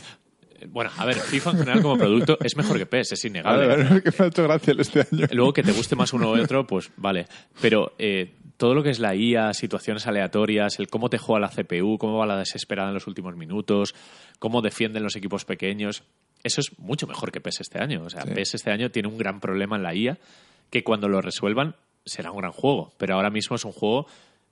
Bueno, 0.66 0.90
a 0.96 1.04
ver, 1.04 1.16
FIFA 1.16 1.50
en 1.52 1.58
general 1.58 1.82
como 1.82 1.96
producto 1.98 2.38
es 2.42 2.56
mejor 2.56 2.78
que 2.78 2.86
PES, 2.86 3.12
es 3.12 3.24
A 3.24 3.28
innegable. 3.28 3.66
ver, 3.66 4.02
que 4.02 4.10
me 4.18 4.24
ha 4.24 4.28
hecho 4.28 4.42
gracia 4.44 4.74
este 4.78 5.00
año. 5.00 5.26
Luego 5.32 5.52
que 5.52 5.62
te 5.62 5.72
guste 5.72 5.94
más 5.96 6.12
uno 6.12 6.30
u 6.30 6.40
otro, 6.42 6.66
pues 6.66 6.90
vale. 6.96 7.26
Pero 7.60 7.92
eh, 7.98 8.32
todo 8.56 8.74
lo 8.74 8.82
que 8.82 8.90
es 8.90 8.98
la 8.98 9.14
IA, 9.14 9.54
situaciones 9.54 10.06
aleatorias, 10.06 10.78
el 10.80 10.88
cómo 10.88 11.08
te 11.10 11.18
juega 11.18 11.40
la 11.40 11.48
CPU, 11.48 11.96
cómo 11.98 12.18
va 12.18 12.26
la 12.26 12.36
desesperada 12.38 12.88
en 12.88 12.94
los 12.94 13.06
últimos 13.06 13.36
minutos, 13.36 13.94
cómo 14.38 14.60
defienden 14.62 15.02
los 15.04 15.14
equipos 15.16 15.44
pequeños, 15.44 16.02
eso 16.42 16.60
es 16.60 16.78
mucho 16.78 17.06
mejor 17.06 17.30
que 17.32 17.40
PES 17.40 17.60
este 17.62 17.80
año. 17.82 18.02
O 18.04 18.10
sea, 18.10 18.22
Sí. 18.22 18.30
PES 18.34 18.54
este 18.54 18.70
año 18.70 18.90
tiene 18.90 19.08
un 19.08 19.18
gran 19.18 19.40
problema 19.40 19.76
en 19.76 19.82
la 19.82 19.94
IA 19.94 20.18
que 20.70 20.82
cuando 20.84 21.08
lo 21.08 21.20
resuelvan 21.20 21.76
será 22.04 22.30
un 22.30 22.38
gran 22.38 22.52
juego. 22.52 22.92
Pero 22.98 23.14
ahora 23.14 23.30
mismo 23.30 23.56
es 23.56 23.64
un 23.64 23.72
juego 23.72 24.06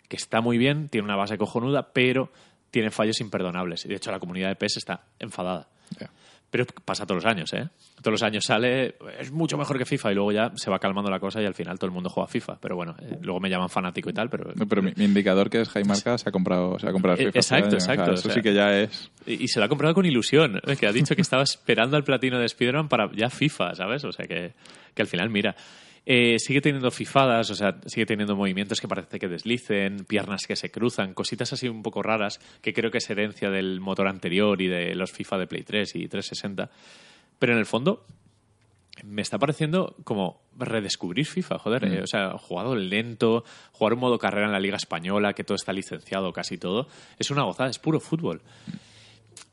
que 0.08 0.16
está 0.16 0.40
muy 0.40 0.56
bien, 0.58 0.88
tiene 0.88 1.04
una 1.04 1.16
base 1.16 1.36
cojonuda, 1.36 1.92
pero 1.92 2.30
tiene 2.70 2.90
fallos 2.90 3.20
imperdonables. 3.20 3.84
Y 3.84 3.88
de 3.88 3.96
hecho 3.96 4.10
la 4.10 4.18
comunidad 4.18 4.48
de 4.48 4.56
PES 4.56 4.78
está 4.78 5.02
enfadada. 5.18 5.68
Ya. 6.00 6.10
Pero 6.48 6.64
pasa 6.84 7.04
todos 7.04 7.24
los 7.24 7.30
años, 7.30 7.52
¿eh? 7.54 7.68
Todos 8.00 8.12
los 8.12 8.22
años 8.22 8.44
sale, 8.46 8.94
es 9.18 9.32
mucho 9.32 9.58
mejor 9.58 9.76
que 9.78 9.84
FIFA 9.84 10.12
y 10.12 10.14
luego 10.14 10.30
ya 10.30 10.52
se 10.54 10.70
va 10.70 10.78
calmando 10.78 11.10
la 11.10 11.18
cosa 11.18 11.42
y 11.42 11.44
al 11.44 11.54
final 11.54 11.76
todo 11.76 11.86
el 11.86 11.92
mundo 11.92 12.08
juega 12.08 12.28
FIFA. 12.28 12.58
Pero 12.60 12.76
bueno, 12.76 12.94
eh, 13.00 13.18
luego 13.20 13.40
me 13.40 13.50
llaman 13.50 13.68
fanático 13.68 14.08
y 14.10 14.12
tal, 14.12 14.30
pero... 14.30 14.52
No, 14.54 14.66
pero 14.66 14.80
mi, 14.80 14.92
mi 14.96 15.04
indicador 15.04 15.50
que 15.50 15.60
es 15.62 15.68
Jaimarca 15.68 16.16
se 16.16 16.28
ha 16.28 16.32
comprado, 16.32 16.78
se 16.78 16.88
ha 16.88 16.92
comprado 16.92 17.16
Eh, 17.16 17.26
FIFA 17.26 17.28
este 17.30 17.38
exacto, 17.40 17.66
año. 17.66 17.76
O 17.76 17.80
sea, 17.80 17.94
exacto, 17.94 18.14
eso 18.14 18.28
o 18.28 18.32
sí 18.32 18.40
que 18.42 18.54
ya 18.54 18.78
es. 18.78 19.10
Y, 19.26 19.42
y 19.44 19.48
se 19.48 19.58
lo 19.58 19.66
ha 19.66 19.68
comprado 19.68 19.92
con 19.94 20.06
ilusión, 20.06 20.60
¿eh? 20.64 20.76
que 20.76 20.86
ha 20.86 20.92
dicho 20.92 21.16
que 21.16 21.22
estaba 21.22 21.42
esperando 21.42 21.96
al 21.96 22.04
platino 22.04 22.38
de 22.38 22.46
Spider-Man 22.46 22.88
para 22.88 23.10
ya 23.12 23.28
FIFA, 23.28 23.74
¿sabes? 23.74 24.04
O 24.04 24.12
sea 24.12 24.26
que, 24.26 24.52
que 24.94 25.02
al 25.02 25.08
final, 25.08 25.28
mira, 25.30 25.56
eh, 26.08 26.38
sigue 26.38 26.60
teniendo 26.60 26.92
fifadas, 26.92 27.50
o 27.50 27.56
sea, 27.56 27.80
sigue 27.86 28.06
teniendo 28.06 28.36
movimientos 28.36 28.80
que 28.80 28.86
parece 28.86 29.18
que 29.18 29.26
deslicen, 29.26 30.04
piernas 30.04 30.46
que 30.46 30.54
se 30.54 30.70
cruzan, 30.70 31.14
cositas 31.14 31.52
así 31.52 31.68
un 31.68 31.82
poco 31.82 32.00
raras, 32.00 32.38
que 32.62 32.72
creo 32.72 32.92
que 32.92 32.98
es 32.98 33.10
herencia 33.10 33.50
del 33.50 33.80
motor 33.80 34.06
anterior 34.06 34.62
y 34.62 34.68
de 34.68 34.94
los 34.94 35.10
FIFA 35.10 35.38
de 35.38 35.46
Play 35.48 35.62
3 35.64 35.96
y 35.96 36.06
360. 36.06 36.70
Pero 37.40 37.52
en 37.54 37.58
el 37.58 37.66
fondo, 37.66 38.06
me 39.04 39.20
está 39.20 39.36
pareciendo 39.38 39.96
como 40.04 40.42
redescubrir 40.56 41.26
FIFA, 41.26 41.58
joder. 41.58 41.84
eh, 41.84 42.02
o 42.02 42.06
sea, 42.06 42.38
jugado 42.38 42.76
lento, 42.76 43.44
jugar 43.72 43.94
un 43.94 44.00
modo 44.00 44.16
carrera 44.18 44.46
en 44.46 44.52
la 44.52 44.60
Liga 44.60 44.76
Española, 44.76 45.32
que 45.32 45.42
todo 45.42 45.56
está 45.56 45.72
licenciado, 45.72 46.32
casi 46.32 46.56
todo. 46.56 46.86
Es 47.18 47.32
una 47.32 47.42
gozada, 47.42 47.68
es 47.68 47.80
puro 47.80 47.98
fútbol. 47.98 48.42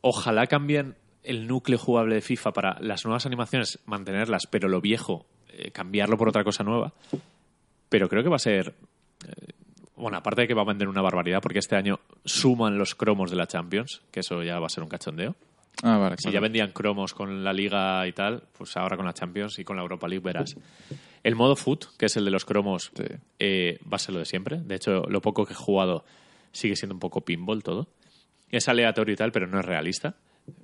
Ojalá 0.01 0.45
cambien 0.45 0.95
el 1.23 1.47
núcleo 1.47 1.79
jugable 1.79 2.13
de 2.15 2.21
FIFA 2.21 2.51
para 2.53 2.77
las 2.79 3.05
nuevas 3.05 3.25
animaciones, 3.25 3.79
mantenerlas, 3.85 4.45
pero 4.49 4.67
lo 4.67 4.81
viejo, 4.81 5.25
eh, 5.53 5.71
cambiarlo 5.71 6.17
por 6.17 6.29
otra 6.29 6.43
cosa 6.43 6.63
nueva. 6.63 6.91
Pero 7.89 8.09
creo 8.09 8.23
que 8.23 8.29
va 8.29 8.35
a 8.37 8.39
ser. 8.39 8.73
eh, 9.27 9.53
bueno, 9.95 10.17
aparte 10.17 10.41
de 10.41 10.47
que 10.47 10.53
va 10.53 10.63
a 10.63 10.65
vender 10.65 10.87
una 10.87 11.01
barbaridad, 11.01 11.39
porque 11.41 11.59
este 11.59 11.75
año 11.75 11.99
suman 12.25 12.77
los 12.77 12.95
cromos 12.95 13.29
de 13.29 13.37
la 13.37 13.47
Champions, 13.47 14.01
que 14.11 14.21
eso 14.21 14.41
ya 14.43 14.59
va 14.59 14.65
a 14.65 14.69
ser 14.69 14.83
un 14.83 14.89
cachondeo. 14.89 15.35
Ah, 15.83 15.97
vale. 15.97 16.15
Si 16.17 16.23
claro. 16.23 16.33
ya 16.33 16.39
vendían 16.41 16.71
cromos 16.71 17.13
con 17.13 17.43
la 17.43 17.53
Liga 17.53 18.05
y 18.07 18.11
tal, 18.13 18.43
pues 18.57 18.75
ahora 18.77 18.95
con 18.97 19.05
la 19.05 19.13
Champions 19.13 19.57
y 19.59 19.63
con 19.63 19.75
la 19.75 19.81
Europa 19.83 20.07
League 20.07 20.23
verás. 20.23 20.55
El 21.23 21.35
modo 21.35 21.55
foot, 21.55 21.85
que 21.97 22.07
es 22.07 22.17
el 22.17 22.25
de 22.25 22.31
los 22.31 22.43
cromos, 22.45 22.91
Sí. 22.95 23.03
eh, 23.39 23.79
va 23.91 23.95
a 23.95 23.99
ser 23.99 24.13
lo 24.13 24.19
de 24.19 24.25
siempre. 24.25 24.59
De 24.59 24.75
hecho, 24.75 25.03
lo 25.07 25.21
poco 25.21 25.45
que 25.45 25.53
he 25.53 25.55
jugado 25.55 26.03
sigue 26.51 26.75
siendo 26.75 26.93
un 26.95 26.99
poco 26.99 27.21
pinball 27.21 27.63
todo. 27.63 27.87
Es 28.49 28.67
aleatorio 28.67 29.13
y 29.13 29.17
tal, 29.17 29.31
pero 29.31 29.47
no 29.47 29.59
es 29.59 29.65
realista. 29.65 30.15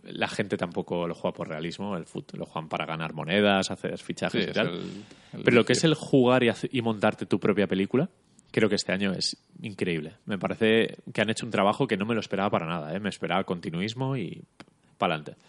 La 0.03 0.27
gente 0.27 0.57
tampoco 0.57 1.07
lo 1.07 1.15
juega 1.15 1.35
por 1.35 1.47
realismo, 1.47 1.95
el 1.95 2.05
foot 2.05 2.33
lo 2.33 2.45
juegan 2.45 2.67
para 2.67 2.85
ganar 2.85 3.13
monedas, 3.13 3.71
hacer 3.71 3.97
Sí, 3.97 4.03
fichajes 4.03 4.47
y 4.49 4.51
tal. 4.51 4.67
el- 4.69 5.03
el 5.33 5.43
Pero 5.43 5.57
lo 5.57 5.65
que 5.65 5.73
es 5.73 5.83
el 5.83 5.93
jugar 5.93 6.43
y, 6.43 6.81
montarte 6.81 7.25
tu 7.25 7.39
propia 7.39 7.67
película, 7.67 8.09
creo 8.51 8.67
que 8.67 8.75
este 8.75 8.91
año 8.91 9.13
es 9.13 9.37
increíble. 9.61 10.13
Me 10.25 10.37
parece 10.37 10.97
que 11.13 11.21
han 11.21 11.29
hecho 11.29 11.45
un 11.45 11.51
trabajo 11.51 11.87
que 11.87 11.95
no 11.97 12.05
me 12.05 12.13
lo 12.15 12.19
esperaba 12.19 12.49
para 12.49 12.65
nada. 12.65 12.93
¿eh? 12.95 12.99
Me 12.99 13.09
esperaba 13.09 13.43
continuismo 13.43 14.17
y 14.17 14.41
para 14.97 15.15
adelante. 15.15 15.39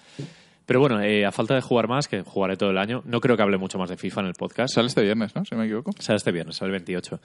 Pero 0.66 0.78
bueno, 0.78 1.00
eh, 1.00 1.24
a 1.26 1.32
falta 1.32 1.54
de 1.56 1.62
jugar 1.62 1.88
más, 1.88 2.06
que 2.06 2.22
jugaré 2.22 2.56
todo 2.56 2.70
el 2.70 2.78
año, 2.78 3.02
no 3.04 3.20
creo 3.20 3.36
que 3.36 3.42
hable 3.42 3.56
mucho 3.58 3.78
más 3.78 3.90
de 3.90 3.96
FIFA 3.96 4.20
en 4.20 4.26
el 4.28 4.34
podcast. 4.34 4.74
Sale 4.74 4.86
este 4.86 5.02
viernes, 5.02 5.34
¿no? 5.34 5.44
Si 5.44 5.56
me 5.56 5.64
equivoco. 5.64 5.90
Sale 5.98 6.18
este 6.18 6.30
viernes, 6.30 6.54
sale 6.56 6.68
el 6.68 6.72
28. 6.72 7.18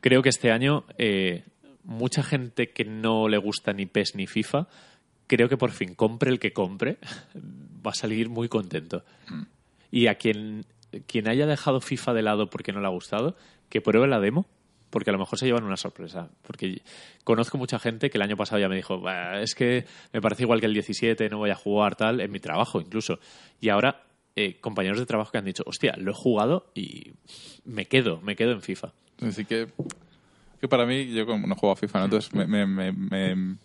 Creo 0.00 0.22
que 0.22 0.28
este 0.28 0.52
año 0.52 0.84
eh, 0.98 1.42
mucha 1.82 2.22
gente 2.22 2.68
que 2.70 2.84
no 2.84 3.26
le 3.28 3.38
gusta 3.38 3.72
ni 3.72 3.86
PES 3.86 4.14
ni 4.14 4.26
FIFA, 4.28 4.68
creo 5.26 5.48
que 5.48 5.56
por 5.56 5.70
fin 5.70 5.94
compre 5.94 6.30
el 6.30 6.38
que 6.38 6.52
compre, 6.52 6.98
va 7.86 7.90
a 7.90 7.94
salir 7.94 8.28
muy 8.28 8.48
contento. 8.48 9.04
Y 9.90 10.06
a 10.08 10.16
quien, 10.16 10.64
quien 11.06 11.28
haya 11.28 11.46
dejado 11.46 11.80
FIFA 11.80 12.14
de 12.14 12.22
lado 12.22 12.50
porque 12.50 12.72
no 12.72 12.80
le 12.80 12.86
ha 12.86 12.90
gustado, 12.90 13.36
que 13.68 13.80
pruebe 13.80 14.06
la 14.08 14.20
demo, 14.20 14.46
porque 14.90 15.10
a 15.10 15.12
lo 15.12 15.18
mejor 15.18 15.38
se 15.38 15.46
llevan 15.46 15.64
una 15.64 15.76
sorpresa. 15.76 16.30
Porque 16.42 16.82
conozco 17.24 17.58
mucha 17.58 17.78
gente 17.78 18.10
que 18.10 18.18
el 18.18 18.22
año 18.22 18.36
pasado 18.36 18.60
ya 18.60 18.68
me 18.68 18.76
dijo, 18.76 19.00
"Bah, 19.00 19.40
es 19.40 19.54
que 19.54 19.84
me 20.12 20.20
parece 20.20 20.44
igual 20.44 20.60
que 20.60 20.66
el 20.66 20.74
17, 20.74 21.28
no 21.28 21.38
voy 21.38 21.50
a 21.50 21.54
jugar 21.56 21.96
tal, 21.96 22.20
en 22.20 22.30
mi 22.30 22.40
trabajo 22.40 22.80
incluso. 22.80 23.18
Y 23.60 23.68
ahora, 23.68 24.04
eh, 24.36 24.58
compañeros 24.60 24.98
de 24.98 25.06
trabajo 25.06 25.32
que 25.32 25.38
han 25.38 25.44
dicho, 25.44 25.64
hostia, 25.66 25.94
lo 25.98 26.12
he 26.12 26.14
jugado 26.14 26.70
y 26.74 27.12
me 27.64 27.86
quedo, 27.86 28.20
me 28.20 28.36
quedo 28.36 28.52
en 28.52 28.62
FIFA. 28.62 28.92
Así 29.22 29.44
que, 29.44 29.66
que 30.60 30.68
para 30.68 30.86
mí, 30.86 31.12
yo 31.12 31.26
como 31.26 31.46
no 31.46 31.54
juego 31.56 31.72
a 31.72 31.76
FIFA, 31.76 31.98
¿no? 32.00 32.04
entonces 32.06 32.32
me, 32.34 32.46
me, 32.46 32.92
me, 32.92 33.56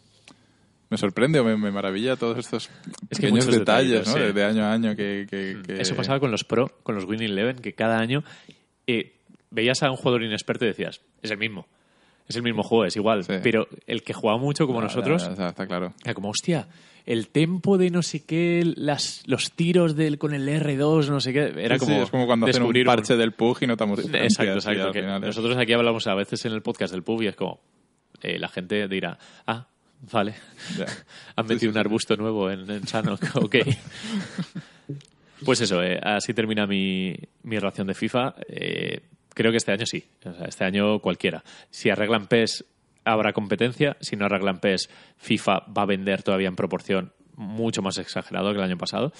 me- 0.92 0.98
sorprende 0.98 1.40
o 1.40 1.44
me, 1.44 1.58
me 1.58 1.72
maravilla 1.72 2.16
todos 2.16 2.38
estos 2.38 2.70
Es 3.10 3.20
que 3.20 3.30
muchos 3.30 3.48
detalles, 3.48 4.06
¿no? 4.08 4.14
sí. 4.14 4.20
De, 4.34 4.44
año 4.44 4.64
a 4.64 4.72
año 4.74 4.96
que... 4.96 5.26
que- 5.30 5.58
que- 5.66 5.82
Eso 5.82 5.96
pasaba 5.96 6.20
con 6.20 6.30
los 6.30 6.44
pro, 6.44 6.70
con 6.84 6.94
los 6.96 7.06
Winning 7.06 7.32
Eleven, 7.32 7.56
que 7.58 7.74
cada 7.74 7.98
año 7.98 8.24
eh, 8.88 9.14
veías 9.50 9.82
a 9.84 9.90
un 9.90 9.98
jugador 9.98 10.24
inexperto 10.24 10.66
y 10.66 10.68
decías, 10.68 11.02
es 11.24 11.32
el 11.32 11.38
mismo. 11.38 11.68
Es 12.28 12.36
el 12.36 12.44
mismo 12.44 12.64
juego, 12.64 12.86
es 12.86 12.96
igual. 12.96 13.24
Sí. 13.24 13.34
Pero 13.44 13.68
el 13.88 14.04
que 14.04 14.14
jugaba 14.14 14.38
mucho 14.40 14.68
como 14.68 14.80
nosotros, 14.82 15.28
está 15.28 15.68
claro. 15.68 15.94
era 16.04 16.14
como, 16.14 16.30
hostia, 16.30 16.68
el 17.06 17.28
tempo 17.30 17.78
de 17.78 17.90
no 17.90 18.02
sé 18.04 18.24
qué, 18.26 18.64
las, 18.78 19.24
los 19.26 19.52
tiros 19.52 19.96
del, 19.98 20.18
con 20.18 20.34
el 20.34 20.48
R2, 20.48 21.10
no 21.10 21.20
sé 21.20 21.34
qué. 21.34 21.52
Era 21.58 21.78
Sí, 21.78 21.86
como, 21.86 21.98
sí, 21.98 22.04
es 22.04 22.10
como 22.10 22.26
cuando 22.28 22.46
hacen 22.46 22.64
un 22.64 22.74
parche 22.86 23.18
del 23.18 23.34
PUG 23.34 23.64
y 23.64 23.68
notamos 23.68 24.00
Exacto, 24.00 24.54
exacto. 24.54 24.92
que 24.94 25.02
nosotros 25.02 25.58
aquí 25.58 25.74
hablamos 25.74 26.08
a 26.08 26.14
veces 26.16 26.46
en 26.46 26.54
el 26.54 26.62
podcast 26.62 26.94
del 26.94 27.04
pub 27.04 27.22
y 27.24 27.28
es 27.28 27.36
como, 27.36 27.60
eh, 28.22 28.38
la 28.40 28.48
gente 28.48 28.88
dirá, 28.88 29.18
ah, 29.48 29.68
vale, 30.12 30.36
han 31.36 31.46
metido 31.46 31.60
sí, 31.60 31.68
un 31.68 31.78
arbusto 31.78 32.16
nuevo 32.16 32.50
en, 32.50 32.70
en 32.70 32.88
Sano, 32.88 33.18
ok. 33.36 33.56
Pues 35.44 35.62
eso, 35.62 35.82
eh, 35.82 36.00
así 36.02 36.34
termina 36.34 36.68
mi, 36.68 37.16
mi 37.44 37.58
ración 37.58 37.88
de 37.88 37.96
FIFA. 37.96 38.36
Eh, 38.48 39.02
creo 39.34 39.52
que 39.52 39.58
este 39.58 39.72
año 39.72 39.86
sí, 39.86 40.04
o 40.24 40.34
sea, 40.34 40.46
este 40.46 40.66
año 40.66 41.00
cualquiera. 41.00 41.44
Si 41.70 41.90
arreglan 41.90 42.28
PES, 42.28 42.66
habrá 43.04 43.34
competencia. 43.34 43.98
Si 44.00 44.16
no 44.16 44.26
arreglan 44.26 44.60
PES, 44.60 44.90
FIFA 45.18 45.66
va 45.76 45.84
a 45.84 45.88
vender 45.88 46.22
todavía 46.24 46.48
en 46.48 46.56
proporción 46.56 47.14
mucho 47.36 47.82
más 47.82 47.98
exagerado 47.98 48.52
que 48.52 48.60
el 48.60 48.64
año 48.64 48.78
pasado. 48.78 49.12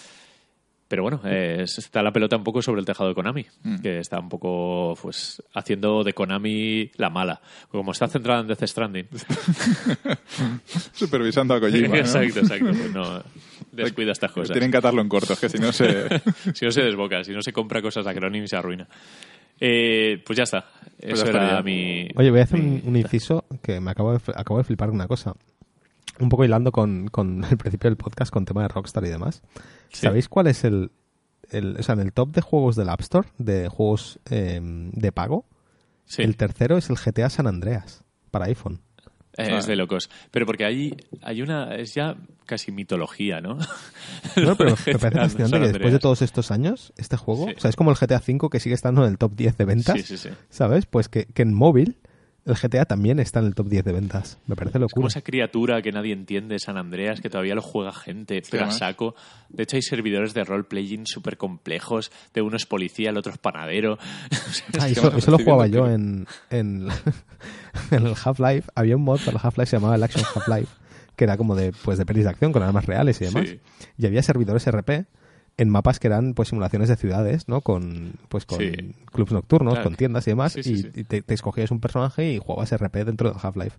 Pero 0.92 1.04
bueno, 1.04 1.22
eh, 1.24 1.64
está 1.64 2.04
la 2.04 2.12
pelota 2.12 2.36
un 2.36 2.44
poco 2.44 2.62
sobre 2.62 2.82
el 2.82 2.86
tejado 2.86 3.08
de 3.08 3.16
Konami, 3.16 3.46
que 3.82 4.00
está 4.00 4.20
un 4.20 4.28
poco 4.28 4.94
pues 5.02 5.42
haciendo 5.54 6.04
de 6.04 6.12
Konami 6.12 6.92
la 6.98 7.10
mala. 7.10 7.40
Como 7.70 7.94
está 7.94 8.10
centrada 8.10 8.42
en 8.42 8.48
Death 8.48 8.66
Stranding. 8.66 9.08
Supervisando 10.92 11.54
a 11.54 11.62
Kojima, 11.62 11.88
¿no? 11.88 11.96
exacto, 11.96 12.42
exacto. 12.42 12.66
Pues 12.66 12.92
no 12.92 13.24
descuida 13.72 14.12
estas 14.12 14.34
cosas. 14.34 14.52
Tienen 14.52 14.70
que 14.70 14.80
atarlo 14.80 15.02
en 15.02 15.08
corto, 15.08 15.32
es 15.32 15.40
que 15.40 15.48
si 15.48 15.60
no 15.60 15.72
se... 15.72 16.10
si 16.54 16.66
no 16.66 16.72
se 16.72 16.82
desboca, 16.82 17.24
si 17.24 17.32
no 17.32 17.42
se 17.42 17.54
compra 17.54 17.82
cosas 17.82 18.04
de 18.04 18.12
Acronym 18.12 18.46
se 18.46 18.58
arruina. 18.58 18.86
Eh, 19.62 20.22
pues 20.26 20.36
ya 20.36 20.44
está. 20.44 20.66
Pues 21.00 21.14
Eso 21.14 21.24
ya 21.24 21.32
estaría. 21.32 21.52
era 21.52 21.64
mi. 21.64 22.10
Oye, 22.16 22.32
voy 22.32 22.42
a 22.42 22.44
hacer 22.44 22.60
un, 22.60 22.82
un 22.84 22.98
inciso 22.98 23.46
que 23.64 23.80
me 23.80 23.92
acabo 23.92 24.12
de, 24.12 24.20
acabo 24.36 24.58
de 24.58 24.66
flipar 24.66 24.90
una 24.90 25.08
cosa. 25.08 25.36
Un 26.22 26.30
poco 26.30 26.46
hilando 26.46 26.72
con, 26.72 27.08
con 27.10 27.44
el 27.50 27.58
principio 27.58 27.90
del 27.90 27.98
podcast 27.98 28.32
con 28.32 28.46
tema 28.46 28.62
de 28.62 28.68
Rockstar 28.70 29.04
y 29.06 29.10
demás. 29.10 29.42
Sí. 29.90 30.02
¿Sabéis 30.06 30.30
cuál 30.30 30.48
es 30.48 30.64
el, 30.64 30.92
el- 31.50 31.78
O 31.80 31.84
sea, 31.84 31.94
en 31.94 32.02
el 32.02 32.14
top 32.14 32.32
de 32.34 32.42
juegos 32.42 32.76
del 32.76 32.90
App 32.90 33.02
Store, 33.02 33.28
de 33.38 33.68
juegos 33.70 34.20
eh, 34.30 34.60
de 34.62 35.12
pago, 35.12 35.46
Sí, 36.06 36.24
el 36.24 36.36
tercero 36.36 36.78
es 36.78 36.90
el 36.90 36.98
GTA 36.98 37.30
San 37.30 37.48
Andreas 37.48 38.04
para 38.32 38.46
iPhone. 38.46 38.82
eh, 39.38 39.56
es 39.58 39.66
de 39.66 39.78
locos. 39.78 40.10
Pero 40.30 40.46
porque 40.46 40.66
hay, 40.66 40.98
hay 41.22 41.42
una. 41.42 41.74
Es 41.76 41.94
ya 41.94 42.18
casi 42.46 42.72
mitología, 42.74 43.40
¿no? 43.40 43.58
No, 44.36 44.56
pero 44.58 44.76
me 44.86 45.00
parece 45.00 45.20
fascinante 45.22 45.60
que 45.62 45.68
después 45.70 45.94
de 45.94 46.00
todos 46.00 46.22
estos 46.22 46.52
años, 46.52 46.92
este 46.98 47.16
juego, 47.16 47.46
Sí. 47.48 47.54
o 47.56 47.60
sea, 47.62 47.70
es 47.70 47.76
como 47.78 47.92
el 47.92 47.98
GTA 47.98 48.18
V 48.26 48.50
que 48.52 48.60
sigue 48.60 48.76
estando 48.76 49.06
en 49.06 49.12
el 49.12 49.18
top 49.18 49.34
10 49.36 49.56
de 49.58 49.66
ventas, 49.66 49.96
Sí, 50.02 50.04
sí, 50.04 50.18
sí. 50.18 50.30
¿sabes? 50.50 50.86
Pues 50.86 51.08
que, 51.08 51.26
que 51.26 51.42
en 51.44 51.54
móvil 51.54 51.98
el 52.46 52.56
GTA 52.56 52.86
también 52.86 53.20
está 53.20 53.40
en 53.40 53.46
el 53.46 53.56
top 53.56 53.68
10 53.68 53.84
de 53.86 53.92
ventas. 53.92 54.40
Me 54.48 54.56
parece 54.56 54.78
Es 54.78 54.80
como 54.80 54.86
locura. 54.88 55.08
esa 55.10 55.22
criatura 55.22 55.82
que 55.82 55.92
nadie 55.92 56.14
entiende, 56.14 56.58
San 56.60 56.78
Andreas, 56.78 57.22
que 57.22 57.30
todavía 57.30 57.54
lo 57.54 57.62
juega 57.62 57.94
gente, 57.94 58.42
pero 58.50 58.66
a 58.66 58.72
saco. 58.72 59.16
De 59.50 59.64
hecho, 59.64 59.76
hay 59.76 59.84
servidores 59.84 60.34
de 60.34 60.44
role-playing 60.44 61.06
súper 61.06 61.38
complejos. 61.38 62.12
De 62.34 62.42
uno 62.42 62.58
es 62.58 62.66
policía, 62.66 63.12
el 63.12 63.18
otro 63.18 63.32
es 63.32 63.38
panadero. 63.38 63.98
Ah, 64.80 64.88
es 64.90 64.98
eso, 64.98 65.32
lo 65.32 65.38
jugaba 65.38 65.68
yo 65.68 65.88
en, 65.90 66.26
en, 66.50 66.88
en 67.92 68.06
el 68.06 68.14
Half-Life. 68.24 68.70
Había 68.76 68.96
un 68.96 69.04
mod 69.04 69.20
para 69.20 69.32
el 69.38 69.40
Half-Life, 69.44 69.70
se 69.70 69.76
llamaba 69.78 69.96
el 69.96 70.04
Action 70.04 70.24
Half-Life, 70.36 70.72
que 71.16 71.24
era 71.26 71.38
como 71.38 71.56
de, 71.56 71.74
pues, 71.84 71.98
de 71.98 72.06
pelis 72.06 72.24
de 72.24 72.30
acción 72.32 72.52
con 72.52 72.64
armas 72.64 72.86
reales 72.86 73.22
y 73.22 73.26
demás. 73.26 73.48
Sí. 73.48 73.60
Y 73.98 74.06
había 74.08 74.24
servidores 74.24 74.66
RP 74.70 75.06
en 75.58 75.70
mapas 75.70 76.00
que 76.00 76.08
eran 76.08 76.34
pues 76.34 76.50
simulaciones 76.50 76.90
de 76.90 76.96
ciudades, 76.96 77.48
¿no? 77.48 77.62
Con 77.62 78.14
pues 78.30 78.46
con 78.46 78.60
Sí. 78.60 78.72
clubs 79.12 79.32
nocturnos, 79.32 79.74
Claro. 79.76 79.90
con 79.90 79.96
tiendas 79.96 80.26
y 80.28 80.32
demás, 80.32 80.54
Sí, 80.54 80.64
sí, 80.64 80.88
y, 80.96 81.04
te, 81.04 81.22
te 81.22 81.34
escogías 81.34 81.72
un 81.72 81.80
personaje 81.80 82.32
y 82.34 82.38
jugabas 82.40 82.72
RP 82.72 83.04
dentro 83.06 83.30
del 83.30 83.38
Half-Life. 83.42 83.78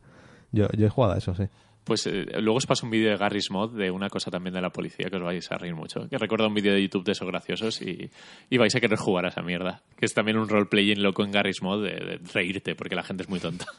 Yo, 0.53 0.69
yo 0.77 0.87
he 0.87 0.91
jugado 0.91 1.15
a 1.15 1.19
eso, 1.19 1.35
sí. 1.35 1.45
Pues 1.85 2.07
eh, 2.07 2.27
luego 2.41 2.59
os 2.59 2.67
paso 2.67 2.87
un 2.87 2.93
vídeo 2.93 3.11
de 3.11 3.17
Garry's 3.17 3.51
Mod 3.51 3.77
de 3.77 3.91
una 3.91 4.09
cosa 4.09 4.31
también 4.31 4.55
de 4.55 4.61
la 4.61 4.71
policía 4.71 5.09
que 5.11 5.17
os 5.17 5.23
vais 5.23 5.51
a 5.51 5.57
reír 5.59 5.75
mucho. 5.75 6.09
Que 6.09 6.17
recuerdo 6.17 6.47
un 6.47 6.55
vídeo 6.55 6.73
de 6.73 6.81
YouTube 6.81 7.03
de 7.05 7.11
esos 7.11 7.27
graciosos 7.27 7.83
y, 7.83 8.09
y 8.51 8.57
vais 8.59 8.73
a 8.77 8.81
querer 8.81 8.99
jugar 8.99 9.25
a 9.25 9.31
esa 9.31 9.43
mierda. 9.43 9.83
Que 9.97 10.05
es 10.07 10.15
también 10.15 10.37
un 10.39 10.49
role-playing 10.49 11.03
loco 11.03 11.25
en 11.25 11.33
Garry's 11.33 11.61
Mod 11.61 11.83
de, 11.83 11.91
de 11.91 12.21
reírte 12.33 12.77
porque 12.77 12.95
la 12.95 13.03
gente 13.03 13.25
es 13.25 13.29
muy 13.29 13.41
tonta. 13.41 13.65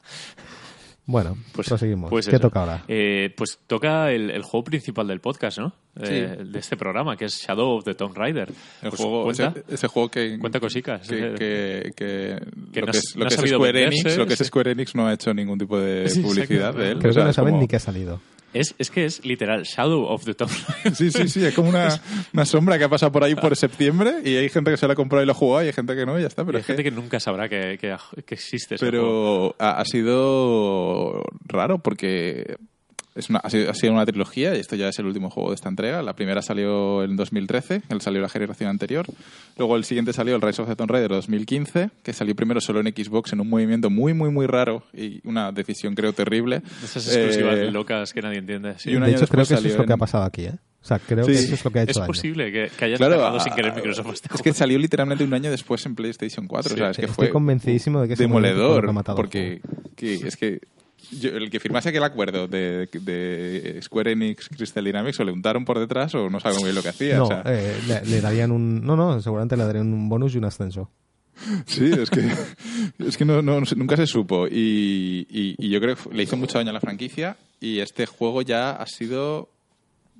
Bueno, 1.05 1.35
pues 1.51 1.67
proseguimos. 1.67 2.09
pues 2.09 2.27
¿Qué 2.27 2.37
eso. 2.37 2.43
toca 2.47 2.61
ahora? 2.61 2.83
Eh, 2.87 3.33
pues 3.35 3.59
toca 3.67 4.09
el, 4.11 4.29
el 4.29 4.41
juego 4.41 4.63
principal 4.63 5.05
del 5.07 5.19
podcast, 5.19 5.59
¿no? 5.59 5.73
Eh, 6.01 6.37
de 6.45 6.59
este 6.59 6.77
programa, 6.77 7.17
que 7.17 7.25
es 7.25 7.35
Shadow 7.45 7.71
of 7.77 7.83
the 7.83 7.93
Tomb 7.93 8.15
Raider. 8.15 8.49
El 8.81 8.89
Pues 8.89 9.01
juego, 9.01 9.23
cuenta. 9.25 9.53
ese, 9.53 9.63
ese 9.73 9.87
juego 9.87 10.09
que. 10.09 10.39
Cuenta 10.39 10.61
cosicas. 10.61 11.05
Que, 11.07 11.33
que, 11.37 11.91
que 11.95 12.39
Que 12.71 12.79
lo 12.79 12.85
no 12.87 12.91
que 12.93 12.97
es, 12.99 13.15
lo 13.17 13.25
que 13.27 13.47
Square 13.49 13.83
Enix, 13.85 14.17
lo 14.17 14.25
que 14.25 14.33
es 14.33 14.39
sí. 14.39 14.45
Square 14.45 14.71
Enix 14.71 14.95
no 14.95 15.05
ha 15.07 15.13
hecho 15.13 15.33
ningún 15.33 15.59
tipo 15.59 15.77
de 15.77 16.07
Sí, 16.09 16.21
publicidad 16.21 16.73
de 16.73 16.91
él. 16.91 16.99
Creo 16.99 17.11
O 17.11 17.13
sea, 17.13 17.23
que 17.23 17.27
no 17.27 17.33
saben 17.33 17.51
como- 17.51 17.61
ni 17.61 17.67
qué 17.67 17.75
ha 17.75 17.79
salido. 17.79 18.21
Es, 18.53 18.75
es 18.77 18.91
que 18.91 19.05
es 19.05 19.25
literal 19.25 19.63
Shadow 19.63 20.03
of 20.05 20.25
the 20.25 20.33
Tomb 20.33 20.51
Raider. 20.67 20.95
Sí, 20.95 21.11
sí, 21.11 21.27
sí, 21.27 21.45
es 21.45 21.53
como 21.53 21.69
una, 21.69 21.99
una 22.33 22.45
sombra 22.45 22.77
que 22.77 22.83
ha 22.83 22.89
pasado 22.89 23.11
por 23.11 23.23
ahí 23.23 23.35
por 23.35 23.55
septiembre 23.55 24.21
y 24.23 24.35
hay 24.35 24.49
gente 24.49 24.71
que 24.71 24.77
se 24.77 24.87
la 24.87 24.93
ha 24.93 24.95
comprado 24.95 25.23
y 25.23 25.25
lo 25.25 25.31
ha 25.31 25.35
jugado 25.35 25.63
y 25.63 25.67
hay 25.67 25.73
gente 25.73 25.95
que 25.95 26.05
no 26.05 26.17
y 26.17 26.21
ya 26.21 26.27
está. 26.27 26.45
Pero 26.45 26.57
hay 26.57 26.61
es 26.61 26.67
gente 26.67 26.83
que 26.83 26.91
nunca 26.91 27.19
sabrá 27.19 27.49
que, 27.49 27.77
que, 27.79 27.95
que 28.25 28.35
existe. 28.35 28.75
Pero 28.79 29.55
ha, 29.59 29.79
ha 29.79 29.85
sido 29.85 31.23
raro 31.45 31.79
porque 31.79 32.57
es 33.15 33.29
una, 33.29 33.39
ha, 33.39 33.49
sido, 33.49 33.69
ha 33.69 33.73
sido 33.73 33.93
una 33.93 34.05
trilogía 34.05 34.55
y 34.55 34.59
esto 34.59 34.75
ya 34.75 34.87
es 34.89 34.97
el 34.99 35.05
último 35.05 35.29
juego 35.29 35.49
de 35.49 35.55
esta 35.55 35.69
entrega. 35.69 36.01
La 36.01 36.13
primera 36.15 36.41
salió 36.41 37.03
en 37.03 37.15
2013, 37.15 37.83
él 37.89 38.01
salió 38.01 38.21
la 38.21 38.29
generación 38.29 38.69
anterior. 38.69 39.05
Luego 39.57 39.75
el 39.75 39.83
siguiente 39.83 40.13
salió 40.13 40.35
el 40.35 40.41
Rise 40.41 40.61
of 40.61 40.67
the 40.69 40.75
Tomb 40.75 40.89
Raider 40.91 41.09
2015, 41.11 41.89
que 42.01 42.13
salió 42.13 42.35
primero 42.35 42.59
solo 42.61 42.79
en 42.79 42.87
Xbox 42.87 43.33
en 43.33 43.41
un 43.41 43.49
movimiento 43.49 43.89
muy, 43.89 44.13
muy, 44.13 44.31
muy 44.31 44.47
raro 44.47 44.83
y 44.93 45.21
una 45.27 45.51
decisión 45.51 45.95
creo 45.95 46.13
terrible. 46.13 46.61
Esas 46.83 47.07
exclusivas 47.07 47.55
Eh, 47.57 47.71
locas 47.71 48.13
que 48.13 48.21
nadie 48.21 48.39
entiende. 48.39 48.75
sí. 48.77 48.91
y 48.91 48.95
un 48.95 49.01
de 49.01 49.07
año 49.09 49.17
hecho, 49.17 49.27
creo 49.27 49.45
que 49.45 49.53
eso 49.53 49.67
es 49.67 49.77
lo 49.77 49.85
que 49.85 49.91
ha 49.91 49.95
en- 49.95 49.99
pasado 49.99 50.23
aquí, 50.23 50.45
¿eh? 50.45 50.55
O 50.81 50.85
sea, 50.85 50.99
creo 50.99 51.23
Sí. 51.23 51.31
que 51.31 51.37
eso 51.39 51.53
es 51.53 51.63
lo 51.63 51.71
que 51.71 51.79
ha 51.79 51.83
hecho 51.83 51.91
Es 51.91 51.95
daño. 51.97 52.07
posible 52.07 52.51
que, 52.51 52.69
que 52.77 52.85
haya 52.85 52.97
Claro, 52.97 53.25
a- 53.25 53.39
sin 53.39 53.53
querer 53.53 53.73
Microsoft 53.73 54.13
este 54.15 54.29
es 54.35 54.41
que 54.41 54.51
salió 54.53 54.77
literalmente 54.77 55.23
un 55.23 55.33
año 55.33 55.49
después 55.49 55.85
en 55.85 55.95
PlayStation 55.95 56.45
4. 56.45 56.69
Sí, 56.69 56.73
o 56.75 56.77
sea, 56.77 56.89
es 56.89 56.97
que 56.97 57.05
estoy 57.05 57.27
fue 57.27 57.29
convencidísimo 57.29 58.01
de 58.01 58.09
que 58.09 58.15
demoledor. 58.17 58.93
porque 59.15 59.61
que- 59.95 60.15
es 60.15 60.35
que 60.35 60.59
yo- 61.11 61.29
el 61.35 61.49
que 61.49 61.59
firmase 61.59 61.89
aquel 61.89 62.03
acuerdo 62.03 62.47
de, 62.47 62.87
de 62.91 63.79
Square 63.81 64.11
Enix 64.13 64.49
Crystal 64.49 64.83
Dynamics 64.83 65.19
o 65.19 65.23
le 65.23 65.31
untaron 65.31 65.65
por 65.65 65.79
detrás 65.79 66.13
o 66.15 66.29
no 66.29 66.39
sabe 66.39 66.55
muy 66.55 66.65
bien 66.65 66.75
lo 66.75 66.81
que 66.83 66.89
hacía. 66.89 67.17
No, 67.17 67.23
o 67.25 67.27
sea, 67.27 67.43
eh, 67.45 67.75
le, 67.87 68.05
le 68.05 68.21
darían 68.21 68.51
un... 68.51 68.85
No, 68.85 68.95
no, 68.95 69.21
seguramente 69.21 69.57
le 69.57 69.63
darían 69.65 69.91
un 69.93 70.09
bonus 70.09 70.35
y 70.35 70.37
un 70.37 70.45
ascenso. 70.45 70.89
Sí, 71.65 71.91
es 71.91 72.09
que, 72.09 72.21
es 73.07 73.17
que 73.17 73.25
no, 73.25 73.41
no- 73.41 73.61
nunca 73.75 73.97
se 73.97 74.05
supo. 74.07 74.47
Y, 74.47 75.25
y- 75.29 75.55
y 75.57 75.69
yo 75.69 75.79
creo 75.81 75.95
que 75.95 76.13
le 76.15 76.23
hizo 76.23 76.37
mucho 76.37 76.57
daño 76.57 76.69
a 76.69 76.73
la 76.73 76.79
franquicia. 76.79 77.37
Y 77.59 77.79
este 77.79 78.05
juego 78.05 78.41
ya 78.41 78.71
ha 78.71 78.85
sido 78.87 79.49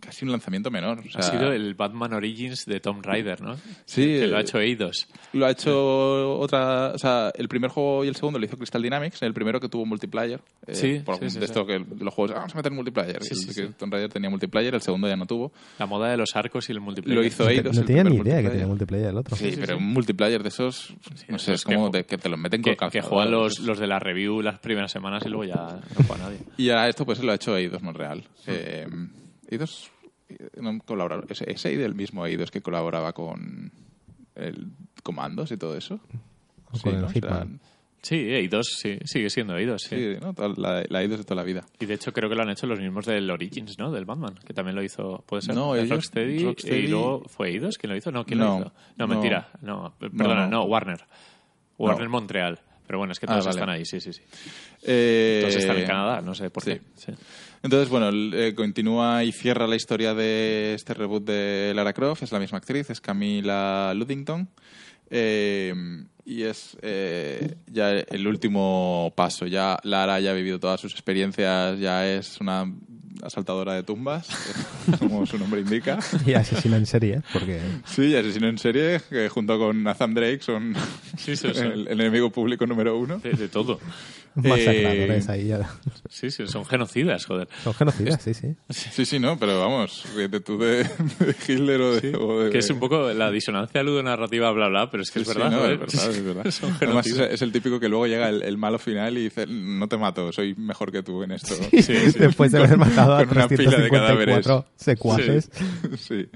casi 0.04 0.26
un 0.26 0.32
lanzamiento 0.32 0.70
menor. 0.70 1.00
O 1.00 1.04
sea, 1.12 1.20
ha 1.22 1.24
sido 1.24 1.52
el 1.54 1.74
Batman 1.76 2.14
Origins 2.14 2.66
de 2.66 2.80
Tomb 2.80 3.04
Raider, 3.06 3.42
¿no? 3.42 3.56
Sí, 3.86 4.04
Que 4.20 4.28
lo 4.28 4.38
ha 4.38 4.40
eh, 4.40 4.44
hecho 4.44 4.60
Eidos. 4.60 5.08
Lo 5.34 5.46
ha 5.46 5.52
hecho 5.52 6.38
otra. 6.40 6.92
O 6.94 6.98
sea, 6.98 7.32
el 7.36 7.48
primer 7.48 7.70
juego 7.72 8.04
y 8.04 8.08
el 8.08 8.16
segundo 8.16 8.40
lo 8.40 8.46
hizo 8.46 8.58
Crystal 8.58 8.82
Dynamics, 8.82 9.22
el 9.22 9.34
primero 9.34 9.60
que 9.60 9.70
tuvo 9.70 9.86
multiplayer. 9.86 10.42
eh, 10.68 10.76
Sí, 10.76 11.02
por- 11.06 11.16
sí, 11.16 11.30
sí, 11.30 11.40
de 11.40 11.46
sí. 11.48 11.52
esto 11.52 11.66
que 11.66 11.80
los 11.80 12.14
juegos, 12.14 12.32
"Ah, 12.36 12.40
vamos 12.40 12.54
a 12.54 12.58
meter 12.58 12.72
multiplayer. 12.72 13.24
Sí, 13.24 13.34
el 13.34 13.54
sí. 13.54 13.62
que 13.62 13.68
Tomb 13.70 13.92
Raider 13.94 14.10
tenía 14.12 14.30
multiplayer, 14.30 14.74
el 14.76 14.82
segundo 14.82 15.08
ya 15.08 15.16
no 15.16 15.26
tuvo. 15.26 15.52
La 15.80 15.86
moda 15.86 16.10
de 16.10 16.18
los 16.18 16.36
arcos 16.36 16.70
y 16.70 16.72
el 16.74 16.80
multiplayer. 16.82 17.18
Lo 17.20 17.26
hizo 17.26 17.44
No, 17.44 17.50
te- 17.50 17.56
Eidos. 17.56 17.76
no 17.78 17.84
tenía 17.86 18.04
ni 18.04 18.16
idea 18.18 18.42
que 18.42 18.50
tenía 18.50 18.68
multiplayer 18.68 19.08
el 19.10 19.18
otro. 19.18 19.36
Sí, 19.36 19.52
sí, 19.52 19.58
pero 19.60 19.78
sí. 19.78 19.84
un 19.84 19.90
multiplayer 19.94 20.42
de 20.44 20.50
esos, 20.50 20.94
no 21.28 21.40
sé, 21.40 21.54
es 21.54 21.64
como 21.64 21.92
que- 21.92 22.00
de 22.00 22.04
que 22.06 22.18
te 22.18 22.30
los 22.30 22.40
meten 22.40 22.62
con 22.62 22.72
Que, 22.72 22.76
que 22.76 22.78
calzador. 22.78 23.10
juegan 23.10 23.32
los, 23.32 23.60
los 23.60 23.80
de 23.80 23.88
la 23.88 24.00
review 24.00 24.42
las 24.42 24.60
primeras 24.60 24.92
semanas 24.92 25.24
y 25.26 25.30
luego 25.30 25.46
ya 25.46 25.56
no 25.98 26.06
juega 26.08 26.24
nadie. 26.24 26.38
Y 26.58 26.70
ahora 26.70 26.90
esto 26.90 27.06
pues 27.06 27.20
lo 27.24 27.32
ha 27.32 27.36
hecho 27.36 27.56
Eidos 27.58 27.82
Montreal. 27.82 28.24
Eh, 28.48 28.88
Eidos 29.54 29.92
no 30.60 30.80
colabora- 30.80 31.24
es, 31.30 31.42
es 31.42 31.66
Eidos 31.66 31.86
el 31.86 31.96
mismo 31.96 32.26
Eidos 32.26 32.52
que 32.52 32.62
colaboraba 32.62 33.14
con 33.14 33.72
el 34.36 34.68
comandos 35.04 35.52
y 35.52 35.58
todo 35.58 35.78
eso. 35.78 36.00
O 36.72 36.80
con 36.80 37.60
Sí, 38.02 38.16
Eidos, 38.16 38.68
sí, 38.82 38.98
sigue 39.06 39.30
siendo 39.30 39.56
Eidos, 39.56 39.84
sí. 39.84 39.96
Sí, 39.96 40.18
La, 40.58 40.84
la 40.90 41.02
Eidos 41.02 41.20
de 41.20 41.24
toda 41.24 41.38
la 41.38 41.44
vida. 41.44 41.64
Y 41.80 41.86
de 41.86 41.94
hecho 41.94 42.12
creo 42.12 42.28
que 42.30 42.36
lo 42.36 42.42
han 42.42 42.50
hecho 42.50 42.68
los 42.68 42.78
mismos 42.82 43.06
del 43.06 43.30
Origins, 43.32 43.80
¿no? 43.80 43.92
Del 43.92 44.04
Batman, 44.04 44.36
que 44.46 44.54
también 44.54 44.76
lo 44.76 44.84
hizo, 44.84 45.24
¿puede 45.26 45.42
ser? 45.44 45.56
No, 45.56 45.74
El 45.74 45.86
ellos- 45.86 45.92
Rocksteady, 45.98 46.44
Rocksteady- 46.44 46.84
y 46.84 46.88
luego 46.88 47.24
fue 47.30 47.50
Eidos 47.52 47.78
quien 47.78 47.92
lo 47.92 47.96
hizo, 47.98 48.12
no, 48.12 48.26
¿quién 48.26 48.40
No, 48.40 48.46
lo 48.46 48.60
hizo? 48.66 48.74
No, 48.98 49.08
no. 49.08 49.08
mentira, 49.08 49.50
no, 49.62 49.94
perdona, 49.98 50.48
no, 50.48 50.50
no. 50.50 50.64
Warner. 50.66 51.00
Warner 51.78 52.06
No. 52.06 52.12
Montreal. 52.12 52.60
Pero 52.86 52.98
bueno, 53.00 53.14
es 53.14 53.20
que 53.22 53.26
Ah, 53.28 53.30
todos 53.40 53.46
vale. 53.46 53.56
están 53.58 53.70
ahí, 53.70 53.86
sí, 53.86 54.02
sí, 54.02 54.12
sí. 54.12 54.22
Eh, 54.84 55.40
Todos 55.44 55.56
están 55.56 55.78
en 55.78 55.86
Canadá, 55.88 56.20
no 56.22 56.36
sé 56.36 56.50
por 56.50 56.62
sí. 56.64 56.72
qué. 56.72 56.82
Sí. 56.96 57.14
Entonces, 57.64 57.90
bueno, 57.90 58.10
el- 58.10 58.34
eh, 58.36 58.54
continúa 58.56 59.24
y 59.24 59.32
cierra 59.32 59.66
la 59.68 59.76
historia 59.76 60.14
de 60.14 60.74
este 60.76 60.94
reboot 60.94 61.24
de 61.26 61.72
Lara 61.76 61.94
Croft. 61.94 62.24
Es 62.24 62.32
la 62.32 62.40
misma 62.40 62.58
actriz, 62.60 62.90
es 62.90 63.00
Camila 63.02 63.94
Luddington. 63.96 64.50
Eh, 65.10 65.74
y 66.26 66.44
es 66.44 66.78
eh, 66.82 67.56
ya 67.68 67.92
el 67.92 68.28
último 68.28 69.14
paso. 69.16 69.46
Ya 69.46 69.78
Lara 69.84 70.20
ya 70.20 70.32
ha 70.32 70.34
vivido 70.34 70.60
todas 70.60 70.80
sus 70.82 70.92
experiencias, 70.94 71.80
ya 71.80 72.08
es 72.10 72.40
una 72.42 72.66
asaltadora 73.22 73.74
de 73.76 73.84
tumbas, 73.84 74.28
como 75.00 75.26
su 75.26 75.38
nombre 75.38 75.62
indica. 75.62 76.00
Y 76.26 76.34
asesina 76.34 76.78
en 76.78 76.86
serie, 76.86 77.22
porque 77.32 77.60
Sí, 77.86 78.08
y 78.08 78.16
asesino 78.16 78.48
en 78.48 78.58
serie, 78.58 79.02
que 79.10 79.30
junto 79.30 79.58
con 79.60 79.84
Nathan 79.84 80.14
Drake 80.14 80.42
son 80.42 80.74
Sí, 81.18 81.36
sí, 81.36 81.48
sí. 81.54 81.60
el, 81.62 81.88
el 81.88 82.02
enemigo 82.02 82.32
público 82.32 82.66
número 82.66 82.98
uno. 82.98 83.20
De, 83.20 83.34
de 83.34 83.48
todo. 83.50 83.80
masacradores 84.50 85.30
ahí. 85.30 85.48
ya. 85.48 85.70
Sí, 86.10 86.32
sí, 86.32 86.48
son 86.48 86.66
genocidas, 86.66 87.26
joder. 87.26 87.48
Son 87.64 87.74
genocidas, 87.74 88.22
sí, 88.22 88.34
sí. 88.34 88.56
Sí, 88.70 89.06
sí, 89.06 89.20
no, 89.20 89.38
pero 89.38 89.60
vamos, 89.60 90.06
ríete 90.16 90.40
tú 90.40 90.58
de, 90.58 90.84
de 90.84 91.36
Hitler 91.48 91.82
o 91.82 91.96
de, 92.00 92.16
o 92.16 92.44
de- 92.44 92.50
Que 92.52 92.58
es 92.60 92.70
un 92.70 92.80
poco 92.80 93.12
la 93.14 93.30
disonancia 93.32 93.84
ludonarrativa, 93.84 94.52
bla, 94.52 94.68
bla, 94.70 94.90
pero 94.92 95.04
es 95.04 95.12
que 95.12 95.20
es 95.22 95.28
Sí, 95.28 95.34
verdad, 95.34 95.52
no, 95.52 95.58
joder. 95.60 95.74
es 95.74 95.80
verdad, 95.96 96.10
es 96.12 96.24
verdad. 96.26 96.46
Son 96.52 96.76
Además, 96.82 97.08
es, 97.08 97.18
es 97.20 97.42
el 97.42 97.52
típico 97.52 97.80
que 97.80 97.90
luego 97.90 98.08
llega 98.08 98.30
el, 98.30 98.42
el 98.44 98.58
malo 98.58 98.80
final 98.80 99.18
y 99.18 99.24
dice, 99.24 99.46
no 99.48 99.88
te 99.88 99.98
mato, 99.98 100.32
soy 100.32 100.56
mejor 100.56 100.92
que 100.92 101.04
tú 101.04 101.24
en 101.24 101.32
esto. 101.32 101.54
Sí, 101.72 101.82
sí. 101.84 101.94
Después 102.18 102.52
de 102.52 102.60
haber 102.60 102.78
matado 102.78 103.16
a 103.16 103.26
con 103.26 103.38
una 103.38 103.48
pila 103.48 103.72
de 103.78 103.90
354 103.90 104.66
secuaces. 104.76 105.50
sí. 106.00 106.28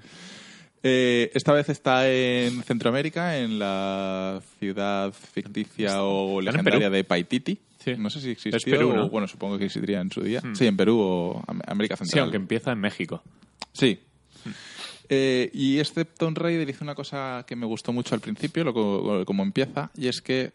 Eh, 0.83 1.31
esta 1.33 1.51
vez 1.53 1.67
está 1.69 2.09
en 2.09 2.61
Centroamérica, 2.63 3.39
en 3.39 3.57
la 3.59 4.39
ciudad 4.59 5.11
ficticia 5.11 6.03
o 6.03 6.39
en 6.39 6.45
legendaria 6.45 6.89
de 6.89 7.03
Paititi. 7.03 7.59
Sí. 7.95 7.99
No 8.01 8.09
sé 8.09 8.21
si 8.21 8.31
existió 8.31 8.57
Es 8.57 8.63
Perú, 8.65 8.93
¿no? 8.93 9.05
o, 9.05 9.09
bueno, 9.09 9.27
supongo 9.27 9.57
que 9.57 9.65
existiría 9.65 10.01
en 10.01 10.11
su 10.11 10.21
día. 10.21 10.41
Sí, 10.53 10.65
en 10.67 10.75
Perú 10.77 10.99
o 10.99 11.43
Am- 11.47 11.61
América 11.67 11.95
Sí, 11.95 12.05
Central. 12.05 12.23
aunque 12.23 12.37
empieza 12.37 12.71
en 12.71 12.79
México. 12.79 13.21
Sí. 13.73 13.99
Eh, 15.09 15.49
y 15.53 15.79
este 15.79 16.03
Tomb 16.05 16.37
Raider 16.37 16.69
hizo 16.69 16.83
una 16.83 16.95
cosa 16.95 17.45
que 17.47 17.55
me 17.55 17.65
gustó 17.65 17.93
mucho 17.93 18.13
al 18.13 18.21
principio, 18.21 18.63
lo, 18.65 18.73
co- 18.73 19.23
como 19.25 19.41
empieza, 19.43 19.89
y 19.95 20.07
es 20.07 20.21
que 20.21 20.51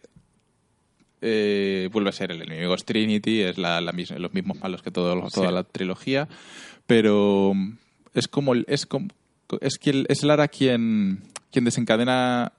eh, 1.21 1.89
vuelve 1.91 2.09
a 2.09 2.13
ser 2.13 2.31
el 2.31 2.41
enemigo 2.41 2.75
es 2.75 2.83
Trinity, 2.85 3.41
es 3.41 3.57
la, 3.57 3.79
la 3.81 3.91
mis- 3.93 4.11
los 4.11 4.33
mismos 4.33 4.59
malos 4.59 4.81
que 4.83 4.91
toda 4.91 5.15
Sí. 5.29 5.41
la 5.41 5.63
trilogía, 5.63 6.27
pero 6.85 7.53
es 8.13 8.27
como 8.27 8.53
es 8.55 8.85
como 8.85 9.07
es 9.61 9.77
quien 9.77 10.05
es 10.09 10.23
Lara 10.23 10.47
quien 10.49 11.21
quien 11.51 11.65
desencadena 11.65 12.51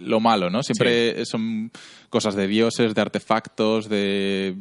lo 0.00 0.20
malo, 0.20 0.50
¿no? 0.50 0.62
Siempre 0.62 1.24
son 1.24 1.70
cosas 2.10 2.34
de 2.34 2.46
dioses, 2.46 2.94
de 2.94 3.00
artefactos, 3.00 3.88
de 3.88 4.56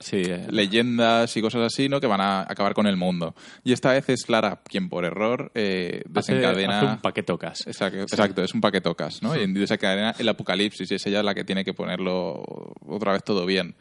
Sí, 0.00 0.22
eh, 0.26 0.46
leyendas 0.50 1.36
y 1.36 1.40
cosas 1.40 1.62
así, 1.62 1.88
¿no? 1.88 1.98
Que 1.98 2.06
van 2.06 2.20
a 2.20 2.42
acabar 2.42 2.74
con 2.74 2.86
el 2.86 2.96
mundo. 2.96 3.34
Y 3.62 3.72
esta 3.72 3.92
vez 3.92 4.08
es 4.10 4.28
Lara 4.28 4.60
quien 4.62 4.88
por 4.88 5.04
error 5.04 5.50
eh, 5.54 6.02
hace, 6.14 6.34
desencadena... 6.34 6.78
hace 6.78 6.86
un 6.86 7.00
paquetocas. 7.00 7.66
Exacto, 7.66 8.00
exacto, 8.02 8.42
es 8.42 8.52
un 8.52 8.60
paquetocas, 8.60 9.22
¿no? 9.22 9.34
Y 9.34 9.46
desencadena 9.52 10.14
el 10.18 10.28
apocalipsis 10.28 10.90
y 10.90 10.94
es 10.96 11.06
ella 11.06 11.22
la 11.22 11.34
que 11.34 11.44
tiene 11.44 11.64
que 11.64 11.72
ponerlo 11.72 12.42
otra 12.86 13.12
vez 13.12 13.24
todo 13.24 13.46
bien. 13.46 13.76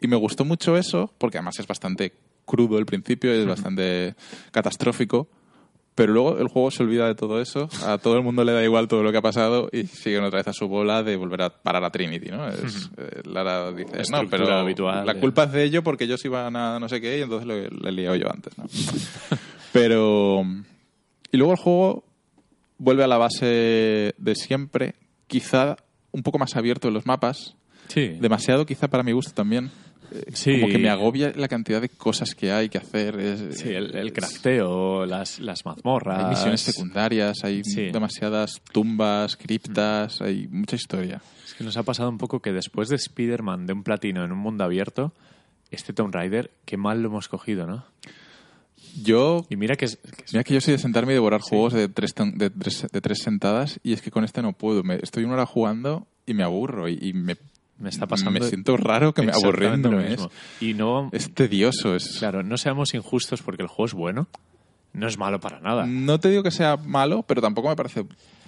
Y 0.00 0.08
me 0.08 0.16
gustó 0.16 0.44
mucho 0.44 0.76
eso, 0.76 1.12
porque 1.18 1.38
además 1.38 1.58
es 1.60 1.66
bastante 1.66 2.12
crudo 2.44 2.78
el 2.78 2.86
principio, 2.86 3.32
es 3.32 3.46
bastante 3.46 4.14
catastrófico, 4.50 5.28
Pero 5.94 6.12
luego 6.12 6.38
el 6.38 6.48
juego 6.48 6.70
se 6.72 6.82
olvida 6.82 7.06
de 7.06 7.14
todo 7.14 7.40
eso, 7.40 7.68
a 7.86 7.98
todo 7.98 8.16
el 8.16 8.22
mundo 8.24 8.42
le 8.42 8.52
da 8.52 8.64
igual 8.64 8.88
todo 8.88 9.04
lo 9.04 9.12
que 9.12 9.18
ha 9.18 9.22
pasado 9.22 9.68
y 9.70 9.84
siguen 9.86 10.24
otra 10.24 10.38
vez 10.40 10.48
a 10.48 10.52
su 10.52 10.66
bola 10.66 11.04
de 11.04 11.14
volver 11.14 11.42
a 11.42 11.50
parar 11.50 11.84
a 11.84 11.90
Trinity, 11.90 12.30
¿no? 12.30 12.48
Es, 12.48 12.90
eh, 12.96 13.22
Lara 13.24 13.70
dice, 13.70 14.02
no, 14.10 14.28
pero 14.28 14.52
habitual 14.52 15.06
la 15.06 15.14
culpa 15.20 15.44
es 15.44 15.52
de 15.52 15.62
ellos 15.62 15.84
porque 15.84 16.04
ellos 16.04 16.24
iban 16.24 16.56
a 16.56 16.80
no 16.80 16.88
sé 16.88 17.00
qué 17.00 17.18
y 17.18 17.22
entonces 17.22 17.46
lo, 17.46 17.54
lo 17.54 17.88
he 17.88 17.92
liado 17.92 18.16
yo 18.16 18.28
antes, 18.28 18.58
¿no? 18.58 18.64
pero... 19.72 20.44
Y 21.30 21.36
luego 21.36 21.52
el 21.52 21.58
juego 21.58 22.04
vuelve 22.78 23.04
a 23.04 23.08
la 23.08 23.16
base 23.18 24.14
de 24.16 24.34
siempre, 24.34 24.94
quizá 25.26 25.76
un 26.12 26.22
poco 26.22 26.38
más 26.38 26.56
abierto 26.56 26.88
en 26.88 26.94
los 26.94 27.06
mapas, 27.06 27.56
Sí. 27.88 28.16
demasiado 28.20 28.64
quizá 28.66 28.88
para 28.88 29.02
mi 29.02 29.12
gusto 29.12 29.32
también. 29.32 29.70
Sí. 30.32 30.60
Como 30.60 30.72
que 30.72 30.78
me 30.78 30.88
agobia 30.88 31.32
la 31.34 31.48
cantidad 31.48 31.80
de 31.80 31.88
cosas 31.88 32.34
que 32.34 32.52
hay 32.52 32.68
que 32.68 32.78
hacer. 32.78 33.18
Es, 33.18 33.58
Sí, 33.58 33.70
el, 33.70 33.94
el 33.96 34.12
crafteo, 34.12 35.06
las, 35.06 35.38
las 35.40 35.64
mazmorras. 35.64 36.22
Hay 36.24 36.30
misiones 36.30 36.60
secundarias, 36.60 37.42
hay 37.44 37.62
Sí. 37.64 37.90
demasiadas 37.90 38.60
tumbas, 38.72 39.36
criptas, 39.36 40.20
hay 40.20 40.46
mucha 40.48 40.76
historia. 40.76 41.20
Es 41.46 41.54
que 41.54 41.64
nos 41.64 41.76
ha 41.76 41.82
pasado 41.82 42.08
un 42.08 42.18
poco 42.18 42.40
que 42.40 42.52
después 42.52 42.88
de 42.88 42.96
Spider-Man 42.96 43.66
de 43.66 43.72
un 43.72 43.82
platino 43.82 44.24
en 44.24 44.32
un 44.32 44.38
mundo 44.38 44.64
abierto, 44.64 45.12
este 45.70 45.92
Tomb 45.92 46.14
Raider, 46.14 46.50
qué 46.64 46.76
mal 46.76 47.02
lo 47.02 47.08
hemos 47.08 47.28
cogido, 47.28 47.66
¿no? 47.66 47.84
Yo, 49.02 49.44
Y 49.50 49.56
mira 49.56 49.76
que 49.76 49.86
es... 49.86 49.96
que 49.96 50.24
es- 50.24 50.32
mira 50.32 50.44
que 50.44 50.54
yo 50.54 50.60
soy 50.60 50.72
de 50.72 50.78
sentarme 50.78 51.12
y 51.12 51.14
devorar 51.14 51.40
juegos 51.40 51.72
de 51.72 51.88
tres, 51.88 52.14
ton- 52.14 52.36
de, 52.38 52.50
tres, 52.50 52.86
de 52.92 53.00
tres 53.00 53.18
sentadas 53.18 53.80
y 53.82 53.92
es 53.92 54.02
que 54.02 54.10
con 54.10 54.24
este 54.24 54.40
no 54.42 54.52
puedo. 54.52 54.82
Me, 54.84 54.96
estoy 55.02 55.24
una 55.24 55.34
hora 55.34 55.46
jugando 55.46 56.06
y 56.26 56.34
me 56.34 56.44
aburro 56.44 56.88
y, 56.88 56.98
y 57.00 57.12
me, 57.12 57.36
me 57.78 57.88
está 57.88 58.06
pasando... 58.06 58.38
me 58.40 58.46
siento 58.46 58.76
raro 58.76 59.12
que 59.12 59.22
me 59.22 59.32
aburriéndome. 59.32 60.10
mismo. 60.10 60.26
Es, 60.26 60.62
Y 60.62 60.74
no... 60.74 61.08
es 61.12 61.32
tedioso. 61.34 61.94
Es, 61.94 62.18
Claro, 62.18 62.42
no 62.42 62.56
seamos 62.56 62.94
injustos 62.94 63.42
porque 63.42 63.62
el 63.62 63.68
juego 63.68 63.86
es 63.86 63.94
bueno. 63.94 64.28
No 64.92 65.08
es 65.08 65.18
malo 65.18 65.40
para 65.40 65.58
nada. 65.60 65.86
No 65.86 66.20
te 66.20 66.28
digo 66.30 66.44
que 66.44 66.52
sea 66.52 66.76
malo, 66.76 67.24
pero 67.26 67.42
tampoco 67.42 67.68
me 67.68 67.74
parece 67.74 68.04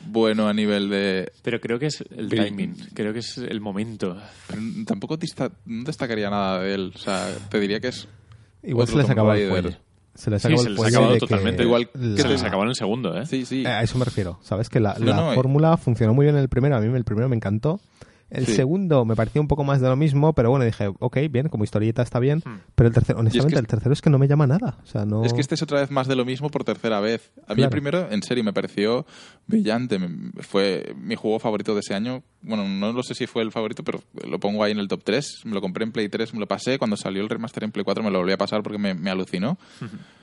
bueno 0.07 0.47
a 0.49 0.53
nivel 0.55 0.89
de... 0.91 1.33
Pero 1.43 1.61
creo 1.61 1.81
que 1.81 1.87
es 1.87 2.05
el 2.17 2.29
Bil- 2.29 2.45
timing. 2.45 2.77
Creo 2.95 3.13
que 3.13 3.19
es 3.19 3.39
el 3.39 3.61
momento. 3.61 4.17
pero 4.47 4.63
tampoco 4.87 5.17
dista- 5.19 5.51
no 5.65 5.83
destacaría 5.83 6.31
nada 6.31 6.61
de 6.61 6.75
él. 6.75 6.93
O 6.95 6.99
sea, 6.99 7.35
te 7.51 7.59
diría 7.59 7.81
que 7.81 7.89
es... 7.89 8.07
Igual 8.63 8.87
se 8.87 8.97
les 8.97 9.11
acaba 9.11 9.37
el 9.37 9.49
fuelle. 9.51 9.79
Se 10.15 10.31
les 10.31 10.41
Sí, 10.41 10.49
acabó 10.49 10.63
se 10.63 10.69
el 10.69 10.75
les 10.75 10.79
ha 10.79 10.83
fuelle 10.83 10.97
acabado 10.97 11.13
de 11.15 11.19
que 11.19 11.27
totalmente. 11.27 11.63
Igual 11.65 11.91
que 11.91 11.99
la- 11.99 12.17
Se 12.23 12.29
les 12.29 12.43
acabó 12.45 12.63
en 12.63 12.69
el 12.69 12.75
segundo, 12.77 13.19
¿eh? 13.21 13.27
Sí, 13.27 13.45
sí. 13.45 13.63
Eh, 13.65 13.67
A 13.69 13.83
eso 13.83 13.99
me 13.99 14.05
refiero. 14.05 14.39
Sabes 14.43 14.69
que 14.71 14.79
la, 14.79 14.95
No, 15.01 15.05
la 15.07 15.17
no, 15.17 15.33
eh. 15.33 15.35
fórmula 15.35 15.77
funcionó 15.77 16.15
muy 16.15 16.27
bien 16.27 16.37
en 16.37 16.43
el 16.43 16.49
primero. 16.49 16.77
A 16.77 16.81
mí 16.81 16.97
el 16.97 17.05
primero 17.05 17.29
me 17.29 17.35
encantó. 17.35 17.81
El 18.37 18.47
Sí. 18.47 18.55
segundo 18.55 19.05
me 19.05 19.17
pareció 19.17 19.41
un 19.41 19.49
poco 19.49 19.65
más 19.65 19.81
de 19.81 19.89
lo 19.89 19.97
mismo, 19.97 20.33
pero 20.35 20.51
bueno, 20.51 20.65
dije, 20.65 20.89
ok, 20.99 21.17
bien, 21.31 21.49
como 21.49 21.65
historieta 21.65 22.03
está 22.03 22.19
bien. 22.19 22.43
Hmm. 22.45 22.61
Pero 22.75 22.89
el 22.89 22.95
tercero, 22.95 23.19
honestamente, 23.19 23.55
que- 23.55 23.61
el 23.61 23.67
tercero 23.67 23.93
es 23.93 24.03
que 24.03 24.11
no 24.11 24.19
me 24.19 24.29
llama 24.29 24.47
nada. 24.47 24.79
O 24.83 24.87
sea, 24.87 25.05
no... 25.05 25.25
Es 25.25 25.33
que 25.33 25.41
este 25.41 25.55
es 25.55 25.63
otra 25.63 25.81
vez 25.81 25.91
más 25.91 26.07
de 26.07 26.17
lo 26.17 26.25
mismo 26.25 26.51
por 26.51 26.63
tercera 26.65 27.01
vez. 27.01 27.33
A 27.47 27.55
mí 27.55 27.57
Claro. 27.57 27.63
el 27.65 27.71
primero, 27.71 28.09
en 28.11 28.23
serio, 28.23 28.45
me 28.45 28.53
pareció 28.53 29.07
brillante. 29.47 29.99
Fue 30.41 30.95
mi 30.97 31.15
juego 31.15 31.39
favorito 31.39 31.75
de 31.75 31.81
ese 31.81 31.95
año. 31.95 32.23
Bueno, 32.43 32.69
no 32.69 32.93
lo 32.93 33.03
sé 33.03 33.15
si 33.15 33.27
fue 33.27 33.43
el 33.43 33.51
favorito, 33.53 33.83
pero 33.83 34.01
lo 34.29 34.39
pongo 34.39 34.63
ahí 34.63 34.73
en 34.73 34.79
el 34.79 34.89
top 34.89 35.03
3. 35.03 35.43
Me 35.45 35.53
lo 35.55 35.61
compré 35.61 35.85
en 35.85 35.93
Play 35.93 36.09
3, 36.09 36.33
me 36.35 36.41
lo 36.41 36.47
pasé. 36.47 36.79
Cuando 36.79 36.97
salió 36.97 37.23
el 37.23 37.29
remaster 37.29 37.65
en 37.65 37.73
Play 37.73 37.85
4 37.85 38.05
me 38.05 38.11
lo 38.11 38.19
volví 38.19 38.33
a 38.33 38.37
pasar 38.39 38.63
porque 38.63 38.79
me, 38.79 38.95
me 38.95 39.11
alucinó. 39.11 39.59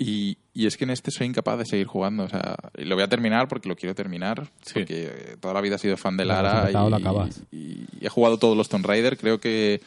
Y, 0.00 0.38
y 0.54 0.66
es 0.66 0.76
que 0.76 0.84
en 0.84 0.90
este 0.90 1.10
soy 1.10 1.26
incapaz 1.26 1.58
de 1.58 1.66
seguir 1.66 1.86
jugando. 1.88 2.22
O 2.24 2.28
sea, 2.28 2.54
y 2.76 2.84
lo 2.84 2.94
voy 2.94 3.02
a 3.02 3.08
terminar 3.08 3.48
porque 3.48 3.68
lo 3.68 3.74
quiero 3.74 3.94
terminar. 3.96 4.48
Sí. 4.62 4.74
Porque 4.74 5.36
toda 5.40 5.54
la 5.54 5.60
vida 5.60 5.74
he 5.74 5.78
sido 5.78 5.96
fan 5.96 6.16
de 6.16 6.24
Lo 6.24 6.34
has 6.34 6.42
Lara. 6.42 6.70
y, 6.70 6.90
lo 6.90 6.96
acabas. 6.96 7.42
y- 7.50 7.56
y 8.00 8.06
he 8.06 8.08
jugado 8.08 8.38
todos 8.38 8.56
los 8.56 8.68
Tomb 8.68 8.86
Raider. 8.86 9.18
Creo 9.18 9.40
que 9.40 9.80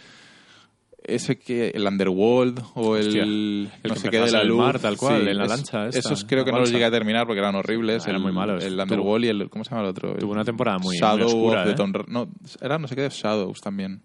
ese 1.03 1.39
que 1.39 1.69
el 1.69 1.87
Underworld 1.87 2.61
o 2.75 2.95
el, 2.95 3.07
Hostia, 3.07 3.23
el 3.23 3.69
no 3.85 3.93
que 3.95 3.99
sé 4.01 4.09
qué 4.09 4.19
de 4.19 4.31
la 4.31 4.43
luz 4.43 4.57
mar, 4.59 4.77
tal 4.79 4.97
cual, 4.97 5.27
en 5.27 5.35
la 5.37 5.45
lancha 5.47 5.87
esta, 5.87 5.97
esos 5.99 6.25
creo 6.25 6.39
la 6.41 6.45
que 6.45 6.51
no 6.51 6.59
los 6.59 6.71
llegué 6.71 6.85
a 6.85 6.91
terminar 6.91 7.25
porque 7.25 7.39
eran 7.39 7.55
horribles 7.55 8.03
Ah, 8.05 8.09
eran 8.11 8.17
el, 8.21 8.23
muy 8.23 8.31
malos. 8.33 8.63
el 8.63 8.75
Tuvo- 8.75 8.83
Underworld 8.83 9.25
y 9.25 9.27
el 9.29 9.49
cómo 9.49 9.63
se 9.63 9.71
llama 9.71 9.81
el 9.81 9.89
otro 9.89 10.13
Tuvo 10.15 10.31
una 10.31 10.43
temporada 10.45 10.77
muy, 10.77 10.89
muy 10.89 10.97
Shadow 10.99 11.25
oscura, 11.27 11.61
of 11.61 11.65
the 11.67 11.71
¿eh? 11.71 11.75
Tomb 11.75 11.95
no 12.07 12.27
era 12.61 12.77
no 12.77 12.87
sé 12.87 12.95
qué 12.95 13.01
de 13.01 13.09
Shadows 13.09 13.61
también 13.61 14.01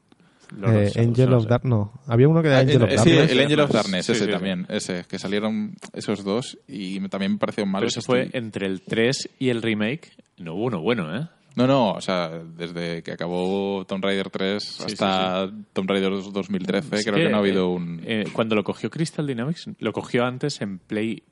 Eh, 0.64 0.92
Angel 0.96 1.32
of 1.32 1.42
sé. 1.44 1.48
Dark, 1.48 1.64
no. 1.64 1.92
Había 2.06 2.28
uno 2.28 2.40
que 2.42 2.48
era 2.48 2.58
Ah, 2.58 2.60
Angel 2.60 2.82
eh, 2.82 2.84
of 2.84 2.90
sí, 2.90 3.10
Darkness. 3.10 3.30
el 3.32 3.40
Angel 3.40 3.60
of 3.60 3.70
Darkness 3.72 4.06
Sí, 4.06 4.12
ese 4.12 4.20
sí, 4.20 4.26
sí. 4.26 4.32
también 4.32 4.66
ese 4.68 5.04
que 5.08 5.18
salieron 5.18 5.74
esos 5.92 6.22
dos 6.24 6.58
y 6.68 7.00
me- 7.00 7.08
también 7.08 7.32
me 7.32 7.38
parecieron 7.38 7.68
Pero 7.70 7.80
malos 7.80 7.96
eso 7.96 8.02
fue 8.02 8.30
entre 8.32 8.66
el 8.66 8.82
3 8.82 9.28
y 9.38 9.48
el 9.48 9.62
remake. 9.62 10.12
No 10.38 10.54
hubo 10.54 10.64
uno 10.66 10.80
bueno, 10.80 11.16
¿eh? 11.16 11.26
no 11.56 11.66
no 11.66 11.92
o 11.92 12.00
sea 12.02 12.28
desde 12.56 13.02
que 13.02 13.12
acabó 13.12 13.84
Tomb 13.86 14.04
Raider 14.04 14.28
3 14.28 14.80
hasta 14.82 15.50
Tomb 15.72 15.88
Raider 15.88 16.10
2013 16.30 16.98
Sí 16.98 17.04
creo 17.04 17.16
que, 17.16 17.30
no 17.30 17.36
ha 17.36 17.40
habido 17.40 17.62
eh, 17.64 17.74
un 17.74 18.00
eh, 18.04 18.24
cuando 18.32 18.54
lo 18.54 18.62
cogió 18.62 18.90
Crystal 18.90 19.26
Dynamics, 19.26 19.70
lo 19.78 19.92
cogió 19.94 20.26
antes 20.26 20.60
en 20.60 20.78
Play 20.78 21.22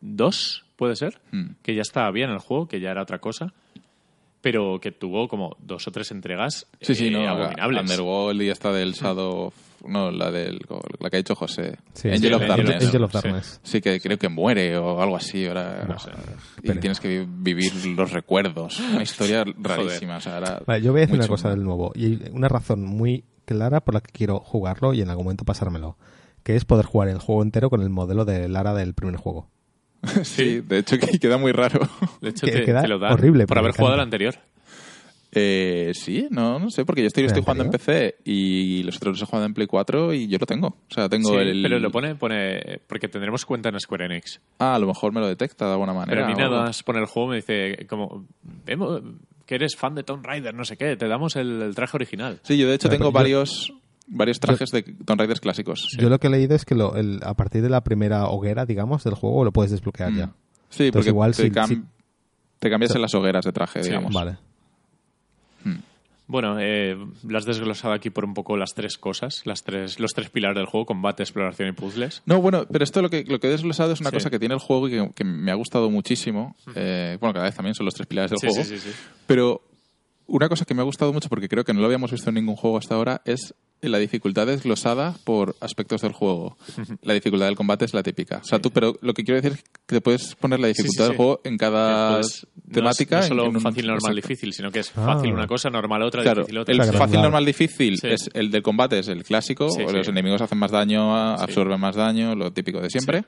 2, 0.00 0.64
¿puede 0.76 0.96
ser? 0.96 1.20
Hmm. 1.32 1.54
Que 1.62 1.74
ya 1.74 1.82
estaba 1.82 2.10
bien 2.10 2.30
el 2.30 2.38
juego, 2.38 2.68
que 2.68 2.80
ya 2.80 2.90
era 2.90 3.02
otra 3.02 3.18
cosa. 3.18 3.52
Pero 4.42 4.80
que 4.80 4.90
tuvo 4.92 5.28
como 5.28 5.56
dos 5.58 5.86
o 5.86 5.90
tres 5.90 6.10
entregas 6.12 6.66
Sí, 6.80 6.94
sí, 6.94 7.08
eh, 7.08 7.10
no, 7.10 7.28
abominables. 7.28 7.82
Underworld 7.82 8.40
y 8.42 8.48
esta 8.48 8.72
del 8.72 8.92
Shadow 8.92 9.48
of- 9.48 9.54
no, 9.86 10.10
la 10.10 10.30
del 10.30 10.60
la 10.98 11.10
que 11.10 11.16
ha 11.16 11.18
dicho 11.18 11.34
José. 11.34 11.76
Sí, 11.94 12.08
Angel 12.08 12.20
sí, 12.20 12.34
of 12.34 12.42
Angel- 12.42 12.48
Darkness. 12.66 12.84
Angel 12.86 13.04
of 13.04 13.10
Sí. 13.12 13.14
Darkness. 13.18 13.60
Sí, 13.62 13.80
que 13.80 14.00
creo 14.00 14.18
que 14.18 14.28
muere 14.28 14.76
o 14.78 15.00
algo 15.02 15.16
así. 15.16 15.46
Ahora, 15.46 15.84
No 15.88 15.98
sé. 15.98 16.10
y 16.62 16.66
Pero- 16.68 16.80
tienes 16.80 17.00
que 17.00 17.26
vivir 17.28 17.72
los 17.96 18.12
recuerdos. 18.12 18.78
Una 18.80 19.02
historia 19.02 19.44
rarísima. 19.58 20.16
O 20.16 20.20
sea, 20.20 20.38
era 20.38 20.62
Vale, 20.66 20.82
yo 20.82 20.92
voy 20.92 21.00
a 21.00 21.02
decir 21.02 21.16
una 21.16 21.24
chungo. 21.24 21.34
cosa 21.36 21.50
del 21.50 21.62
nuevo. 21.64 21.92
Y 21.94 22.04
hay 22.06 22.22
una 22.32 22.48
razón 22.48 22.84
muy 22.84 23.24
clara 23.44 23.80
por 23.80 23.94
la 23.94 24.00
que 24.00 24.12
quiero 24.12 24.38
jugarlo 24.40 24.94
y 24.94 25.02
en 25.02 25.10
algún 25.10 25.24
momento 25.24 25.44
pasármelo. 25.44 25.96
Que 26.42 26.56
es 26.56 26.64
poder 26.64 26.86
jugar 26.86 27.08
el 27.08 27.18
juego 27.18 27.42
entero 27.42 27.68
con 27.68 27.82
el 27.82 27.90
modelo 27.90 28.24
de 28.24 28.48
Lara 28.48 28.72
del 28.74 28.94
primer 28.94 29.16
juego. 29.16 29.48
Sí, 30.24 30.60
de 30.60 30.78
hecho 30.78 30.98
que 31.00 31.18
queda 31.18 31.36
muy 31.38 31.52
raro. 31.52 31.88
De 32.20 32.30
hecho, 32.30 32.46
Que 32.46 32.52
te, 32.52 32.64
queda 32.64 32.82
te 32.82 32.88
lo 32.88 32.98
dan 32.98 33.12
horrible, 33.12 33.46
por 33.46 33.58
haber 33.58 33.72
jugado 33.72 33.94
el 33.96 34.00
anterior. 34.00 34.34
Eh, 35.32 35.92
sí, 35.94 36.26
no, 36.30 36.58
no 36.58 36.70
sé, 36.70 36.84
porque 36.84 37.02
yo 37.02 37.06
estoy, 37.06 37.22
¿El 37.22 37.26
estoy 37.28 37.42
jugando 37.42 37.62
en? 37.64 37.70
PC 37.70 38.16
y 38.24 38.82
los 38.82 38.96
otros 38.96 39.12
los 39.12 39.22
he 39.22 39.26
jugado 39.26 39.46
en 39.46 39.54
Play 39.54 39.68
4 39.68 40.12
y 40.12 40.26
yo 40.26 40.38
lo 40.40 40.46
tengo. 40.46 40.66
O 40.68 40.92
sea, 40.92 41.08
tengo 41.08 41.28
Sí, 41.30 41.36
el... 41.36 41.62
pero 41.62 41.78
lo 41.78 41.90
pone, 41.92 42.16
pone... 42.16 42.80
Porque 42.88 43.06
tendremos 43.08 43.44
cuenta 43.46 43.68
en 43.68 43.78
Square 43.78 44.06
Enix. 44.06 44.40
Ah, 44.58 44.74
a 44.74 44.78
lo 44.80 44.88
mejor 44.88 45.12
me 45.12 45.20
lo 45.20 45.28
detecta 45.28 45.66
de 45.66 45.72
alguna 45.72 45.92
manera. 45.92 46.10
Pero 46.16 46.24
a 46.24 46.28
mí 46.28 46.34
nada 46.34 46.62
más 46.64 46.82
pone 46.82 46.98
el 46.98 47.06
juego 47.06 47.28
me 47.28 47.36
dice 47.36 47.86
como... 47.88 48.26
Vemos 48.66 49.02
que 49.46 49.54
eres 49.54 49.76
fan 49.76 49.94
de 49.94 50.02
Tomb 50.02 50.24
Raider, 50.26 50.52
no 50.54 50.64
sé 50.64 50.76
qué. 50.76 50.96
Te 50.96 51.06
damos 51.06 51.36
el, 51.36 51.62
el 51.62 51.74
traje 51.76 51.96
original. 51.96 52.40
Sí, 52.42 52.58
yo 52.58 52.66
de 52.68 52.74
hecho 52.74 52.88
Pero 52.88 52.98
tengo 52.98 53.10
yo- 53.10 53.12
varios, 54.10 54.38
trajes 54.40 54.70
de 54.70 54.82
Tomb 54.82 55.18
Raiders 55.18 55.40
clásicos. 55.40 55.88
Yo 55.98 56.08
lo 56.10 56.18
que 56.18 56.26
he 56.26 56.30
leído 56.30 56.54
es 56.54 56.64
que 56.64 56.74
lo- 56.74 56.96
el- 56.96 57.20
a 57.24 57.34
partir 57.34 57.62
de 57.62 57.70
la 57.70 57.82
primera 57.82 58.26
hoguera, 58.26 58.66
digamos, 58.66 59.04
del 59.04 59.14
juego 59.14 59.44
lo 59.44 59.52
puedes 59.52 59.70
desbloquear 59.70 60.12
ya. 60.12 60.26
Sí, 60.68 60.84
Entonces, 60.86 60.92
porque 60.92 61.08
igual 61.08 61.34
te, 61.34 61.42
si- 61.44 61.50
cam- 61.50 61.66
si- 61.68 61.82
te 62.58 62.70
cambias 62.70 62.94
en 62.94 63.02
las 63.02 63.14
hogueras 63.14 63.44
de 63.44 63.52
traje, 63.52 63.82
Sí, 63.82 63.88
digamos. 63.88 64.12
Vale. 64.12 64.36
Bueno, 66.26 66.58
eh, 66.60 66.96
lo 67.26 67.38
has 67.38 67.44
desglosado 67.44 67.92
aquí 67.92 68.08
por 68.10 68.24
un 68.24 68.34
poco 68.34 68.56
las 68.56 68.72
tres 68.74 68.98
cosas, 68.98 69.42
las 69.46 69.64
tres, 69.64 69.98
los 69.98 70.12
tres 70.12 70.30
pilares 70.30 70.56
del 70.56 70.66
juego, 70.66 70.86
combate, 70.86 71.24
exploración 71.24 71.70
y 71.70 71.72
puzzles. 71.72 72.22
No, 72.24 72.40
bueno, 72.40 72.66
pero 72.70 72.84
esto 72.84 73.02
lo 73.02 73.10
que, 73.10 73.24
lo 73.24 73.40
que 73.40 73.48
he 73.48 73.50
desglosado 73.50 73.92
es 73.92 74.00
una 74.00 74.10
Sí. 74.10 74.16
cosa 74.16 74.30
que 74.30 74.38
tiene 74.38 74.54
el 74.54 74.60
juego 74.60 74.86
y 74.86 74.92
que, 74.92 75.10
que 75.12 75.24
me 75.24 75.50
ha 75.50 75.56
gustado 75.56 75.90
muchísimo. 75.90 76.54
Eh, 76.76 77.18
bueno, 77.20 77.32
cada 77.32 77.46
vez 77.46 77.56
también 77.56 77.74
son 77.74 77.84
los 77.84 77.94
tres 77.94 78.06
pilares 78.06 78.30
del 78.30 78.38
Sí, 78.38 78.46
juego. 78.46 78.62
sí, 78.62 78.78
sí, 78.78 78.90
sí. 78.92 78.96
Pero 79.26 79.60
una 80.30 80.48
cosa 80.48 80.64
que 80.64 80.74
me 80.74 80.80
ha 80.80 80.84
gustado 80.84 81.12
mucho, 81.12 81.28
porque 81.28 81.48
creo 81.48 81.64
que 81.64 81.72
no 81.74 81.80
lo 81.80 81.86
habíamos 81.86 82.10
visto 82.12 82.28
en 82.30 82.34
ningún 82.36 82.56
juego 82.56 82.78
hasta 82.78 82.94
ahora, 82.94 83.20
es 83.24 83.54
la 83.82 83.98
dificultad 83.98 84.46
desglosada 84.46 85.14
por 85.24 85.56
aspectos 85.60 86.02
del 86.02 86.12
juego. 86.12 86.56
La 87.02 87.14
dificultad 87.14 87.46
del 87.46 87.56
combate 87.56 87.86
es 87.86 87.94
la 87.94 88.02
típica. 88.02 88.38
O 88.38 88.44
sea, 88.44 88.58
tú, 88.60 88.70
pero 88.70 88.96
lo 89.00 89.14
que 89.14 89.24
quiero 89.24 89.40
decir 89.40 89.58
es 89.58 89.64
que 89.86 89.96
te 89.96 90.00
puedes 90.02 90.34
poner 90.34 90.60
la 90.60 90.68
dificultad 90.68 91.04
sí, 91.04 91.08
del 91.08 91.12
sí. 91.12 91.16
juego 91.16 91.40
en 91.44 91.56
cada 91.56 92.18
Después, 92.18 92.46
no 92.66 92.72
temática. 92.74 93.18
es- 93.20 93.24
No, 93.24 93.28
solo 93.28 93.46
en 93.46 93.56
un- 93.56 93.62
fácil, 93.62 93.86
normal, 93.86 94.12
exacto. 94.12 94.28
difícil, 94.28 94.52
sino 94.52 94.70
que 94.70 94.80
es 94.80 94.92
Ah. 94.96 95.04
fácil 95.14 95.32
una 95.32 95.46
cosa, 95.46 95.70
normal 95.70 96.02
otra, 96.02 96.22
Claro, 96.22 96.42
difícil 96.42 96.58
otra. 96.58 96.72
el 96.74 96.80
Claro, 96.80 96.98
fácil, 96.98 97.12
claro. 97.12 97.22
normal, 97.22 97.44
difícil 97.46 97.98
Sí. 97.98 98.08
es 98.08 98.30
el 98.34 98.50
del 98.50 98.62
combate, 98.62 98.98
es 98.98 99.08
el 99.08 99.24
clásico, 99.24 99.70
Sí, 99.70 99.82
o 99.82 99.88
sí. 99.88 99.96
los 99.96 100.08
enemigos 100.08 100.42
hacen 100.42 100.58
más 100.58 100.70
daño, 100.70 101.16
absorben 101.16 101.80
más 101.80 101.96
daño, 101.96 102.34
lo 102.36 102.52
típico 102.52 102.80
de 102.82 102.90
siempre. 102.90 103.24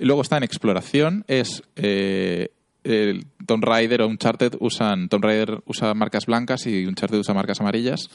Y 0.00 0.06
luego 0.06 0.22
está 0.22 0.38
en 0.38 0.42
exploración, 0.44 1.24
es 1.28 1.62
eh, 1.76 2.48
el 2.86 3.26
Tomb 3.46 3.64
Raider 3.64 4.02
o 4.02 4.08
Uncharted 4.08 4.54
usan, 4.60 5.08
Tomb 5.08 5.24
Raider 5.24 5.60
usa 5.66 5.94
marcas 5.94 6.26
blancas 6.26 6.66
y 6.66 6.86
Uncharted 6.86 7.18
usa 7.18 7.34
marcas 7.34 7.60
amarillas 7.60 8.08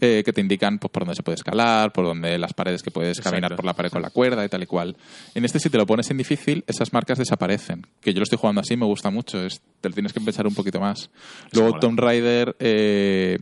eh, 0.00 0.22
que 0.24 0.32
te 0.32 0.40
indican 0.40 0.78
pues, 0.78 0.90
por 0.90 1.02
dónde 1.02 1.16
se 1.16 1.22
puede 1.22 1.36
escalar, 1.36 1.92
por 1.92 2.04
dónde 2.04 2.38
las 2.38 2.52
paredes 2.52 2.82
que 2.82 2.90
puedes 2.90 3.18
Exacto. 3.18 3.30
caminar 3.30 3.56
por 3.56 3.64
la 3.64 3.74
pared 3.74 3.90
con 3.90 4.02
la 4.02 4.10
cuerda 4.10 4.44
y 4.44 4.48
tal 4.48 4.62
y 4.62 4.66
cual. 4.66 4.96
En 5.34 5.44
este 5.44 5.58
si 5.58 5.70
te 5.70 5.78
lo 5.78 5.86
pones 5.86 6.10
en 6.10 6.18
difícil, 6.18 6.64
esas 6.66 6.92
marcas 6.92 7.18
desaparecen. 7.18 7.86
Que 8.00 8.12
yo 8.12 8.18
lo 8.18 8.24
estoy 8.24 8.38
jugando 8.38 8.60
así, 8.60 8.76
me 8.76 8.86
gusta 8.86 9.10
mucho, 9.10 9.44
es, 9.44 9.60
te 9.80 9.88
lo 9.88 9.94
tienes 9.94 10.12
que 10.12 10.20
pensar 10.20 10.46
un 10.46 10.54
poquito 10.54 10.80
más. 10.80 11.10
Luego. 11.52 11.78
Tomb 11.78 11.98
Raider 11.98 12.56
eh, 12.58 13.38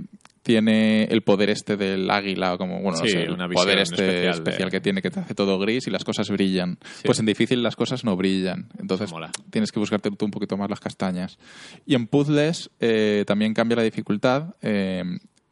tiene 0.46 1.04
el 1.04 1.22
poder 1.22 1.50
este 1.50 1.76
del 1.76 2.08
águila, 2.08 2.56
como, 2.56 2.80
bueno, 2.80 2.98
no 3.00 3.04
sé, 3.06 3.24
el 3.24 3.32
una 3.32 3.48
poder 3.48 3.80
este 3.80 3.94
especial 4.06 4.34
especial, 4.34 4.68
de- 4.68 4.70
que 4.70 4.80
tiene, 4.80 5.02
que 5.02 5.10
te 5.10 5.18
hace 5.18 5.34
todo 5.34 5.58
gris 5.58 5.86
y 5.88 5.90
las 5.90 6.04
cosas 6.04 6.30
brillan. 6.30 6.78
Pues 7.04 7.18
en 7.18 7.26
difícil 7.26 7.62
las 7.64 7.74
cosas 7.74 8.04
no 8.04 8.16
brillan. 8.16 8.68
Entonces 8.78 9.10
Mola. 9.10 9.32
tienes 9.50 9.72
que 9.72 9.80
buscarte 9.80 10.10
tú 10.12 10.24
un 10.24 10.30
poquito 10.30 10.56
más 10.56 10.70
las 10.70 10.78
castañas. 10.78 11.36
Y 11.84 11.96
en 11.96 12.06
puzzles 12.06 12.70
eh, 12.78 13.24
también 13.26 13.52
cambia 13.54 13.76
la 13.76 13.82
dificultad. 13.82 14.54
Eh, 14.62 15.02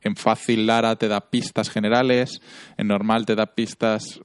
en 0.03 0.17
fácil 0.17 0.67
Lara 0.67 0.95
te 0.97 1.09
da 1.09 1.21
pistas 1.31 1.69
generales, 1.71 2.41
en 2.77 2.87
normal 2.87 3.27
te 3.27 3.35
da 3.35 3.47
pistas 3.47 4.21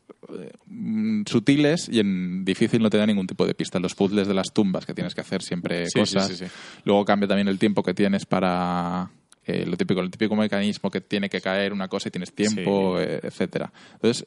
mm, 0.67 1.24
sutiles 1.26 1.89
y 1.91 1.99
en 1.99 2.45
difícil 2.45 2.82
no 2.84 2.89
te 2.89 2.97
da 2.97 3.05
ningún 3.07 3.26
tipo 3.28 3.47
de 3.47 3.53
pista. 3.55 3.80
Los 3.80 3.95
puzzles 3.95 4.28
de 4.28 4.34
las 4.36 4.53
tumbas 4.53 4.86
que 4.86 4.93
tienes 4.93 5.15
que 5.15 5.22
hacer 5.22 5.41
siempre 5.41 5.86
sí, 5.88 5.99
cosas. 5.99 6.28
sí, 6.28 6.36
sí. 6.36 6.45
Luego 6.84 7.05
cambia 7.05 7.28
también 7.28 7.47
el 7.47 7.57
tiempo 7.57 7.82
que 7.82 7.93
tienes 7.93 8.26
para 8.26 9.09
eh, 9.50 9.66
lo 9.66 9.76
típico, 9.78 10.02
el 10.02 10.10
típico 10.12 10.36
mecanismo 10.36 10.89
que 10.91 11.02
tiene 11.02 11.30
que 11.30 11.41
caer 11.41 11.74
una 11.74 11.88
cosa 11.88 12.10
y 12.10 12.12
tienes 12.12 12.34
tiempo, 12.34 12.97
Sí. 12.97 13.04
eh, 13.08 13.20
etcétera. 13.24 13.72
Entonces, 13.93 14.26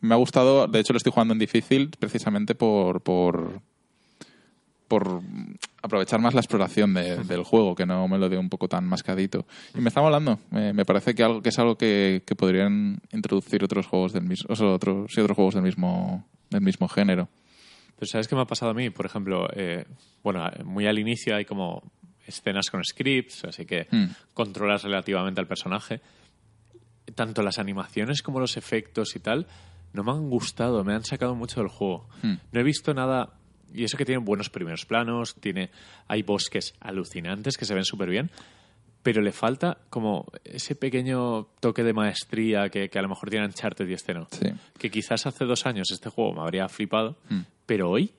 me 0.00 0.14
ha 0.14 0.18
gustado, 0.18 0.66
de 0.66 0.80
hecho 0.80 0.92
lo 0.92 0.96
estoy 0.96 1.12
jugando 1.12 1.32
en 1.32 1.38
difícil 1.38 1.90
precisamente 1.98 2.54
por, 2.54 3.00
por 3.02 3.60
por 4.88 5.22
aprovechar 5.82 6.20
más 6.20 6.34
la 6.34 6.40
exploración 6.40 6.92
de- 6.92 7.24
del 7.24 7.44
juego, 7.44 7.74
que 7.74 7.86
no 7.86 8.06
me 8.08 8.18
lo 8.18 8.28
dé 8.28 8.36
un 8.36 8.50
poco 8.50 8.68
tan 8.68 8.84
mascadito. 8.86 9.46
Y 9.74 9.80
me 9.80 9.88
está 9.88 10.02
molando. 10.02 10.38
Me, 10.50 10.74
me 10.74 10.84
parece 10.84 11.14
que, 11.14 11.22
algo, 11.22 11.40
que 11.40 11.48
es 11.48 11.58
algo 11.58 11.76
que, 11.76 12.22
que 12.26 12.34
podrían 12.36 12.98
introducir 13.10 13.64
otros 13.64 13.86
juegos 13.86 14.12
del 14.12 14.24
mismo, 14.24 14.48
o 14.52 14.56
sea, 14.56 14.66
otros, 14.68 15.10
sí, 15.14 15.22
otros 15.22 15.34
juegos 15.34 15.54
del 15.54 15.62
mismo, 15.62 16.26
del 16.50 16.60
mismo 16.60 16.88
género. 16.88 17.28
Pero 17.96 18.06
¿sabes 18.06 18.28
qué 18.28 18.34
me 18.36 18.42
ha 18.42 18.46
pasado 18.46 18.72
a 18.72 18.74
mí? 18.74 18.90
Por 18.90 19.06
ejemplo, 19.06 19.48
eh, 19.56 19.86
bueno, 20.22 20.44
muy 20.64 20.86
al 20.86 20.98
inicio 20.98 21.36
hay 21.36 21.46
como 21.46 21.82
escenas 22.26 22.70
con 22.70 22.84
scripts, 22.84 23.44
así 23.44 23.64
que 23.66 23.86
Hmm. 23.90 24.06
controlas 24.34 24.82
relativamente 24.84 25.40
al 25.40 25.46
personaje. 25.46 26.00
Tanto 27.14 27.42
las 27.42 27.58
animaciones 27.58 28.22
como 28.22 28.40
los 28.40 28.56
efectos 28.56 29.16
y 29.16 29.20
tal 29.20 29.46
no 29.92 30.02
me 30.04 30.12
han 30.12 30.30
gustado, 30.30 30.82
me 30.84 30.94
han 30.94 31.04
sacado 31.04 31.34
mucho 31.34 31.60
del 31.60 31.68
juego. 31.68 32.08
Hmm. 32.22 32.34
No 32.52 32.60
he 32.60 32.62
visto 32.62 32.94
nada... 32.94 33.34
Y 33.74 33.84
eso 33.84 33.96
que 33.96 34.04
tiene 34.04 34.22
buenos 34.22 34.50
primeros 34.50 34.84
planos, 34.84 35.34
tiene 35.36 35.70
hay 36.06 36.22
bosques 36.22 36.74
alucinantes 36.80 37.56
que 37.56 37.64
se 37.64 37.72
ven 37.74 37.84
súper 37.84 38.10
bien, 38.10 38.30
pero 39.02 39.22
le 39.22 39.32
falta 39.32 39.78
como 39.88 40.26
ese 40.44 40.74
pequeño 40.74 41.48
toque 41.58 41.82
de 41.82 41.94
maestría 41.94 42.68
que, 42.68 42.90
que 42.90 42.98
a 42.98 43.02
lo 43.02 43.08
mejor 43.08 43.30
tiene 43.30 43.46
Uncharted 43.46 43.88
y 43.88 43.94
este 43.94 44.12
no. 44.12 44.28
Sí. 44.30 44.48
Que 44.78 44.90
quizás 44.90 45.26
hace 45.26 45.46
dos 45.46 45.64
años 45.64 45.90
este 45.90 46.10
juego 46.10 46.34
me 46.34 46.40
habría 46.42 46.68
flipado, 46.68 47.16
Hmm. 47.30 47.40
pero 47.64 47.88
hoy, 47.90 48.12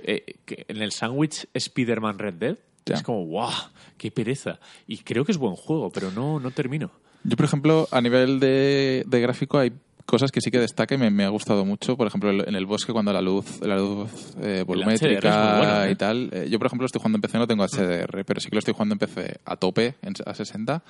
eh, 0.00 0.34
que 0.44 0.64
en 0.68 0.82
el 0.82 0.90
sándwich 0.90 1.46
Spider-Man 1.54 2.18
Red 2.18 2.34
Dead, 2.34 2.58
Es 2.86 3.02
como, 3.02 3.24
¡guau! 3.24 3.52
¡Qué 3.96 4.10
pereza! 4.10 4.58
Y 4.86 4.98
creo 4.98 5.24
que 5.24 5.32
es 5.32 5.38
buen 5.38 5.54
juego, 5.56 5.90
pero 5.90 6.10
no, 6.10 6.40
no 6.40 6.50
termino. 6.50 6.90
Yo, 7.24 7.36
por 7.36 7.44
ejemplo, 7.44 7.88
a 7.90 8.00
nivel 8.00 8.40
de, 8.40 9.04
de 9.06 9.20
gráfico 9.20 9.58
hay 9.58 9.72
cosas 10.08 10.32
que 10.32 10.40
sí 10.40 10.50
que 10.50 10.58
destaca 10.58 10.94
y 10.94 10.98
me, 10.98 11.10
me 11.10 11.24
ha 11.24 11.28
gustado 11.28 11.66
mucho. 11.66 11.96
Por 11.96 12.06
ejemplo, 12.06 12.30
en 12.30 12.54
el 12.54 12.64
bosque 12.64 12.92
cuando 12.94 13.12
la 13.12 13.20
luz, 13.20 13.60
la 13.60 13.76
luz 13.76 14.34
eh, 14.40 14.64
volumétrica 14.66 15.58
bueno, 15.58 15.84
¿eh? 15.84 15.90
y 15.90 15.94
tal. 15.96 16.30
Eh, 16.32 16.48
yo, 16.48 16.58
por 16.58 16.66
ejemplo, 16.68 16.86
estoy 16.86 17.00
jugando 17.00 17.18
en 17.18 17.22
PC, 17.22 17.38
no 17.38 17.46
tengo 17.46 17.66
HDR, 17.66 18.24
pero 18.24 18.40
sí 18.40 18.48
que 18.48 18.56
lo 18.56 18.60
estoy 18.60 18.72
jugando 18.72 18.94
en 18.94 18.98
PC 19.00 19.40
a 19.44 19.56
tope, 19.56 19.96
en, 20.00 20.14
a 20.24 20.32
60, 20.32 20.82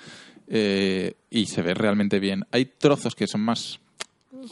eh, 0.46 1.14
y 1.30 1.46
se 1.46 1.62
ve 1.62 1.74
realmente 1.74 2.20
bien. 2.20 2.44
Hay 2.52 2.66
trozos 2.66 3.16
que 3.16 3.26
son 3.26 3.40
más... 3.40 3.80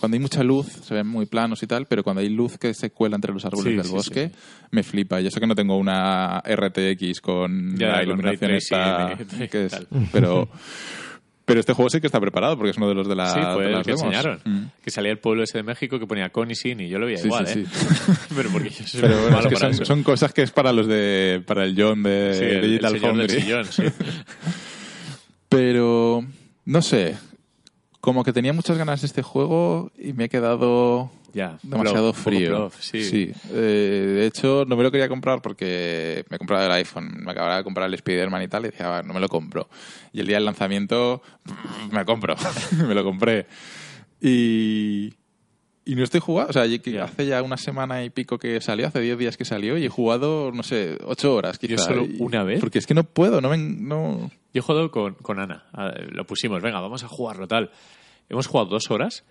Cuando 0.00 0.16
hay 0.16 0.20
mucha 0.20 0.42
luz 0.42 0.66
se 0.66 0.94
ven 0.94 1.06
muy 1.06 1.26
planos 1.26 1.62
y 1.62 1.66
tal, 1.66 1.86
pero 1.86 2.02
cuando 2.02 2.20
hay 2.20 2.28
luz 2.28 2.58
que 2.58 2.74
se 2.74 2.90
cuela 2.90 3.16
entre 3.16 3.32
los 3.32 3.44
árboles 3.44 3.64
Sí, 3.72 3.76
del 3.76 3.84
sí, 3.86 3.92
bosque, 3.92 4.28
sí, 4.28 4.34
me 4.72 4.82
flipa. 4.82 5.20
Yo 5.20 5.30
sé 5.30 5.40
que 5.40 5.46
no 5.46 5.54
tengo 5.54 5.76
una 5.78 6.40
RTX 6.40 7.20
con 7.20 7.76
Ya, 7.78 7.88
la 7.92 8.02
iluminación 8.02 8.50
esta, 8.52 9.16
que 9.50 9.66
es- 9.66 9.86
pero... 10.12 10.48
Pero 11.48 11.60
este 11.60 11.74
juego 11.74 11.88
sí 11.88 12.00
que 12.00 12.08
está 12.08 12.18
preparado 12.18 12.56
porque 12.56 12.70
es 12.72 12.76
uno 12.76 12.88
de 12.88 12.94
los 12.96 13.06
de 13.06 13.14
la 13.14 13.28
sí, 13.28 13.38
fue 13.54 13.66
de 13.66 13.70
las 13.70 13.86
que 13.86 13.92
demos. 13.92 14.02
enseñaron. 14.02 14.40
Mm. 14.44 14.64
Que 14.82 14.90
salía 14.90 15.12
el 15.12 15.20
pueblo 15.20 15.44
ese 15.44 15.58
de 15.58 15.62
México 15.62 16.00
que 16.00 16.04
ponía 16.04 16.30
con 16.30 16.50
y 16.50 16.56
sin, 16.56 16.80
y 16.80 16.88
yo 16.88 16.98
lo 16.98 17.06
veía 17.06 17.18
Sí, 17.18 17.28
igual, 17.28 17.46
sí, 17.46 17.60
¿eh? 17.60 17.66
sí. 17.72 18.12
pero 18.34 18.50
porque 18.50 18.70
yo 18.70 18.84
soy 18.84 19.00
Pero 19.00 19.14
bueno, 19.14 19.36
malo 19.36 19.42
es 19.42 19.46
que 19.46 19.54
para 19.54 19.66
son, 19.66 19.70
eso. 19.70 19.84
son 19.84 20.02
cosas 20.02 20.32
que 20.32 20.42
es 20.42 20.50
para 20.50 20.72
los 20.72 20.88
de 20.88 21.40
para 21.46 21.62
el 21.62 21.80
John 21.80 22.02
de 22.02 22.34
Sí, 22.34 22.42
el- 22.44 22.50
el 22.56 22.62
Digital 22.62 22.92
del 22.94 23.00
Foundry. 23.00 23.28
sillón, 23.40 23.64
sí. 23.66 23.84
Pero 25.48 26.24
no 26.64 26.82
sé, 26.82 27.16
como 28.06 28.22
que 28.22 28.32
tenía 28.32 28.52
muchas 28.52 28.78
ganas 28.78 29.00
de 29.00 29.08
este 29.08 29.20
juego 29.22 29.90
y 29.98 30.12
me 30.12 30.26
he 30.26 30.28
quedado 30.28 31.10
Ya, 31.34 31.58
demasiado 31.64 32.12
frío. 32.12 32.70
sí. 32.78 33.32
eh, 33.50 34.12
de 34.18 34.26
hecho, 34.26 34.64
no 34.64 34.76
me 34.76 34.84
lo 34.84 34.92
quería 34.92 35.08
comprar 35.08 35.42
porque 35.42 36.24
me 36.30 36.38
compraba 36.38 36.66
el 36.66 36.70
iPhone. 36.70 37.24
Me 37.24 37.32
acababa 37.32 37.56
de 37.56 37.64
comprar 37.64 37.88
el 37.88 37.94
Spider-Man 37.94 38.42
y 38.44 38.48
tal 38.48 38.62
y 38.64 38.68
decía, 38.70 38.98
"Ah, 38.98 39.02
no 39.02 39.12
me 39.12 39.18
lo 39.18 39.28
compro. 39.28 39.68
Y 40.12 40.20
el 40.20 40.28
día 40.28 40.36
del 40.36 40.44
lanzamiento, 40.44 41.20
me 41.90 42.04
compro. 42.04 42.36
me 42.88 42.94
lo 42.94 43.02
compré. 43.02 43.46
Y, 44.20 45.12
y 45.84 45.94
no 45.96 46.04
estoy 46.04 46.20
jugando. 46.20 46.50
O 46.50 46.52
sea, 46.52 46.62
hace 47.02 47.26
ya 47.26 47.42
una 47.42 47.56
semana 47.56 48.04
y 48.04 48.10
pico 48.10 48.38
que 48.38 48.60
salió, 48.60 48.86
hace 48.86 49.00
10 49.00 49.18
días 49.18 49.36
que 49.36 49.44
salió 49.44 49.76
y 49.78 49.84
he 49.84 49.88
jugado, 49.88 50.52
no 50.52 50.62
sé, 50.62 50.96
8 51.04 51.34
horas 51.34 51.58
quizás. 51.58 51.84
solo 51.84 52.06
una 52.20 52.44
vez? 52.44 52.60
Porque 52.60 52.78
es 52.78 52.86
que 52.86 52.94
no 52.94 53.02
puedo, 53.04 53.40
no 53.40 53.50
me... 53.50 53.58
No... 53.58 54.30
Yo 54.56 54.60
he 54.60 54.62
jugado 54.62 54.90
con, 54.90 55.12
con 55.16 55.38
Ana. 55.38 55.66
A- 55.74 55.92
Lo 56.12 56.24
pusimos, 56.26 56.62
venga, 56.62 56.80
vamos 56.80 57.04
a 57.04 57.08
jugarlo 57.08 57.46
tal. 57.46 57.70
Hemos 58.30 58.46
jugado 58.46 58.70
dos 58.70 58.90
horas 58.90 59.22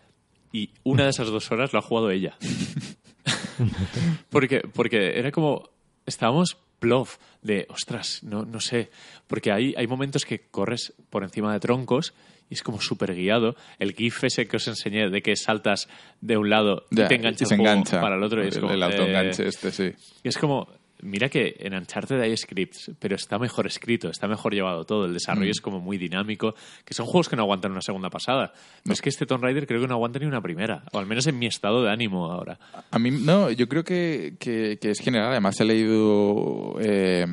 y 0.51 0.69
una 0.84 1.05
de 1.05 1.09
esas 1.09 1.30
dos 1.30 1.49
horas 1.51 1.73
lo 1.73 1.80
ha 1.80 1.82
jugado 1.82 2.11
ella. 2.11 2.38
porque, 4.30 4.59
porque 4.71 5.17
era 5.17 5.32
como. 5.32 5.69
Estábamos 6.05 6.57
plof 6.78 7.17
de, 7.41 7.65
ostras, 7.71 8.21
no, 8.23 8.45
no 8.45 8.59
sé. 8.59 8.91
Porque 9.26 9.51
hay, 9.51 9.73
hay 9.76 9.88
momentos 9.88 10.23
que 10.26 10.41
corres 10.51 10.93
por 11.09 11.23
encima 11.23 11.51
de 11.51 11.59
troncos 11.59 12.13
y 12.47 12.53
es 12.53 12.61
como 12.61 12.80
súper 12.80 13.15
guiado. 13.15 13.55
El 13.80 13.93
GIF 13.93 14.26
ese 14.26 14.47
que 14.47 14.57
os 14.57 14.67
enseñé 14.67 15.09
de 15.09 15.23
que 15.23 15.36
saltas 15.36 15.89
de 16.21 16.38
un 16.38 16.51
lado 16.51 16.86
Ya, 16.91 17.05
y 17.05 17.07
te 17.07 17.15
engancha 17.15 17.45
y 17.49 17.53
el 17.55 17.59
juego 17.59 17.84
para 17.99 18.17
el 18.17 18.21
otro. 18.23 18.43
Y 18.45 18.49
es 18.49 18.55
el, 18.57 18.61
como, 18.61 18.73
el 18.76 18.82
eh, 18.84 18.86
autoenganche 18.86 19.47
este, 19.47 19.71
sí. 19.71 19.91
y 20.23 20.28
es 20.28 20.38
como, 20.38 20.67
mira 21.06 21.30
que 21.30 21.56
en 21.60 21.74
Uncharted 21.74 22.20
hay 22.20 22.36
scripts, 22.36 22.91
pero 22.99 23.16
está 23.16 23.39
mejor 23.39 23.68
escrito, 23.68 24.10
está 24.10 24.28
mejor 24.28 24.53
llevado 24.53 24.84
todo. 24.86 25.06
El 25.06 25.14
desarrollo 25.14 25.47
Mm. 25.47 25.51
es 25.51 25.62
como 25.62 25.80
muy 25.80 25.97
dinámico, 25.97 26.56
que 26.84 26.93
son 26.93 27.06
juegos 27.06 27.30
que 27.30 27.36
no 27.36 27.43
aguantan 27.43 27.72
una 27.72 27.82
segunda 27.82 28.10
pasada. 28.10 28.51
Pero 28.84 28.93
es 28.93 29.01
que 29.01 29.10
este 29.10 29.26
Tomb 29.26 29.43
Raider 29.43 29.68
creo 29.68 29.82
que 29.82 29.88
no 29.88 29.93
aguanta 29.93 30.20
ni 30.20 30.26
una 30.26 30.41
primera, 30.41 30.84
o 30.91 30.99
al 30.99 31.06
menos 31.06 31.28
en 31.28 31.38
mi 31.39 31.45
estado 31.45 31.84
de 31.84 31.91
ánimo 31.91 32.32
ahora. 32.32 32.60
A 32.91 32.99
mí, 32.99 33.12
no, 33.12 33.51
yo 33.51 33.68
creo 33.68 33.84
que, 33.84 34.36
que, 34.39 34.78
que 34.82 34.89
es 34.89 34.99
general. 34.99 35.32
Además, 35.32 35.60
he 35.60 35.66
leído 35.66 36.76
eh, 36.82 37.26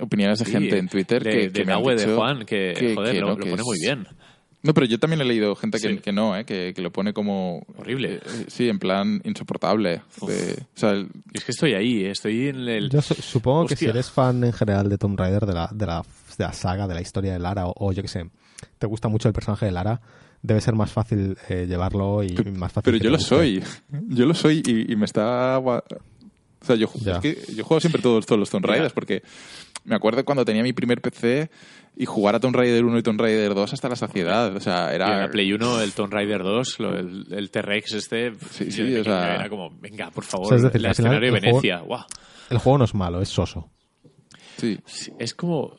opiniones 0.00 0.38
de 0.38 0.44
Sí, 0.44 0.52
gente 0.52 0.78
en 0.78 0.88
Twitter 0.88 1.22
de, 1.22 1.30
que, 1.30 1.38
de 1.48 1.52
que 1.52 1.64
me 1.64 1.94
de 1.94 2.14
Juan, 2.14 2.44
que, 2.44 2.92
joder, 2.94 3.14
que 3.14 3.20
lo, 3.20 3.26
no, 3.28 3.32
lo 3.34 3.44
que 3.44 3.50
pone 3.50 3.62
muy 3.62 3.78
bien. 3.80 4.06
No, 4.62 4.74
pero 4.74 4.86
yo 4.86 4.98
también 4.98 5.20
he 5.20 5.24
leído 5.24 5.54
gente 5.54 5.78
que, 5.80 5.88
Sí. 5.88 5.98
que 5.98 6.10
no, 6.12 6.36
eh, 6.36 6.44
que, 6.44 6.72
que 6.74 6.82
lo 6.82 6.90
pone 6.90 7.12
como... 7.12 7.64
Horrible. 7.76 8.14
eh, 8.16 8.20
sí, 8.48 8.68
en 8.68 8.78
plan 8.80 9.20
insoportable. 9.24 10.02
De- 10.26 10.62
o 10.74 10.78
sea, 10.78 10.90
el- 10.90 11.08
es 11.32 11.44
que 11.44 11.52
estoy 11.52 11.74
ahí, 11.74 12.04
estoy 12.04 12.48
en 12.48 12.68
el... 12.68 12.90
Yo 12.90 13.00
su- 13.00 13.14
supongo 13.14 13.66
que 13.66 13.76
si 13.76 13.86
eres 13.86 14.10
fan 14.10 14.42
en 14.42 14.52
general 14.52 14.88
de 14.88 14.98
Tomb 14.98 15.18
Raider, 15.18 15.46
de 15.46 15.52
la, 15.54 15.70
de 15.72 15.86
la, 15.86 16.02
de 16.36 16.44
la 16.44 16.52
saga, 16.52 16.88
de 16.88 16.94
la 16.94 17.00
historia 17.00 17.32
de 17.32 17.38
Lara, 17.38 17.66
o, 17.66 17.74
o 17.76 17.92
yo 17.92 18.02
que 18.02 18.08
sé, 18.08 18.28
te 18.78 18.86
gusta 18.88 19.06
mucho 19.08 19.28
el 19.28 19.32
personaje 19.34 19.66
de 19.66 19.72
Lara, 19.72 20.00
debe 20.42 20.60
ser 20.60 20.74
más 20.74 20.90
fácil 20.90 21.36
eh, 21.48 21.66
llevarlo 21.68 22.24
y 22.24 22.34
más 22.56 22.72
fácil. 22.72 22.92
pero 22.92 22.96
yo 23.04 23.10
lo 23.10 23.18
soy. 23.20 23.62
Yo 24.08 24.26
lo 24.26 24.34
soy 24.34 24.62
y, 24.66 24.92
y 24.92 24.96
me 24.96 25.04
está... 25.04 25.56
gua- 25.60 25.84
O 26.60 26.64
sea, 26.64 26.74
yo, 26.74 26.90
es 27.06 27.18
que 27.20 27.38
yo 27.54 27.64
juego 27.64 27.80
siempre 27.80 28.02
todos, 28.02 28.26
todos 28.26 28.40
los 28.40 28.50
Tomb. 28.50 28.64
Raiders 28.66 28.92
porque 28.92 29.22
me 29.84 29.94
acuerdo 29.94 30.24
cuando 30.24 30.44
tenía 30.44 30.64
mi 30.64 30.72
primer 30.72 31.00
PC 31.00 31.48
y 32.00 32.06
jugar 32.06 32.36
a 32.36 32.40
Tomb 32.40 32.54
Raider 32.54 32.84
1 32.84 32.98
y 32.98 33.02
Tomb 33.02 33.20
Raider 33.20 33.54
2 33.54 33.72
hasta 33.72 33.88
la 33.88 33.96
saciedad. 33.96 34.54
O 34.54 34.60
sea, 34.60 34.84
Y 34.86 34.88
en 34.90 34.94
era... 35.02 35.18
la 35.20 35.30
Play 35.30 35.52
1, 35.52 35.80
el 35.82 35.92
Tomb 35.92 36.12
Raider 36.12 36.42
2, 36.44 36.78
lo- 36.78 36.96
el, 36.96 37.26
el 37.32 37.50
T-Rex 37.50 37.92
este, 37.94 38.32
Sí, 38.50 38.70
sí, 38.70 38.82
de 38.84 39.00
o 39.00 39.04
sea- 39.04 39.34
era 39.34 39.48
como, 39.48 39.70
venga, 39.80 40.10
por 40.12 40.22
favor, 40.24 40.46
O 40.46 40.48
sea, 40.48 40.56
es 40.58 40.62
decir, 40.62 40.76
el 40.80 40.86
escenario 40.92 41.20
de 41.20 41.26
el 41.26 41.32
juego- 41.42 41.56
Venecia, 41.60 41.80
guau. 41.80 42.04
El 42.50 42.58
juego 42.58 42.78
no 42.78 42.84
es 42.84 42.94
malo, 42.94 43.20
es 43.20 43.28
soso. 43.28 43.70
Sí, 44.58 44.78
Es 45.18 45.34
como. 45.34 45.76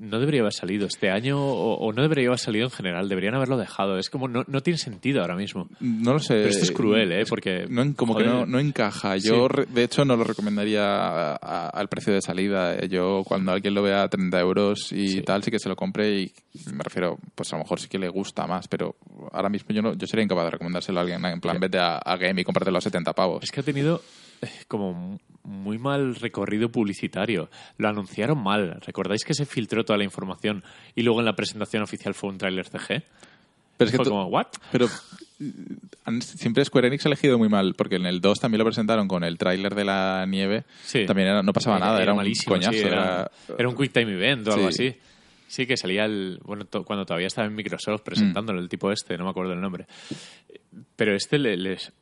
No 0.00 0.18
debería 0.18 0.40
haber 0.40 0.54
salido 0.54 0.86
este 0.86 1.10
año 1.10 1.38
o, 1.38 1.74
o 1.74 1.92
no 1.92 2.00
debería 2.00 2.28
haber 2.28 2.38
salido 2.38 2.64
en 2.64 2.70
general. 2.70 3.08
Deberían 3.08 3.34
haberlo 3.34 3.58
dejado. 3.58 3.98
Es 3.98 4.08
como. 4.08 4.28
No, 4.28 4.44
no 4.46 4.62
tiene 4.62 4.78
sentido 4.78 5.20
ahora 5.20 5.36
mismo. 5.36 5.68
No 5.80 6.14
lo 6.14 6.18
sé. 6.20 6.34
Pero 6.36 6.48
esto 6.48 6.64
es 6.64 6.70
cruel, 6.72 7.12
¿eh? 7.12 7.24
Porque. 7.28 7.66
No, 7.68 7.94
como 7.94 8.16
que 8.16 8.24
no, 8.24 8.46
no 8.46 8.58
encaja. 8.58 9.18
Yo, 9.18 9.46
Sí. 9.54 9.62
de 9.74 9.84
hecho, 9.84 10.06
no 10.06 10.16
lo 10.16 10.24
recomendaría 10.24 10.82
a- 10.86 11.32
a- 11.36 11.68
al 11.68 11.88
precio 11.88 12.14
de 12.14 12.22
salida. 12.22 12.74
Eh, 12.76 12.88
Yo, 12.88 13.22
cuando 13.26 13.52
alguien 13.52 13.74
lo 13.74 13.82
vea 13.82 14.02
a 14.04 14.08
30 14.08 14.40
euros 14.40 14.90
y 14.92 15.08
Sí. 15.08 15.22
tal, 15.22 15.42
sí 15.44 15.50
que 15.50 15.58
se 15.58 15.68
lo 15.68 15.76
compre 15.76 16.10
y 16.20 16.32
me 16.72 16.82
refiero, 16.82 17.18
pues 17.34 17.52
a 17.52 17.56
lo 17.56 17.64
mejor 17.64 17.78
sí 17.78 17.88
que 17.88 17.98
le 17.98 18.08
gusta 18.08 18.46
más, 18.46 18.68
pero 18.68 18.96
ahora 19.32 19.50
mismo 19.50 19.74
yo 19.74 19.82
no 19.82 19.92
yo 19.94 20.06
sería 20.06 20.24
incapaz 20.24 20.44
de 20.46 20.50
recomendárselo 20.52 20.98
a 20.98 21.02
alguien. 21.02 21.22
En 21.26 21.40
plan, 21.42 21.60
vete 21.60 21.78
a, 21.78 21.98
a 21.98 22.16
Game 22.16 22.40
y 22.40 22.44
cómpratelo 22.44 22.78
a 22.78 22.80
70 22.80 23.12
pavos. 23.12 23.44
Es 23.44 23.50
que 23.50 23.60
ha 23.60 23.64
tenido 23.64 24.00
eh, 24.40 24.48
como 24.66 25.20
muy 25.44 25.78
mal 25.78 26.14
recorrido 26.16 26.70
publicitario. 26.70 27.50
Lo 27.78 27.88
anunciaron 27.88 28.42
mal. 28.42 28.80
¿Recordáis 28.86 29.24
que 29.24 29.34
se 29.34 29.46
filtró 29.46 29.84
toda 29.84 29.96
la 29.98 30.04
información 30.04 30.62
y 30.94 31.02
luego 31.02 31.20
en 31.20 31.26
la 31.26 31.34
presentación 31.36 31.82
oficial 31.82 32.14
fue 32.14 32.30
un 32.30 32.38
tráiler 32.38 32.66
CG? 32.68 33.02
Pero 33.76 33.88
es 33.88 33.90
que 33.92 33.96
fue 33.96 34.04
como, 34.06 34.26
¿what? 34.26 34.48
Pero 34.70 34.84
eh, 35.40 36.20
siempre 36.20 36.62
Square 36.64 36.88
Enix 36.88 37.06
ha 37.06 37.08
elegido 37.08 37.38
muy 37.38 37.48
mal, 37.48 37.74
porque 37.74 37.96
en 37.96 38.04
el 38.04 38.20
2 38.20 38.38
también 38.40 38.58
lo 38.58 38.64
presentaron 38.66 39.08
con 39.08 39.24
el 39.24 39.38
tráiler 39.38 39.74
de 39.74 39.84
la 39.86 40.26
nieve. 40.28 40.64
Sí. 40.84 41.06
También 41.06 41.28
era- 41.28 41.42
no 41.42 41.52
pasaba 41.54 41.78
nada, 41.78 42.02
era, 42.02 42.12
un 42.12 42.18
malísimo, 42.18 42.54
coñazo. 42.56 42.72
sí, 42.72 42.80
era, 42.80 43.30
era- 43.58 43.68
un 43.68 43.74
quick 43.76 43.92
time 43.92 44.12
event 44.12 44.46
o 44.48 44.52
algo 44.52 44.70
Sí. 44.70 44.88
así. 44.90 44.98
Sí, 45.48 45.66
que 45.66 45.76
salía 45.78 46.04
el. 46.04 46.38
Bueno, 46.44 46.66
to- 46.66 46.84
cuando 46.84 47.06
todavía 47.06 47.26
estaba 47.26 47.48
en 47.48 47.54
Microsoft 47.54 48.02
presentándolo, 48.02 48.60
el 48.60 48.68
tipo 48.68 48.92
este, 48.92 49.16
no 49.18 49.24
me 49.24 49.30
acuerdo 49.30 49.54
el 49.54 49.60
nombre. 49.62 49.86
Pero 50.96 51.14
este 51.14 51.38
le- 51.38 51.56
les. 51.56 51.92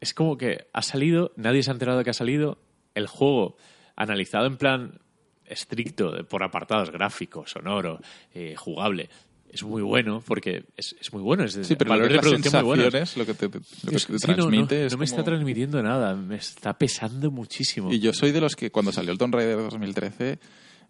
Es 0.00 0.14
como 0.14 0.38
que 0.38 0.68
ha 0.72 0.82
salido, 0.82 1.32
nadie 1.36 1.62
se 1.64 1.70
ha 1.70 1.74
enterado 1.74 1.98
de 1.98 2.04
que 2.04 2.10
ha 2.10 2.14
salido. 2.14 2.58
El 2.98 3.06
juego, 3.06 3.56
analizado 3.96 4.46
en 4.46 4.56
plan 4.56 5.00
estricto, 5.46 6.12
por 6.28 6.42
apartados 6.42 6.90
gráficos, 6.90 7.50
sonoro, 7.52 8.00
eh, 8.34 8.54
jugable, 8.56 9.08
es 9.50 9.62
muy 9.62 9.80
bueno, 9.80 10.22
porque 10.26 10.64
es, 10.76 10.94
es 11.00 11.10
muy 11.12 11.22
bueno, 11.22 11.44
es 11.44 11.54
Sí, 11.54 11.74
pero 11.74 11.88
valores 11.90 12.16
lo 12.16 12.16
de 12.16 12.28
producción 12.28 12.66
muy 12.66 12.76
sensaciones, 12.76 13.16
lo 13.16 13.24
que 13.24 13.32
te, 13.34 13.46
lo 13.46 13.50
que 13.90 13.96
Es- 13.96 14.06
te 14.06 14.18
sí, 14.18 14.26
no, 14.28 14.36
no, 14.36 14.42
transmite 14.42 14.88
no, 14.90 14.96
me 14.98 15.04
está 15.06 15.24
transmitiendo 15.24 15.82
nada, 15.82 16.14
me 16.14 16.36
está 16.36 16.76
pesando 16.76 17.30
muchísimo. 17.30 17.90
Y 17.90 17.98
yo 17.98 18.12
soy 18.12 18.32
de 18.32 18.42
los 18.42 18.54
que 18.56 18.70
cuando 18.70 18.92
salió 18.92 19.10
el 19.10 19.16
Tomb 19.16 19.34
Raider 19.34 19.56
2013 19.56 20.38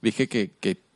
dije 0.02 0.26
que, 0.28 0.56
que 0.58 0.87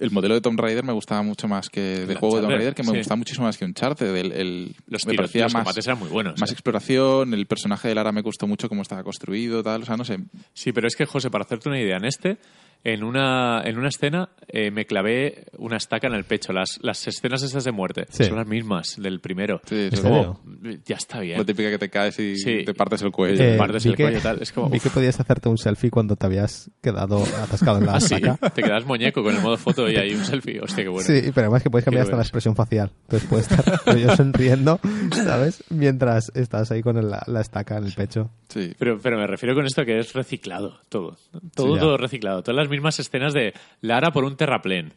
el 0.00 0.10
modelo 0.10 0.34
de 0.34 0.40
Tomb 0.40 0.58
Raider 0.58 0.84
me 0.84 0.92
gustaba 0.92 1.22
mucho 1.22 1.48
más 1.48 1.70
que 1.70 2.06
de 2.06 2.14
juego 2.16 2.36
de 2.36 2.42
Tomb 2.42 2.54
Raider, 2.54 2.74
que 2.74 2.82
me 2.82 2.90
sí. 2.90 2.98
gustaba 2.98 3.16
muchísimo 3.16 3.46
más 3.46 3.56
que 3.56 3.64
Uncharted. 3.64 4.14
El, 4.16 4.32
el, 4.32 4.76
los 4.86 5.06
me 5.06 5.12
tiros, 5.12 5.24
parecía 5.24 5.44
los 5.44 5.54
más, 5.54 5.62
combates 5.62 5.86
eran 5.86 5.98
muy 5.98 6.08
buenos. 6.08 6.40
más 6.40 6.50
¿eh? 6.50 6.52
exploración, 6.52 7.34
el 7.34 7.46
personaje 7.46 7.88
de 7.88 7.94
Lara 7.94 8.12
me 8.12 8.22
gustó 8.22 8.46
mucho 8.46 8.68
cómo 8.68 8.82
estaba 8.82 9.02
construido, 9.04 9.62
tal, 9.62 9.82
o 9.82 9.86
sea, 9.86 9.96
no 9.96 10.04
sé. 10.04 10.18
Sí, 10.52 10.72
pero 10.72 10.88
es 10.88 10.96
que, 10.96 11.06
José, 11.06 11.30
para 11.30 11.44
hacerte 11.44 11.68
una 11.68 11.80
idea, 11.80 11.96
en 11.96 12.04
este, 12.04 12.38
en 12.84 13.02
una, 13.02 13.62
en 13.64 13.78
una 13.78 13.88
escena, 13.88 14.28
eh, 14.46 14.70
me 14.70 14.84
clavé 14.84 15.46
una 15.58 15.76
estaca 15.78 16.06
en 16.06 16.14
el 16.14 16.24
pecho. 16.24 16.52
Las, 16.52 16.78
las 16.82 17.06
escenas 17.08 17.42
esas 17.42 17.64
de 17.64 17.72
muerte 17.72 18.04
Sí. 18.10 18.24
son 18.24 18.36
las 18.36 18.46
mismas 18.46 18.96
del 18.98 19.20
primero. 19.20 19.60
Sí, 19.64 19.88
es 19.90 20.00
como, 20.00 20.40
es. 20.64 20.84
ya 20.84 20.96
está 20.96 21.20
bien. 21.20 21.38
La 21.38 21.44
típica 21.44 21.70
que 21.70 21.78
te 21.78 21.88
caes 21.88 22.18
y 22.20 22.36
Sí. 22.36 22.62
te 22.64 22.74
partes 22.74 23.00
el 23.02 23.10
cuello. 23.10 23.42
Eh, 23.42 23.56
partes 23.56 23.84
vi 23.84 23.90
el 23.90 23.96
que- 23.96 24.02
cuello 24.04 24.18
y 24.18 24.22
tal. 24.22 24.42
Es 24.42 24.52
como, 24.52 24.68
Vi 24.68 24.80
que 24.80 24.90
podías 24.90 25.18
hacerte 25.18 25.48
un 25.48 25.56
selfie 25.58 25.90
cuando 25.90 26.14
te 26.16 26.26
habías 26.26 26.70
quedado 26.82 27.24
atascado 27.42 27.78
en 27.78 27.86
la 27.86 27.94
Ah, 27.94 28.00
sí, 28.00 28.14
estaca. 28.16 28.50
te 28.50 28.62
quedas 28.62 28.84
muñeco 28.84 29.22
con 29.22 29.34
el 29.34 29.40
modo 29.40 29.56
foto 29.56 29.88
y 29.90 29.96
hay 29.96 30.12
un 30.14 30.24
selfie. 30.24 30.60
Hostia, 30.60 30.84
qué 30.84 30.90
bueno. 30.90 31.06
Sí, 31.06 31.30
pero 31.34 31.46
además 31.46 31.62
que 31.62 31.70
puedes 31.70 31.84
cambiar 31.84 32.04
hasta 32.04 32.16
la 32.16 32.22
expresión 32.22 32.54
facial. 32.54 32.90
Entonces 33.04 33.28
puedes 33.28 33.50
estar 33.50 33.64
yo 33.98 34.14
sonriendo, 34.14 34.78
¿sabes? 35.12 35.64
Mientras 35.70 36.30
estás 36.34 36.70
ahí 36.70 36.82
con 36.82 36.98
el- 36.98 37.08
la, 37.10 37.22
la 37.26 37.40
estaca 37.40 37.78
en 37.78 37.84
el 37.84 37.92
pecho. 37.94 38.30
Sí. 38.48 38.72
Pero, 38.78 38.98
pero 39.02 39.16
me 39.18 39.26
refiero 39.26 39.54
con 39.54 39.64
esto 39.64 39.84
que 39.86 39.98
es 39.98 40.12
reciclado 40.12 40.80
todo. 40.90 41.16
Todo, 41.54 41.78
todo 41.78 41.96
reciclado. 41.96 42.42
Todas 42.42 42.56
las 42.56 42.68
mismas 42.74 42.98
escenas 43.00 43.32
de 43.32 43.54
Lara 43.80 44.10
por 44.12 44.24
un 44.24 44.36
terraplén. 44.36 44.92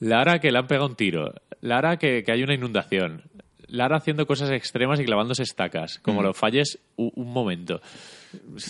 Lara 0.00 0.38
que 0.40 0.50
le 0.50 0.58
han 0.58 0.66
pegado 0.66 0.86
un 0.86 0.96
tiro. 0.96 1.34
Lara 1.60 1.96
que, 1.98 2.22
que 2.24 2.32
hay 2.32 2.42
una 2.42 2.54
inundación. 2.54 3.22
Lara 3.66 3.96
haciendo 3.96 4.26
cosas 4.26 4.50
extremas 4.50 4.98
y 5.00 5.04
clavándose 5.04 5.42
estacas. 5.42 5.98
Como 5.98 6.20
Mm. 6.20 6.24
lo 6.24 6.34
falles 6.34 6.78
un 6.96 7.32
momento. 7.32 7.80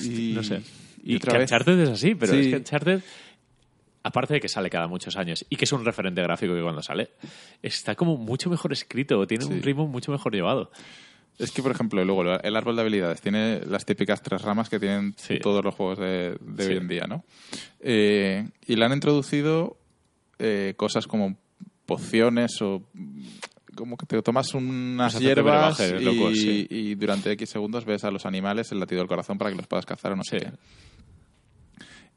Y- 0.04 0.32
no 0.34 0.42
sé. 0.42 0.62
y 1.04 1.16
Y, 1.16 1.18
que 1.20 1.36
Uncharted 1.38 1.78
es 1.80 1.88
así, 1.90 2.14
pero 2.14 2.32
Sí. 2.32 2.40
es 2.40 2.46
que 2.48 2.56
Uncharted, 2.56 3.00
aparte 4.02 4.34
de 4.34 4.40
que 4.40 4.48
sale 4.48 4.68
cada 4.70 4.88
muchos 4.88 5.16
años 5.16 5.44
y 5.48 5.56
que 5.56 5.64
es 5.64 5.72
un 5.72 5.84
referente 5.84 6.22
gráfico 6.22 6.54
que 6.54 6.62
cuando 6.62 6.82
sale, 6.82 7.10
está 7.62 7.94
como 7.94 8.16
mucho 8.16 8.50
mejor 8.50 8.72
escrito, 8.72 9.24
tiene 9.26 9.44
Sí. 9.44 9.52
un 9.52 9.62
ritmo 9.62 9.86
mucho 9.86 10.10
mejor 10.10 10.34
llevado. 10.34 10.70
Es 11.38 11.52
que, 11.52 11.62
por 11.62 11.70
ejemplo, 11.70 12.04
luego 12.04 12.22
el 12.24 12.56
árbol 12.56 12.74
de 12.76 12.82
habilidades 12.82 13.20
tiene 13.20 13.60
las 13.66 13.84
típicas 13.84 14.20
tres 14.22 14.42
ramas 14.42 14.68
que 14.68 14.80
tienen 14.80 15.14
Sí. 15.16 15.38
todos 15.38 15.64
los 15.64 15.74
juegos 15.74 15.98
de, 15.98 16.36
de 16.40 16.64
Sí. 16.64 16.70
hoy 16.72 16.76
en 16.78 16.88
día, 16.88 17.04
¿no? 17.08 17.24
Eh, 17.80 18.48
y 18.66 18.74
le 18.76 18.84
han 18.84 18.92
introducido 18.92 19.76
eh, 20.40 20.74
cosas 20.76 21.06
como 21.06 21.36
pociones 21.86 22.60
o 22.60 22.82
como 23.76 23.96
que 23.96 24.06
te 24.06 24.20
tomas 24.22 24.52
unas 24.54 25.14
hacerte 25.14 25.26
hierbas 25.26 25.78
y, 25.80 26.04
locos, 26.04 26.32
sí. 26.36 26.66
y 26.68 26.94
durante 26.96 27.30
X 27.32 27.48
segundos 27.50 27.84
ves 27.84 28.02
a 28.02 28.10
los 28.10 28.26
animales 28.26 28.72
el 28.72 28.80
latido 28.80 29.00
del 29.00 29.08
corazón 29.08 29.38
para 29.38 29.50
que 29.50 29.56
los 29.56 29.66
puedas 29.68 29.86
cazar 29.86 30.12
o 30.12 30.16
no 30.16 30.24
sé 30.24 30.38
qué. 30.38 30.50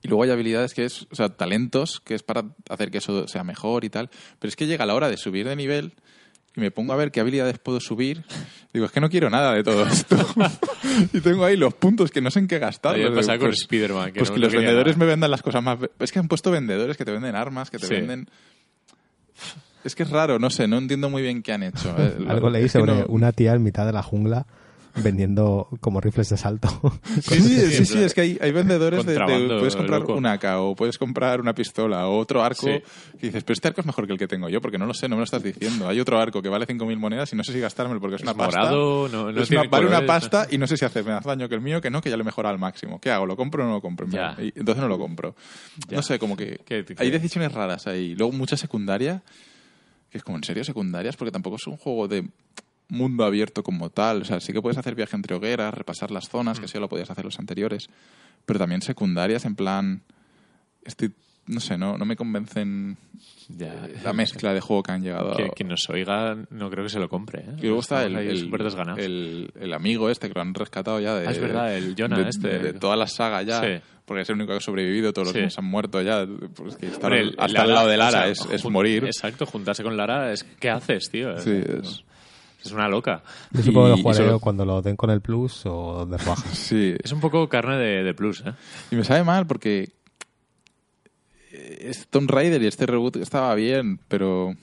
Y 0.04 0.08
luego 0.08 0.24
hay 0.24 0.32
habilidades 0.32 0.74
que 0.74 0.84
es, 0.86 1.04
o 1.12 1.16
sea, 1.16 1.30
talentos 1.30 2.00
que 2.00 2.16
es 2.16 2.24
para 2.24 2.44
hacer 2.70 2.90
que 2.90 2.98
eso 2.98 3.28
sea 3.28 3.44
mejor 3.44 3.86
y 3.86 3.90
tal. 3.92 4.10
Pero 4.40 4.50
es 4.50 4.56
que 4.56 4.66
llega 4.66 4.88
la 4.88 4.96
hora 4.96 5.10
de 5.10 5.18
subir 5.18 5.48
de 5.48 5.56
nivel 5.56 5.94
y 6.56 6.60
me 6.62 6.72
pongo 6.72 6.94
a 6.94 6.96
ver 6.98 7.12
qué 7.12 7.20
habilidades 7.22 7.58
puedo 7.60 7.80
subir. 7.80 8.24
Digo, 8.74 8.86
es 8.86 8.92
que 8.92 9.00
no 9.00 9.10
quiero 9.10 9.30
nada 9.30 9.54
de 9.54 9.64
todo 9.64 9.86
esto. 9.86 10.16
y 11.14 11.22
tengo 11.22 11.46
ahí 11.46 11.56
los 11.58 11.74
puntos 11.74 12.12
que 12.12 12.22
no 12.22 12.30
sé 12.32 12.40
en 12.40 12.48
qué 12.48 12.60
gastar. 12.60 12.96
Digo, 12.98 13.14
pasaba 13.16 13.38
con 13.38 13.48
pues- 13.50 13.62
Spider-Man. 13.62 14.12
Que 14.14 14.20
pues 14.20 14.30
no- 14.30 14.36
que 14.36 14.42
los 14.42 14.54
vendedores 14.54 14.96
nada. 14.98 15.06
me 15.06 15.12
vendan 15.12 15.32
las 15.32 15.42
cosas 15.42 15.64
más... 15.64 15.80
Es 16.00 16.12
que 16.12 16.20
han 16.20 16.28
puesto 16.28 16.52
vendedores 16.52 16.98
que 16.98 17.06
te 17.06 17.12
venden 17.12 17.36
armas, 17.36 17.70
que 17.70 17.78
te 17.80 17.88
Sí. 17.88 17.94
venden... 17.96 18.28
Es 19.84 19.96
que 19.96 20.04
es 20.04 20.10
raro, 20.12 20.38
no 20.38 20.50
sé, 20.52 20.68
no 20.68 20.78
entiendo 20.78 21.10
muy 21.10 21.22
bien 21.24 21.42
qué 21.42 21.54
han 21.54 21.64
hecho. 21.64 21.96
eh. 21.98 22.16
Algo 22.28 22.50
leí 22.50 22.70
sobre 22.70 22.94
no- 22.94 23.06
una 23.08 23.32
tía 23.32 23.54
en 23.54 23.64
mitad 23.64 23.86
de 23.86 23.94
la 23.94 24.04
jungla 24.04 24.46
vendiendo 24.96 25.68
como 25.80 26.02
rifles 26.02 26.30
de 26.30 26.38
salto. 26.38 26.70
Sí, 27.22 27.40
sí, 27.42 27.86
sí, 27.86 27.98
es 28.04 28.14
que 28.14 28.22
hay, 28.22 28.38
hay 28.42 28.52
vendedores 28.52 29.06
de, 29.06 29.16
puedes 29.60 29.76
comprar 29.76 30.02
loco. 30.02 30.16
un 30.16 30.26
AK 30.26 30.44
o 30.58 30.76
puedes 30.76 30.98
comprar 30.98 31.40
una 31.42 31.54
pistola 31.54 32.08
o 32.08 32.18
otro 32.18 32.44
arco 32.44 32.66
Sí. 32.68 32.82
y 33.20 33.28
dices, 33.28 33.44
pero 33.44 33.54
este 33.54 33.68
arco 33.68 33.82
es 33.82 33.88
mejor 33.88 34.06
que 34.08 34.14
el 34.14 34.20
que 34.20 34.28
tengo 34.28 34.50
yo 34.50 34.60
porque 34.62 34.78
no 34.78 34.86
lo 34.86 34.94
sé, 34.94 35.08
no 35.08 35.16
me 35.16 35.20
lo 35.22 35.24
estás 35.26 35.44
diciendo. 35.44 35.88
Hay 35.88 36.00
otro 36.00 36.20
arco 36.20 36.42
que 36.42 36.50
vale 36.50 36.66
5.000 36.68 36.98
monedas 36.98 37.32
y 37.34 37.36
no 37.36 37.44
sé 37.44 37.54
si 37.54 37.60
gastármelo 37.60 38.00
porque 38.02 38.16
es, 38.16 38.22
Es 38.22 38.28
una 38.28 38.34
pasta. 38.36 38.60
morado, 38.60 39.08
no- 39.10 39.32
no 39.32 39.42
Es 39.42 39.48
tiene 39.50 39.62
una- 39.64 39.70
vale 39.70 39.88
una 39.88 40.06
pasta 40.06 40.48
y 40.50 40.58
no 40.58 40.68
sé 40.68 40.78
si 40.78 40.86
hace 40.86 41.04
más 41.04 41.24
daño 41.24 41.48
que 41.50 41.56
el 41.56 41.62
mío, 41.62 41.80
que 41.82 41.90
no, 41.90 42.02
que 42.02 42.10
ya 42.10 42.18
lo 42.18 42.24
he 42.24 42.26
mejorado 42.26 42.54
al 42.54 42.60
máximo. 42.60 43.00
¿Qué 43.00 43.12
hago? 43.12 43.26
¿Lo 43.26 43.36
compro 43.36 43.64
o 43.64 43.68
no 43.68 43.74
lo 43.74 43.82
compro? 43.82 44.08
Ya. 44.10 44.36
Y 44.40 44.48
entonces 44.58 44.82
no 44.82 44.88
lo 44.88 44.98
compro. 44.98 45.36
Ya. 45.90 45.98
No 45.98 46.04
sé, 46.04 46.20
como 46.20 46.36
que- 46.38 46.60
hay 46.98 47.12
decisiones 47.12 47.52
raras 47.54 47.88
ahí. 47.88 48.16
Luego 48.16 48.34
mucha 48.34 48.58
secundaria, 48.58 49.22
que 50.10 50.18
es 50.18 50.24
como 50.24 50.38
en 50.38 50.44
serio 50.44 50.64
secundarias 50.64 51.16
porque 51.16 51.32
tampoco 51.32 51.56
es 51.58 51.68
un 51.68 51.78
juego 51.78 52.08
de 52.08 52.28
mundo 52.92 53.24
abierto 53.26 53.64
como 53.64 53.90
tal. 53.90 54.22
O 54.22 54.26
sea, 54.26 54.40
sí 54.40 54.54
que 54.54 54.62
puedes 54.62 54.78
hacer 54.78 54.94
viaje 54.96 55.16
entre 55.16 55.36
hogueras, 55.36 55.74
repasar 55.74 56.12
las 56.12 56.30
zonas, 56.30 56.60
Mm. 56.60 56.62
que 56.62 56.68
sí 56.68 56.78
lo 56.80 56.90
podías 56.90 57.10
hacer 57.10 57.26
los 57.26 57.40
anteriores. 57.40 57.90
Pero 58.46 58.60
también 58.60 58.82
secundarias 58.82 59.46
en 59.46 59.56
plan... 59.56 60.02
Estoy, 60.84 61.12
no 61.48 61.60
sé, 61.60 61.78
no, 61.78 61.98
no 61.98 62.06
me 62.06 62.16
convencen 62.16 62.98
Ya. 63.50 63.88
la 64.04 64.14
mezcla 64.14 64.54
de 64.54 64.62
juego 64.62 64.82
que 64.84 64.92
han 64.92 65.04
llegado 65.04 65.36
Que, 65.36 65.44
a... 65.46 65.50
quien 65.50 65.70
nos 65.70 65.88
oiga 65.90 66.36
no 66.50 66.70
creo 66.70 66.84
que 66.84 66.90
se 66.90 67.00
lo 67.00 67.08
compre. 67.10 67.42
¿eh? 67.42 67.56
Y 67.60 67.66
luego 67.68 67.82
está 67.82 68.04
el, 68.04 68.16
el, 68.16 68.50
el- 68.98 69.52
el 69.60 69.74
amigo 69.74 70.10
este 70.10 70.28
que 70.28 70.34
lo 70.34 70.42
han 70.42 70.54
rescatado 70.54 71.00
ya 71.00 71.16
de... 71.16 71.28
Ah, 71.28 71.32
es 71.32 71.40
verdad, 71.40 71.76
el 71.76 71.96
Jonah 71.98 72.18
de, 72.18 72.30
este. 72.30 72.48
De, 72.60 72.74
toda 72.74 72.96
la 72.96 73.08
saga 73.08 73.44
ya. 73.44 73.62
Sí. 73.62 73.84
Porque 74.06 74.24
es 74.24 74.30
el 74.30 74.36
único 74.36 74.52
que 74.52 74.58
ha 74.58 74.60
sobrevivido, 74.60 75.14
todos 75.14 75.28
los 75.28 75.34
Sí. 75.34 75.40
demás 75.40 75.58
han 75.60 75.66
muerto 75.66 76.02
ya. 76.02 76.26
Pues 76.56 76.76
que 76.78 76.88
estar 76.88 77.14
hasta 77.14 77.48
Lara, 77.48 77.62
al 77.64 77.74
lado 77.74 77.88
de 77.88 77.96
o 77.96 77.98
Lara 77.98 78.12
sea, 78.24 78.28
es, 78.30 78.48
es 78.52 78.66
morir. 78.66 79.06
Exacto, 79.06 79.46
juntarse 79.46 79.84
con 79.84 79.96
Lara 79.96 80.34
es... 80.34 80.44
¿Qué 80.44 80.70
haces, 80.70 81.10
tío? 81.12 81.38
Sí, 81.38 81.52
es- 81.52 82.04
Es 82.64 82.72
una 82.72 82.88
loca. 82.88 83.24
Yo 83.52 83.64
supongo 83.64 83.88
que 83.88 83.92
lo 83.92 83.98
jugaré 84.04 84.18
solo- 84.26 84.40
cuando 84.40 84.66
lo 84.66 84.82
den 84.82 84.96
con 84.96 85.10
el 85.10 85.22
Plus 85.22 85.64
o 85.66 86.06
de 86.06 86.18
bajas. 86.18 86.44
Sí, 86.58 86.96
Es 87.04 87.12
un 87.12 87.20
poco 87.20 87.50
carne 87.50 87.78
de, 87.78 88.04
de 88.04 88.14
plus, 88.14 88.44
¿eh? 88.46 88.54
Y 88.92 88.96
me 88.96 89.04
sabe 89.04 89.24
mal 89.24 89.48
porque 89.48 89.90
eh, 91.52 91.78
este 91.90 92.06
Tomb 92.10 92.30
Raider 92.30 92.62
y 92.62 92.68
este 92.68 92.86
reboot 92.86 93.18
estaba 93.18 93.54
bien, 93.56 94.00
pero 94.08 94.54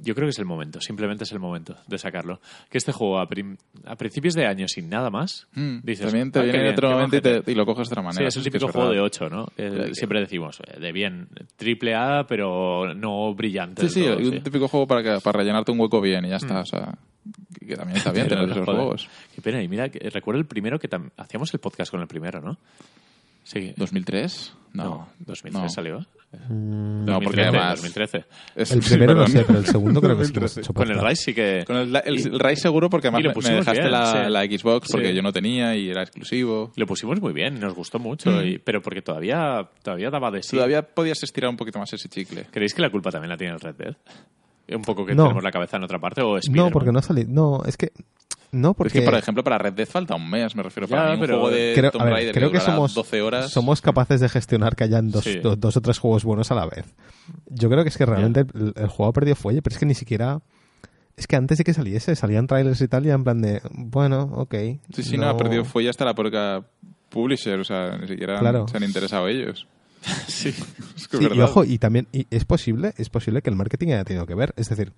Yo 0.00 0.14
creo 0.14 0.26
que 0.26 0.30
es 0.30 0.38
el 0.38 0.44
momento, 0.44 0.80
simplemente 0.80 1.24
es 1.24 1.32
el 1.32 1.40
momento 1.40 1.76
de 1.86 1.98
sacarlo. 1.98 2.40
Que 2.70 2.78
este 2.78 2.92
juego 2.92 3.18
a, 3.18 3.28
prim- 3.28 3.56
a 3.84 3.96
principio 3.96 4.30
de 4.32 4.46
año 4.46 4.68
sin 4.68 4.88
nada 4.88 5.10
más, 5.10 5.48
mm, 5.54 5.78
dices, 5.82 6.06
también 6.06 6.30
te 6.30 6.38
"Ah, 6.38 6.42
viene 6.42 6.58
bien, 6.62 6.72
otro 6.72 6.90
momento 6.90 7.16
y, 7.16 7.20
majete". 7.20 7.40
te- 7.42 7.52
y 7.52 7.54
lo 7.54 7.66
coges 7.66 7.88
de 7.88 7.92
otra 7.94 8.02
Sí, 8.02 8.06
manera. 8.06 8.28
es 8.28 8.36
el 8.36 8.44
típico 8.44 8.68
juego 8.68 8.90
de 8.90 8.94
verdad. 9.00 9.04
8, 9.06 9.28
¿no? 9.28 9.46
Eh, 9.56 9.90
siempre 9.94 10.20
decimos, 10.20 10.60
eh, 10.66 10.78
de 10.78 10.92
bien, 10.92 11.28
triple 11.56 11.94
A, 11.94 12.24
pero 12.28 12.94
no 12.94 13.34
brillante. 13.34 13.82
Sí, 13.88 14.02
sí, 14.02 14.06
todo, 14.06 14.18
un 14.18 14.42
típico 14.42 14.68
juego 14.68 14.86
para, 14.86 15.02
que- 15.02 15.20
para 15.20 15.38
rellenarte 15.38 15.72
un 15.72 15.80
hueco 15.80 16.00
bien 16.00 16.24
y 16.24 16.28
ya 16.28 16.36
está. 16.36 16.60
O 16.60 16.66
sea, 16.66 16.94
que, 17.66 17.74
también 17.76 17.96
está 17.98 18.12
bien 18.12 18.26
Pero, 18.28 18.40
tener 18.42 18.52
esos 18.56 18.64
joder, 18.66 18.80
juegos. 18.80 19.08
Qué 19.34 19.42
pena. 19.42 19.62
Y 19.62 19.68
mira, 19.68 19.88
recuerdo 20.12 20.40
el 20.40 20.46
primero 20.46 20.78
que 20.78 20.88
hacíamos 21.16 21.52
el 21.52 21.60
podcast 21.60 21.90
con 21.90 22.00
el 22.00 22.06
primero, 22.06 22.40
¿no? 22.40 22.56
Sí. 23.48 23.72
¿2003? 23.76 24.52
No. 24.74 24.84
No, 24.84 25.08
2003 25.20 25.52
No. 25.54 25.68
salió. 25.70 26.06
No, 26.50 27.20
porque 27.22 27.40
2013, 27.40 27.48
además... 27.48 27.76
2013. 27.82 28.24
es- 28.54 28.70
El 28.72 28.82
sí, 28.82 28.90
primero 28.90 29.14
no 29.14 29.24
perdón. 29.24 29.32
sé, 29.32 29.44
pero 29.46 29.58
el 29.60 29.66
segundo 29.66 30.00
creo 30.02 30.18
que 30.18 30.24
sí. 30.26 30.32
2013. 30.34 30.60
hemos 30.60 30.66
hecho 30.68 30.74
Con 30.74 30.90
el. 30.90 31.00
Rise 31.08 31.22
sí 31.22 31.34
que... 31.34 31.64
Con 31.66 31.76
el, 31.76 31.96
el, 31.96 32.02
el 32.34 32.38
Rise 32.38 32.56
seguro 32.62 32.90
porque 32.90 33.08
además 33.08 33.34
me- 33.34 33.50
dejaste 33.54 33.80
bien, 33.80 33.90
la, 33.92 34.24
sí. 34.26 34.30
la 34.30 34.44
Xbox 34.44 34.88
porque 34.92 35.08
Sí. 35.08 35.14
yo 35.14 35.22
no 35.22 35.32
tenía 35.32 35.74
y 35.74 35.88
era 35.88 36.02
exclusivo. 36.02 36.70
Lo 36.76 36.86
pusimos 36.86 37.18
muy 37.22 37.32
bien, 37.32 37.58
nos 37.58 37.72
gustó 37.74 37.98
mucho, 37.98 38.30
Mm. 38.30 38.46
y- 38.46 38.58
pero 38.58 38.82
porque 38.82 39.00
todavía, 39.00 39.70
todavía 39.82 40.10
daba 40.10 40.30
de 40.30 40.42
sí. 40.42 40.56
Todavía 40.56 40.82
podías 40.82 41.22
estirar 41.22 41.48
un 41.48 41.56
poquito 41.56 41.78
más 41.78 41.90
ese 41.94 42.10
chicle. 42.10 42.44
¿Creéis 42.50 42.74
que 42.74 42.82
la 42.82 42.90
culpa 42.90 43.10
también 43.10 43.30
la 43.30 43.38
tiene 43.38 43.54
el 43.54 43.60
Red 43.60 43.76
Dead? 43.76 43.96
Un 44.74 44.82
poco 44.82 45.06
que 45.06 45.14
No. 45.14 45.24
tenemos 45.24 45.42
la 45.42 45.50
cabeza 45.50 45.76
en 45.78 45.84
otra 45.84 45.98
parte 45.98 46.20
o 46.20 46.32
No, 46.32 46.36
Spider-Man? 46.38 46.70
porque 46.72 46.92
no 46.92 46.98
ha 46.98 47.02
salido. 47.02 47.28
No, 47.30 47.62
es 47.64 47.76
que. 47.76 47.92
No, 48.50 48.72
Porque... 48.72 48.88
Es 48.98 49.04
que, 49.04 49.10
por 49.10 49.14
ejemplo, 49.18 49.44
para 49.44 49.58
Red 49.58 49.74
Dead 49.74 49.86
falta 49.86 50.14
un 50.14 50.28
mes, 50.30 50.56
me 50.56 50.62
refiero. 50.62 50.88
Para 50.88 51.08
mí 51.08 51.14
un 51.16 51.20
pero 51.20 51.34
juego 51.40 51.50
de 51.54 51.72
creo, 51.74 51.90
Tomb 51.90 52.00
a 52.00 52.04
ver, 52.06 52.14
Raider 52.14 52.34
creo 52.34 52.50
que 52.50 52.56
durará 52.58 52.74
somos, 52.76 52.94
12 52.94 53.20
horas. 53.20 53.50
somos 53.50 53.82
capaces 53.82 54.20
de 54.20 54.28
gestionar 54.30 54.74
que 54.74 54.84
hayan 54.84 55.10
dos, 55.10 55.24
Sí. 55.24 55.38
do- 55.40 55.54
dos 55.54 55.76
o 55.76 55.82
tres 55.82 55.98
juegos 55.98 56.24
buenos 56.24 56.50
a 56.50 56.54
la 56.54 56.64
vez. 56.64 56.86
Yo 57.50 57.68
creo 57.68 57.82
que 57.82 57.90
es 57.90 57.98
que 57.98 58.06
realmente 58.06 58.46
el, 58.54 58.72
el 58.74 58.86
juego 58.88 59.10
ha 59.10 59.12
perdido 59.12 59.36
fuelle, 59.36 59.60
pero 59.60 59.74
es 59.74 59.78
que 59.78 59.84
ni 59.84 59.94
siquiera. 59.94 60.40
Es 61.14 61.26
que 61.26 61.36
antes 61.36 61.58
de 61.58 61.64
que 61.64 61.74
saliese, 61.74 62.16
salían 62.16 62.46
trailers 62.46 62.80
y 62.80 62.88
tal, 62.88 63.04
y 63.04 63.10
en 63.10 63.22
plan 63.22 63.42
de. 63.42 63.60
Bueno, 63.70 64.22
ok. 64.36 64.54
Sí, 64.94 65.02
sí, 65.02 65.18
no, 65.18 65.28
ha 65.28 65.36
perdido 65.36 65.66
fue 65.66 65.84
ya 65.84 65.90
hasta 65.90 66.06
la 66.06 66.14
porca 66.14 66.62
publisher, 67.10 67.60
o 67.60 67.64
sea, 67.64 67.98
ni 67.98 68.08
siquiera 68.08 68.38
Claro. 68.38 68.66
se 68.66 68.78
han 68.78 68.84
interesado 68.84 69.28
ellos. 69.28 69.66
sí. 70.28 70.54
Es 70.96 71.08
que 71.08 71.16
es 71.18 71.22
Sí, 71.22 71.28
y 71.34 71.40
ojo, 71.40 71.64
y 71.64 71.78
también 71.78 72.06
y 72.12 72.26
es 72.30 72.44
posible, 72.44 72.94
es 72.96 73.08
posible 73.08 73.42
que 73.42 73.50
el 73.50 73.56
marketing 73.56 73.88
haya 73.88 74.04
tenido 74.04 74.26
que 74.26 74.34
ver. 74.34 74.54
Es 74.56 74.68
decir, 74.68 74.92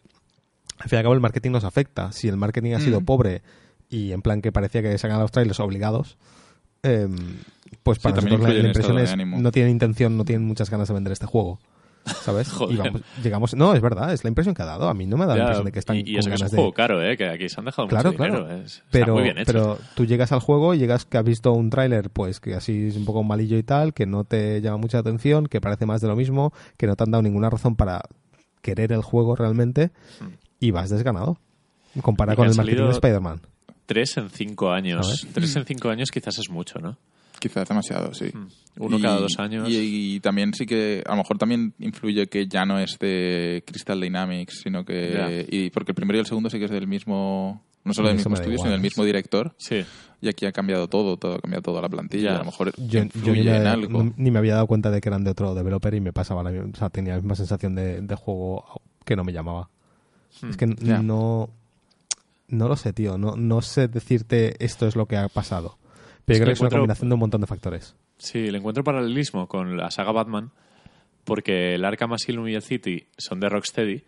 al 0.79 0.89
fin 0.89 0.97
y 0.97 0.99
al 0.99 1.03
cabo 1.05 1.15
el 1.15 1.21
marketing 1.21 1.51
nos 1.51 1.65
afecta. 1.65 2.13
Si 2.13 2.29
el 2.29 2.37
marketing 2.37 2.73
ha 2.73 2.81
sido 2.81 3.01
Mm. 3.01 3.05
pobre 3.05 3.43
y 3.89 4.13
en 4.13 4.23
plan 4.23 4.41
que 4.43 4.53
parecía 4.53 4.83
que 4.83 4.97
sacan 4.99 5.21
los 5.21 5.33
trailers 5.33 5.61
obligados, 5.61 6.17
em, 6.83 7.17
pues 7.83 7.99
para 7.99 8.17
nosotros 8.17 8.41
la, 8.41 8.55
impresión 8.55 8.99
es 8.99 9.17
no 9.17 9.53
tienen 9.53 9.73
intención, 9.73 10.17
no 10.17 10.25
tienen 10.25 10.47
muchas 10.47 10.71
ganas 10.71 10.89
de 10.89 10.95
vender 10.95 11.13
este 11.13 11.27
juego. 11.27 11.59
¿Sabes? 12.05 12.49
Joder. 12.53 12.75
Y 12.75 12.79
vamos- 12.79 13.03
llegamos, 13.23 13.55
no, 13.55 13.75
es 13.75 13.81
verdad, 13.81 14.13
es 14.13 14.25
la 14.25 14.29
impresión 14.29 14.55
que 14.55 14.63
ha 14.63 14.67
dado. 14.67 14.89
A 14.89 14.95
mí 14.95 15.07
no 15.07 15.17
me 15.17 15.25
ha 15.25 15.27
dado 15.27 15.39
la 15.39 15.45
Ya, 15.45 15.49
impresión 15.49 15.65
de 15.67 15.73
que 15.73 15.79
están 15.79 15.97
y, 15.97 16.01
y 16.01 16.05
con 16.05 16.19
eso 16.21 16.29
que 16.29 16.35
es 16.35 16.43
un 16.43 16.49
juego 16.49 16.67
de... 16.71 16.73
caro, 16.75 17.03
¿eh? 17.03 17.17
Que 17.17 17.29
aquí 17.29 17.49
se 17.49 17.61
han 17.61 17.65
dejado 17.67 17.89
Claro, 17.89 18.13
mucho 18.13 18.23
dinero. 18.25 18.45
claro. 18.47 18.63
Es- 18.63 18.73
está 18.77 18.87
Pero, 18.91 19.15
muy 19.15 19.23
bien 19.25 19.39
hecho. 19.39 19.47
pero 19.53 19.79
tú 19.95 20.05
llegas 20.07 20.33
al 20.33 20.41
juego 20.41 20.75
y 20.75 20.79
llegas 20.79 21.05
que 21.05 21.19
has 21.19 21.25
visto 21.25 21.53
un 21.53 21.71
tráiler, 21.71 22.11
pues 22.11 22.41
que 22.41 22.55
así 22.55 22.89
es 22.89 22.97
un 22.97 23.05
poco 23.05 23.23
malillo 23.23 23.59
y 23.59 23.63
tal, 23.63 23.93
que 23.95 24.07
no 24.07 24.25
te 24.25 24.61
llama 24.61 24.79
mucha 24.79 24.99
atención, 24.99 25.47
que 25.47 25.61
parece 25.61 25.87
más 25.87 26.01
de 26.01 26.09
lo 26.09 26.17
mismo, 26.17 26.53
que 26.77 26.87
no 26.87 26.97
te 26.97 27.05
han 27.05 27.11
dado 27.11 27.23
ninguna 27.23 27.51
razón 27.51 27.77
para 27.77 28.03
querer 28.63 28.93
el 28.93 29.03
juego 29.03 29.37
realmente 29.37 29.91
y 30.59 30.71
vas 30.71 30.91
desganado. 30.91 31.39
Compara 32.03 32.37
con 32.37 32.47
el 32.49 32.55
marketing 32.55 32.85
de 32.85 32.91
Spider-Man. 32.91 33.41
Tres 33.87 34.17
en 34.17 34.31
cinco 34.31 34.71
años. 34.71 35.27
Tres 35.33 35.57
en 35.57 35.65
cinco 35.65 35.89
años 35.91 36.11
quizás 36.11 36.39
es 36.39 36.49
mucho, 36.51 36.79
¿no? 36.79 36.97
Quizás 37.41 37.67
demasiado, 37.69 38.15
sí. 38.15 38.31
Uno 38.79 38.99
Y- 38.99 39.03
cada 39.03 39.19
dos 39.19 39.33
años. 39.39 39.69
Y, 39.69 40.15
y 40.17 40.21
también 40.21 40.55
sí 40.55 40.67
que, 40.67 41.03
a 41.05 41.11
lo 41.13 41.17
mejor 41.17 41.39
también 41.39 41.75
influye 41.81 42.29
que 42.29 42.47
ya 42.47 42.65
no 42.65 42.79
es 42.79 42.99
de 43.01 43.65
Crystal 43.67 44.01
Dynamics, 44.01 44.61
sino 44.63 44.85
que... 44.85 45.47
Y 45.51 45.71
porque 45.71 45.91
el 45.93 45.97
primero 45.97 46.19
y 46.19 46.21
el 46.21 46.27
segundo 46.27 46.49
sí 46.51 46.59
que 46.59 46.67
es 46.67 46.71
del 46.71 46.87
mismo... 46.87 47.65
No 47.83 47.95
solo 47.95 48.09
del 48.09 48.19
mismo 48.19 48.35
estudio, 48.35 48.53
igual, 48.55 48.67
sino 48.67 48.73
del 48.73 48.83
mismo 48.83 49.05
director. 49.05 49.55
Sí. 49.57 49.83
Y 50.21 50.29
aquí 50.29 50.45
ha 50.45 50.53
cambiado 50.53 50.87
todo, 50.89 51.17
todo 51.17 51.37
ha 51.37 51.39
cambiado 51.41 51.63
toda 51.63 51.81
la 51.81 51.89
plantilla. 51.89 52.35
A 52.37 52.39
lo 52.41 52.45
mejor 52.45 52.73
Yo, 52.77 52.85
yo 52.87 53.03
influye 53.05 53.41
ni, 53.41 53.45
me, 53.49 53.57
en 53.57 53.67
algo. 53.67 54.03
no- 54.05 54.13
ni 54.19 54.31
me 54.31 54.39
había 54.39 54.53
dado 54.55 54.67
cuenta 54.67 54.91
de 54.91 55.01
que 55.01 55.09
eran 55.09 55.25
de 55.25 55.31
otro 55.31 55.55
developer 55.55 55.95
y 55.95 56.01
me 56.03 56.13
pasaba 56.13 56.43
la, 56.43 56.51
o 56.51 56.77
sea, 56.77 56.91
tenía 56.91 57.15
la 57.15 57.21
misma 57.21 57.37
sensación 57.37 57.75
de, 57.75 58.03
de 58.03 58.15
juego 58.17 58.83
que 59.07 59.17
no 59.17 59.25
me 59.25 59.33
llamaba. 59.33 59.71
Es 60.47 60.59
que 60.59 60.67
no 60.67 61.49
no 62.49 62.69
lo 62.69 62.77
sé, 62.77 62.93
tío, 62.93 63.17
no, 63.17 63.37
no 63.37 63.63
sé 63.63 63.89
decirte 63.89 64.63
esto 64.65 64.87
es 64.87 64.95
lo 64.97 65.07
que 65.07 65.17
ha 65.17 65.29
pasado. 65.29 65.79
Pero 66.31 66.35
Es 66.35 66.39
yo 66.39 66.45
creo 66.45 66.47
que 66.47 66.53
es 66.53 66.61
una 66.61 66.71
combinación 66.71 67.09
de 67.09 67.15
un 67.15 67.21
montón 67.21 67.41
de 67.41 67.47
factores. 67.47 67.97
Sí, 68.19 68.51
le 68.51 68.59
encuentro 68.59 68.85
paralelismo 68.85 69.49
con 69.49 69.77
la 69.77 69.91
saga 69.91 70.13
Batman, 70.13 70.51
porque 71.25 71.75
el 71.75 71.85
Arkham 71.85 72.13
Asylum 72.13 72.47
y 72.49 72.55
el 72.55 72.63
City 72.63 73.07
son 73.19 73.41
de 73.41 73.49
Rocksteady 73.49 74.05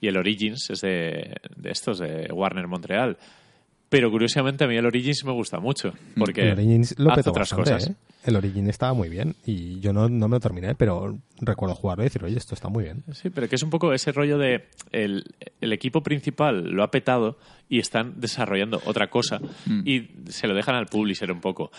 y 0.00 0.08
el 0.08 0.16
Origins 0.16 0.68
es 0.70 0.80
de, 0.80 1.36
de 1.56 1.70
estos, 1.70 1.98
de 1.98 2.28
Warner 2.32 2.66
Montreal. 2.66 3.16
Pero 3.92 4.10
curiosamente 4.10 4.64
a 4.64 4.66
mí 4.66 4.74
el 4.74 4.86
Origins 4.86 5.22
me 5.24 5.32
gusta 5.32 5.60
mucho, 5.60 5.92
porque 6.16 6.40
el 6.48 6.52
Origins 6.52 6.98
lo 6.98 7.10
hace 7.12 7.20
petó 7.20 7.30
otras 7.30 7.50
bastante, 7.50 7.72
cosas. 7.74 7.90
¿eh? 7.90 7.94
El 8.24 8.36
Origin 8.36 8.68
estaba 8.70 8.94
muy 8.94 9.10
bien 9.10 9.34
y 9.44 9.80
yo 9.80 9.92
no, 9.92 10.08
no 10.08 10.28
me 10.28 10.36
lo 10.36 10.40
terminé, 10.40 10.74
pero 10.74 11.18
recuerdo 11.42 11.74
jugarlo 11.74 12.02
y 12.02 12.06
decir, 12.06 12.24
oye, 12.24 12.38
esto 12.38 12.54
está 12.54 12.68
muy 12.70 12.84
bien. 12.84 13.04
Sí, 13.12 13.28
pero 13.28 13.48
que 13.50 13.56
es 13.56 13.62
un 13.62 13.68
poco 13.68 13.92
ese 13.92 14.10
rollo 14.12 14.38
de 14.38 14.64
el, 14.92 15.24
el 15.60 15.72
equipo 15.74 16.02
principal 16.02 16.70
lo 16.70 16.82
ha 16.84 16.90
petado 16.90 17.36
y 17.68 17.80
están 17.80 18.14
desarrollando 18.18 18.80
otra 18.86 19.10
cosa 19.10 19.40
Mm. 19.66 19.82
y 19.86 20.08
se 20.30 20.46
lo 20.46 20.54
dejan 20.54 20.74
al 20.74 20.86
publisher 20.86 21.30
un 21.30 21.40
poco. 21.42 21.70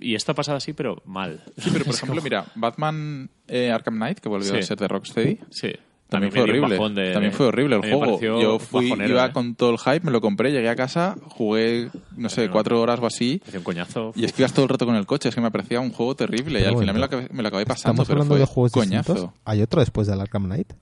Y 0.00 0.14
esto 0.14 0.32
ha 0.32 0.34
pasado 0.34 0.56
así, 0.56 0.72
pero 0.72 1.02
mal. 1.04 1.42
Sí, 1.58 1.68
pero 1.72 1.84
por 1.84 1.94
ejemplo, 1.94 2.22
mira, 2.22 2.46
Batman 2.54 3.28
eh, 3.48 3.70
Arkham 3.70 3.96
Knight, 3.96 4.18
que 4.20 4.30
volvió 4.30 4.50
Sí. 4.50 4.56
a 4.56 4.62
ser 4.62 4.78
de 4.78 4.88
Rocksteady, 4.88 5.38
Sí. 5.50 5.72
También 6.08 6.32
fue 6.32 6.42
horrible. 6.42 6.78
de- 7.02 7.12
También 7.12 7.32
fue 7.32 7.46
horrible 7.46 7.76
el 7.76 7.82
juego. 7.82 8.20
Yo 8.20 8.58
fui, 8.58 8.84
bajonero, 8.90 9.10
iba 9.14 9.26
¿eh? 9.26 9.32
con 9.32 9.54
todo 9.56 9.70
el 9.70 9.78
hype, 9.78 10.00
me 10.00 10.10
lo 10.12 10.20
compré, 10.20 10.52
llegué 10.52 10.68
a 10.68 10.76
casa, 10.76 11.16
jugué, 11.28 11.88
no 12.16 12.28
sé, 12.28 12.48
cuatro 12.50 12.80
horas 12.80 13.00
o 13.00 13.06
así. 13.06 13.40
Hacía 13.46 13.58
un 13.60 13.64
coñazo. 13.64 14.12
Y 14.14 14.24
es 14.24 14.32
que 14.32 14.42
ibas 14.42 14.52
todo 14.52 14.64
el 14.64 14.68
rato 14.68 14.86
con 14.86 14.94
el 14.96 15.06
coche, 15.06 15.28
es 15.30 15.34
que 15.34 15.40
me 15.40 15.50
parecía 15.50 15.80
un 15.80 15.90
juego 15.90 16.14
terrible. 16.14 16.60
y 16.60 16.64
al 16.64 16.76
final 16.78 16.94
me 16.94 17.00
lo, 17.00 17.06
acabé, 17.06 17.28
me 17.32 17.42
lo 17.42 17.48
acabé 17.48 17.66
pasando, 17.66 18.02
Estamos 18.02 18.06
pero 18.06 18.16
hablando 18.20 18.34
fue 18.34 18.38
de 18.40 18.46
juegos 18.46 18.72
coñazo. 18.72 19.12
distintos. 19.14 19.40
¿Hay 19.44 19.62
otro 19.62 19.80
después 19.80 20.06
del 20.06 20.20
Arkham 20.20 20.44
Knight? 20.44 20.72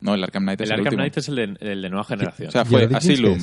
No, 0.00 0.14
el 0.14 0.22
Arkham 0.24 0.42
Knight 0.42 0.60
es 0.60 0.68
el 0.68 0.74
el, 0.74 0.80
Arkham 0.80 0.86
último. 0.86 1.00
Knight 1.02 1.16
es 1.16 1.28
el 1.28 1.34
de, 1.36 1.72
el 1.72 1.82
de 1.82 1.88
nueva 1.88 2.04
generación. 2.04 2.48
O 2.48 2.50
sea, 2.52 2.62
¿Y 2.62 2.66
fue 2.66 2.88
Asylum? 2.92 3.38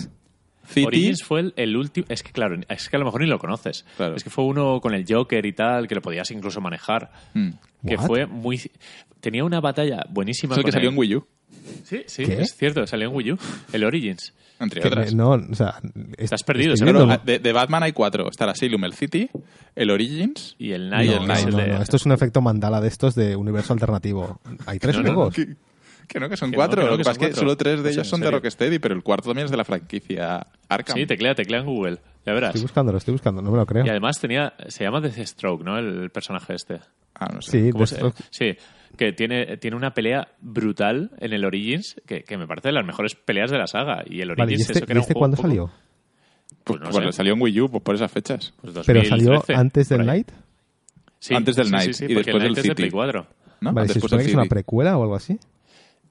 City... 0.68 0.86
Origins 0.86 1.24
fue 1.24 1.40
el, 1.40 1.54
el 1.56 1.76
último. 1.78 2.06
Es 2.10 2.22
que, 2.22 2.32
claro, 2.32 2.56
es 2.70 2.90
que 2.90 2.96
a 2.96 3.00
lo 3.00 3.06
mejor 3.06 3.22
ni 3.22 3.28
lo 3.28 3.40
conoces. 3.40 3.86
Claro. 3.98 4.16
Es 4.16 4.24
que 4.24 4.30
fue 4.30 4.44
uno 4.44 4.80
con 4.82 4.94
el 4.94 5.04
Joker 5.08 5.44
y 5.48 5.54
tal, 5.54 5.88
que 5.88 5.96
lo 5.96 6.02
podías 6.02 6.30
incluso 6.30 6.62
manejar. 6.62 7.10
Mm. 7.34 7.50
Que 7.88 7.96
What? 7.96 8.06
fue 8.06 8.26
muy. 8.28 8.62
Tenía 9.20 9.44
una 9.44 9.60
batalla 9.60 10.06
buenísima. 10.10 10.54
Es 10.56 10.60
el 10.60 10.66
que 10.66 10.72
salió 10.72 10.90
en 10.90 10.98
Wii 10.98 11.16
U, 11.16 11.28
Sí, 11.84 12.04
sí, 12.08 12.26
¿Qué? 12.26 12.41
es 12.41 12.56
cierto, 12.56 12.86
salió 12.88 13.10
en 13.10 13.16
Wii 13.16 13.32
U. 13.34 13.38
El 13.74 13.84
Origins. 13.84 14.34
entre 14.60 14.86
otras. 14.86 15.14
no, 15.16 15.32
o 15.32 15.56
sea, 15.56 15.76
est- 16.18 16.34
has 16.34 16.44
perdido, 16.44 16.74
estoy 16.74 16.88
seguro. 16.90 17.08
Pero, 17.08 17.22
de, 17.26 17.40
de 17.40 17.54
Batman 17.54 17.84
hay 17.84 17.91
cuatro. 17.91 18.30
Está 18.30 18.44
el 18.46 18.52
Asylum, 18.52 18.84
el 18.86 18.94
City, 18.94 19.30
el 19.76 19.90
Origins... 19.90 20.56
Y 20.60 20.72
el 20.72 20.90
Night. 20.90 21.10
el 21.12 21.28
no, 21.28 21.34
el 21.34 21.50
no, 21.52 21.58
de- 21.58 21.68
no, 21.68 21.82
esto 21.82 21.96
es 21.98 22.06
un 22.06 22.12
efecto 22.12 22.41
mandala 22.41 22.80
de 22.82 22.88
estos 22.88 23.16
de 23.16 23.36
universo 23.36 23.74
alternativo. 23.74 24.40
Hay 24.66 24.80
tres 24.80 24.96
No, 24.98 25.02
no, 25.04 25.08
no, 25.10 25.16
juegos. 25.16 25.36
Que, 25.36 25.56
que 26.08 26.20
no, 26.20 26.30
que 26.30 26.38
son 26.38 26.50
Que 26.52 26.58
no, 26.58 26.60
cuatro. 26.60 26.82
que 26.82 26.86
no, 26.86 26.91
Lo 26.91 26.98
que 26.98 27.04
pasa 27.04 27.12
es 27.14 27.18
que 27.18 27.26
cuatro. 27.28 27.40
solo 27.40 27.58
tres 27.58 27.84
de 27.84 27.90
ellos 27.91 28.08
son 28.08 28.20
de 28.22 28.28
serio. 28.28 28.40
Rocksteady, 28.40 28.80
pero 28.80 28.96
el 28.96 29.04
cuarto 29.04 29.30
también 29.30 29.46
es 29.46 29.52
de 29.52 29.58
la 29.58 29.66
franquicia 29.66 30.46
Arkham. 30.68 30.98
Sí, 30.98 31.06
teclea, 31.06 31.36
teclea 31.36 31.60
en 31.62 31.66
Google. 31.66 31.98
Ya 32.26 32.34
verás. 32.34 32.50
Estoy 32.50 32.64
buscándolo, 32.64 32.98
estoy 32.98 33.14
buscando, 33.14 33.41
no 33.41 33.52
me 33.52 33.58
lo 33.58 33.66
creo. 33.66 33.86
Y 33.86 33.90
además 33.90 34.20
tenía. 34.20 34.54
Se 34.68 34.84
llama 34.84 35.02
Deathstroke, 35.02 35.64
¿no? 35.64 35.78
El 35.78 36.10
personaje 36.10 36.54
este. 36.56 36.80
Ah, 37.16 37.28
no 37.34 37.41
sé. 37.41 37.52
Sí, 37.66 37.72
¿Cómo 37.72 37.86
se- 37.88 37.96
Deathstroke. 37.96 38.28
Sí, 38.30 38.58
que 39.00 39.14
tiene, 39.14 39.58
tiene 39.58 39.76
una 39.78 39.94
pelea 39.96 40.28
brutal 40.42 41.10
en 41.20 41.34
el 41.34 41.46
Origins, 41.46 41.96
que, 42.06 42.24
que 42.24 42.38
me 42.38 42.46
parece 42.46 42.68
de 42.68 42.74
las 42.74 42.86
mejores 42.86 43.16
peleas 43.16 43.50
de 43.50 43.58
la 43.58 43.66
saga. 43.66 44.04
Y 44.06 44.22
el 44.22 44.30
Origins, 44.32 44.38
Vale, 44.38 44.52
¿y 44.52 44.56
este, 44.62 44.74
eso 44.74 44.86
que 44.86 44.94
y 44.94 44.96
un 44.96 45.02
este 45.02 45.14
juego 45.14 45.20
cuándo 45.20 45.36
un 45.36 45.38
poco- 45.38 45.48
salió? 45.48 45.72
Pues, 46.64 46.80
Pues 46.80 46.80
no 46.82 46.90
pues 47.02 47.06
sé. 47.16 47.18
salió 47.18 47.34
en 47.34 47.42
Wii 47.42 47.62
U 47.62 47.70
pues 47.72 47.84
por 47.84 47.96
esas 47.96 48.12
fechas. 48.12 48.54
Pues 48.62 48.74
¿Pero 48.86 49.04
salió 49.06 49.26
2013, 49.32 49.56
antes 49.60 49.90
del. 49.90 50.06
Night? 50.06 50.32
Sí, 51.20 51.34
Antes 51.34 51.56
del 51.56 51.66
sí, 51.66 51.72
Night 51.72 51.88
sí, 51.88 51.94
sí, 51.94 52.06
y 52.06 52.14
porque 52.14 52.32
después 52.32 52.44
el 52.44 52.50
Night 52.52 52.56
del 52.56 52.60
es 52.66 52.68
de 52.70 52.76
Play 52.76 52.88
City. 52.90 52.94
4. 52.96 53.28
¿no? 53.62 53.74
Vale, 53.74 53.88
se 53.90 54.00
supone 54.00 54.22
que 54.24 54.28
es 54.30 54.34
una 54.34 54.44
City. 54.44 54.50
precuela 54.54 54.98
o 54.98 55.02
algo 55.04 55.16
así. 55.16 55.38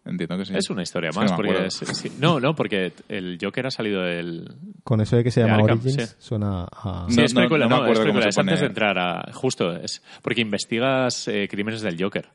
Entiendo 0.04 0.38
que 0.38 0.44
sí. 0.46 0.54
Es 0.56 0.70
una 0.70 0.82
historia 0.82 1.10
Es 1.10 1.16
más, 1.16 1.30
no 1.30 1.36
porque... 1.36 1.66
es- 1.66 1.74
sí. 1.74 2.10
No, 2.18 2.40
no, 2.40 2.54
porque 2.54 2.92
el 3.08 3.38
Joker 3.40 3.66
ha 3.66 3.70
salido 3.70 4.02
del... 4.02 4.48
Con 4.82 5.00
eso 5.02 5.16
de 5.16 5.24
que 5.24 5.30
se 5.30 5.40
llama 5.42 5.56
Arkham, 5.56 5.80
Origins, 5.80 6.08
sí. 6.10 6.16
suena 6.18 6.64
a... 6.64 7.06
Sí, 7.10 7.20
es 7.20 7.34
precuela, 7.34 7.66
no 7.66 7.84
es 7.86 7.98
precuela, 7.98 8.28
es 8.28 8.38
antes 8.38 8.60
de 8.60 8.66
entrar 8.66 8.98
a... 8.98 9.30
Justo, 9.34 9.74
es 9.76 10.02
porque 10.22 10.40
investigas 10.40 11.28
eh, 11.28 11.46
crímenes 11.50 11.82
del 11.82 12.02
Joker. 12.02 12.26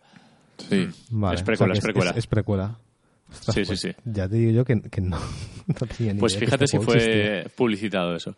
Sí. 0.58 0.88
Vale, 1.10 1.36
es 1.36 1.42
o 1.42 1.46
precuela, 1.46 1.74
sea 1.74 1.74
que 1.74 1.80
es 1.80 1.84
precuela. 1.84 2.12
Es, 2.12 2.18
es 2.18 2.28
precuela. 2.28 2.78
Ostras, 3.32 3.56
Sí, 3.56 3.62
sí, 3.62 3.68
pues 3.68 3.80
sí. 3.80 3.90
Ya 4.06 4.30
te 4.30 4.36
digo 4.36 4.52
yo 4.52 4.64
que, 4.66 4.80
que 4.82 5.02
no, 5.02 5.18
no 5.68 5.88
tenía 5.88 6.14
ni 6.14 6.20
Pues 6.20 6.34
idea 6.34 6.42
fíjate 6.46 6.66
este 6.66 6.78
si 6.78 6.84
existía. 6.84 7.14
fue 7.44 7.52
publicitado 7.56 8.16
eso. 8.16 8.36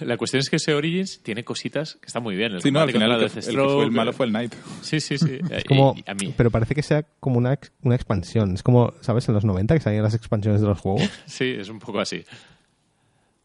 La 0.00 0.16
cuestión 0.16 0.40
es 0.40 0.50
que 0.50 0.56
ese 0.56 0.74
Origins 0.74 1.20
tiene 1.22 1.44
cositas 1.44 1.94
que 1.94 2.06
están 2.06 2.24
muy 2.24 2.34
bien. 2.34 2.52
El 2.54 2.60
Sí, 2.62 2.72
no, 2.72 2.80
al 2.80 2.86
combate 2.90 2.92
final 3.04 3.10
contra 3.20 3.26
el 3.26 3.32
que, 3.32 3.38
el 3.38 3.44
que 3.44 3.50
Deathstroke, 3.50 3.74
fue 3.76 3.84
el 3.84 3.90
malo 3.92 4.12
fue 4.12 4.26
el 4.26 4.32
Knight. 4.32 4.54
Sí, 4.82 4.98
sí, 5.00 5.16
sí. 5.18 5.38
Es 5.50 5.62
como, 5.64 5.94
Y- 5.96 6.00
y 6.00 6.10
a 6.10 6.14
mí. 6.14 6.34
pero 6.36 6.50
parece 6.50 6.74
que 6.74 6.82
sea 6.82 7.04
como 7.20 7.38
una, 7.38 7.56
una 7.82 7.94
expansión. 7.94 8.54
Es 8.54 8.64
como, 8.64 8.94
¿sabes? 9.00 9.28
En 9.28 9.34
los 9.34 9.44
90 9.44 9.74
que 9.74 9.80
salían 9.80 10.02
las 10.02 10.14
expansiones 10.14 10.60
de 10.60 10.66
los 10.66 10.80
juegos. 10.80 11.02
Sí, 11.26 11.44
es 11.58 11.68
un 11.68 11.78
poco 11.78 12.00
así. 12.00 12.24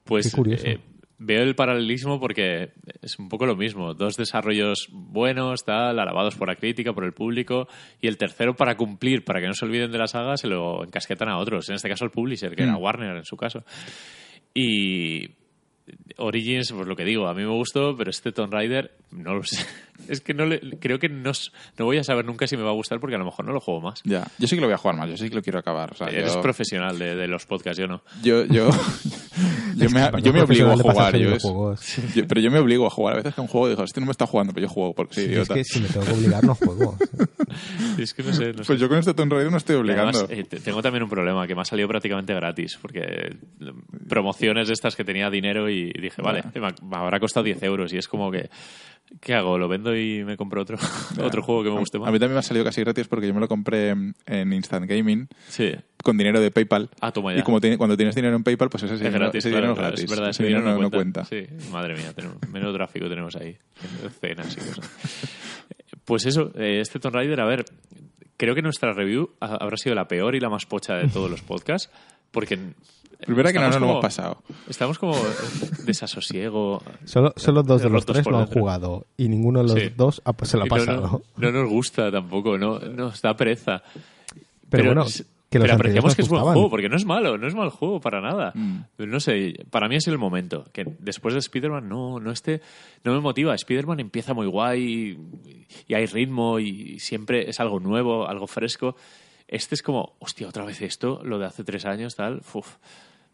Pues 0.04 0.30
Qué 0.30 0.36
curioso. 0.36 0.66
eh, 0.66 0.80
veo 1.18 1.44
el 1.44 1.56
paralelismo 1.56 2.20
porque 2.20 2.74
es 3.02 3.18
un 3.20 3.30
poco 3.30 3.46
lo 3.46 3.56
mismo. 3.56 3.94
Dos 3.94 4.18
desarrollos 4.18 4.90
buenos, 4.92 5.64
tal, 5.64 6.00
alabados 6.00 6.36
por 6.36 6.48
la 6.48 6.56
crítica, 6.56 6.94
por 6.94 7.06
el 7.06 7.14
público, 7.14 7.68
y 8.02 8.08
el 8.08 8.18
tercero 8.18 8.56
para 8.56 8.76
cumplir, 8.76 9.24
para 9.24 9.40
que 9.42 9.48
no 9.48 9.54
se 9.54 9.66
olviden 9.66 9.92
de 9.92 9.98
la 9.98 10.08
saga, 10.08 10.38
se 10.38 10.48
lo 10.48 10.84
encasquetan 10.84 11.30
a 11.30 11.38
otros. 11.38 11.70
En 11.70 11.76
este 11.76 11.90
caso 11.90 12.06
el 12.06 12.12
publisher, 12.12 12.56
que 12.56 12.64
era 12.64 12.78
Mm. 12.78 12.82
Warner 12.82 13.18
en 13.18 13.26
su 13.26 13.38
caso. 13.38 13.64
Y 14.54 15.30
Origins, 16.18 16.72
pues 16.72 16.88
lo 16.88 16.96
que 16.96 17.06
digo, 17.06 17.28
a 17.28 17.34
mí 17.34 17.44
me 17.44 17.54
gustó, 17.54 17.96
pero 17.96 18.10
este 18.10 18.32
Tomb 18.32 18.52
Raider, 18.52 18.92
no 19.12 19.36
lo 19.36 19.44
sé. 19.44 19.66
Es 20.08 20.22
que 20.22 20.34
no 20.34 20.46
le, 20.46 20.60
creo 20.80 21.00
que 21.00 21.10
no, 21.10 21.32
no 21.78 21.86
voy 21.86 21.98
a 21.98 22.04
saber 22.04 22.26
nunca 22.26 22.48
si 22.48 22.58
me 22.58 22.64
va 22.64 22.70
a 22.70 22.74
gustar 22.74 23.00
porque 23.00 23.16
a 23.16 23.20
lo 23.20 23.26
mejor 23.26 23.46
no 23.46 23.54
lo 23.54 23.60
juego 23.60 23.82
más. 23.82 24.02
Ya. 24.04 24.28
Yo 24.38 24.48
sí 24.48 24.56
que 24.56 24.62
lo 24.62 24.68
voy 24.68 24.74
a 24.74 24.78
jugar 24.78 24.96
más, 24.98 25.10
yo 25.10 25.18
sí 25.18 25.30
que 25.30 25.36
lo 25.36 25.42
quiero 25.42 25.60
acabar. 25.60 25.92
O 25.94 25.96
sea, 25.96 26.08
Eres 26.08 26.34
yo, 26.34 26.42
profesional 26.42 27.00
de, 27.00 27.16
de 27.16 27.28
los 27.28 27.46
podcasts, 27.46 27.80
yo 27.80 27.88
no. 27.88 28.02
yo, 28.22 28.46
yo, 28.46 28.70
yo 29.76 29.90
me, 29.90 30.22
yo 30.22 30.34
me 30.34 30.42
obligo 30.42 30.72
a 30.72 30.78
jugar. 30.78 31.18
Yo 31.18 31.32
es- 31.34 31.44
yo- 32.16 32.28
pero 32.28 32.42
yo 32.42 32.52
me 32.52 32.60
obligo 32.60 32.86
a 32.86 32.90
jugar. 32.90 33.14
A 33.14 33.18
veces 33.18 33.34
que 33.36 33.42
un 33.42 33.48
juego 33.48 33.70
digo, 33.70 33.84
este 33.84 34.00
no 34.00 34.06
me 34.06 34.12
está 34.12 34.28
jugando, 34.28 34.54
pero 34.54 34.68
yo 34.68 34.74
juego 34.74 34.94
porque 34.94 35.16
soy 35.16 35.24
Sí, 35.24 35.30
es 35.30 35.36
idiota. 35.36 35.54
que 35.56 35.64
si 35.64 35.80
me 35.82 35.88
tengo 35.90 36.06
que 36.06 36.12
obligar 36.14 36.44
no 36.44 36.56
juego. 36.56 36.98
Es 37.98 38.14
que 38.14 38.24
no 38.24 38.34
sé, 38.34 38.52
no 38.52 38.58
sé. 38.60 38.64
Pues 38.68 38.80
yo 38.80 38.90
con 38.90 38.98
este 38.98 39.14
Tomb 39.14 39.32
Raider 39.32 39.52
no 39.52 39.58
estoy 39.58 39.76
obligando. 39.78 40.20
además, 40.20 40.38
eh, 40.38 40.44
te- 40.44 40.60
tengo 40.60 40.82
también 40.82 41.04
un 41.04 41.10
problema 41.10 41.48
que 41.48 41.56
me 41.56 41.62
ha 41.62 41.66
salido 41.66 41.88
prácticamente 41.88 42.34
gratis, 42.34 42.78
porque 42.82 43.38
promociones 44.10 44.68
de 44.68 44.74
estas 44.74 44.96
que 44.96 45.04
tenía 45.06 45.30
dinero 45.30 45.70
y 45.70 45.92
dije, 45.94 46.22
vale, 46.22 46.44
me 46.54 46.98
habrá 46.98 47.20
costado 47.20 47.44
10 47.46 47.62
euros 47.64 47.94
y 47.94 47.98
es 47.98 48.08
como 48.08 48.32
que, 48.32 48.50
¿qué 49.22 49.34
hago? 49.36 49.58
¿Lo 49.58 49.68
vendo 49.68 49.85
y 49.94 50.24
me 50.24 50.38
compro 50.38 50.62
otro, 50.62 50.78
otro 51.22 51.42
juego 51.44 51.64
que 51.64 51.70
me 51.72 51.80
guste 51.80 51.98
A 51.98 52.00
mí 52.00 52.06
más? 52.06 52.12
también 52.14 52.32
me 52.34 52.40
ha 52.40 52.44
salido 52.44 52.64
casi 52.64 52.80
gratis 52.82 53.08
porque 53.10 53.28
yo 53.28 53.34
me 53.34 53.42
lo 53.42 53.50
compré 53.50 53.90
en 53.90 54.54
Instant 54.54 54.90
Gaming 54.90 55.28
Sí, 55.50 55.74
con 56.02 56.18
dinero 56.18 56.40
de 56.40 56.52
PayPal. 56.52 56.90
Ah, 57.02 57.12
toma 57.12 57.34
ya. 57.34 57.40
Y 57.40 57.44
como 57.44 57.60
cuando 57.78 57.98
tienes 57.98 58.16
dinero 58.16 58.36
en 58.36 58.44
PayPal, 58.44 58.70
pues 58.70 58.84
ese, 58.84 58.94
es 58.94 59.00
dinero, 59.02 59.20
gratis, 59.20 59.40
ese 59.40 59.50
claro, 59.50 59.66
dinero 59.68 59.76
claro, 59.76 59.94
es 59.96 60.00
gratis. 60.02 60.04
es 60.06 60.10
verdad, 60.18 60.30
ese 60.30 60.44
ese 60.44 60.48
dinero 60.48 60.66
dinero 60.66 60.82
no, 60.84 60.90
cuenta. 60.92 61.26
cuenta. 61.28 61.60
Sí, 61.60 61.72
madre 61.72 61.96
mía, 61.96 62.14
tenemos, 62.16 62.38
menos 62.50 62.74
tráfico 62.74 63.10
tenemos 63.10 63.36
ahí, 63.36 63.58
en 64.04 64.10
cenas 64.12 64.56
y 64.56 64.60
cosas. 64.60 64.90
Pues 66.06 66.26
eso, 66.28 66.52
eh, 66.56 66.82
este 66.82 67.00
Tomb 67.00 67.16
Raider, 67.16 67.42
a 67.42 67.46
ver, 67.46 67.66
creo 68.38 68.54
que 68.54 68.62
nuestra 68.62 68.94
review 68.94 69.32
ha- 69.40 69.56
habrá 69.56 69.76
sido 69.76 69.96
la 69.96 70.08
peor 70.08 70.36
y 70.36 70.40
la 70.40 70.50
más 70.50 70.68
pocha 70.68 70.94
de 70.96 71.08
todos 71.08 71.32
los 71.32 71.42
podcasts, 71.42 71.90
porque... 72.32 72.60
Primera 73.26 73.52
que 73.54 73.60
no 73.60 73.66
estamos 73.66 73.74
nos 73.74 73.74
lo 73.76 73.80
como- 73.88 73.92
hemos 73.94 74.02
pasado. 74.04 74.44
Estamos 74.70 75.00
como 75.00 75.16
desasosiego. 75.86 76.82
Solo, 77.06 77.34
solo 77.36 77.64
dos 77.64 77.82
de 77.82 77.90
los 77.90 78.06
tres 78.06 78.26
lo 78.26 78.38
han 78.40 78.48
jugado 78.48 79.06
y 79.18 79.28
ninguno 79.30 79.64
de 79.64 79.68
los 79.70 79.80
Sí. 79.82 79.90
dos 79.96 80.22
ha- 80.26 80.46
se 80.46 80.58
lo 80.58 80.64
ha 80.64 80.66
no, 80.66 80.70
pasado. 80.70 81.22
No, 81.38 81.52
no 81.52 81.62
nos 81.62 81.70
gusta 81.70 82.12
tampoco, 82.12 82.58
no 82.58 82.80
nos 82.80 83.22
da 83.22 83.36
pereza. 83.36 83.82
Pero 84.70 84.86
bueno, 84.86 85.04
es- 85.04 85.26
que 85.50 85.60
los 85.60 85.66
pero 85.68 85.76
apreciamos 85.76 86.16
que 86.16 86.22
es 86.24 86.28
buen 86.28 86.42
juego, 86.44 86.70
porque 86.70 86.90
no 86.90 86.98
es 86.98 87.06
malo, 87.06 87.38
no 87.38 87.48
es 87.48 87.56
mal 87.56 87.70
juego 87.70 88.02
para 88.02 88.20
nada. 88.20 88.52
Mm. 88.56 88.80
No 88.98 89.20
sé, 89.20 89.54
para 89.70 89.88
mí 89.88 89.96
es 89.96 90.08
el 90.08 90.18
momento, 90.18 90.66
que 90.74 90.86
después 91.00 91.34
de 91.34 91.40
Spider-Man 91.40 91.88
no, 91.88 92.20
no, 92.20 92.32
esté, 92.32 92.62
no 93.04 93.14
me 93.14 93.22
motiva. 93.22 93.56
Spider-Man 93.56 94.00
empieza 94.02 94.34
muy 94.34 94.48
guay 94.48 94.84
y, 94.84 95.18
y 95.88 95.94
hay 95.94 96.08
ritmo 96.08 96.60
y 96.60 97.00
siempre 97.00 97.50
es 97.50 97.60
algo 97.60 97.80
nuevo, 97.80 98.28
algo 98.28 98.48
fresco. 98.48 98.98
Este 99.48 99.76
es 99.76 99.82
como, 99.84 100.16
hostia, 100.20 100.48
otra 100.48 100.66
vez 100.66 100.82
esto, 100.82 101.22
lo 101.24 101.38
de 101.40 101.46
hace 101.46 101.64
tres 101.64 101.86
años, 101.86 102.16
tal, 102.16 102.42
uf. 102.54 102.76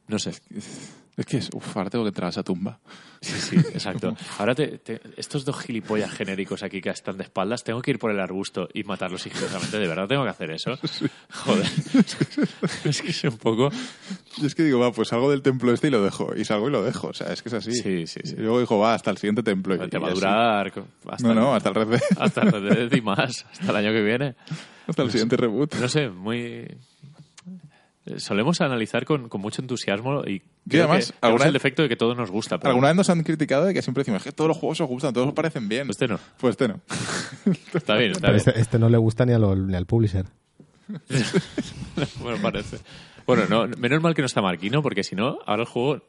No 0.07 0.19
sé. 0.19 0.31
Es 1.15 1.25
que 1.25 1.38
es, 1.38 1.49
uf, 1.53 1.77
ahora 1.77 1.89
tengo 1.89 2.03
que 2.03 2.09
entrar 2.09 2.25
a 2.27 2.29
esa 2.31 2.43
tumba. 2.43 2.79
Sí, 3.21 3.33
sí, 3.39 3.55
exacto. 3.57 4.15
Ahora 4.39 4.55
te, 4.55 4.79
te- 4.79 4.99
estos 5.15 5.45
dos 5.45 5.59
gilipollas 5.61 6.11
genéricos 6.11 6.63
aquí 6.63 6.81
que 6.81 6.89
están 6.89 7.17
de 7.17 7.23
espaldas, 7.23 7.63
tengo 7.63 7.81
que 7.81 7.91
ir 7.91 7.99
por 7.99 8.11
el 8.11 8.19
arbusto 8.19 8.67
y 8.73 8.83
matarlos 8.83 9.21
sigilosamente. 9.21 9.77
¿De 9.77 9.88
verdad 9.88 10.07
tengo 10.07 10.23
que 10.23 10.29
hacer 10.31 10.51
eso? 10.51 10.77
Joder. 11.33 11.65
es 12.85 13.01
que 13.01 13.09
es 13.09 13.23
un 13.25 13.38
poco... 13.38 13.69
Y 14.38 14.45
es 14.45 14.55
que 14.55 14.63
digo, 14.63 14.79
va, 14.79 14.91
pues 14.91 15.09
salgo 15.09 15.29
del 15.29 15.41
templo 15.43 15.71
este 15.71 15.88
y 15.88 15.91
lo 15.91 16.03
dejo. 16.03 16.35
Y 16.35 16.43
salgo 16.45 16.67
y 16.67 16.71
lo 16.71 16.83
dejo. 16.83 17.09
O 17.09 17.13
sea, 17.13 17.31
es 17.31 17.41
que 17.41 17.49
es 17.49 17.53
así. 17.55 17.73
Sí, 17.73 18.07
sí, 18.07 18.19
sí. 18.23 18.35
Y 18.38 18.41
luego 18.41 18.59
digo, 18.59 18.79
va, 18.79 18.95
hasta 18.95 19.11
el 19.11 19.17
siguiente 19.17 19.43
templo. 19.43 19.75
y- 19.75 19.89
Te 19.89 19.97
va 19.99 20.07
a 20.09 20.11
durar 20.13 20.71
hasta, 21.09 21.27
No, 21.27 21.33
no, 21.35 21.53
hasta 21.55 21.69
el 21.69 21.75
Red 21.75 22.01
hasta 22.17 22.41
el 22.41 22.51
Red 22.51 22.89
Dead 22.89 22.97
y 22.97 23.01
más, 23.01 23.45
hasta 23.51 23.69
el 23.69 23.75
año 23.75 23.91
que 23.91 24.01
viene. 24.01 24.35
Hasta 24.91 25.03
el 25.03 25.11
siguiente 25.11 25.35
reboot. 25.38 25.76
No 25.76 25.88
sé, 25.89 26.09
muy... 26.09 26.38
eh, 26.38 26.77
Solemos 28.18 28.61
analizar 28.61 29.05
con, 29.05 29.30
con 29.30 29.41
mucho 29.41 29.61
entusiasmo 29.61 30.23
y 30.26 30.41
creo 30.68 30.85
además, 30.85 31.11
que 31.11 31.18
alguna- 31.27 31.45
el 31.45 31.53
defecto 31.53 31.81
de 31.84 31.89
que 31.89 31.95
todo 31.95 32.15
nos 32.15 32.31
gusta. 32.31 32.57
Pero 32.57 32.69
Alguna 32.72 32.88
vez 32.89 32.97
nos 32.97 33.09
han 33.09 33.23
criticado 33.23 33.65
de 33.65 33.73
que 33.73 33.81
siempre 33.81 34.01
decimos 34.01 34.23
que 34.23 34.31
todos 34.31 34.47
los 34.47 34.57
juegos 34.57 34.81
os 34.81 34.88
gustan, 34.88 35.13
todos 35.13 35.27
os 35.27 35.34
parecen 35.34 35.68
bien. 35.69 35.89
Este 35.89 36.07
no. 36.07 36.19
Pues 36.39 36.51
este 36.53 36.68
no. 36.68 36.80
Está 37.73 37.95
bien, 37.97 38.11
está 38.11 38.27
bien. 38.27 38.38
este, 38.38 38.59
este 38.59 38.80
no 38.80 38.89
le 38.89 38.97
gusta 38.97 39.26
ni, 39.26 39.34
a 39.34 39.39
lo- 39.39 39.55
ni 39.55 39.76
al 39.76 39.85
publisher. 39.85 40.26
bueno, 42.22 42.38
parece. 42.41 42.77
Bueno, 43.26 43.43
no, 43.49 43.68
menos 43.77 44.01
mal 44.01 44.13
que 44.15 44.22
no 44.22 44.26
está 44.26 44.41
Marquino, 44.41 44.81
porque 44.81 45.03
si 45.03 45.15
no, 45.15 45.38
ahora 45.45 45.61
el 45.63 45.68
juego 45.68 46.01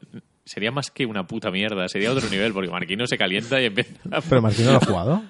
sería 0.45 0.71
más 0.71 0.89
que 0.91 1.05
una 1.05 1.25
puta 1.27 1.51
mierda, 1.51 1.87
sería 1.87 2.11
otro 2.11 2.27
nivel, 2.29 2.53
porque 2.53 2.69
Marquino 2.69 3.05
se 3.07 3.17
calienta 3.17 3.61
y 3.61 3.65
empieza 3.65 3.93
a... 4.11 4.19
Pero 4.21 4.41
Martín 4.41 4.65
no 4.65 4.71
lo 4.71 4.77
ha 4.77 4.85
jugado. 4.85 5.23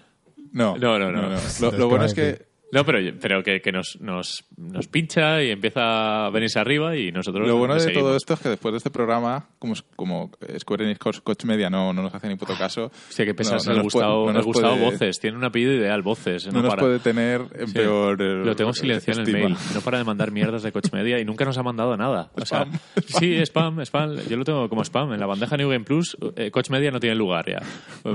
No, 0.53 0.77
No, 0.77 0.97
no, 0.97 1.11
no. 1.11 1.21
Lo, 1.21 1.27
Entonces, 1.33 1.61
lo 1.61 1.71
¿qué 1.71 1.83
bueno 1.83 2.05
es 2.05 2.13
que? 2.13 2.45
No, 2.73 2.83
pero, 2.85 2.99
pero 3.21 3.43
que, 3.43 3.61
que 3.61 3.71
nos, 3.71 3.97
nos, 4.01 4.43
nos 4.57 4.87
pincha 4.87 5.41
y 5.43 5.51
empieza 5.51 6.25
a 6.25 6.29
venirse 6.31 6.59
arriba 6.59 6.95
y 6.97 7.11
nosotros 7.11 7.47
lo 7.47 7.57
bueno 7.57 7.75
de 7.75 7.79
seguimos. 7.81 8.03
todo 8.03 8.17
esto 8.17 8.33
es 8.33 8.39
que 8.39 8.49
después 8.49 8.73
de 8.73 8.77
este 8.77 8.89
programa, 8.89 9.47
como, 9.59 9.73
como 9.95 10.31
Square 10.59 10.85
Enix 10.85 10.99
Coach, 10.99 11.45
Media 11.45 11.69
no, 11.69 11.93
no 11.93 12.01
nos 12.01 12.13
hace 12.15 12.27
ni 12.27 12.35
puto 12.35 12.55
caso. 12.57 12.91
Hostia, 13.09 13.25
que 13.25 13.33
pesas 13.33 13.65
no- 13.67 13.73
no 13.75 13.83
nos 13.83 13.93
puede- 13.93 14.05
Gustavo, 14.05 14.23
no 14.25 14.29
el 14.31 14.35
nos 14.37 14.45
Gustavo 14.45 14.75
puede- 14.77 14.91
Voces. 14.91 15.19
Tiene 15.19 15.37
un 15.37 15.43
apellido 15.43 15.73
ideal, 15.73 16.01
Voces. 16.01 16.47
No, 16.47 16.53
No, 16.53 16.61
nos 16.63 16.69
para. 16.71 16.79
puede 16.81 16.99
tener 16.99 17.41
en 17.55 17.67
Sí. 17.67 17.73
peor. 17.73 18.21
eh, 18.21 18.43
Lo 18.43 18.55
tengo 18.55 18.73
silenciado 18.73 19.21
en 19.21 19.27
el 19.27 19.33
mail. 19.33 19.55
No 19.73 19.81
para 19.81 19.97
de 19.99 20.03
mandar 20.03 20.31
mierdas 20.31 20.63
de 20.63 20.71
Coach 20.71 20.91
Media 20.93 21.19
y 21.19 21.25
nunca 21.25 21.45
nos 21.45 21.57
ha 21.57 21.63
mandado 21.63 21.95
nada. 21.95 22.31
O 22.33 22.45
sea, 22.45 22.63
Spam. 22.63 22.79
sí, 23.07 23.37
spam, 23.45 23.79
spam. 23.85 24.17
Yo 24.29 24.37
lo 24.37 24.43
tengo 24.45 24.67
como 24.67 24.81
spam. 24.83 25.13
En 25.13 25.19
la 25.19 25.25
bandeja 25.27 25.55
New 25.57 25.69
Game 25.69 25.85
Plus, 25.85 26.17
eh, 26.35 26.49
Coach 26.49 26.69
Media 26.69 26.89
no 26.91 26.99
tiene 26.99 27.15
lugar 27.15 27.45
ya. 27.47 27.61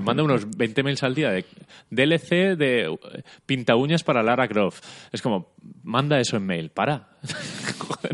Manda 0.03 0.23
unos 0.23 0.47
20 0.57 0.83
mails 0.83 1.03
al 1.05 1.15
día 1.15 1.31
de 1.31 1.45
DLC 1.91 2.57
de 2.57 2.87
eh, 2.87 3.23
pinta 3.47 3.77
uñas 3.77 4.03
para 4.03 4.23
Lara 4.23 4.48
Croft. 4.49 4.85
Es 5.13 5.23
como, 5.23 5.53
manda 5.83 6.19
eso 6.19 6.37
en 6.37 6.47
mail. 6.47 6.71
Para. 6.71 7.09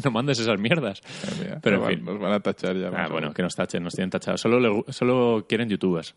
No 0.04 0.10
mandes 0.10 0.38
esas 0.38 0.58
mierdas. 0.58 1.00
Madre 1.24 1.44
mía, 1.44 1.58
Pero 1.62 1.76
en 1.76 1.82
nos 1.82 1.90
fin. 1.90 2.04
van- 2.04 2.14
Nos 2.14 2.22
van 2.22 2.32
a 2.32 2.40
tachar 2.40 2.76
ya. 2.76 2.88
Ah, 2.94 3.08
bueno, 3.08 3.32
que 3.32 3.42
nos 3.42 3.54
tachen, 3.54 3.82
nos 3.82 3.92
tienen 3.94 4.10
tachados. 4.10 4.40
Solo, 4.40 4.58
le 4.58 4.92
solo 4.92 5.46
quieren 5.48 5.68
youtubers. 5.68 6.14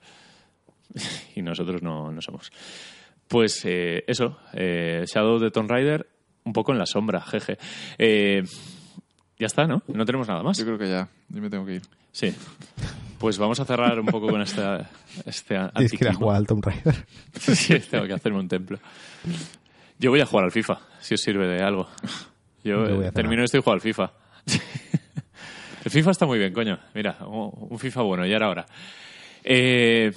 y 1.35 1.41
nosotros 1.41 1.81
no, 1.83 2.11
no 2.11 2.21
somos. 2.21 2.49
Pues 3.27 3.61
eh, 3.65 4.03
eso, 4.07 4.39
eh, 4.53 5.03
Shadow 5.05 5.37
de 5.39 5.51
Tomb 5.51 5.69
Raider, 5.69 6.07
un 6.45 6.53
poco 6.53 6.71
en 6.71 6.77
la 6.79 6.85
sombra, 6.85 7.21
jeje. 7.21 7.57
Eh, 7.97 8.43
ya 9.37 9.47
está, 9.47 9.67
¿no? 9.67 9.83
No 9.87 10.05
tenemos 10.05 10.27
nada 10.27 10.43
más. 10.43 10.57
Yo 10.57 10.65
creo 10.65 10.77
que 10.77 10.89
ya. 10.89 11.09
Yo 11.29 11.41
me 11.41 11.49
tengo 11.49 11.65
que 11.65 11.75
ir. 11.75 11.81
Sí. 12.11 12.33
Pues 13.19 13.37
vamos 13.37 13.59
a 13.59 13.65
cerrar 13.65 13.99
un 13.99 14.05
poco 14.07 14.27
con 14.27 14.41
esta, 14.41 14.89
este 15.25 15.59
Tienes 15.75 15.91
que 15.91 15.97
ir 16.05 16.09
a 16.09 16.13
jugar 16.13 16.37
al 16.37 16.47
Tomb 16.47 16.63
Raider. 16.65 17.05
Sí, 17.39 17.79
tengo 17.79 18.05
que 18.07 18.13
hacerme 18.13 18.39
un 18.39 18.47
templo. 18.47 18.79
Yo 19.99 20.11
voy 20.11 20.21
a 20.21 20.25
jugar 20.25 20.45
al 20.45 20.51
FIFA, 20.51 20.79
si 20.99 21.15
os 21.15 21.21
sirve 21.21 21.47
de 21.47 21.61
algo. 21.63 21.87
Yo, 22.63 22.87
Yo 22.87 22.95
voy 22.97 23.05
a 23.05 23.09
eh, 23.09 23.11
termino 23.11 23.43
esto 23.43 23.57
y 23.57 23.61
juego 23.61 23.73
al 23.75 23.81
FIFA. 23.81 24.11
El 25.85 25.91
FIFA 25.91 26.11
está 26.11 26.25
muy 26.25 26.37
bien, 26.37 26.51
coño. 26.53 26.77
Mira, 26.93 27.17
un 27.25 27.79
FIFA 27.79 28.01
bueno, 28.01 28.25
ya 28.25 28.35
era 28.35 28.49
hora. 28.49 28.65
Eh, 29.43 30.11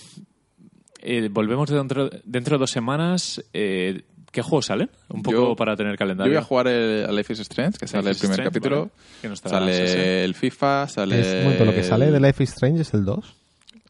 eh, 1.01 1.29
volvemos 1.31 1.71
de 1.71 1.77
dentro, 1.77 2.11
dentro 2.25 2.57
de 2.57 2.61
dos 2.61 2.71
semanas. 2.73 3.41
Eh, 3.53 4.03
¿Qué 4.33 4.43
juegos 4.43 4.67
salen? 4.67 4.91
Un 5.09 5.23
poco 5.23 5.51
Yo- 5.51 5.57
para 5.57 5.77
tener 5.77 5.93
Yo 5.93 5.99
calendario. 5.99 6.33
voy 6.33 6.39
a 6.39 6.43
jugar 6.43 6.67
el, 6.69 7.05
a 7.09 7.13
Life 7.13 7.33
is 7.33 7.41
Strange, 7.41 7.79
que 7.79 7.87
sale 7.87 8.03
Life 8.11 8.13
el 8.15 8.19
primer 8.19 8.41
Strange, 8.41 8.51
capítulo. 8.51 8.77
vale. 8.81 8.91
Que 9.23 9.29
no 9.29 9.37
Sale 9.37 9.87
sí. 9.89 9.99
el 10.25 10.35
FIFA, 10.35 10.89
sale. 10.89 11.21
Es, 11.21 11.27
un 11.37 11.43
momento, 11.45 11.65
lo 11.67 11.73
que 11.73 11.85
sale 11.85 12.11
de 12.11 12.21
Life 12.21 12.43
is 12.43 12.51
Strange 12.51 12.81
es 12.83 12.95
el 12.95 13.05
2. 13.05 13.35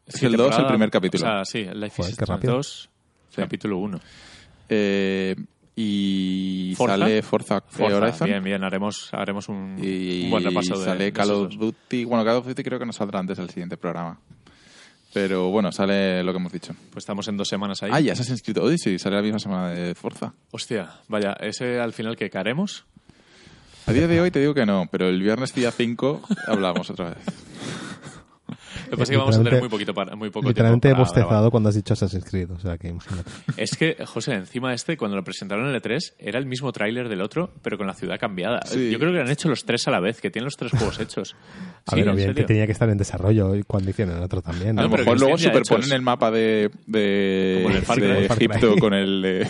Es 0.07 0.23
el 0.23 0.35
2, 0.37 0.59
el 0.59 0.65
primer 0.67 0.89
capítulo. 0.91 1.23
O 1.23 1.27
sea, 1.27 1.45
sí, 1.45 1.59
el 1.59 1.79
Life 1.79 1.95
Joder, 1.97 2.09
is 2.11 2.13
Strange 2.13 2.31
rápido. 2.33 2.53
2, 2.57 2.89
capítulo 3.35 3.77
1. 3.77 3.99
Eh, 4.69 5.35
y 5.75 6.73
Forza. 6.75 6.97
sale 6.97 7.21
Forza, 7.21 7.61
Forza, 7.61 7.97
Horizon. 7.97 8.27
bien, 8.27 8.43
bien, 8.43 8.63
haremos, 8.63 9.09
haremos 9.13 9.47
un, 9.49 9.77
Y 9.81 10.25
un 10.25 10.31
buen 10.31 10.43
repaso 10.43 10.77
de 10.77 10.85
sale 10.85 11.13
Call 11.13 11.31
of. 11.31 11.55
Duty. 11.55 12.05
Bueno, 12.05 12.25
Call 12.25 12.37
of 12.37 12.47
Duty 12.47 12.63
creo 12.63 12.79
que 12.79 12.85
no 12.85 12.93
saldrá 12.93 13.19
antes 13.19 13.37
del 13.37 13.49
siguiente 13.49 13.77
programa. 13.77 14.19
Pero 15.13 15.49
bueno, 15.49 15.71
sale 15.71 16.23
lo 16.23 16.31
que 16.31 16.37
hemos 16.39 16.51
dicho. 16.53 16.73
Pues 16.91 17.03
estamos 17.03 17.27
en 17.27 17.35
dos 17.35 17.47
semanas 17.47 17.83
ahí. 17.83 17.91
Ah, 17.93 17.99
y 17.99 18.09
Assassin's 18.09 18.41
Creed 18.41 18.59
Odyssey 18.59 18.97
sale 18.97 19.17
la 19.17 19.21
misma 19.21 19.39
semana 19.39 19.69
de 19.69 19.93
Forza. 19.93 20.33
Hostia, 20.51 20.89
vaya, 21.09 21.33
ese 21.41 21.79
al 21.79 21.91
final 21.93 22.15
que 22.15 22.29
caremos. 22.29 22.85
A 23.87 23.91
día 23.93 24.07
de 24.07 24.21
hoy 24.21 24.31
te 24.31 24.39
digo 24.39 24.53
que 24.53 24.65
no, 24.65 24.87
pero 24.91 25.09
el 25.09 25.21
viernes 25.21 25.53
día 25.53 25.71
5 25.71 26.21
hablamos 26.47 26.89
otra 26.89 27.09
vez. 27.09 27.17
Lo 28.91 28.97
que 28.97 28.99
pasa 28.99 29.03
es 29.03 29.09
que 29.09 29.17
vamos 29.17 29.37
a 29.37 29.43
tener 29.43 29.59
muy 29.61 29.69
poquito 29.69 29.93
para, 29.93 30.15
muy 30.15 30.29
poco 30.29 30.47
Literalmente 30.49 30.89
he 30.89 30.91
tiempo 30.91 30.97
para 30.97 31.07
bostezado 31.09 31.31
grabar. 31.31 31.51
cuando 31.51 31.69
has 31.69 31.75
dicho 31.75 31.93
Assassin's 31.93 32.25
Creed, 32.25 32.51
o 32.51 32.59
sea 32.59 32.77
que 32.77 32.89
imagínate. 32.89 33.31
Es 33.57 33.77
que, 33.77 33.95
José, 34.05 34.33
encima 34.33 34.73
este, 34.73 34.97
cuando 34.97 35.15
lo 35.17 35.23
presentaron 35.23 35.67
en 35.69 35.73
el 35.75 35.81
E3, 35.81 36.13
era 36.19 36.37
el 36.39 36.45
mismo 36.45 36.71
tráiler 36.71 37.07
del 37.09 37.21
otro, 37.21 37.53
pero 37.61 37.77
con 37.77 37.87
la 37.87 37.93
ciudad 37.93 38.19
cambiada. 38.19 38.59
Sí. 38.65 38.91
Yo 38.91 38.99
creo 38.99 39.11
que 39.11 39.17
lo 39.17 39.23
han 39.23 39.31
hecho 39.31 39.47
los 39.49 39.63
tres 39.65 39.87
a 39.87 39.91
la 39.91 39.99
vez, 39.99 40.19
que 40.21 40.29
tienen 40.29 40.45
los 40.45 40.57
tres 40.57 40.71
juegos 40.71 40.99
hechos. 40.99 41.35
A 41.87 41.91
Sí, 41.91 41.95
ver, 41.95 42.03
en 42.07 42.13
obviamente 42.13 42.33
serio. 42.41 42.45
tenía 42.45 42.65
que 42.67 42.71
estar 42.73 42.89
en 42.89 42.97
desarrollo 42.97 43.55
y 43.55 43.63
cuando 43.63 43.89
hicieron 43.89 44.15
el 44.17 44.21
otro 44.23 44.41
también. 44.41 44.77
A 44.77 44.83
¿no? 44.83 44.83
lo 44.83 44.89
pero 44.91 45.03
mejor 45.03 45.19
luego 45.19 45.37
superponen 45.37 45.83
hechos. 45.85 45.91
el 45.93 46.01
mapa 46.01 46.29
de, 46.31 46.69
de, 46.85 47.59
Como 47.63 47.71
en 47.71 47.77
el 47.77 47.85
Far 47.85 47.99
de. 47.99 48.25
Egipto 48.25 48.75
con 48.77 48.93
el 48.93 49.21
de 49.21 49.47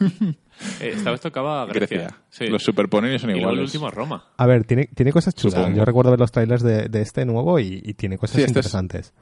Eh, 0.80 0.92
esta 0.94 1.10
vez 1.10 1.20
tocaba 1.20 1.66
Grecia. 1.66 1.98
Grecia. 1.98 2.16
Sí. 2.30 2.46
Los 2.46 2.62
superponen 2.62 3.14
y 3.14 3.18
son 3.18 3.30
y 3.30 3.34
luego 3.34 3.48
el 3.50 3.54
iguales. 3.54 3.74
último 3.74 3.90
Roma. 3.90 4.24
A 4.36 4.46
ver, 4.46 4.64
tiene, 4.64 4.86
tiene 4.94 5.12
cosas 5.12 5.34
chulas. 5.34 5.54
Supongo. 5.54 5.76
Yo 5.76 5.84
recuerdo 5.84 6.10
ver 6.10 6.20
los 6.20 6.32
trailers 6.32 6.62
de, 6.62 6.88
de 6.88 7.02
este 7.02 7.24
nuevo 7.24 7.58
y, 7.58 7.80
y 7.84 7.94
tiene 7.94 8.16
cosas 8.18 8.36
Sí, 8.36 8.42
este 8.42 8.50
es- 8.60 8.66
interesantes. 8.66 9.12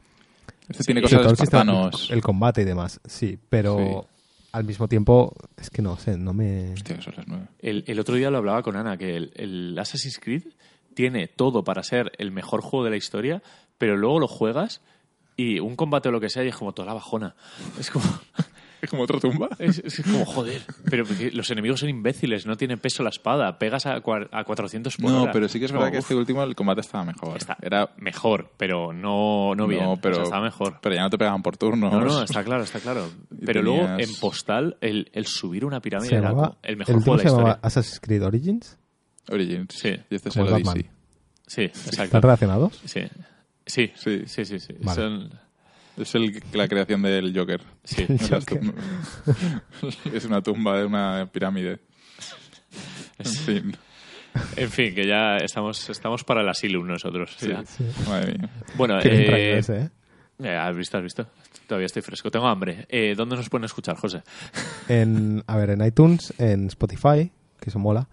Este 0.68 0.84
tiene 0.84 1.02
cosas 1.02 1.18
todo 1.18 1.26
de 1.28 1.30
el, 1.32 1.36
sistema- 1.36 1.90
el 2.10 2.22
combate 2.22 2.62
y 2.62 2.64
demás, 2.64 3.00
sí, 3.04 3.38
pero 3.48 4.06
Sí. 4.06 4.09
al 4.52 4.64
mismo 4.64 4.86
tiempo 4.88 5.34
es 5.56 5.68
que 5.70 5.82
no 5.82 5.96
sé, 5.96 6.16
no 6.16 6.32
me... 6.32 6.72
Hostia, 6.74 6.96
que 6.96 7.02
son 7.02 7.14
las 7.16 7.26
nueve. 7.26 7.46
El, 7.59 7.84
el 7.86 7.98
otro 7.98 8.14
día 8.14 8.30
lo 8.30 8.38
hablaba 8.38 8.62
con 8.62 8.76
Ana, 8.76 8.96
que 8.96 9.16
el, 9.16 9.32
el 9.34 9.76
Assassin's 9.78 10.18
Creed 10.20 10.44
tiene 10.94 11.26
todo 11.26 11.64
para 11.64 11.82
ser 11.82 12.12
el 12.18 12.30
mejor 12.30 12.60
juego 12.62 12.84
de 12.84 12.90
la 12.90 12.96
historia, 12.96 13.42
pero 13.76 13.96
luego 13.96 14.20
lo 14.20 14.28
juegas 14.28 14.82
y 15.36 15.59
un 15.59 15.74
combate 15.74 16.09
o 16.10 16.12
lo 16.12 16.20
que 16.20 16.30
sea 16.30 16.44
y 16.44 16.48
es 16.48 16.56
como 16.56 16.72
toda 16.72 16.86
la 16.86 16.94
bajona. 16.94 17.34
Es 17.78 17.90
como... 17.90 18.04
Es 18.82 18.90
como 18.90 19.04
otra 19.04 19.18
tumba. 19.20 19.48
Es, 19.59 19.78
es 19.78 20.02
como, 20.02 20.24
joder, 20.26 20.60
pero 20.90 21.04
los 21.32 21.50
enemigos 21.50 21.80
son 21.80 21.88
imbéciles, 21.88 22.44
no 22.46 22.56
tienen 22.56 22.78
peso 22.80 23.02
la 23.04 23.09
espada, 23.10 23.56
pegas 23.59 23.86
a, 23.86 24.02
cua- 24.02 24.28
a 24.32 24.42
400 24.44 24.96
por 24.96 25.10
No, 25.10 25.22
hora. 25.22 25.32
pero 25.32 25.48
sí 25.48 25.59
que 25.60 25.66
es 25.66 25.70
como, 25.70 25.82
verdad 25.82 25.92
que 25.92 25.98
uf, 26.00 26.04
este 26.04 26.14
último 26.16 26.42
el 26.42 26.54
combate 26.56 26.80
estaba 26.80 27.04
mejor. 27.04 27.36
está 27.36 27.56
Era 27.62 27.94
mejor, 27.96 28.50
pero 28.56 28.92
no, 28.92 29.54
no 29.54 29.66
bien. 29.68 29.84
No, 29.84 29.96
pero, 30.02 30.14
O 30.14 30.16
sea, 30.16 30.24
está 30.24 30.40
mejor. 30.40 30.78
Pero 30.82 30.96
ya 30.96 31.02
no 31.02 31.10
te 31.10 31.16
pegaban 31.16 31.42
por 31.42 31.56
turnos. 31.56 31.92
No, 31.92 32.00
no, 32.00 32.22
está 32.24 32.42
claro, 32.44 32.64
está 32.64 32.80
claro. 32.80 33.09
Y 33.30 33.46
Pero 33.46 33.62
luego 33.62 33.86
tenías- 33.86 34.09
en 34.10 34.14
Postal, 34.20 34.76
el, 34.80 35.09
el 35.14 35.26
subir 35.26 35.64
una 35.64 35.80
pirámide 35.80 36.09
Se 36.10 36.16
era 36.16 36.28
llamaba, 36.30 36.48
como 36.48 36.59
el 36.64 36.76
mejor 36.76 36.94
juego 36.96 37.12
de 37.16 37.18
se 37.18 37.24
la 37.24 37.30
llamaba 37.30 37.48
historia. 37.50 37.66
Assassin's 37.68 38.00
Creed 38.00 38.24
Origins. 38.24 38.78
Origins. 39.30 39.74
Sí. 39.74 39.88
Y 40.10 40.14
este 40.16 40.28
es 40.28 40.34
Como 40.34 40.46
el 40.48 40.54
el 40.56 40.62
Odyssey. 40.68 40.90
Sí, 41.46 41.62
exacto. 41.62 42.02
¿Están 42.02 42.22
relacionados? 42.22 42.80
Sí. 42.84 43.02
Sí, 43.64 43.92
Sí. 43.94 44.22
sí, 44.26 44.44
sí. 44.44 44.59
sí. 44.59 44.74
Vale. 44.80 45.00
Son- 45.00 45.41
Es 45.97 46.14
el, 46.14 46.43
la 46.52 46.69
creación 46.69 47.02
del 47.02 47.36
Joker. 47.36 47.60
sí. 47.85 48.06
Joker. 48.31 48.60
es 50.12 50.24
una 50.24 50.43
tumba 50.43 50.78
de 50.78 50.86
una 50.86 51.28
pirámide. 51.31 51.81
En 53.19 53.27
fin. 53.27 53.77
En 54.56 54.70
fin, 54.70 54.94
que 54.94 55.06
ya 55.06 55.36
estamos, 55.36 55.90
estamos 55.90 56.24
para 56.24 56.40
el 56.40 56.48
asylum 56.48 56.86
nosotros. 56.86 57.36
ya. 57.40 57.64
Sí. 57.66 57.85
Madre 58.09 58.39
mía. 58.39 58.51
Bueno, 58.77 58.98
eh, 59.01 59.59
ese, 59.59 59.77
¿eh? 59.77 59.90
eh, 60.43 60.56
has 60.56 60.74
visto, 60.74 60.97
has 60.97 61.02
visto. 61.02 61.27
Todavía 61.66 61.86
estoy 61.86 62.02
fresco. 62.02 62.31
Tengo 62.31 62.47
hambre. 62.47 62.86
Eh, 62.89 63.14
¿Dónde 63.14 63.36
nos 63.36 63.48
pueden 63.48 63.64
escuchar, 63.64 63.97
José? 63.97 64.23
En, 64.89 65.44
a 65.47 65.56
ver, 65.56 65.70
en 65.70 65.85
iTunes, 65.85 66.35
en 66.39 66.66
Spotify, 66.66 67.31
que 67.60 67.70
eso 67.70 67.78
mola, 67.78 68.09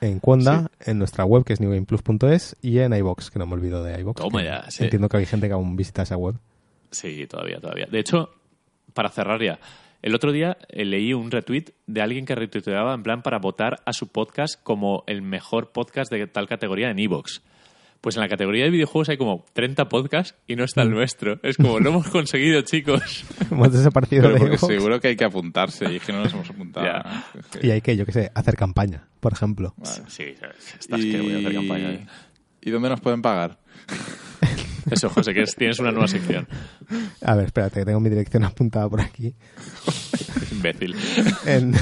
en 0.00 0.18
Cuonda, 0.18 0.70
en 0.80 0.98
nuestra 0.98 1.24
web, 1.24 1.44
que 1.44 1.52
es 1.52 1.60
newgameplus.es, 1.60 2.56
y 2.62 2.78
en 2.78 2.92
iBox, 2.94 3.30
que 3.30 3.38
no 3.38 3.46
me 3.46 3.54
olvido 3.54 3.84
de 3.84 4.00
iBox. 4.00 4.20
Toma 4.20 4.40
que 4.40 4.46
ya, 4.46 4.70
sí. 4.70 4.84
Entiendo 4.84 5.08
que 5.08 5.18
hay 5.18 5.26
gente 5.26 5.46
que 5.46 5.52
aún 5.52 5.76
visita 5.76 6.02
esa 6.02 6.16
web. 6.16 6.36
Sí, 6.90 7.26
todavía, 7.26 7.60
todavía. 7.60 7.86
De 7.90 7.98
hecho, 7.98 8.30
para 8.94 9.10
cerrar 9.10 9.42
ya, 9.42 9.58
el 10.02 10.14
otro 10.14 10.32
día 10.32 10.56
eh, 10.68 10.84
leí 10.84 11.12
un 11.12 11.30
retweet 11.30 11.66
de 11.86 12.00
alguien 12.00 12.24
que 12.24 12.34
retuiteaba 12.34 12.94
en 12.94 13.02
plan 13.02 13.22
para 13.22 13.38
votar 13.38 13.80
a 13.84 13.92
su 13.92 14.08
podcast 14.08 14.60
como 14.62 15.04
el 15.06 15.22
mejor 15.22 15.72
podcast 15.72 16.10
de 16.10 16.26
tal 16.26 16.48
categoría 16.48 16.90
en 16.90 16.98
Evox. 16.98 17.42
Pues 18.00 18.16
en 18.16 18.22
la 18.22 18.28
categoría 18.30 18.64
de 18.64 18.70
videojuegos 18.70 19.10
hay 19.10 19.18
como 19.18 19.44
30 19.52 19.90
podcasts 19.90 20.34
y 20.46 20.56
no 20.56 20.64
está 20.64 20.80
el 20.80 20.90
nuestro. 20.90 21.38
Es 21.42 21.58
como, 21.58 21.78
lo 21.80 21.90
hemos 21.90 22.08
conseguido, 22.08 22.62
chicos. 22.62 23.26
Hemos 23.50 23.74
desaparecido 23.74 24.22
Pero 24.22 24.34
de 24.36 24.40
porque 24.40 24.56
seguro 24.56 25.00
que 25.00 25.08
hay 25.08 25.16
que 25.16 25.24
apuntarse 25.24 25.92
y 25.92 25.96
es 25.96 26.02
que 26.02 26.12
no 26.12 26.20
nos 26.22 26.32
hemos 26.32 26.48
apuntado. 26.48 26.86
Ya. 26.86 27.26
Y 27.62 27.70
hay 27.70 27.82
que, 27.82 27.98
yo 27.98 28.06
qué 28.06 28.12
sé, 28.12 28.32
hacer 28.34 28.56
campaña, 28.56 29.06
por 29.20 29.34
ejemplo. 29.34 29.74
Vale. 29.76 30.02
Sí, 30.08 30.34
estás 30.78 30.98
que 30.98 31.20
voy 31.20 31.34
a 31.34 31.38
hacer 31.40 31.52
campaña. 31.52 31.90
¿eh? 31.90 32.06
¿Y 32.62 32.70
dónde 32.70 32.88
nos 32.88 33.02
pueden 33.02 33.20
pagar? 33.20 33.58
Eso, 34.90 35.10
José, 35.10 35.34
que 35.34 35.42
es- 35.42 35.54
tienes 35.56 35.78
una 35.80 35.90
nueva 35.90 36.08
sección. 36.08 36.46
A 37.22 37.34
ver, 37.34 37.46
espérate, 37.46 37.80
que 37.80 37.86
tengo 37.86 38.00
mi 38.00 38.08
dirección 38.10 38.44
apuntada 38.44 38.88
por 38.88 39.00
aquí. 39.00 39.34
Imbécil. 40.52 40.94
En- 41.46 41.74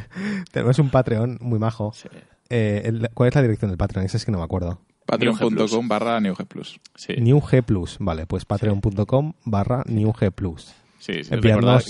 tenemos 0.52 0.78
un 0.78 0.90
Patreon 0.90 1.38
muy 1.40 1.58
majo. 1.58 1.92
Sí. 1.94 2.08
Eh, 2.50 2.82
el- 2.84 3.08
¿Cuál 3.14 3.28
es 3.28 3.34
la 3.34 3.42
dirección 3.42 3.70
del 3.70 3.78
Patreon? 3.78 4.04
Esa 4.06 4.16
es 4.16 4.24
que 4.24 4.32
no 4.32 4.38
me 4.38 4.44
acuerdo. 4.44 4.80
Patreon.com 5.06 5.86
barra 5.88 6.18
NewG 6.20 6.46
Plus. 6.46 6.80
Sí, 6.94 7.14
NewG 7.18 7.62
Plus, 7.64 7.96
vale, 8.00 8.26
pues 8.26 8.44
patreon.com 8.46 9.34
barra 9.44 9.82
NewG 9.86 10.32
Plus. 10.34 10.74
Sí, 11.04 11.24
sí, 11.24 11.30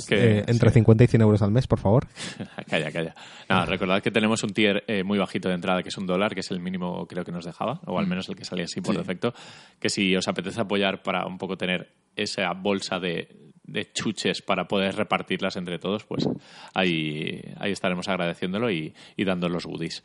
que- 0.09 0.39
eh, 0.39 0.45
entre 0.47 0.71
sí. 0.71 0.75
50 0.75 1.05
y 1.05 1.07
100 1.07 1.23
euros 1.23 1.43
al 1.43 1.51
mes, 1.51 1.67
por 1.67 1.79
favor. 1.79 2.07
calla, 2.69 2.91
calla. 2.91 3.15
Nada, 3.49 3.67
recordad 3.67 4.03
que 4.03 4.11
tenemos 4.11 4.43
un 4.43 4.51
tier 4.51 4.85
eh, 4.87 5.03
muy 5.05 5.19
bajito 5.19 5.49
de 5.49 5.55
entrada, 5.55 5.83
que 5.83 5.89
es 5.91 5.97
un 5.99 6.07
dólar, 6.07 6.35
que 6.35 6.41
es 6.41 6.51
el 6.51 6.61
mínimo 6.61 7.07
creo 7.07 7.25
que 7.25 7.33
nos 7.33 7.45
dejaba, 7.45 7.81
o 7.87 7.99
al 7.99 8.07
menos 8.07 8.29
el 8.29 8.37
que 8.37 8.45
salía 8.45 8.65
así 8.65 8.81
por 8.81 8.95
Sí. 8.95 8.99
defecto. 8.99 9.33
Que 9.79 9.89
si 9.89 10.15
os 10.17 10.27
apetece 10.29 10.61
apoyar 10.61 11.03
para 11.03 11.27
un 11.27 11.39
poco 11.39 11.57
tener 11.57 11.89
esa 12.17 12.53
bolsa 12.53 12.99
de, 12.99 13.29
de 13.65 13.93
chuches 13.93 14.43
para 14.43 14.67
poder 14.69 14.95
repartirlas 14.97 15.57
entre 15.57 15.79
todos, 15.79 16.05
pues 16.05 16.29
ahí, 16.75 17.41
ahí 17.59 17.73
estaremos 17.73 18.09
agradeciéndolo 18.09 18.71
y, 18.71 18.95
y 19.17 19.25
dando 19.25 19.49
los 19.49 19.65
goodies. 19.67 20.03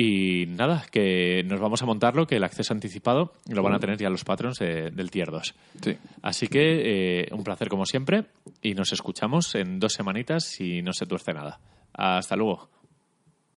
Y 0.00 0.46
nada, 0.46 0.84
que 0.92 1.42
nos 1.44 1.58
vamos 1.58 1.82
a 1.82 1.86
montarlo, 1.86 2.24
que 2.26 2.36
el 2.36 2.44
acceso 2.44 2.72
anticipado 2.72 3.32
lo 3.48 3.62
van 3.64 3.74
a 3.74 3.78
tener 3.80 3.98
ya 3.98 4.08
los 4.08 4.22
patrons 4.22 4.58
de- 4.60 4.90
del 4.92 5.10
tier 5.10 5.30
2. 5.32 5.54
Sí. 5.82 5.96
Así 6.22 6.46
que 6.46 7.22
eh, 7.22 7.28
un 7.32 7.42
placer 7.42 7.68
como 7.68 7.84
siempre 7.84 8.26
y 8.62 8.74
nos 8.74 8.92
escuchamos 8.92 9.56
en 9.56 9.80
dos 9.80 9.94
semanitas 9.94 10.44
si 10.44 10.82
no 10.82 10.92
se 10.92 11.06
tuerce 11.06 11.32
nada. 11.34 11.58
Hasta 11.94 12.36
luego. 12.36 12.68